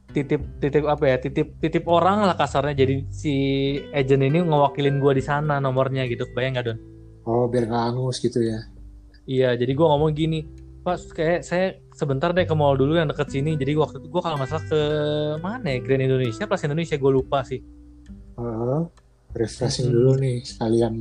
titip 0.09 0.41
titip 0.57 0.83
apa 0.85 1.03
ya 1.05 1.17
titip 1.17 1.55
titip 1.57 1.83
orang 1.85 2.21
lah 2.21 2.33
kasarnya 2.33 2.75
jadi 2.75 2.95
si 3.07 3.33
agent 3.89 4.21
ini 4.21 4.41
ngewakilin 4.41 4.97
gue 4.97 5.13
di 5.13 5.21
sana 5.21 5.57
nomornya 5.57 6.03
gitu 6.05 6.27
kebayang 6.27 6.55
gak 6.55 6.65
don 6.65 6.79
Oh, 7.23 7.45
biar 7.45 7.63
nggak 7.63 7.83
angus 7.89 8.17
gitu 8.17 8.41
ya. 8.41 8.57
iya 9.23 9.53
jadi 9.53 9.69
gue 9.69 9.85
ngomong 9.85 10.11
gini 10.11 10.49
pas 10.79 10.97
kayak 10.97 11.41
saya 11.41 11.65
sebentar 11.91 12.31
deh 12.31 12.43
ke 12.43 12.51
mall 12.51 12.73
dulu 12.73 12.95
yang 12.95 13.05
deket 13.05 13.29
sini 13.29 13.53
jadi 13.53 13.75
waktu 13.75 13.99
itu 13.99 14.07
gue 14.07 14.17
kalau 14.17 14.35
nggak 14.35 14.49
salah 14.49 14.65
ke 14.65 14.81
mana 15.37 15.67
ya 15.67 15.79
Grand 15.79 16.01
Indonesia 16.01 16.43
Plaza 16.43 16.65
Indonesia 16.65 16.95
gue 16.95 17.11
lupa 17.13 17.43
sih 17.43 17.61
Heeh. 18.35 18.81
refreshing 19.31 19.85
Hmm. 19.85 19.95
dulu 19.95 20.11
nih 20.17 20.35
sekalian 20.41 20.93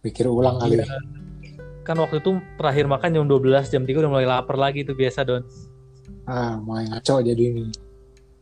mikir 0.00 0.24
ulang 0.24 0.56
kali. 0.56 0.78
Iya. 0.78 0.86
kan 1.82 1.96
waktu 1.96 2.18
itu 2.18 2.30
terakhir 2.54 2.84
makan 2.86 3.08
jam 3.10 3.24
12 3.26 3.44
jam 3.66 3.82
3 3.82 3.92
udah 3.98 4.10
mulai 4.10 4.24
lapar 4.24 4.56
lagi 4.56 4.82
tuh 4.82 4.92
biasa 4.92 5.20
don 5.22 5.44
Ah, 6.24 6.56
main 6.58 6.84
ngaco 6.86 7.20
jadi 7.20 7.40
ini. 7.42 7.68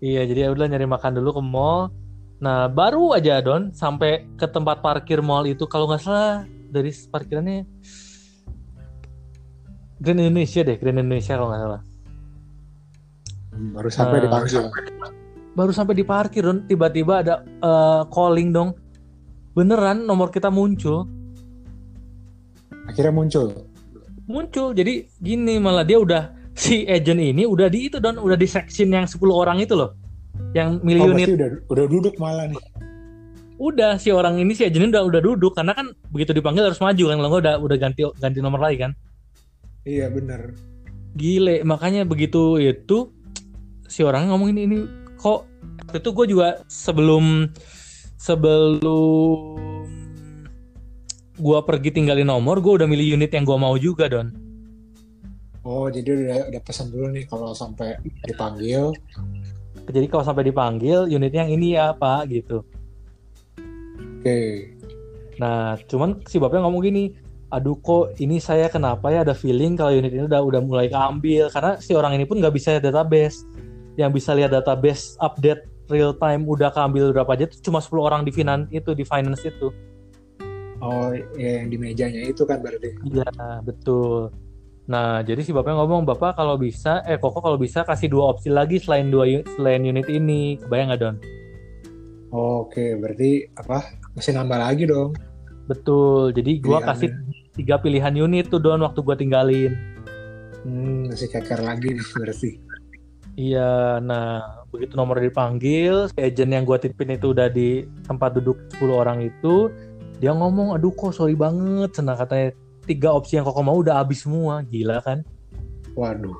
Iya 0.07 0.23
jadi 0.23 0.47
ya 0.47 0.51
udah 0.53 0.67
nyari 0.69 0.87
makan 0.87 1.13
dulu 1.15 1.31
ke 1.33 1.43
mall 1.45 1.91
nah 2.39 2.71
baru 2.71 3.11
aja 3.13 3.41
don 3.41 3.73
sampai 3.73 4.29
ke 4.37 4.47
tempat 4.47 4.79
parkir 4.79 5.19
mall 5.21 5.43
itu 5.45 5.65
kalau 5.65 5.89
nggak 5.89 5.99
salah 6.01 6.45
dari 6.69 6.93
parkirannya 7.11 7.65
Grand 9.97 10.21
Indonesia 10.21 10.61
deh 10.61 10.77
Grand 10.77 10.95
Indonesia 10.97 11.35
kalau 11.35 11.51
nggak 11.51 11.63
salah 11.63 11.83
Hmm, 13.49 13.73
Baru 13.73 13.89
sampai 13.89 14.21
Ah. 14.21 14.23
dipanggil. 14.23 14.63
baru 15.57 15.73
sampai 15.73 15.97
di 15.97 16.05
parkir 16.05 16.45
don 16.45 16.61
tiba-tiba 16.63 17.25
ada 17.25 17.35
eh, 17.41 18.03
calling 18.07 18.53
dong 18.53 18.77
beneran 19.51 20.05
nomor 20.05 20.29
kita 20.29 20.53
muncul 20.53 21.09
Akhirnya 22.85 23.11
muncul. 23.11 23.65
muncul 24.27 24.69
jadi 24.71 25.09
gini 25.17 25.57
malah 25.57 25.81
dia 25.83 25.97
udah 25.97 26.36
si 26.57 26.89
agent 26.89 27.21
ini 27.21 27.45
udah 27.45 27.69
di 27.69 27.93
itu 27.93 28.01
don 28.01 28.17
udah 28.17 28.35
di 28.35 28.49
section 28.49 28.89
yang 28.89 29.05
10 29.05 29.21
orang 29.29 29.61
itu 29.61 29.77
loh. 29.77 29.93
Yang 30.57 30.81
milih 30.81 31.01
Oh, 31.05 31.11
unit. 31.13 31.27
udah 31.37 31.49
udah 31.69 31.85
duduk 31.87 32.15
malah 32.17 32.49
nih. 32.49 32.59
udah 33.57 33.97
si 33.97 34.13
orang 34.13 34.37
ini 34.37 34.53
si 34.53 34.69
agent 34.69 34.85
ini 34.85 34.93
udah 34.93 35.05
udah 35.05 35.21
duduk. 35.21 35.53
Karena 35.53 35.73
kan 35.73 35.93
begitu 36.11 36.33
dipanggil 36.33 36.65
harus 36.65 36.81
maju 36.81 37.05
kan 37.09 37.17
kalau 37.17 37.29
nggak 37.29 37.43
udah 37.45 37.55
udah 37.61 37.77
ganti 37.77 38.01
ganti 38.17 38.39
nomor 38.41 38.61
lagi 38.61 38.81
kan. 38.81 38.93
Iya 39.85 40.09
bener. 40.11 40.57
gile 41.17 41.65
makanya 41.65 42.05
begitu 42.05 42.61
itu 42.61 43.09
si 43.89 44.05
orang 44.05 44.29
ngomong 44.29 44.53
ini 44.53 44.61
ini 44.69 44.79
kok 45.17 45.49
waktu 45.89 46.05
itu 46.05 46.11
gue 46.13 46.27
juga 46.29 46.49
sebelum 46.69 47.49
sebelum 48.21 49.57
gue 51.37 51.59
pergi 51.65 51.91
tinggalin 51.97 52.29
nomor 52.29 52.61
gue 52.61 52.69
udah 52.77 52.85
milih 52.85 53.17
unit 53.17 53.33
yang 53.33 53.49
gue 53.49 53.57
mau 53.57 53.73
juga 53.81 54.13
don 54.13 54.29
Oh, 55.67 55.91
jadi 55.91 56.07
udah 56.15 56.39
udah 56.55 56.63
pesan 56.63 56.95
dulu 56.95 57.11
nih 57.11 57.27
kalau 57.27 57.51
sampai 57.51 57.99
dipanggil. 58.23 58.95
jadi 59.91 60.07
kalau 60.07 60.23
sampai 60.23 60.47
dipanggil 60.47 61.11
unit 61.11 61.31
yang 61.35 61.51
ini 61.51 61.79
ya 61.79 61.95
pak 61.95 62.27
gitu 62.31 62.63
Oke. 64.27 64.75
Nah, 65.39 65.79
cuman 65.87 66.19
si 66.27 66.43
bapaknya 66.43 66.67
ngomong 66.67 66.83
gini, 66.83 67.15
aduh 67.55 67.79
kok 67.79 68.19
ini 68.19 68.43
saya 68.43 68.67
kenapa 68.67 69.15
ya 69.15 69.23
ada 69.23 69.39
feeling 69.39 69.79
kalau 69.79 69.95
unit 69.95 70.11
ini 70.11 70.27
udah 70.27 70.43
udah 70.43 70.59
mulai 70.67 70.91
keambil 70.91 71.47
karena 71.47 71.79
si 71.79 71.95
orang 71.95 72.19
ini 72.19 72.27
pun 72.27 72.43
nggak 72.43 72.51
bisa 72.51 72.75
lihat 72.75 72.91
database. 72.91 73.47
Yang 73.95 74.11
bisa 74.19 74.35
lihat 74.35 74.51
database 74.51 75.15
update 75.23 75.63
real 75.87 76.11
time 76.19 76.43
udah 76.43 76.75
keambil 76.75 77.15
berapa 77.15 77.39
aja 77.39 77.47
tuh 77.47 77.63
cuma 77.71 77.79
10 77.79 78.03
orang 78.03 78.21
di 78.27 78.35
finance 78.35 78.67
itu 78.75 78.91
di 78.99 79.07
finance 79.07 79.47
itu. 79.47 79.71
Oh, 80.83 81.15
ya 81.39 81.63
yang 81.63 81.71
di 81.71 81.79
mejanya 81.79 82.27
itu 82.27 82.43
kan 82.43 82.59
berarti. 82.59 82.99
Iya, 83.07 83.63
betul. 83.63 84.35
Nah, 84.87 85.19
jadi 85.27 85.43
si 85.43 85.51
bapaknya 85.51 85.83
ngomong, 85.83 86.07
"Bapak 86.07 86.39
kalau 86.39 86.55
bisa 86.55 87.03
eh 87.03 87.19
Koko 87.19 87.43
kalau 87.43 87.59
bisa 87.59 87.83
kasih 87.83 88.07
dua 88.07 88.31
opsi 88.31 88.55
lagi 88.55 88.79
selain 88.79 89.11
dua 89.11 89.43
selain 89.59 89.83
unit 89.83 90.07
ini." 90.07 90.63
Kebayang 90.63 90.95
nggak, 90.95 91.01
Don? 91.03 91.17
Oke, 92.31 92.95
berarti 92.95 93.51
apa? 93.59 93.83
Masih 94.15 94.39
nambah 94.39 94.59
lagi 94.59 94.87
dong. 94.87 95.11
Betul. 95.67 96.31
Jadi 96.39 96.63
gua 96.63 96.79
kasih 96.87 97.11
tiga 97.59 97.83
pilihan 97.83 98.15
unit 98.15 98.47
tuh 98.47 98.63
Don 98.63 98.79
waktu 98.87 99.03
gua 99.03 99.19
tinggalin. 99.19 99.75
Hmm, 100.63 101.11
masih 101.11 101.31
keker 101.35 101.63
lagi 101.67 101.95
nih 101.95 102.07
berarti. 102.15 102.51
Iya, 103.37 104.01
nah 104.01 104.65
begitu 104.73 104.97
nomor 104.97 105.21
dipanggil, 105.21 106.09
si 106.09 106.19
agent 106.25 106.57
yang 106.57 106.65
gua 106.65 106.81
titipin 106.81 107.15
itu 107.19 107.37
udah 107.37 107.53
di 107.53 107.85
tempat 108.09 108.39
duduk 108.41 108.57
10 108.79 108.97
orang 108.97 109.19
itu, 109.21 109.69
dia 110.23 110.33
ngomong, 110.33 110.73
aduh 110.73 110.89
kok 110.97 111.13
sorry 111.13 111.37
banget, 111.37 111.93
senang 111.93 112.17
katanya 112.17 112.57
tiga 112.87 113.13
opsi 113.13 113.37
yang 113.37 113.45
koko 113.45 113.61
mau 113.67 113.77
udah 113.83 114.01
habis 114.01 114.23
semua, 114.23 114.63
gila 114.63 115.03
kan? 115.03 115.27
Waduh. 115.99 116.39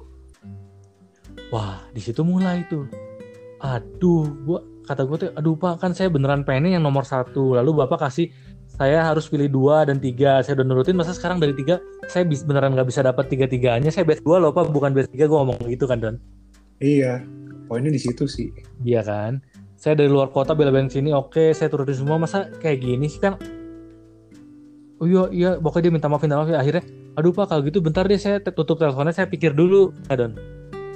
Wah, 1.51 1.83
di 1.91 2.01
situ 2.01 2.23
mulai 2.23 2.63
tuh. 2.71 2.87
Aduh, 3.61 4.25
gua 4.47 4.61
kata 4.87 5.03
gue 5.03 5.17
tuh, 5.19 5.31
aduh 5.35 5.59
pak 5.59 5.83
kan 5.83 5.91
saya 5.91 6.07
beneran 6.07 6.47
pengen 6.47 6.79
yang 6.79 6.85
nomor 6.87 7.03
satu, 7.03 7.59
lalu 7.59 7.83
bapak 7.83 8.07
kasih 8.07 8.31
saya 8.71 9.03
harus 9.03 9.27
pilih 9.27 9.51
dua 9.51 9.83
dan 9.83 9.99
tiga, 9.99 10.39
saya 10.47 10.63
udah 10.63 10.67
nurutin, 10.67 10.95
masa 10.95 11.11
sekarang 11.11 11.43
dari 11.43 11.59
tiga 11.59 11.83
saya 12.07 12.23
bis, 12.23 12.47
beneran 12.47 12.71
nggak 12.71 12.87
bisa 12.87 13.03
dapat 13.03 13.27
tiga 13.27 13.51
tiganya, 13.51 13.91
saya 13.91 14.07
bet 14.07 14.23
dua 14.23 14.39
loh 14.39 14.55
pak, 14.55 14.71
bukan 14.71 14.95
bet 14.95 15.11
tiga, 15.11 15.27
gue 15.27 15.35
ngomong 15.35 15.59
gitu 15.67 15.91
kan 15.91 15.99
Don. 15.99 16.17
Iya. 16.79 17.25
Poinnya 17.67 17.91
di 17.91 17.99
situ 17.99 18.31
sih. 18.31 18.55
Iya 18.87 19.03
kan? 19.03 19.43
Saya 19.75 19.99
dari 19.99 20.07
luar 20.07 20.31
kota 20.31 20.55
bela-belain 20.55 20.87
sini, 20.87 21.11
oke, 21.11 21.51
saya 21.51 21.67
turutin 21.67 21.99
semua. 21.99 22.17
Masa 22.17 22.47
kayak 22.63 22.79
gini 22.79 23.11
sih 23.11 23.19
kan? 23.19 23.35
Oh 24.97 25.05
iya, 25.05 25.23
iya, 25.29 25.51
pokoknya 25.61 25.89
dia 25.89 25.95
minta 26.01 26.09
maaf, 26.09 26.25
minta 26.25 26.41
maaf 26.41 26.49
ya. 26.49 26.59
Akhirnya, 26.65 26.85
aduh 27.21 27.33
pak, 27.33 27.53
kalau 27.53 27.63
gitu 27.69 27.85
bentar 27.85 28.09
deh 28.09 28.17
saya 28.17 28.41
tutup 28.41 28.81
teleponnya, 28.81 29.13
saya 29.13 29.29
pikir 29.29 29.53
dulu, 29.53 29.93
ya 30.09 30.15
Don. 30.17 30.33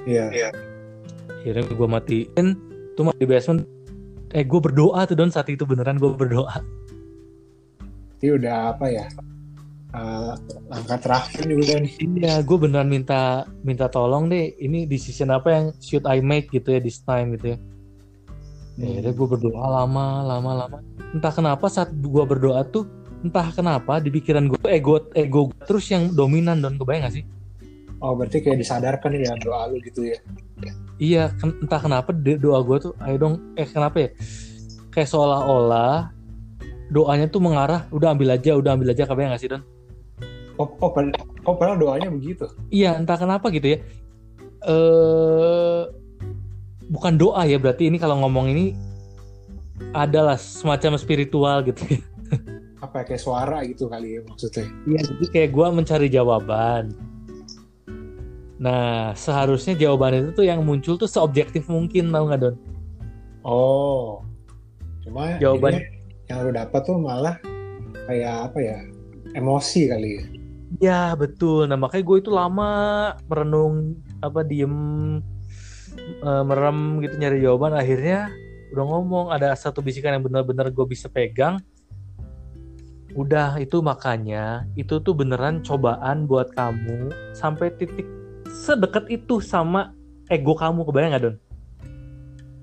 Iya. 0.08 0.48
Akhirnya 1.44 1.62
gue 1.68 1.88
matiin, 1.88 2.46
tuh 2.96 3.12
di 3.16 3.28
basement. 3.28 3.60
Eh, 4.32 4.46
gue 4.46 4.60
berdoa 4.62 5.04
tuh 5.04 5.16
Don 5.18 5.28
saat 5.28 5.52
itu 5.52 5.68
beneran 5.68 6.00
gue 6.00 6.08
berdoa. 6.16 6.64
Ini 8.20 8.36
udah 8.40 8.56
apa 8.76 8.86
ya? 8.88 9.06
Eh, 9.90 10.32
langkah 10.70 10.98
terakhir 11.02 11.50
nih 11.50 11.56
udah 11.58 11.76
nih. 11.82 11.92
Iya, 11.98 12.34
gue 12.46 12.56
beneran 12.56 12.88
minta 12.88 13.44
minta 13.66 13.90
tolong 13.90 14.30
deh. 14.30 14.54
Ini 14.56 14.86
decision 14.86 15.34
apa 15.34 15.48
yang 15.50 15.64
should 15.82 16.06
I 16.06 16.22
make 16.22 16.48
gitu 16.54 16.78
ya 16.78 16.80
this 16.80 17.02
time 17.02 17.34
gitu 17.36 17.52
ya. 17.52 17.58
Ya, 18.78 18.86
Akhirnya 18.96 19.12
gue 19.12 19.26
berdoa 19.28 19.66
lama, 19.82 20.24
lama, 20.24 20.50
lama. 20.64 20.78
Entah 21.10 21.32
kenapa 21.34 21.66
saat 21.66 21.90
gue 21.90 22.24
berdoa 22.24 22.62
tuh, 22.70 22.86
entah 23.20 23.52
kenapa 23.52 24.00
di 24.00 24.08
pikiran 24.08 24.48
gue 24.48 24.68
ego 24.72 25.12
ego 25.12 25.52
terus 25.68 25.88
yang 25.92 26.12
dominan 26.12 26.60
don 26.64 26.80
kebayang 26.80 27.04
gak 27.08 27.14
sih? 27.20 27.24
Oh, 28.00 28.16
berarti 28.16 28.40
kayak 28.40 28.64
disadarkan 28.64 29.12
dalam 29.12 29.40
doa 29.44 29.68
lu 29.68 29.76
gitu 29.84 30.08
ya. 30.08 30.18
Iya, 30.96 31.22
ken- 31.36 31.60
entah 31.60 31.80
kenapa 31.80 32.12
doa 32.16 32.60
gue 32.64 32.76
tuh, 32.80 32.92
ayo 33.04 33.16
dong, 33.20 33.34
eh 33.60 33.68
kenapa 33.68 34.08
ya? 34.08 34.10
Kayak 34.88 35.08
seolah-olah 35.12 36.12
doanya 36.88 37.28
tuh 37.28 37.44
mengarah, 37.44 37.84
udah 37.92 38.16
ambil 38.16 38.36
aja, 38.36 38.56
udah 38.56 38.72
ambil 38.72 38.92
aja, 38.96 39.04
kebayang 39.04 39.36
gak 39.36 39.42
sih 39.44 39.52
don? 39.52 39.62
Oh, 40.56 40.68
oh, 40.80 40.92
pad- 40.92 41.16
oh 41.44 41.56
padahal 41.56 41.76
doanya 41.80 42.08
begitu. 42.08 42.48
Iya, 42.72 42.96
entah 42.96 43.16
kenapa 43.20 43.48
gitu 43.52 43.76
ya. 43.76 43.78
Eh, 44.64 45.82
bukan 46.88 47.16
doa 47.16 47.44
ya, 47.48 47.56
berarti 47.56 47.88
ini 47.88 47.96
kalau 47.96 48.20
ngomong 48.24 48.52
ini 48.52 48.76
adalah 49.96 50.36
semacam 50.36 51.00
spiritual 51.00 51.64
gitu 51.64 51.80
ya. 51.84 52.00
Apa 52.80 53.04
ya, 53.04 53.04
kayak 53.12 53.22
suara 53.22 53.58
gitu 53.68 53.86
kali 53.92 54.16
ya 54.16 54.20
maksudnya. 54.24 54.66
Iya, 54.88 55.00
jadi 55.04 55.26
kayak 55.28 55.50
gue 55.52 55.66
mencari 55.72 56.06
jawaban. 56.08 56.84
Nah, 58.60 59.16
seharusnya 59.16 59.72
jawaban 59.72 60.20
itu 60.20 60.30
tuh 60.36 60.44
yang 60.44 60.60
muncul 60.60 60.96
tuh 61.00 61.08
seobjektif 61.08 61.64
mungkin, 61.68 62.12
tau 62.12 62.28
nggak 62.28 62.40
Don? 62.40 62.56
Oh, 63.40 64.20
cuma 65.00 65.40
Jawaban- 65.40 65.80
yang 66.28 66.44
lu 66.44 66.52
dapat 66.52 66.80
tuh 66.84 67.00
malah 67.00 67.40
kayak 68.04 68.52
apa 68.52 68.58
ya 68.60 68.78
emosi 69.32 69.88
kali 69.88 70.08
ya. 70.12 70.24
Ya 70.78 71.02
betul. 71.18 71.66
Nah 71.66 71.74
makanya 71.74 72.04
gue 72.06 72.16
itu 72.22 72.30
lama 72.30 72.70
merenung 73.26 73.98
apa 74.22 74.46
diem 74.46 74.70
eh, 76.22 76.42
merem 76.46 77.02
gitu 77.02 77.18
nyari 77.18 77.42
jawaban. 77.42 77.74
Akhirnya 77.74 78.30
udah 78.70 78.84
ngomong 78.86 79.26
ada 79.34 79.50
satu 79.58 79.82
bisikan 79.82 80.14
yang 80.14 80.22
benar-benar 80.22 80.70
gue 80.70 80.86
bisa 80.86 81.10
pegang. 81.10 81.58
Udah 83.18 83.58
itu 83.58 83.82
makanya 83.82 84.66
itu 84.78 85.02
tuh 85.02 85.14
beneran 85.14 85.66
cobaan 85.66 86.30
buat 86.30 86.54
kamu 86.54 87.10
sampai 87.34 87.74
titik 87.74 88.06
sedekat 88.46 89.10
itu 89.10 89.42
sama 89.42 89.90
ego 90.30 90.54
kamu 90.54 90.86
kebayang 90.86 91.14
gak 91.18 91.22
Don? 91.26 91.36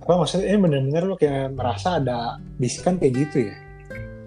Apa 0.08 0.24
maksudnya 0.24 0.56
ini 0.56 0.60
bener-bener 0.64 1.04
lu 1.04 1.16
kayak 1.20 1.52
merasa 1.52 2.00
ada 2.00 2.40
bisikan 2.56 2.96
kayak 2.96 3.28
gitu 3.28 3.52
ya? 3.52 3.56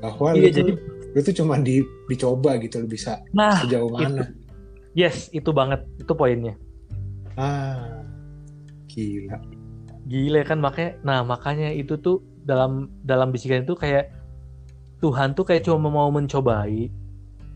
Bahwa 0.05 0.36
Iya 0.36 0.48
lu, 0.52 0.56
jadi 0.60 0.70
tuh, 0.76 0.78
lu 1.16 1.20
tuh 1.24 1.34
cuma 1.40 1.55
di, 1.56 1.80
dicoba 2.09 2.60
gitu 2.60 2.84
lu 2.84 2.88
bisa 2.88 3.20
nah 3.32 3.56
sejauh 3.64 3.88
mana. 3.88 4.28
yes 4.92 5.32
itu 5.32 5.48
banget 5.56 5.80
itu 5.97 6.12
poinnya. 6.12 6.52
Ah, 7.40 8.05
gila. 8.92 9.40
Gile 10.05 10.40
kan 10.44 10.60
makanya 10.60 11.01
nah 11.01 11.24
makanya 11.24 11.72
itu 11.72 11.97
tuh 11.97 12.20
dalam 12.44 12.92
dalam 13.05 13.32
bisikan 13.32 13.64
itu 13.64 13.72
kayak 13.72 14.12
Tuhan 15.01 15.32
tuh 15.32 15.44
kayak 15.48 15.64
cuma 15.66 15.89
mau 15.89 16.09
mencobai 16.12 16.93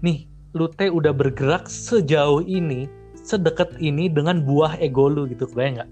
nih 0.00 0.18
lu 0.54 0.66
teh 0.70 0.88
udah 0.88 1.12
bergerak 1.12 1.68
sejauh 1.68 2.44
ini 2.44 2.88
sedekat 3.24 3.76
ini 3.80 4.08
dengan 4.08 4.44
buah 4.44 4.76
ego 4.80 5.08
lu 5.08 5.28
gitu 5.28 5.48
kebayang 5.48 5.80
nggak 5.80 5.90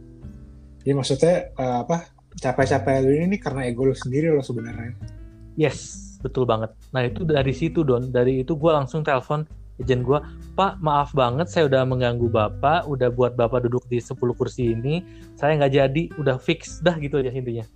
Jadi 0.83 0.93
maksudnya 0.99 1.35
eh, 1.55 1.77
apa? 1.87 2.11
Capek-capek 2.33 3.07
lu 3.07 3.11
ini 3.15 3.37
nih 3.37 3.41
karena 3.41 3.69
ego 3.71 3.87
lu 3.87 3.95
sendiri 3.95 4.33
lo 4.33 4.43
sebenarnya. 4.43 4.97
yes 5.55 6.13
betul 6.23 6.47
banget 6.47 6.71
nah 6.95 7.03
itu 7.03 7.27
dari 7.27 7.53
situ 7.53 7.83
don 7.83 8.09
dari 8.15 8.41
itu 8.47 8.55
gue 8.55 8.71
langsung 8.73 9.03
telepon 9.03 9.45
agent 9.83 10.07
gue 10.07 10.19
pak 10.55 10.79
maaf 10.79 11.11
banget 11.13 11.51
saya 11.51 11.67
udah 11.67 11.83
mengganggu 11.83 12.31
bapak 12.31 12.87
udah 12.87 13.11
buat 13.11 13.35
bapak 13.35 13.67
duduk 13.67 13.83
di 13.91 13.99
10 13.99 14.15
kursi 14.39 14.73
ini 14.73 15.03
saya 15.35 15.59
nggak 15.59 15.73
jadi 15.75 16.03
udah 16.23 16.39
fix 16.39 16.79
dah 16.79 16.95
gitu 17.03 17.19
aja 17.19 17.35
intinya 17.35 17.67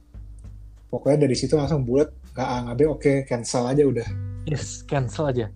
Pokoknya 0.96 1.28
dari 1.28 1.36
situ 1.36 1.60
langsung 1.60 1.84
bulat 1.84 2.08
nggak 2.32 2.48
A 2.48 2.56
nggak 2.64 2.76
B 2.80 2.80
oke 2.88 3.12
cancel 3.28 3.68
aja 3.68 3.84
udah. 3.84 4.08
Yes, 4.48 4.80
cancel 4.88 5.28
aja. 5.28 5.52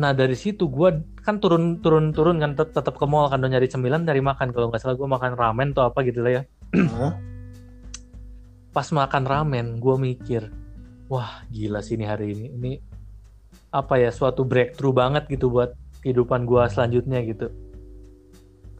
Nah 0.00 0.16
dari 0.16 0.32
situ 0.32 0.64
gue 0.64 1.04
kan 1.20 1.44
turun 1.44 1.84
turun 1.84 2.08
turun 2.16 2.40
kan 2.40 2.56
tet- 2.56 2.72
tetap 2.72 2.96
ke 2.96 3.04
mall 3.04 3.28
kan 3.28 3.44
udah 3.44 3.52
nyari 3.52 3.68
cemilan 3.68 4.08
dari 4.08 4.24
makan 4.24 4.48
kalau 4.56 4.72
nggak 4.72 4.80
salah 4.80 4.96
gue 4.96 5.04
makan 5.04 5.36
ramen 5.36 5.76
atau 5.76 5.92
apa 5.92 6.00
gitu 6.08 6.24
lah 6.24 6.40
ya. 6.40 6.42
Pas 8.72 8.88
makan 8.88 9.28
ramen 9.28 9.76
gue 9.76 9.96
mikir, 10.00 10.48
wah 11.12 11.44
gila 11.52 11.84
sih 11.84 12.00
ini 12.00 12.08
hari 12.08 12.32
ini. 12.32 12.46
Ini 12.48 12.72
apa 13.76 14.00
ya 14.00 14.08
suatu 14.08 14.40
breakthrough 14.48 14.96
banget 14.96 15.28
gitu 15.28 15.52
buat 15.52 15.76
kehidupan 16.00 16.48
gue 16.48 16.64
selanjutnya 16.72 17.20
gitu. 17.28 17.52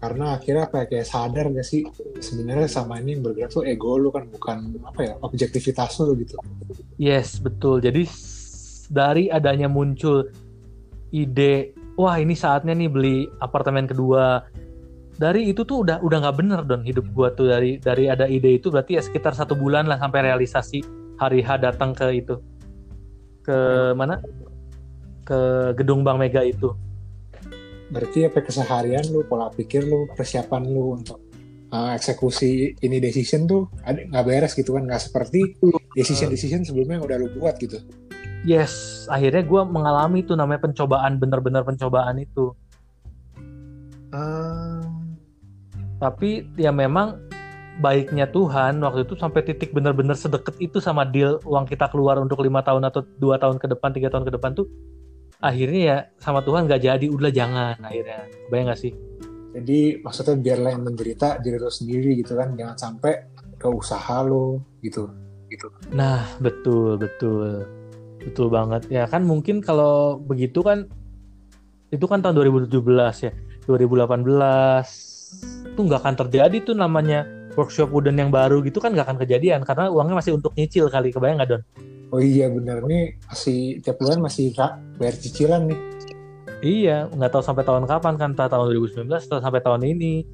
Karena 0.05 0.37
akhirnya 0.37 0.69
ya, 0.69 0.85
kayak 0.85 1.07
sadar 1.09 1.49
gak 1.49 1.65
sih 1.65 1.89
sebenarnya 2.21 2.69
sama 2.69 3.01
ini 3.01 3.17
yang 3.17 3.25
bergerak 3.25 3.49
tuh 3.57 3.65
ego 3.65 3.97
lu 3.97 4.13
kan 4.13 4.29
bukan 4.29 4.77
apa 4.85 5.01
ya 5.01 5.13
objektivitas 5.25 5.97
lu 6.05 6.13
gitu 6.21 6.37
Yes 7.01 7.43
betul. 7.43 7.83
Jadi 7.83 8.07
dari 8.91 9.27
adanya 9.33 9.67
muncul 9.67 10.31
ide, 11.11 11.75
wah 11.99 12.19
ini 12.19 12.39
saatnya 12.39 12.75
nih 12.75 12.91
beli 12.91 13.27
apartemen 13.43 13.91
kedua. 13.91 14.47
Dari 15.15 15.47
itu 15.47 15.63
tuh 15.63 15.87
udah 15.87 16.03
udah 16.03 16.19
nggak 16.27 16.37
bener 16.39 16.61
don 16.67 16.83
hidup 16.83 17.07
gua 17.15 17.31
tuh 17.31 17.51
dari 17.51 17.79
dari 17.79 18.11
ada 18.11 18.27
ide 18.27 18.59
itu 18.59 18.67
berarti 18.71 18.99
ya 18.99 19.03
sekitar 19.03 19.31
satu 19.31 19.55
bulan 19.55 19.87
lah 19.87 19.99
sampai 19.99 20.27
realisasi 20.27 20.83
hari 21.23 21.39
H 21.39 21.63
datang 21.63 21.95
ke 21.95 22.19
itu 22.19 22.35
ke 23.47 23.59
mana 23.95 24.19
ke 25.23 25.39
gedung 25.79 26.03
Bank 26.03 26.19
Mega 26.19 26.43
itu. 26.43 26.75
Berarti 27.93 28.29
apa 28.29 28.41
keseharian 28.41 29.05
lu 29.13 29.27
pola 29.29 29.53
pikir 29.53 29.85
lu 29.85 30.09
persiapan 30.13 30.63
lu 30.69 30.97
untuk 30.97 31.21
uh, 31.73 31.93
eksekusi 31.93 32.81
ini 32.81 32.97
decision 33.03 33.45
tuh 33.45 33.69
ada 33.85 34.05
nggak 34.05 34.25
beres 34.25 34.53
gitu 34.57 34.77
kan 34.77 34.89
nggak 34.89 35.03
seperti 35.03 35.57
decision 35.93 36.33
decision 36.33 36.61
sebelumnya 36.65 37.01
yang 37.01 37.07
udah 37.07 37.17
lu 37.21 37.29
buat 37.37 37.57
gitu 37.61 37.81
Yes, 38.45 39.09
akhirnya 39.09 39.41
gua 39.41 39.65
mengalami 39.65 40.21
tuh 40.21 40.37
namanya 40.37 40.69
pencobaan 40.69 41.17
bener-bener 41.17 41.65
pencobaan 41.65 42.21
itu. 42.21 42.53
Ah, 44.13 44.85
tapi 45.97 46.45
ya 46.61 46.69
memang 46.69 47.25
baiknya 47.81 48.29
Tuhan 48.29 48.79
waktu 48.85 49.09
itu 49.09 49.17
sampai 49.17 49.43
titik 49.49 49.73
benar-benar 49.75 50.15
sedekat 50.15 50.55
itu 50.61 50.79
sama 50.79 51.09
deal 51.09 51.41
uang 51.49 51.67
kita 51.67 51.91
keluar 51.91 52.21
untuk 52.21 52.45
lima 52.45 52.63
tahun 52.63 52.87
atau 52.87 53.03
dua 53.19 53.41
tahun 53.41 53.59
ke 53.59 53.67
depan 53.75 53.91
tiga 53.97 54.13
tahun 54.13 54.29
ke 54.29 54.33
depan 54.39 54.55
tuh 54.55 54.69
akhirnya 55.45 55.81
ya 55.85 55.99
sama 56.17 56.41
Tuhan 56.41 56.65
gak 56.65 56.81
jadi 56.81 57.07
udah 57.13 57.29
jangan 57.29 57.77
akhirnya. 57.85 58.25
Bayang 58.49 58.73
gak 58.73 58.81
sih? 58.81 58.97
Jadi 59.53 60.01
maksudnya 60.01 60.35
biarlah 60.41 60.71
yang 60.73 60.85
menderita 60.89 61.39
diri 61.45 61.61
lu 61.61 61.69
sendiri 61.69 62.17
gitu 62.17 62.33
kan. 62.35 62.57
Jangan 62.57 62.77
sampai 62.81 63.13
ke 63.61 63.69
usaha 63.69 64.25
lu 64.25 64.65
gitu 64.81 65.13
gitu. 65.53 65.69
Nah 65.93 66.25
betul 66.41 66.97
betul. 66.97 67.69
Betul 68.25 68.49
banget. 68.49 68.89
Ya 68.89 69.05
kan 69.05 69.23
mungkin 69.23 69.61
kalau 69.61 70.17
begitu 70.17 70.65
kan 70.65 70.89
itu 71.93 72.09
kan 72.09 72.25
tahun 72.25 72.41
2017 72.41 73.29
ya. 73.29 73.33
2018 73.69 75.77
tuh 75.77 75.83
nggak 75.85 76.01
akan 76.01 76.15
terjadi 76.27 76.57
tuh 76.65 76.77
namanya 76.77 77.29
workshop 77.55 77.95
wooden 77.95 78.19
yang 78.19 78.35
baru 78.35 78.59
gitu 78.67 78.83
kan 78.83 78.97
nggak 78.97 79.07
akan 79.07 79.19
kejadian. 79.23 79.63
Karena 79.63 79.93
uangnya 79.93 80.19
masih 80.19 80.35
untuk 80.35 80.57
nyicil 80.59 80.91
kali 80.91 81.15
kebayang 81.15 81.39
nggak 81.39 81.51
Don? 81.53 81.63
Oh 82.15 82.23
iya 82.23 82.47
bener 82.47 82.79
nih 82.87 83.19
masih 83.27 83.83
tiap 83.83 83.99
bulan 83.99 84.23
masih 84.23 84.55
bayar 84.95 85.19
cicilan 85.19 85.67
nih 85.67 85.81
Iya, 86.65 87.13
nggak 87.13 87.29
tahu 87.29 87.45
sampai 87.45 87.61
tahun 87.61 87.85
kapan 87.85 88.17
kan, 88.17 88.33
entah 88.33 88.49
tahun 88.49 88.73
2019 88.73 89.05
atau 89.05 89.37
sampai 89.37 89.61
tahun 89.61 89.85
ini. 89.85 90.25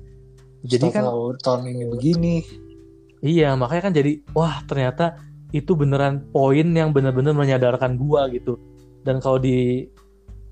Jadi 0.62 0.86
kan, 0.94 1.02
Tahu 1.02 1.34
tahun 1.42 1.74
ini 1.74 1.84
begini 1.90 2.36
iya 3.24 3.52
makanya 3.58 3.90
kan 3.90 3.92
jadi, 3.96 4.12
wah 4.36 4.62
ternyata 4.64 5.18
itu 5.50 5.74
beneran 5.74 6.22
poin 6.30 6.68
yang 6.70 6.94
bener-bener 6.94 7.34
menyadarkan 7.34 7.98
gua 7.98 8.30
gitu. 8.30 8.62
Dan 9.02 9.18
kalau 9.18 9.42
di 9.42 9.88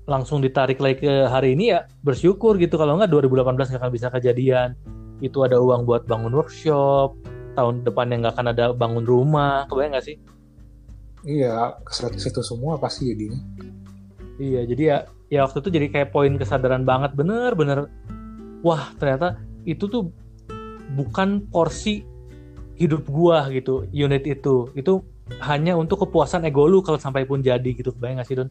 langsung 0.09 0.41
ditarik 0.41 0.81
lagi 0.81 1.05
ke 1.05 1.29
hari 1.29 1.53
ini 1.55 1.71
ya 1.71 1.87
bersyukur 2.03 2.59
gitu. 2.59 2.75
Kalau 2.75 2.97
nggak 2.99 3.09
2018 3.09 3.71
nggak 3.71 3.81
akan 3.81 3.93
bisa 3.93 4.07
kejadian. 4.11 4.75
Itu 5.23 5.47
ada 5.47 5.61
uang 5.61 5.87
buat 5.87 6.09
bangun 6.09 6.33
workshop. 6.33 7.15
Tahun 7.55 7.87
depan 7.87 8.11
yang 8.11 8.27
nggak 8.27 8.35
akan 8.35 8.47
ada 8.51 8.65
bangun 8.75 9.05
rumah. 9.07 9.69
Kebayang 9.71 9.95
nggak 9.95 10.05
sih? 10.05 10.17
Iya 11.23 11.75
keseret 11.83 12.15
situ 12.15 12.41
semua 12.41 12.77
pasti 12.77 13.11
jadinya 13.11 13.39
Iya, 14.39 14.63
jadi 14.63 14.83
ya 14.87 14.97
ya 15.27 15.39
waktu 15.43 15.59
itu 15.59 15.69
jadi 15.69 15.87
kayak 15.91 16.09
poin 16.09 16.31
kesadaran 16.39 16.87
banget 16.87 17.11
bener-bener 17.11 17.91
wah 18.63 18.95
ternyata 18.95 19.35
itu 19.67 19.83
tuh 19.85 20.15
bukan 20.89 21.43
porsi 21.51 22.07
hidup 22.79 23.03
gua 23.05 23.51
gitu 23.51 23.83
unit 23.91 24.23
itu 24.23 24.71
itu 24.73 25.03
hanya 25.43 25.75
untuk 25.75 26.07
kepuasan 26.07 26.47
ego 26.47 26.65
lu 26.65 26.79
kalau 26.79 26.95
sampai 26.95 27.27
pun 27.27 27.43
jadi 27.43 27.67
gitu 27.67 27.91
kebayang 27.91 28.23
gak 28.23 28.27
sih 28.27 28.39
Don? 28.39 28.49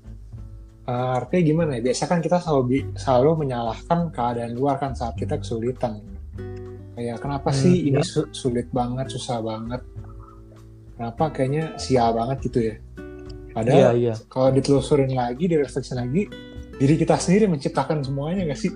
Eh, 0.84 0.92
artinya 0.92 1.42
gimana 1.44 1.70
ya? 1.76 1.80
Biasa 1.84 2.04
kan 2.04 2.20
kita 2.20 2.36
selalu 2.38 2.96
selalu 2.96 3.44
menyalahkan 3.44 4.08
keadaan 4.08 4.52
luar 4.52 4.76
kan 4.76 4.96
saat 4.96 5.16
kita 5.16 5.36
kesulitan. 5.36 6.00
Kayak 6.96 7.20
kenapa 7.20 7.48
Hmm, 7.48 7.60
sih 7.60 7.92
ini 7.92 8.00
iya. 8.00 8.00
su- 8.00 8.30
sulit 8.32 8.72
banget, 8.72 9.12
susah 9.12 9.44
banget? 9.44 9.84
Kenapa? 10.98 11.30
Kayaknya 11.30 11.78
sial 11.78 12.10
banget 12.10 12.38
gitu 12.42 12.58
ya? 12.58 12.74
Iya 12.74 13.54
Padahal 13.54 13.94
iya 13.94 14.14
kalau 14.26 14.50
ditelusurin 14.50 15.14
lagi, 15.14 15.46
direfleksi 15.46 15.94
lagi, 15.94 16.26
diri 16.74 16.94
kita 16.94 17.14
sendiri 17.14 17.46
menciptakan 17.46 18.02
semuanya 18.02 18.50
gak 18.50 18.58
sih? 18.58 18.72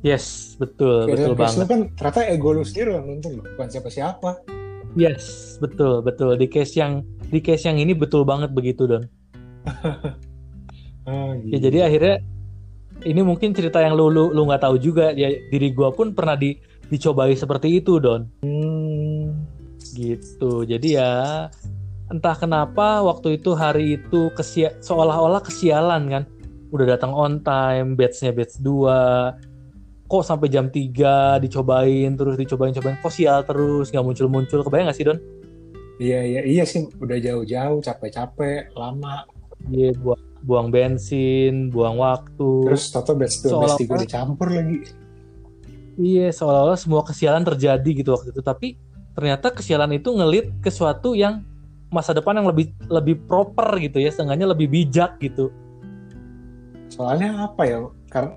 yes 0.00 0.52
betul 0.56 1.08
Kayak 1.08 1.16
betul 1.16 1.34
banget. 1.34 1.64
kan 1.64 1.80
ternyata 1.96 2.20
ego 2.28 2.52
lu 2.52 2.60
sendiri 2.60 2.92
yang 2.92 3.08
nuntun 3.08 3.40
bukan 3.40 3.68
siapa-siapa. 3.68 4.30
yes 4.94 5.56
betul 5.56 6.00
betul. 6.00 6.36
Di 6.36 6.44
case 6.44 6.76
yang 6.76 7.00
di 7.28 7.40
case 7.40 7.64
yang 7.64 7.80
ini 7.80 7.96
betul 7.96 8.24
banget 8.24 8.52
begitu 8.52 8.84
Don. 8.84 9.04
Ah, 11.04 11.36
ya 11.36 11.60
jadi 11.60 11.84
akhirnya 11.84 12.16
ini 13.04 13.20
mungkin 13.20 13.52
cerita 13.52 13.76
yang 13.76 13.92
lu 13.92 14.08
lu 14.08 14.32
lu 14.32 14.44
nggak 14.44 14.64
tahu 14.64 14.76
juga. 14.76 15.12
Ya 15.12 15.32
diri 15.48 15.68
gua 15.72 15.92
pun 15.92 16.12
pernah 16.12 16.32
di 16.32 16.56
dicobai 16.88 17.32
seperti 17.32 17.76
itu 17.76 18.00
Don. 18.00 18.24
Hmm, 18.40 18.83
gitu 19.94 20.66
jadi 20.66 20.88
ya 21.00 21.12
entah 22.12 22.36
kenapa 22.36 23.00
waktu 23.00 23.40
itu 23.40 23.56
hari 23.56 23.96
itu 23.96 24.28
kesia 24.34 24.76
seolah-olah 24.84 25.40
kesialan 25.40 26.02
kan 26.10 26.24
udah 26.74 26.86
datang 26.98 27.14
on 27.14 27.40
time 27.40 27.94
batchnya 27.94 28.34
batch 28.34 28.60
2 28.60 30.04
kok 30.04 30.24
sampai 30.26 30.52
jam 30.52 30.68
3 30.68 31.40
dicobain 31.40 32.12
terus 32.18 32.36
dicobain 32.36 32.74
cobain 32.76 32.98
kok 33.00 33.14
sial 33.14 33.46
terus 33.46 33.88
nggak 33.88 34.04
muncul 34.04 34.28
muncul 34.28 34.60
kebayang 34.60 34.90
gak 34.90 34.98
sih 34.98 35.06
Don 35.06 35.18
iya 36.02 36.20
iya 36.26 36.40
iya 36.42 36.64
sih 36.66 36.90
udah 36.98 37.18
jauh-jauh, 37.22 37.78
capek-capek, 37.78 38.74
lama. 38.74 39.22
Iya, 39.70 39.94
buang, 39.96 40.22
buang 40.44 40.68
bensin, 40.68 41.70
buang 41.70 41.96
waktu. 42.02 42.68
Terus 42.68 42.90
Toto 42.90 43.14
best 43.14 43.46
2 43.46 43.62
best 43.62 43.78
3 43.80 44.02
dicampur 44.02 44.50
lagi. 44.50 44.84
Iya, 45.94 46.34
seolah-olah 46.34 46.76
semua 46.76 47.06
kesialan 47.06 47.46
terjadi 47.46 47.90
gitu 47.94 48.10
waktu 48.12 48.34
itu. 48.34 48.42
Tapi 48.42 48.74
ternyata 49.14 49.54
kesialan 49.54 49.94
itu 49.96 50.10
ngelit 50.10 50.50
ke 50.60 50.68
suatu 50.68 51.14
yang 51.14 51.46
masa 51.94 52.10
depan 52.10 52.42
yang 52.42 52.50
lebih 52.50 52.74
lebih 52.90 53.22
proper 53.30 53.78
gitu 53.78 54.02
ya, 54.02 54.10
seenggaknya 54.10 54.50
lebih 54.50 54.66
bijak 54.66 55.16
gitu. 55.22 55.54
Soalnya 56.90 57.46
apa 57.50 57.62
ya? 57.64 57.78
Karena 58.10 58.34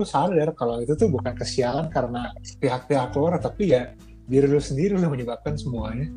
lu 0.00 0.04
sadar 0.06 0.50
kalau 0.56 0.82
itu 0.82 0.96
tuh 0.98 1.06
bukan 1.06 1.36
kesialan 1.36 1.86
karena 1.92 2.34
pihak-pihak 2.58 3.14
luar, 3.14 3.38
tapi 3.38 3.70
ya 3.70 3.94
diri 4.26 4.46
lu 4.50 4.58
sendiri 4.58 4.98
lu 4.98 5.06
menyebabkan 5.06 5.54
semuanya. 5.54 6.10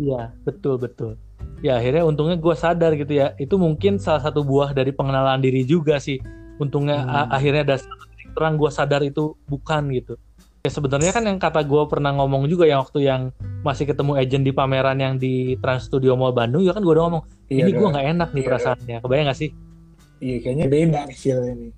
Iya, 0.00 0.32
betul 0.42 0.80
betul. 0.80 1.14
Ya 1.60 1.76
akhirnya 1.76 2.08
untungnya 2.08 2.40
gue 2.40 2.54
sadar 2.56 2.96
gitu 2.96 3.12
ya. 3.12 3.36
Itu 3.36 3.60
mungkin 3.60 4.00
salah 4.00 4.24
satu 4.24 4.40
buah 4.40 4.72
dari 4.72 4.90
pengenalan 4.96 5.44
diri 5.44 5.62
juga 5.68 6.00
sih. 6.00 6.16
Untungnya 6.56 7.04
hmm. 7.04 7.28
akhirnya 7.30 7.62
ada 7.68 7.76
terang 8.32 8.56
gue 8.56 8.70
sadar 8.72 9.04
itu 9.04 9.36
bukan 9.44 9.92
gitu. 9.92 10.16
Ya 10.60 10.68
sebenarnya 10.68 11.16
kan 11.16 11.24
yang 11.24 11.40
kata 11.40 11.64
gue 11.64 11.82
pernah 11.88 12.12
ngomong 12.12 12.44
juga 12.44 12.68
yang 12.68 12.84
waktu 12.84 13.08
yang 13.08 13.32
masih 13.64 13.88
ketemu 13.88 14.12
agent 14.20 14.44
di 14.44 14.52
pameran 14.52 15.00
yang 15.00 15.16
di 15.16 15.56
Trans 15.56 15.88
Studio 15.88 16.20
Mall 16.20 16.36
Bandung 16.36 16.60
ya 16.60 16.76
kan 16.76 16.84
gue 16.84 16.92
udah 16.92 17.08
ngomong 17.08 17.24
iya, 17.48 17.64
ini 17.64 17.72
gue 17.72 17.88
nggak 17.88 18.06
enak 18.12 18.28
nih 18.36 18.42
iya, 18.44 18.48
perasaannya. 18.52 18.96
Kebayang 19.00 19.26
gak 19.32 19.40
sih? 19.40 19.50
Iya 20.20 20.36
kayaknya 20.44 20.66
beda 20.68 21.00
feel 21.16 21.40
ini. 21.48 21.68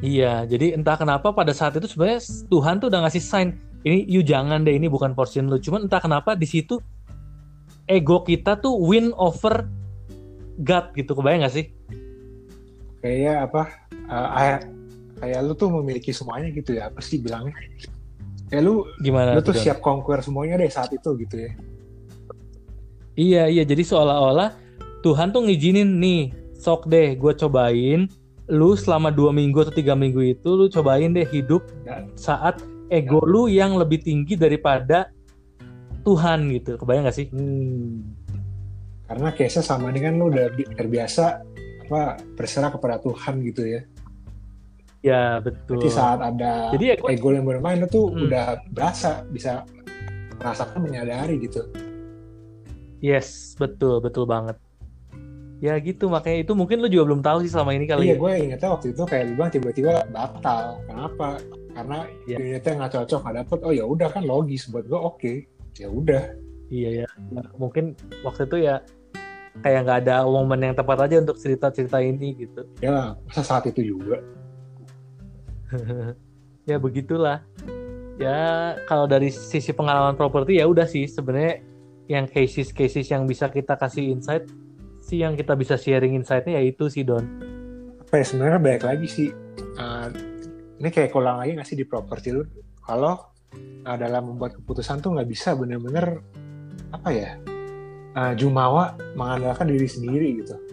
Iya, 0.00 0.46
jadi 0.46 0.78
entah 0.78 0.94
kenapa 0.94 1.34
pada 1.34 1.50
saat 1.50 1.74
itu 1.74 1.90
sebenarnya 1.90 2.22
Tuhan 2.46 2.78
tuh 2.78 2.86
udah 2.86 3.02
ngasih 3.02 3.18
sign 3.18 3.58
ini 3.84 4.04
you 4.08 4.20
jangan 4.20 4.64
deh 4.64 4.76
ini 4.76 4.88
bukan 4.88 5.16
portion 5.16 5.48
lu 5.48 5.56
cuman 5.56 5.88
entah 5.88 6.00
kenapa 6.02 6.36
di 6.36 6.44
situ 6.44 6.80
ego 7.88 8.22
kita 8.24 8.60
tuh 8.60 8.76
win 8.76 9.12
over 9.16 9.64
God 10.60 10.92
gitu 10.92 11.16
kebayang 11.16 11.48
gak 11.48 11.54
sih 11.56 11.66
kayak 13.00 13.48
apa 13.48 13.62
uh, 14.12 14.60
kayak 15.20 15.40
lu 15.44 15.52
tuh 15.52 15.68
memiliki 15.68 16.10
semuanya 16.10 16.48
gitu 16.50 16.80
ya 16.80 16.88
apa 16.88 17.04
sih 17.04 17.20
bilangnya. 17.20 17.54
Kayak 18.48 18.62
lu 18.66 18.88
gimana 19.04 19.36
lu 19.36 19.44
tuh 19.44 19.54
siap 19.54 19.78
conquer 19.84 20.24
semuanya 20.24 20.58
deh 20.58 20.72
saat 20.72 20.90
itu 20.90 21.10
gitu 21.20 21.36
ya. 21.36 21.50
Iya 23.14 23.42
iya. 23.52 23.62
Jadi 23.68 23.84
seolah-olah 23.84 24.56
Tuhan 25.04 25.30
tuh 25.30 25.44
ngizinin 25.44 26.00
nih 26.00 26.32
sok 26.56 26.88
deh 26.88 27.14
gue 27.14 27.32
cobain. 27.36 28.08
Lu 28.50 28.74
selama 28.74 29.14
dua 29.14 29.30
minggu 29.30 29.62
atau 29.62 29.70
tiga 29.70 29.94
minggu 29.94 30.34
itu 30.34 30.48
lu 30.50 30.66
cobain 30.66 31.14
deh 31.14 31.28
hidup 31.28 31.62
saat 32.18 32.58
ego 32.90 33.22
lu 33.22 33.46
yang 33.46 33.78
lebih 33.78 34.02
tinggi 34.02 34.34
daripada 34.34 35.12
Tuhan 36.02 36.50
gitu. 36.50 36.74
Kebayang 36.80 37.06
gak 37.06 37.16
sih? 37.16 37.28
Hmm. 37.30 38.16
karena 39.10 39.34
case 39.34 39.58
sama 39.58 39.90
ini 39.90 40.06
kan 40.06 40.14
lu 40.22 40.30
udah 40.30 40.54
terbiasa 40.78 41.42
apa 41.90 42.22
berserah 42.38 42.70
kepada 42.70 43.02
Tuhan 43.02 43.42
gitu 43.42 43.66
ya 43.66 43.82
ya 45.00 45.40
betul. 45.40 45.80
Jadi 45.80 45.88
saat 45.92 46.20
ada 46.20 46.72
jadi 46.76 46.84
ya, 46.92 46.94
ego 47.08 47.28
yang 47.32 47.48
bermain 47.48 47.80
tuh 47.88 48.12
hmm. 48.12 48.24
udah 48.28 48.46
berasa 48.72 49.24
bisa 49.28 49.64
merasakan 50.40 50.80
menyadari 50.84 51.40
gitu. 51.40 51.68
Yes 53.00 53.56
betul 53.56 54.04
betul 54.04 54.28
banget. 54.28 54.56
Ya 55.60 55.76
gitu. 55.76 56.08
Makanya 56.08 56.44
itu 56.44 56.52
mungkin 56.56 56.80
lu 56.80 56.88
juga 56.88 57.12
belum 57.12 57.20
tahu 57.20 57.44
sih 57.44 57.52
selama 57.52 57.76
ini 57.76 57.84
kali 57.84 58.08
iya 58.08 58.16
ya. 58.16 58.20
gue 58.20 58.32
ingetnya 58.48 58.70
waktu 58.72 58.86
itu 58.96 59.02
kayak 59.04 59.24
lu 59.28 59.32
bilang 59.36 59.52
tiba-tiba 59.52 59.92
batal. 60.08 60.80
Kenapa? 60.88 61.28
Karena 61.76 61.98
ya. 62.24 62.36
unitnya 62.40 62.72
nggak 62.80 62.92
cocok 62.96 63.20
nggak 63.24 63.36
dapet. 63.44 63.58
Oh 63.64 63.72
ya 63.72 63.84
udah 63.84 64.08
kan 64.08 64.24
logis. 64.24 64.68
Buat 64.72 64.88
gue 64.88 65.00
oke. 65.00 65.16
Okay. 65.20 65.36
ya 65.76 65.88
udah. 65.88 66.24
Iya 66.68 67.04
ya. 67.04 67.08
Nah, 67.32 67.46
mungkin 67.56 67.96
waktu 68.24 68.48
itu 68.48 68.56
ya 68.68 68.84
kayak 69.64 69.80
nggak 69.84 69.98
ada 70.06 70.24
momen 70.24 70.60
yang 70.60 70.76
tepat 70.76 71.08
aja 71.08 71.20
untuk 71.20 71.36
cerita-cerita 71.36 72.00
ini 72.00 72.36
gitu. 72.36 72.64
Ya 72.80 73.16
masa 73.28 73.44
saat 73.44 73.68
itu 73.68 73.96
juga 73.96 74.20
ya 76.70 76.76
begitulah. 76.76 77.44
Ya 78.20 78.76
kalau 78.84 79.08
dari 79.08 79.32
sisi 79.32 79.72
pengalaman 79.72 80.14
properti 80.18 80.60
ya 80.60 80.68
udah 80.68 80.84
sih. 80.84 81.08
Sebenarnya 81.08 81.64
yang 82.10 82.26
cases-cases 82.26 83.06
yang 83.08 83.24
bisa 83.24 83.48
kita 83.48 83.78
kasih 83.78 84.10
insight 84.10 84.50
sih 85.00 85.22
yang 85.22 85.34
kita 85.34 85.56
bisa 85.56 85.74
sharing 85.80 86.14
insightnya 86.14 86.60
ya 86.60 86.62
itu 86.62 86.86
sih 86.90 87.06
Don. 87.06 87.24
Apa 88.02 88.20
ya 88.20 88.24
sebenarnya 88.26 88.60
baik 88.60 88.82
lagi 88.84 89.06
sih 89.08 89.28
uh, 89.78 90.06
ini 90.78 90.88
kayak 90.90 91.14
kolang 91.14 91.40
lagi 91.40 91.56
nggak 91.56 91.68
sih 91.68 91.78
di 91.78 91.86
properti 91.86 92.34
lu? 92.34 92.44
Kalau 92.82 93.30
uh, 93.86 93.96
dalam 93.96 94.34
membuat 94.34 94.58
keputusan 94.58 95.00
tuh 95.00 95.16
nggak 95.16 95.28
bisa 95.30 95.54
bener-bener 95.56 96.20
apa 96.90 97.08
ya 97.14 97.38
uh, 98.18 98.32
jumawa 98.34 98.98
mengandalkan 99.14 99.70
diri 99.70 99.86
sendiri 99.86 100.42
gitu 100.42 100.69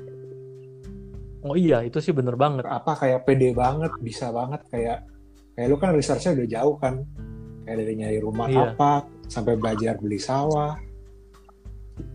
oh 1.52 1.58
iya 1.58 1.84
itu 1.84 1.98
sih 2.04 2.14
bener 2.14 2.36
banget 2.36 2.68
apa 2.68 2.94
kayak 2.96 3.24
pede 3.28 3.56
banget 3.56 3.92
bisa 4.00 4.30
banget 4.30 4.62
kayak 4.70 5.08
kayak 5.58 5.68
lu 5.68 5.78
kan 5.82 5.92
researchnya 5.96 6.38
udah 6.38 6.48
jauh 6.48 6.76
kan 6.78 6.94
kayak 7.66 7.78
dari 7.84 7.94
nyari 8.00 8.20
rumah 8.22 8.48
iya. 8.48 8.72
apa 8.72 9.04
sampai 9.28 9.60
belajar 9.60 10.00
beli 10.00 10.22
sawah 10.22 10.78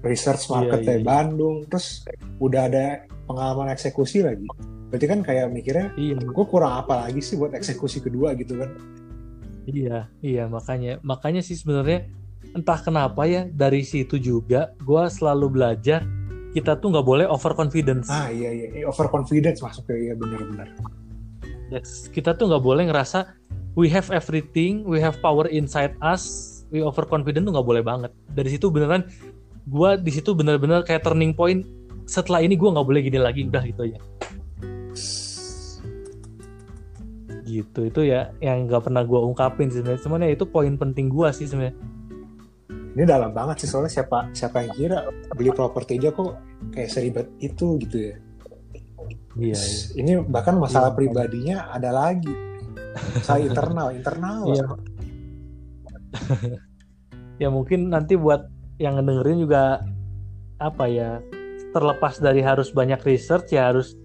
research 0.07 0.47
market 0.49 0.81
iya, 0.87 0.97
iya. 0.99 1.05
Bandung 1.05 1.67
terus 1.67 2.07
udah 2.39 2.71
ada 2.71 2.87
pengalaman 3.27 3.75
eksekusi 3.75 4.23
lagi 4.23 4.47
berarti 4.93 5.07
kan 5.09 5.21
kayak 5.25 5.51
mikirnya 5.51 5.89
iya. 5.97 6.17
gue 6.17 6.47
kurang 6.47 6.85
apa 6.85 7.09
lagi 7.09 7.21
sih 7.25 7.41
buat 7.41 7.57
eksekusi 7.57 8.05
kedua 8.05 8.37
gitu 8.39 8.61
kan 8.61 8.71
iya 9.67 10.09
iya 10.23 10.45
makanya 10.47 11.03
makanya 11.03 11.41
sih 11.41 11.57
sebenarnya 11.57 12.09
entah 12.53 12.79
kenapa 12.81 13.25
ya 13.25 13.49
dari 13.49 13.81
situ 13.83 14.21
juga 14.21 14.77
gue 14.85 15.03
selalu 15.09 15.47
belajar 15.49 16.05
kita 16.53 16.77
tuh 16.77 16.93
nggak 16.93 17.07
boleh 17.07 17.25
overconfidence. 17.25 18.13
Ah 18.13 18.29
iya 18.29 18.53
iya. 18.53 18.67
Eh, 18.77 18.85
overconfidence 18.85 19.65
masuknya 19.65 19.97
iya 19.97 20.15
benar-benar 20.17 20.69
yes, 21.73 22.13
kita 22.13 22.37
tuh 22.37 22.53
nggak 22.53 22.61
boleh 22.63 22.85
ngerasa 22.93 23.33
we 23.73 23.89
have 23.89 24.13
everything 24.13 24.85
we 24.85 25.01
have 25.01 25.17
power 25.25 25.49
inside 25.49 25.97
us 26.05 26.53
we 26.69 26.85
overconfident 26.85 27.49
tuh 27.49 27.53
nggak 27.57 27.69
boleh 27.69 27.83
banget. 27.85 28.13
Dari 28.37 28.53
situ 28.53 28.69
beneran 28.69 29.09
gue 29.65 29.91
di 30.01 30.11
situ 30.13 30.37
bener-bener 30.37 30.85
kayak 30.85 31.09
turning 31.09 31.33
point 31.33 31.65
setelah 32.05 32.45
ini 32.45 32.59
gue 32.59 32.69
nggak 32.69 32.87
boleh 32.87 33.01
gini 33.01 33.19
lagi 33.23 33.47
udah 33.47 33.63
gitu 33.63 33.95
ya 33.95 34.01
gitu 37.47 37.81
itu 37.85 38.01
ya 38.09 38.33
yang 38.41 38.65
nggak 38.65 38.89
pernah 38.89 39.05
gue 39.05 39.21
ungkapin 39.21 39.69
sebenarnya. 39.69 40.01
Semuanya 40.01 40.29
itu 40.33 40.49
poin 40.49 40.73
penting 40.81 41.13
gue 41.13 41.29
sih 41.37 41.45
sebenarnya 41.45 41.77
ini 42.93 43.05
dalam 43.09 43.33
banget 43.33 43.65
sih 43.65 43.69
soalnya 43.69 43.93
siapa 43.93 44.29
siapa 44.37 44.65
yang 44.65 44.73
kira 44.77 44.99
beli 45.33 45.51
properti 45.53 45.97
aja 45.97 46.13
kok 46.13 46.37
kayak 46.77 46.91
seribet 46.93 47.29
itu 47.41 47.81
gitu 47.81 47.97
ya 47.97 48.15
iya, 49.41 49.57
iya. 49.57 49.81
ini 49.97 50.13
bahkan 50.29 50.61
masalah 50.61 50.93
iya. 50.93 50.97
pribadinya 50.97 51.57
ada 51.73 51.91
lagi 51.91 52.33
saya 53.25 53.49
internal 53.49 53.89
internal 53.97 54.41
iya. 54.53 54.65
ya 57.43 57.49
mungkin 57.49 57.89
nanti 57.89 58.21
buat 58.21 58.45
yang 58.77 59.01
ngedengerin 59.01 59.41
juga 59.41 59.81
apa 60.61 60.85
ya 60.87 61.25
terlepas 61.73 62.21
dari 62.21 62.45
harus 62.45 62.71
banyak 62.71 63.01
research 63.03 63.57
ya 63.57 63.73
harus 63.73 63.97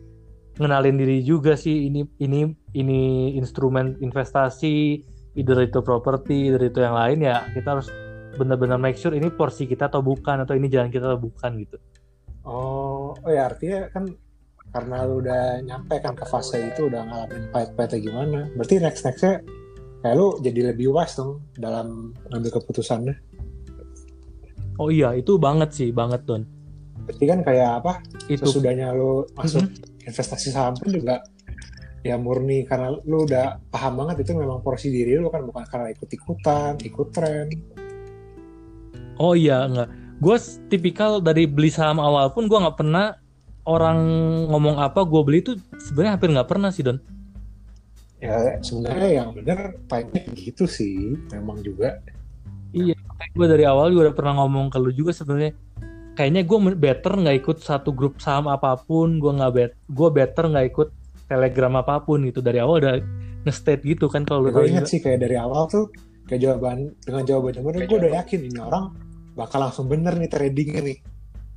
ngenalin 0.57 0.97
diri 0.97 1.19
juga 1.21 1.53
sih 1.59 1.91
ini 1.91 2.07
ini 2.23 2.49
ini 2.73 3.01
instrumen 3.35 3.99
investasi 3.99 5.03
either 5.37 5.59
itu 5.61 5.83
properti 5.83 6.49
either 6.49 6.63
itu 6.65 6.79
yang 6.81 6.95
lain 6.97 7.19
ya 7.21 7.45
kita 7.53 7.77
harus 7.77 7.91
benar-benar 8.37 8.77
make 8.77 8.95
sure 9.01 9.11
ini 9.17 9.33
porsi 9.33 9.65
kita 9.65 9.89
atau 9.89 10.05
bukan 10.05 10.45
atau 10.45 10.53
ini 10.53 10.69
jalan 10.69 10.93
kita 10.93 11.09
atau 11.09 11.19
bukan 11.19 11.51
gitu. 11.57 11.77
Oh 12.45 13.11
oh 13.17 13.31
ya 13.33 13.49
artinya 13.49 13.89
kan 13.91 14.07
karena 14.71 14.97
lu 15.09 15.25
udah 15.25 15.43
nyampe 15.65 15.95
kan 15.99 16.13
ke 16.13 16.25
fase 16.27 16.59
itu 16.61 16.91
udah 16.91 17.01
ngalamin 17.07 17.49
pahit-pahitnya 17.55 17.99
gimana 18.03 18.39
berarti 18.53 18.83
next 18.83 19.03
nextnya 19.07 19.33
kayak 20.03 20.15
lu 20.19 20.37
jadi 20.43 20.75
lebih 20.75 20.91
wise 20.91 21.17
dong 21.17 21.41
dalam 21.57 22.13
ngambil 22.29 22.61
keputusannya. 22.61 23.15
Oh 24.77 24.93
iya 24.93 25.17
itu 25.17 25.41
banget 25.41 25.73
sih 25.73 25.89
banget 25.89 26.21
don. 26.23 26.45
Berarti 27.09 27.25
kan 27.25 27.39
kayak 27.41 27.69
apa 27.81 27.93
itu. 28.29 28.45
sesudahnya 28.45 28.93
lu 28.93 29.25
masuk 29.33 29.65
mm 29.65 29.73
-hmm 29.73 29.95
investasi 30.07 30.55
saham 30.55 30.73
pun 30.79 30.87
juga 30.87 31.19
ya 32.01 32.15
murni 32.15 32.63
karena 32.63 32.95
lu 33.03 33.27
udah 33.27 33.59
paham 33.67 33.99
banget 33.99 34.23
itu 34.23 34.31
memang 34.39 34.63
porsi 34.63 34.87
diri 34.87 35.19
lu 35.19 35.27
kan 35.27 35.43
bukan 35.43 35.67
karena 35.67 35.91
ikut 35.91 36.07
ikutan 36.07 36.79
ikut 36.79 37.07
tren 37.11 37.51
oh 39.17 39.33
iya 39.37 39.65
enggak. 39.65 39.89
Gue 40.17 40.37
tipikal 40.69 41.21
dari 41.21 41.45
beli 41.45 41.69
saham 41.69 42.01
awal 42.01 42.33
pun 42.33 42.49
gue 42.49 42.57
nggak 42.57 42.77
pernah 42.77 43.13
orang 43.67 43.99
ngomong 44.49 44.79
apa 44.79 45.03
gue 45.03 45.21
beli 45.21 45.39
itu 45.43 45.53
sebenarnya 45.77 46.11
hampir 46.17 46.29
nggak 46.33 46.49
pernah 46.49 46.69
sih 46.73 46.81
don. 46.81 46.97
Ya 48.17 48.57
sebenarnya 48.65 49.09
yang 49.21 49.29
benar 49.37 49.77
paling 49.85 50.09
gitu 50.33 50.65
sih 50.65 51.13
memang 51.29 51.61
juga. 51.61 52.01
Iya 52.73 52.97
gue 53.37 53.47
dari 53.49 53.65
awal 53.67 53.93
juga 53.93 54.09
udah 54.09 54.15
pernah 54.17 54.33
ngomong 54.41 54.73
ke 54.73 54.77
lu 54.81 54.89
juga 54.89 55.13
sebenarnya. 55.13 55.53
Kayaknya 56.17 56.41
gue 56.49 56.57
better 56.73 57.13
nggak 57.13 57.37
ikut 57.45 57.57
satu 57.61 57.93
grup 57.93 58.17
saham 58.17 58.49
apa 58.49 58.73
pun 58.73 59.21
gue 59.21 59.31
nggak 59.37 59.51
bet 59.53 59.71
gue 59.85 60.09
better 60.09 60.49
nggak 60.49 60.65
ikut 60.73 60.89
telegram 61.29 61.77
apa 61.77 62.01
pun 62.01 62.25
gitu. 62.25 62.41
Dari 62.41 62.57
awal 62.57 62.81
udah 62.81 62.95
nge-state 63.45 63.85
gitu 63.85 64.09
kan 64.09 64.25
kalau 64.25 64.49
gue 64.49 64.65
inget 64.65 64.89
sih 64.89 64.99
kayak 64.99 65.23
dari 65.23 65.37
awal 65.37 65.69
tuh 65.69 65.87
kayak 66.27 66.43
jawaban 66.43 66.91
dengan 67.07 67.23
jawaban 67.23 67.63
bener 67.63 67.87
gue 67.87 67.97
udah 68.01 68.11
yakin 68.19 68.39
ini 68.51 68.59
orang 68.59 68.91
bakal 69.37 69.69
langsung 69.69 69.85
bener 69.85 70.17
nih 70.17 70.29
tradingnya 70.33 70.81
nih 70.81 70.97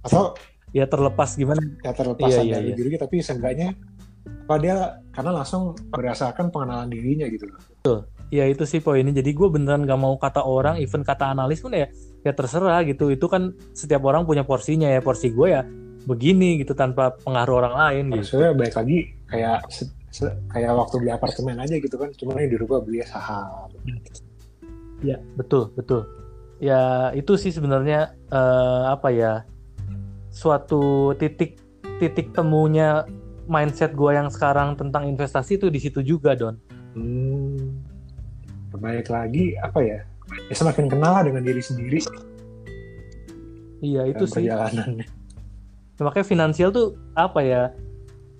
atau 0.04 0.36
ya 0.76 0.84
terlepas 0.84 1.34
gimana. 1.34 1.60
Ya 1.80 1.96
terlepas 1.96 2.28
Iya, 2.28 2.44
iya, 2.44 2.56
iya. 2.60 2.72
rugi-rugi 2.76 2.96
tapi 3.00 3.16
seenggaknya 3.24 3.72
apa 4.20 4.54
dia 4.60 4.76
karena 5.16 5.30
langsung 5.40 5.72
berdasarkan 5.88 6.52
pengenalan 6.52 6.92
dirinya 6.92 7.26
gitu 7.32 7.48
loh. 7.48 7.60
Ya 8.30 8.46
itu 8.46 8.62
sih 8.68 8.78
poinnya. 8.78 9.10
Jadi 9.10 9.34
gue 9.34 9.48
beneran 9.50 9.88
gak 9.88 9.98
mau 9.98 10.14
kata 10.14 10.44
orang 10.46 10.78
even 10.78 11.02
kata 11.02 11.34
analis 11.34 11.64
pun 11.64 11.74
ya 11.74 11.90
ya 12.22 12.32
terserah 12.36 12.84
gitu. 12.86 13.10
Itu 13.10 13.26
kan 13.26 13.56
setiap 13.74 14.04
orang 14.06 14.28
punya 14.28 14.46
porsinya 14.46 14.86
ya. 14.86 15.02
Porsi 15.02 15.32
gue 15.34 15.48
ya 15.50 15.64
begini 16.06 16.62
gitu 16.62 16.76
tanpa 16.76 17.16
pengaruh 17.24 17.64
orang 17.64 17.74
lain 17.74 18.04
gitu. 18.14 18.38
Maksudnya 18.38 18.52
baik 18.54 18.74
lagi 18.76 18.98
kayak 19.26 19.58
kayak 20.52 20.72
waktu 20.74 20.94
beli 21.02 21.10
apartemen 21.10 21.56
aja 21.58 21.74
gitu 21.74 21.96
kan. 21.98 22.10
Cuma 22.14 22.38
ini 22.38 22.54
dirubah 22.54 22.78
beli 22.84 23.02
saham. 23.02 23.72
Ya 25.00 25.16
betul 25.34 25.72
betul 25.74 26.19
ya 26.60 27.10
itu 27.16 27.34
sih 27.40 27.50
sebenarnya 27.50 28.14
eh, 28.28 28.82
apa 28.92 29.08
ya 29.10 29.48
suatu 30.30 31.16
titik 31.16 31.58
titik 31.98 32.30
temunya 32.36 33.08
mindset 33.50 33.96
gue 33.96 34.14
yang 34.14 34.30
sekarang 34.30 34.78
tentang 34.78 35.08
investasi 35.10 35.58
itu 35.58 35.66
di 35.72 35.80
situ 35.82 36.04
juga 36.04 36.38
don. 36.38 36.54
Hmm, 36.94 37.82
baik 38.76 39.10
lagi 39.10 39.58
apa 39.58 39.82
ya 39.82 39.98
ya 40.46 40.54
semakin 40.54 40.86
kenal 40.86 41.26
dengan 41.26 41.42
diri 41.42 41.58
sendiri. 41.58 41.98
Iya 43.80 44.12
itu 44.12 44.24
sih. 44.28 44.44
perjalanannya. 44.46 45.06
Ya, 45.98 46.02
makanya 46.04 46.26
finansial 46.28 46.70
tuh 46.72 46.96
apa 47.16 47.40
ya 47.42 47.62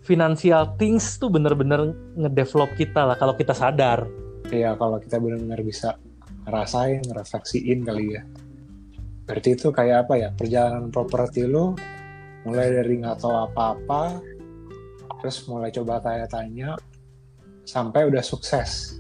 financial 0.05 0.77
things 0.81 1.21
tuh 1.21 1.29
bener-bener 1.29 1.93
ngedevelop 2.17 2.73
kita 2.77 3.05
lah 3.05 3.17
kalau 3.17 3.35
kita 3.35 3.53
sadar. 3.53 4.07
Ya 4.49 4.77
kalau 4.77 4.97
kita 5.03 5.21
benar-benar 5.21 5.61
bisa 5.61 5.99
ngerasain 6.45 7.01
ngerefleksiin 7.05 7.81
kali 7.85 8.17
ya. 8.17 8.23
Berarti 9.29 9.49
itu 9.55 9.69
kayak 9.71 10.09
apa 10.09 10.15
ya? 10.19 10.29
Perjalanan 10.35 10.91
properti 10.91 11.47
lo 11.47 11.77
mulai 12.49 12.73
dari 12.73 12.99
nggak 12.99 13.21
tahu 13.21 13.35
apa-apa 13.37 14.17
terus 15.21 15.45
mulai 15.45 15.69
coba 15.69 16.01
tanya-tanya 16.01 16.81
sampai 17.69 18.09
udah 18.09 18.25
sukses. 18.25 18.97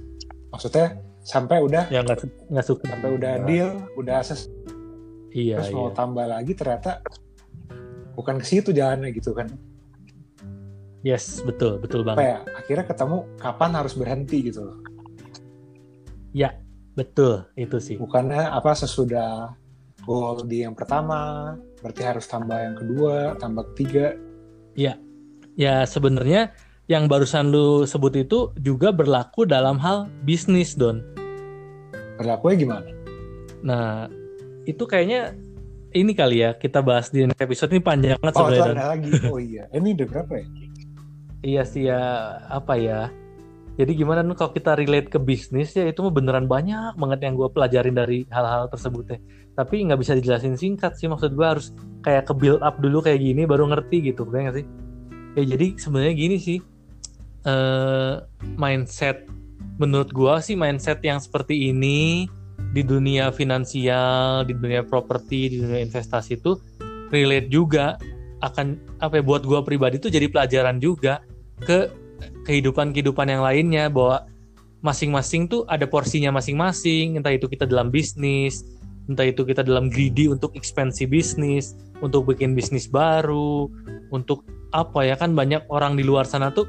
Maksudnya 0.52 1.00
sampai 1.24 1.60
udah 1.64 1.88
ya 1.88 2.04
nggak 2.04 2.48
nggak 2.48 2.66
suka 2.66 2.84
sampai 2.88 3.10
udah 3.16 3.32
deal 3.48 3.70
udah 3.96 4.20
akses. 4.20 4.48
Iya 5.30 5.62
terus 5.62 5.70
iya. 5.72 5.76
mau 5.78 5.88
tambah 5.94 6.26
lagi 6.26 6.52
ternyata 6.52 7.00
bukan 8.18 8.42
ke 8.42 8.46
situ 8.46 8.70
jalannya 8.76 9.10
gitu 9.16 9.32
kan. 9.32 9.48
Yes 11.00 11.40
betul 11.40 11.80
betul 11.80 12.04
apa 12.04 12.12
banget. 12.12 12.24
ya? 12.28 12.38
Akhirnya 12.60 12.84
ketemu 12.84 13.16
kapan 13.40 13.70
harus 13.72 13.94
berhenti 13.96 14.38
gitu 14.52 14.68
loh 14.68 14.78
betul 16.98 17.46
itu 17.54 17.76
sih. 17.78 17.96
Bukannya 17.96 18.50
apa 18.50 18.74
sesudah 18.74 19.54
goal 20.02 20.48
di 20.48 20.64
yang 20.64 20.72
pertama 20.72 21.54
berarti 21.84 22.02
harus 22.02 22.24
tambah 22.24 22.56
yang 22.56 22.76
kedua 22.76 23.36
tambah 23.36 23.68
ketiga? 23.72 24.16
Ya 25.54 25.84
sebenarnya 25.84 26.56
yang 26.90 27.06
barusan 27.06 27.52
lu 27.52 27.86
sebut 27.86 28.16
itu 28.16 28.50
juga 28.58 28.90
berlaku 28.90 29.46
dalam 29.46 29.78
hal 29.78 30.10
bisnis 30.24 30.74
don. 30.74 31.04
Berlakunya 32.18 32.56
gimana? 32.58 32.88
Nah 33.62 34.08
itu 34.66 34.84
kayaknya 34.88 35.36
ini 35.94 36.14
kali 36.14 36.42
ya 36.42 36.54
kita 36.56 36.82
bahas 36.82 37.10
di 37.10 37.26
episode 37.26 37.70
ini 37.74 37.82
panjang 37.82 38.18
banget 38.18 38.34
oh 38.34 38.46
sebenarnya 38.46 38.74
ada 38.74 38.90
lagi. 38.96 39.12
Oh 39.28 39.38
iya 39.38 39.68
ini 39.70 39.94
udah 39.94 40.06
berapa 40.08 40.32
ya? 40.38 40.46
Iya 41.40 41.62
sih 41.64 41.82
ya 41.88 42.02
apa 42.50 42.74
ya. 42.76 43.12
Jadi 43.80 43.96
gimana 43.96 44.20
nih 44.20 44.36
kalau 44.36 44.52
kita 44.52 44.76
relate 44.76 45.08
ke 45.08 45.16
bisnis 45.16 45.72
ya 45.72 45.88
itu 45.88 46.04
beneran 46.12 46.44
banyak 46.44 47.00
banget 47.00 47.24
yang 47.24 47.32
gue 47.32 47.48
pelajarin 47.48 47.96
dari 47.96 48.28
hal-hal 48.28 48.68
tersebut 48.68 49.16
ya. 49.16 49.18
Tapi 49.56 49.88
nggak 49.88 50.00
bisa 50.04 50.12
dijelasin 50.12 50.60
singkat 50.60 51.00
sih 51.00 51.08
maksud 51.08 51.32
gue 51.32 51.46
harus 51.48 51.72
kayak 52.04 52.28
ke 52.28 52.36
build 52.36 52.60
up 52.60 52.76
dulu 52.76 53.00
kayak 53.00 53.24
gini 53.24 53.48
baru 53.48 53.72
ngerti 53.72 54.12
gitu, 54.12 54.28
kayak 54.28 54.42
nggak 54.44 54.56
sih? 54.60 54.66
Ya 55.40 55.42
jadi 55.56 55.66
sebenarnya 55.80 56.12
gini 56.12 56.36
sih 56.36 56.58
eh 57.40 58.14
mindset 58.60 59.24
menurut 59.80 60.12
gue 60.12 60.34
sih 60.44 60.60
mindset 60.60 61.00
yang 61.00 61.16
seperti 61.16 61.72
ini 61.72 62.28
di 62.76 62.84
dunia 62.84 63.32
finansial, 63.32 64.44
di 64.44 64.52
dunia 64.52 64.84
properti, 64.84 65.56
di 65.56 65.64
dunia 65.64 65.80
investasi 65.80 66.36
itu 66.36 66.60
relate 67.08 67.48
juga 67.48 67.96
akan 68.44 69.00
apa 69.00 69.20
ya 69.20 69.24
buat 69.24 69.42
gue 69.48 69.60
pribadi 69.64 69.96
tuh 69.96 70.12
jadi 70.12 70.28
pelajaran 70.28 70.76
juga 70.76 71.24
ke 71.64 71.88
kehidupan-kehidupan 72.46 73.26
yang 73.28 73.42
lainnya 73.44 73.88
bahwa 73.88 74.26
masing-masing 74.80 75.46
tuh 75.48 75.68
ada 75.68 75.84
porsinya 75.84 76.32
masing-masing 76.32 77.20
entah 77.20 77.32
itu 77.32 77.46
kita 77.46 77.68
dalam 77.68 77.92
bisnis 77.92 78.64
entah 79.08 79.28
itu 79.28 79.44
kita 79.44 79.60
dalam 79.60 79.92
greedy 79.92 80.30
untuk 80.30 80.56
ekspansi 80.56 81.04
bisnis 81.04 81.76
untuk 82.00 82.30
bikin 82.32 82.56
bisnis 82.56 82.88
baru 82.88 83.68
untuk 84.08 84.46
apa 84.72 85.04
ya 85.04 85.18
kan 85.18 85.36
banyak 85.36 85.66
orang 85.68 85.98
di 85.98 86.06
luar 86.06 86.24
sana 86.24 86.48
tuh 86.54 86.64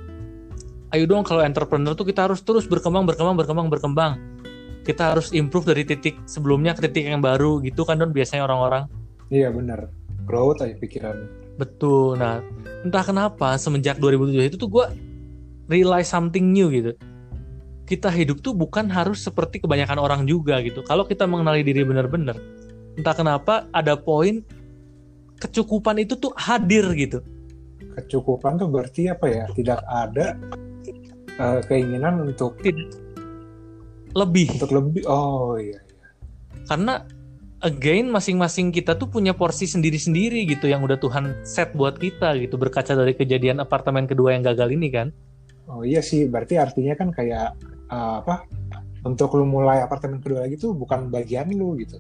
ayo 0.92 1.08
dong 1.08 1.24
kalau 1.24 1.40
entrepreneur 1.44 1.96
tuh 1.96 2.04
kita 2.04 2.28
harus 2.28 2.44
terus 2.44 2.68
berkembang 2.68 3.08
berkembang 3.08 3.36
berkembang 3.40 3.68
berkembang. 3.72 4.14
Kita 4.82 5.14
harus 5.14 5.30
improve 5.30 5.70
dari 5.70 5.86
titik 5.86 6.18
sebelumnya 6.26 6.74
ke 6.74 6.90
titik 6.90 7.06
yang 7.06 7.22
baru 7.22 7.62
gitu 7.62 7.86
kan 7.86 8.02
don 8.02 8.10
biasanya 8.10 8.50
orang-orang. 8.50 8.90
Iya 9.30 9.54
bener 9.54 9.88
growth 10.26 10.60
aja 10.64 10.76
pikirannya. 10.78 11.28
Betul. 11.58 12.18
Nah, 12.18 12.42
entah 12.82 13.04
kenapa 13.06 13.56
semenjak 13.62 14.02
2007 14.02 14.50
itu 14.50 14.58
tuh 14.58 14.70
gue 14.70 14.86
realize 15.72 16.12
something 16.12 16.52
new 16.52 16.68
gitu. 16.68 16.92
Kita 17.88 18.12
hidup 18.12 18.44
tuh 18.44 18.52
bukan 18.52 18.92
harus 18.92 19.24
seperti 19.24 19.64
kebanyakan 19.64 20.00
orang 20.00 20.22
juga 20.28 20.60
gitu. 20.60 20.84
Kalau 20.84 21.08
kita 21.08 21.24
mengenali 21.28 21.64
diri 21.64 21.88
benar-benar, 21.88 22.36
entah 23.00 23.16
kenapa 23.16 23.68
ada 23.72 23.96
poin 23.96 24.44
kecukupan 25.42 26.04
itu 26.04 26.14
tuh 26.20 26.36
hadir 26.38 26.86
gitu. 26.94 27.24
kecukupan 27.92 28.56
tuh 28.56 28.72
berarti 28.72 29.12
apa 29.12 29.28
ya 29.28 29.44
tidak 29.52 29.84
ada 29.84 30.40
eh, 31.36 31.60
keinginan 31.68 32.24
untuk 32.24 32.56
Lebih 34.16 34.48
untuk 34.56 34.72
lebih 34.72 35.04
oh 35.12 35.60
iya 35.60 35.80
karena 36.72 37.04
again 37.62 38.10
masing-masing 38.10 38.74
kita 38.74 38.98
tuh 38.98 39.08
punya 39.08 39.36
porsi 39.36 39.70
sendiri-sendiri 39.70 40.46
gitu 40.50 40.72
yang 40.72 40.82
udah 40.82 40.98
Tuhan 40.98 41.46
set 41.46 41.74
buat 41.78 41.98
kita 41.98 42.40
gitu 42.42 42.58
berkaca 42.58 42.96
dari 42.96 43.14
kejadian 43.14 43.62
apartemen 43.62 44.10
kedua 44.10 44.34
yang 44.36 44.44
gagal 44.46 44.74
ini 44.74 44.90
kan. 44.90 45.14
Oh 45.70 45.84
iya 45.86 46.02
sih 46.02 46.26
berarti 46.26 46.58
artinya 46.58 46.94
kan 46.98 47.10
kayak 47.14 47.58
eh, 47.90 48.16
apa 48.22 48.46
untuk 49.02 49.34
lu 49.38 49.46
mulai 49.46 49.82
apartemen 49.82 50.22
kedua 50.22 50.46
lagi 50.46 50.58
tuh 50.58 50.78
bukan 50.78 51.10
bagian 51.10 51.50
lu 51.54 51.78
gitu 51.78 51.98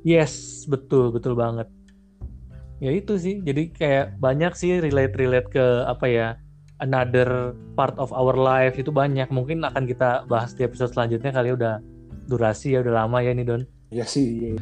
Yes, 0.00 0.64
betul, 0.64 1.12
betul 1.12 1.36
banget. 1.36 1.68
Ya 2.80 2.88
itu 2.88 3.20
sih, 3.20 3.44
jadi 3.44 3.68
kayak 3.68 4.16
banyak 4.16 4.56
sih 4.56 4.80
relate-relate 4.80 5.52
ke 5.52 5.84
apa 5.84 6.06
ya, 6.08 6.28
another 6.80 7.52
part 7.76 7.92
of 8.00 8.08
our 8.16 8.32
life 8.32 8.80
itu 8.80 8.88
banyak. 8.88 9.28
Mungkin 9.28 9.60
akan 9.60 9.84
kita 9.84 10.24
bahas 10.24 10.56
di 10.56 10.64
episode 10.64 10.96
selanjutnya 10.96 11.36
kali 11.36 11.52
ya, 11.52 11.54
udah 11.60 11.74
durasi 12.32 12.72
ya, 12.72 12.80
udah 12.80 13.04
lama 13.04 13.20
ya 13.20 13.36
nih 13.36 13.44
Don. 13.44 13.62
ya 13.92 14.08
sih 14.08 14.24
iya. 14.40 14.56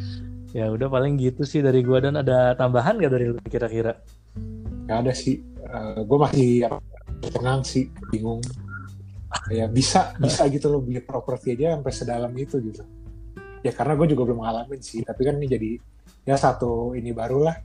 Ya 0.50 0.66
udah 0.74 0.90
paling 0.90 1.22
gitu 1.22 1.46
sih 1.46 1.62
dari 1.62 1.86
gua 1.86 2.02
Don. 2.02 2.18
Ada 2.18 2.58
tambahan 2.58 2.98
gak 2.98 3.14
dari 3.14 3.30
lu 3.30 3.38
kira-kira? 3.46 3.94
nggak 4.88 5.04
ada 5.04 5.12
sih 5.12 5.44
gue 6.08 6.18
masih 6.18 6.64
tenang 7.22 7.66
sih 7.66 7.90
bingung. 8.10 8.42
Ya 9.52 9.68
bisa 9.68 10.16
bisa 10.16 10.48
gitu 10.48 10.72
loh 10.72 10.80
beli 10.80 11.04
properti 11.04 11.52
aja 11.52 11.76
sampai 11.76 11.92
sedalam 11.92 12.32
itu 12.32 12.56
gitu. 12.64 12.80
Ya 13.60 13.74
karena 13.74 13.92
gue 13.98 14.06
juga 14.14 14.22
belum 14.32 14.40
ngalamin 14.40 14.80
sih 14.80 15.04
tapi 15.04 15.26
kan 15.28 15.36
ini 15.36 15.46
jadi 15.50 15.70
ya 16.24 16.36
satu 16.40 16.96
ini 16.96 17.12
baru 17.12 17.44
lah. 17.44 17.56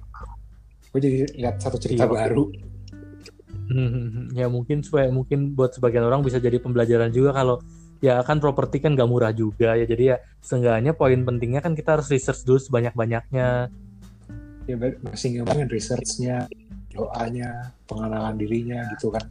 Gue 0.92 1.00
jadi 1.00 1.18
lihat 1.40 1.64
satu 1.64 1.80
cerita 1.80 2.04
Iya. 2.04 2.12
baru. 2.12 2.46
Ya 4.36 4.52
mungkin 4.52 4.84
supaya 4.84 5.08
mungkin 5.08 5.56
buat 5.56 5.72
sebagian 5.74 6.04
orang 6.04 6.20
bisa 6.22 6.38
jadi 6.38 6.60
pembelajaran 6.60 7.10
juga 7.16 7.32
kalau 7.32 7.64
ya 8.04 8.20
kan 8.28 8.44
properti 8.44 8.84
kan 8.84 9.00
gak 9.00 9.08
murah 9.08 9.32
juga 9.32 9.80
ya. 9.80 9.88
Jadi 9.88 10.04
ya 10.12 10.18
seenggaknya 10.44 10.92
poin 10.92 11.24
pentingnya 11.24 11.64
kan 11.64 11.74
kita 11.74 11.96
harus 11.96 12.12
research 12.12 12.44
dulu 12.44 12.60
sebanyak-banyaknya. 12.60 13.72
Ya 14.68 14.76
ber- 14.76 15.00
masih 15.00 15.40
ngomongin 15.40 15.68
researchnya 15.72 16.48
doanya 16.94 17.74
pengenalan 17.90 18.38
dirinya 18.38 18.86
gitu 18.94 19.10
kan 19.10 19.26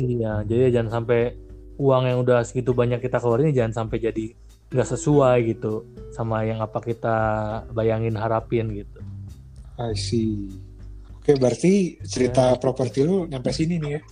Iya, 0.00 0.32
jadi 0.48 0.60
ya 0.68 0.80
jangan 0.80 1.04
sampai 1.04 1.36
uang 1.76 2.02
yang 2.08 2.18
udah 2.24 2.40
segitu 2.44 2.72
banyak 2.72 3.00
kita 3.04 3.20
keluarin 3.20 3.52
jangan 3.52 3.84
sampai 3.84 4.00
jadi 4.00 4.26
nggak 4.70 4.88
sesuai 4.96 5.36
gitu 5.50 5.84
sama 6.14 6.44
yang 6.46 6.60
apa 6.64 6.78
kita 6.80 7.16
bayangin 7.72 8.16
harapin 8.16 8.70
gitu. 8.72 9.00
I 9.80 9.96
see 9.96 10.48
oke 11.20 11.32
berarti 11.40 12.00
cerita 12.04 12.56
properti 12.60 13.04
lu 13.04 13.24
nyampe 13.28 13.52
sini 13.52 13.76
nih 13.80 13.92
ya 13.96 14.02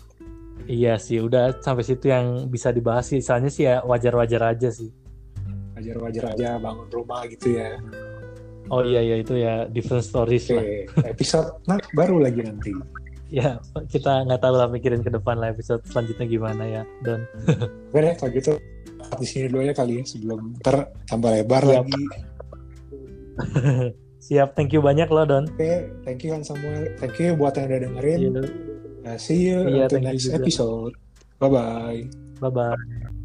Iya 0.68 0.94
sih, 1.00 1.16
udah 1.24 1.64
sampai 1.64 1.80
situ 1.80 2.12
yang 2.12 2.44
bisa 2.52 2.68
dibahas 2.68 3.08
sih. 3.08 3.24
Soalnya 3.24 3.48
sih 3.48 3.64
ya 3.64 3.80
wajar-wajar 3.88 4.52
aja 4.52 4.68
sih. 4.68 4.92
wajar-wajar 5.78 6.34
aja 6.34 6.58
bangun 6.58 6.90
rumah 6.90 7.22
gitu 7.30 7.54
ya 7.54 7.78
Oh 8.68 8.84
iya 8.84 9.00
ya 9.00 9.16
itu 9.22 9.38
ya 9.38 9.64
different 9.70 10.04
stories 10.04 10.50
oke 10.50 10.58
lah. 10.58 11.06
episode 11.08 11.48
nah, 11.64 11.78
baru 11.96 12.20
lagi 12.20 12.42
nanti 12.44 12.74
Ya 13.28 13.60
kita 13.92 14.24
nggak 14.24 14.40
tahu 14.40 14.54
lah 14.56 14.68
mikirin 14.72 15.04
ke 15.04 15.12
depan 15.12 15.36
lah 15.36 15.52
episode 15.52 15.84
selanjutnya 15.84 16.24
gimana 16.24 16.64
ya 16.64 16.82
Don. 17.04 17.20
Oke 17.92 17.98
deh, 18.00 18.14
kalau 18.16 18.32
gitu 18.32 18.52
di 19.20 19.26
sini 19.28 19.46
dulu 19.52 19.62
ya 19.64 19.72
kali 19.76 20.00
ya 20.00 20.04
sebelum 20.04 20.56
ntar 20.64 20.90
tambah 21.04 21.30
lebar 21.32 21.62
Siap. 21.64 21.84
lagi. 21.84 22.02
Siap, 24.28 24.48
thank 24.56 24.72
you 24.72 24.80
banyak 24.80 25.08
loh 25.12 25.28
Don. 25.28 25.44
Oke, 25.44 25.60
okay, 25.60 25.76
thank 26.08 26.24
you 26.24 26.32
kan 26.32 26.42
Samuel. 26.42 26.88
Thank 26.96 27.20
you 27.20 27.36
buat 27.36 27.54
yang 27.60 27.68
udah 27.68 27.80
dengerin. 27.84 28.20
Yeah. 28.32 28.48
Uh, 29.08 29.16
see 29.20 29.52
you 29.52 29.64
yeah, 29.68 29.88
next 30.00 30.28
episode. 30.32 30.92
Bye 31.38 31.48
bye. 31.48 32.00
Bye 32.42 32.50
bye. 32.50 33.17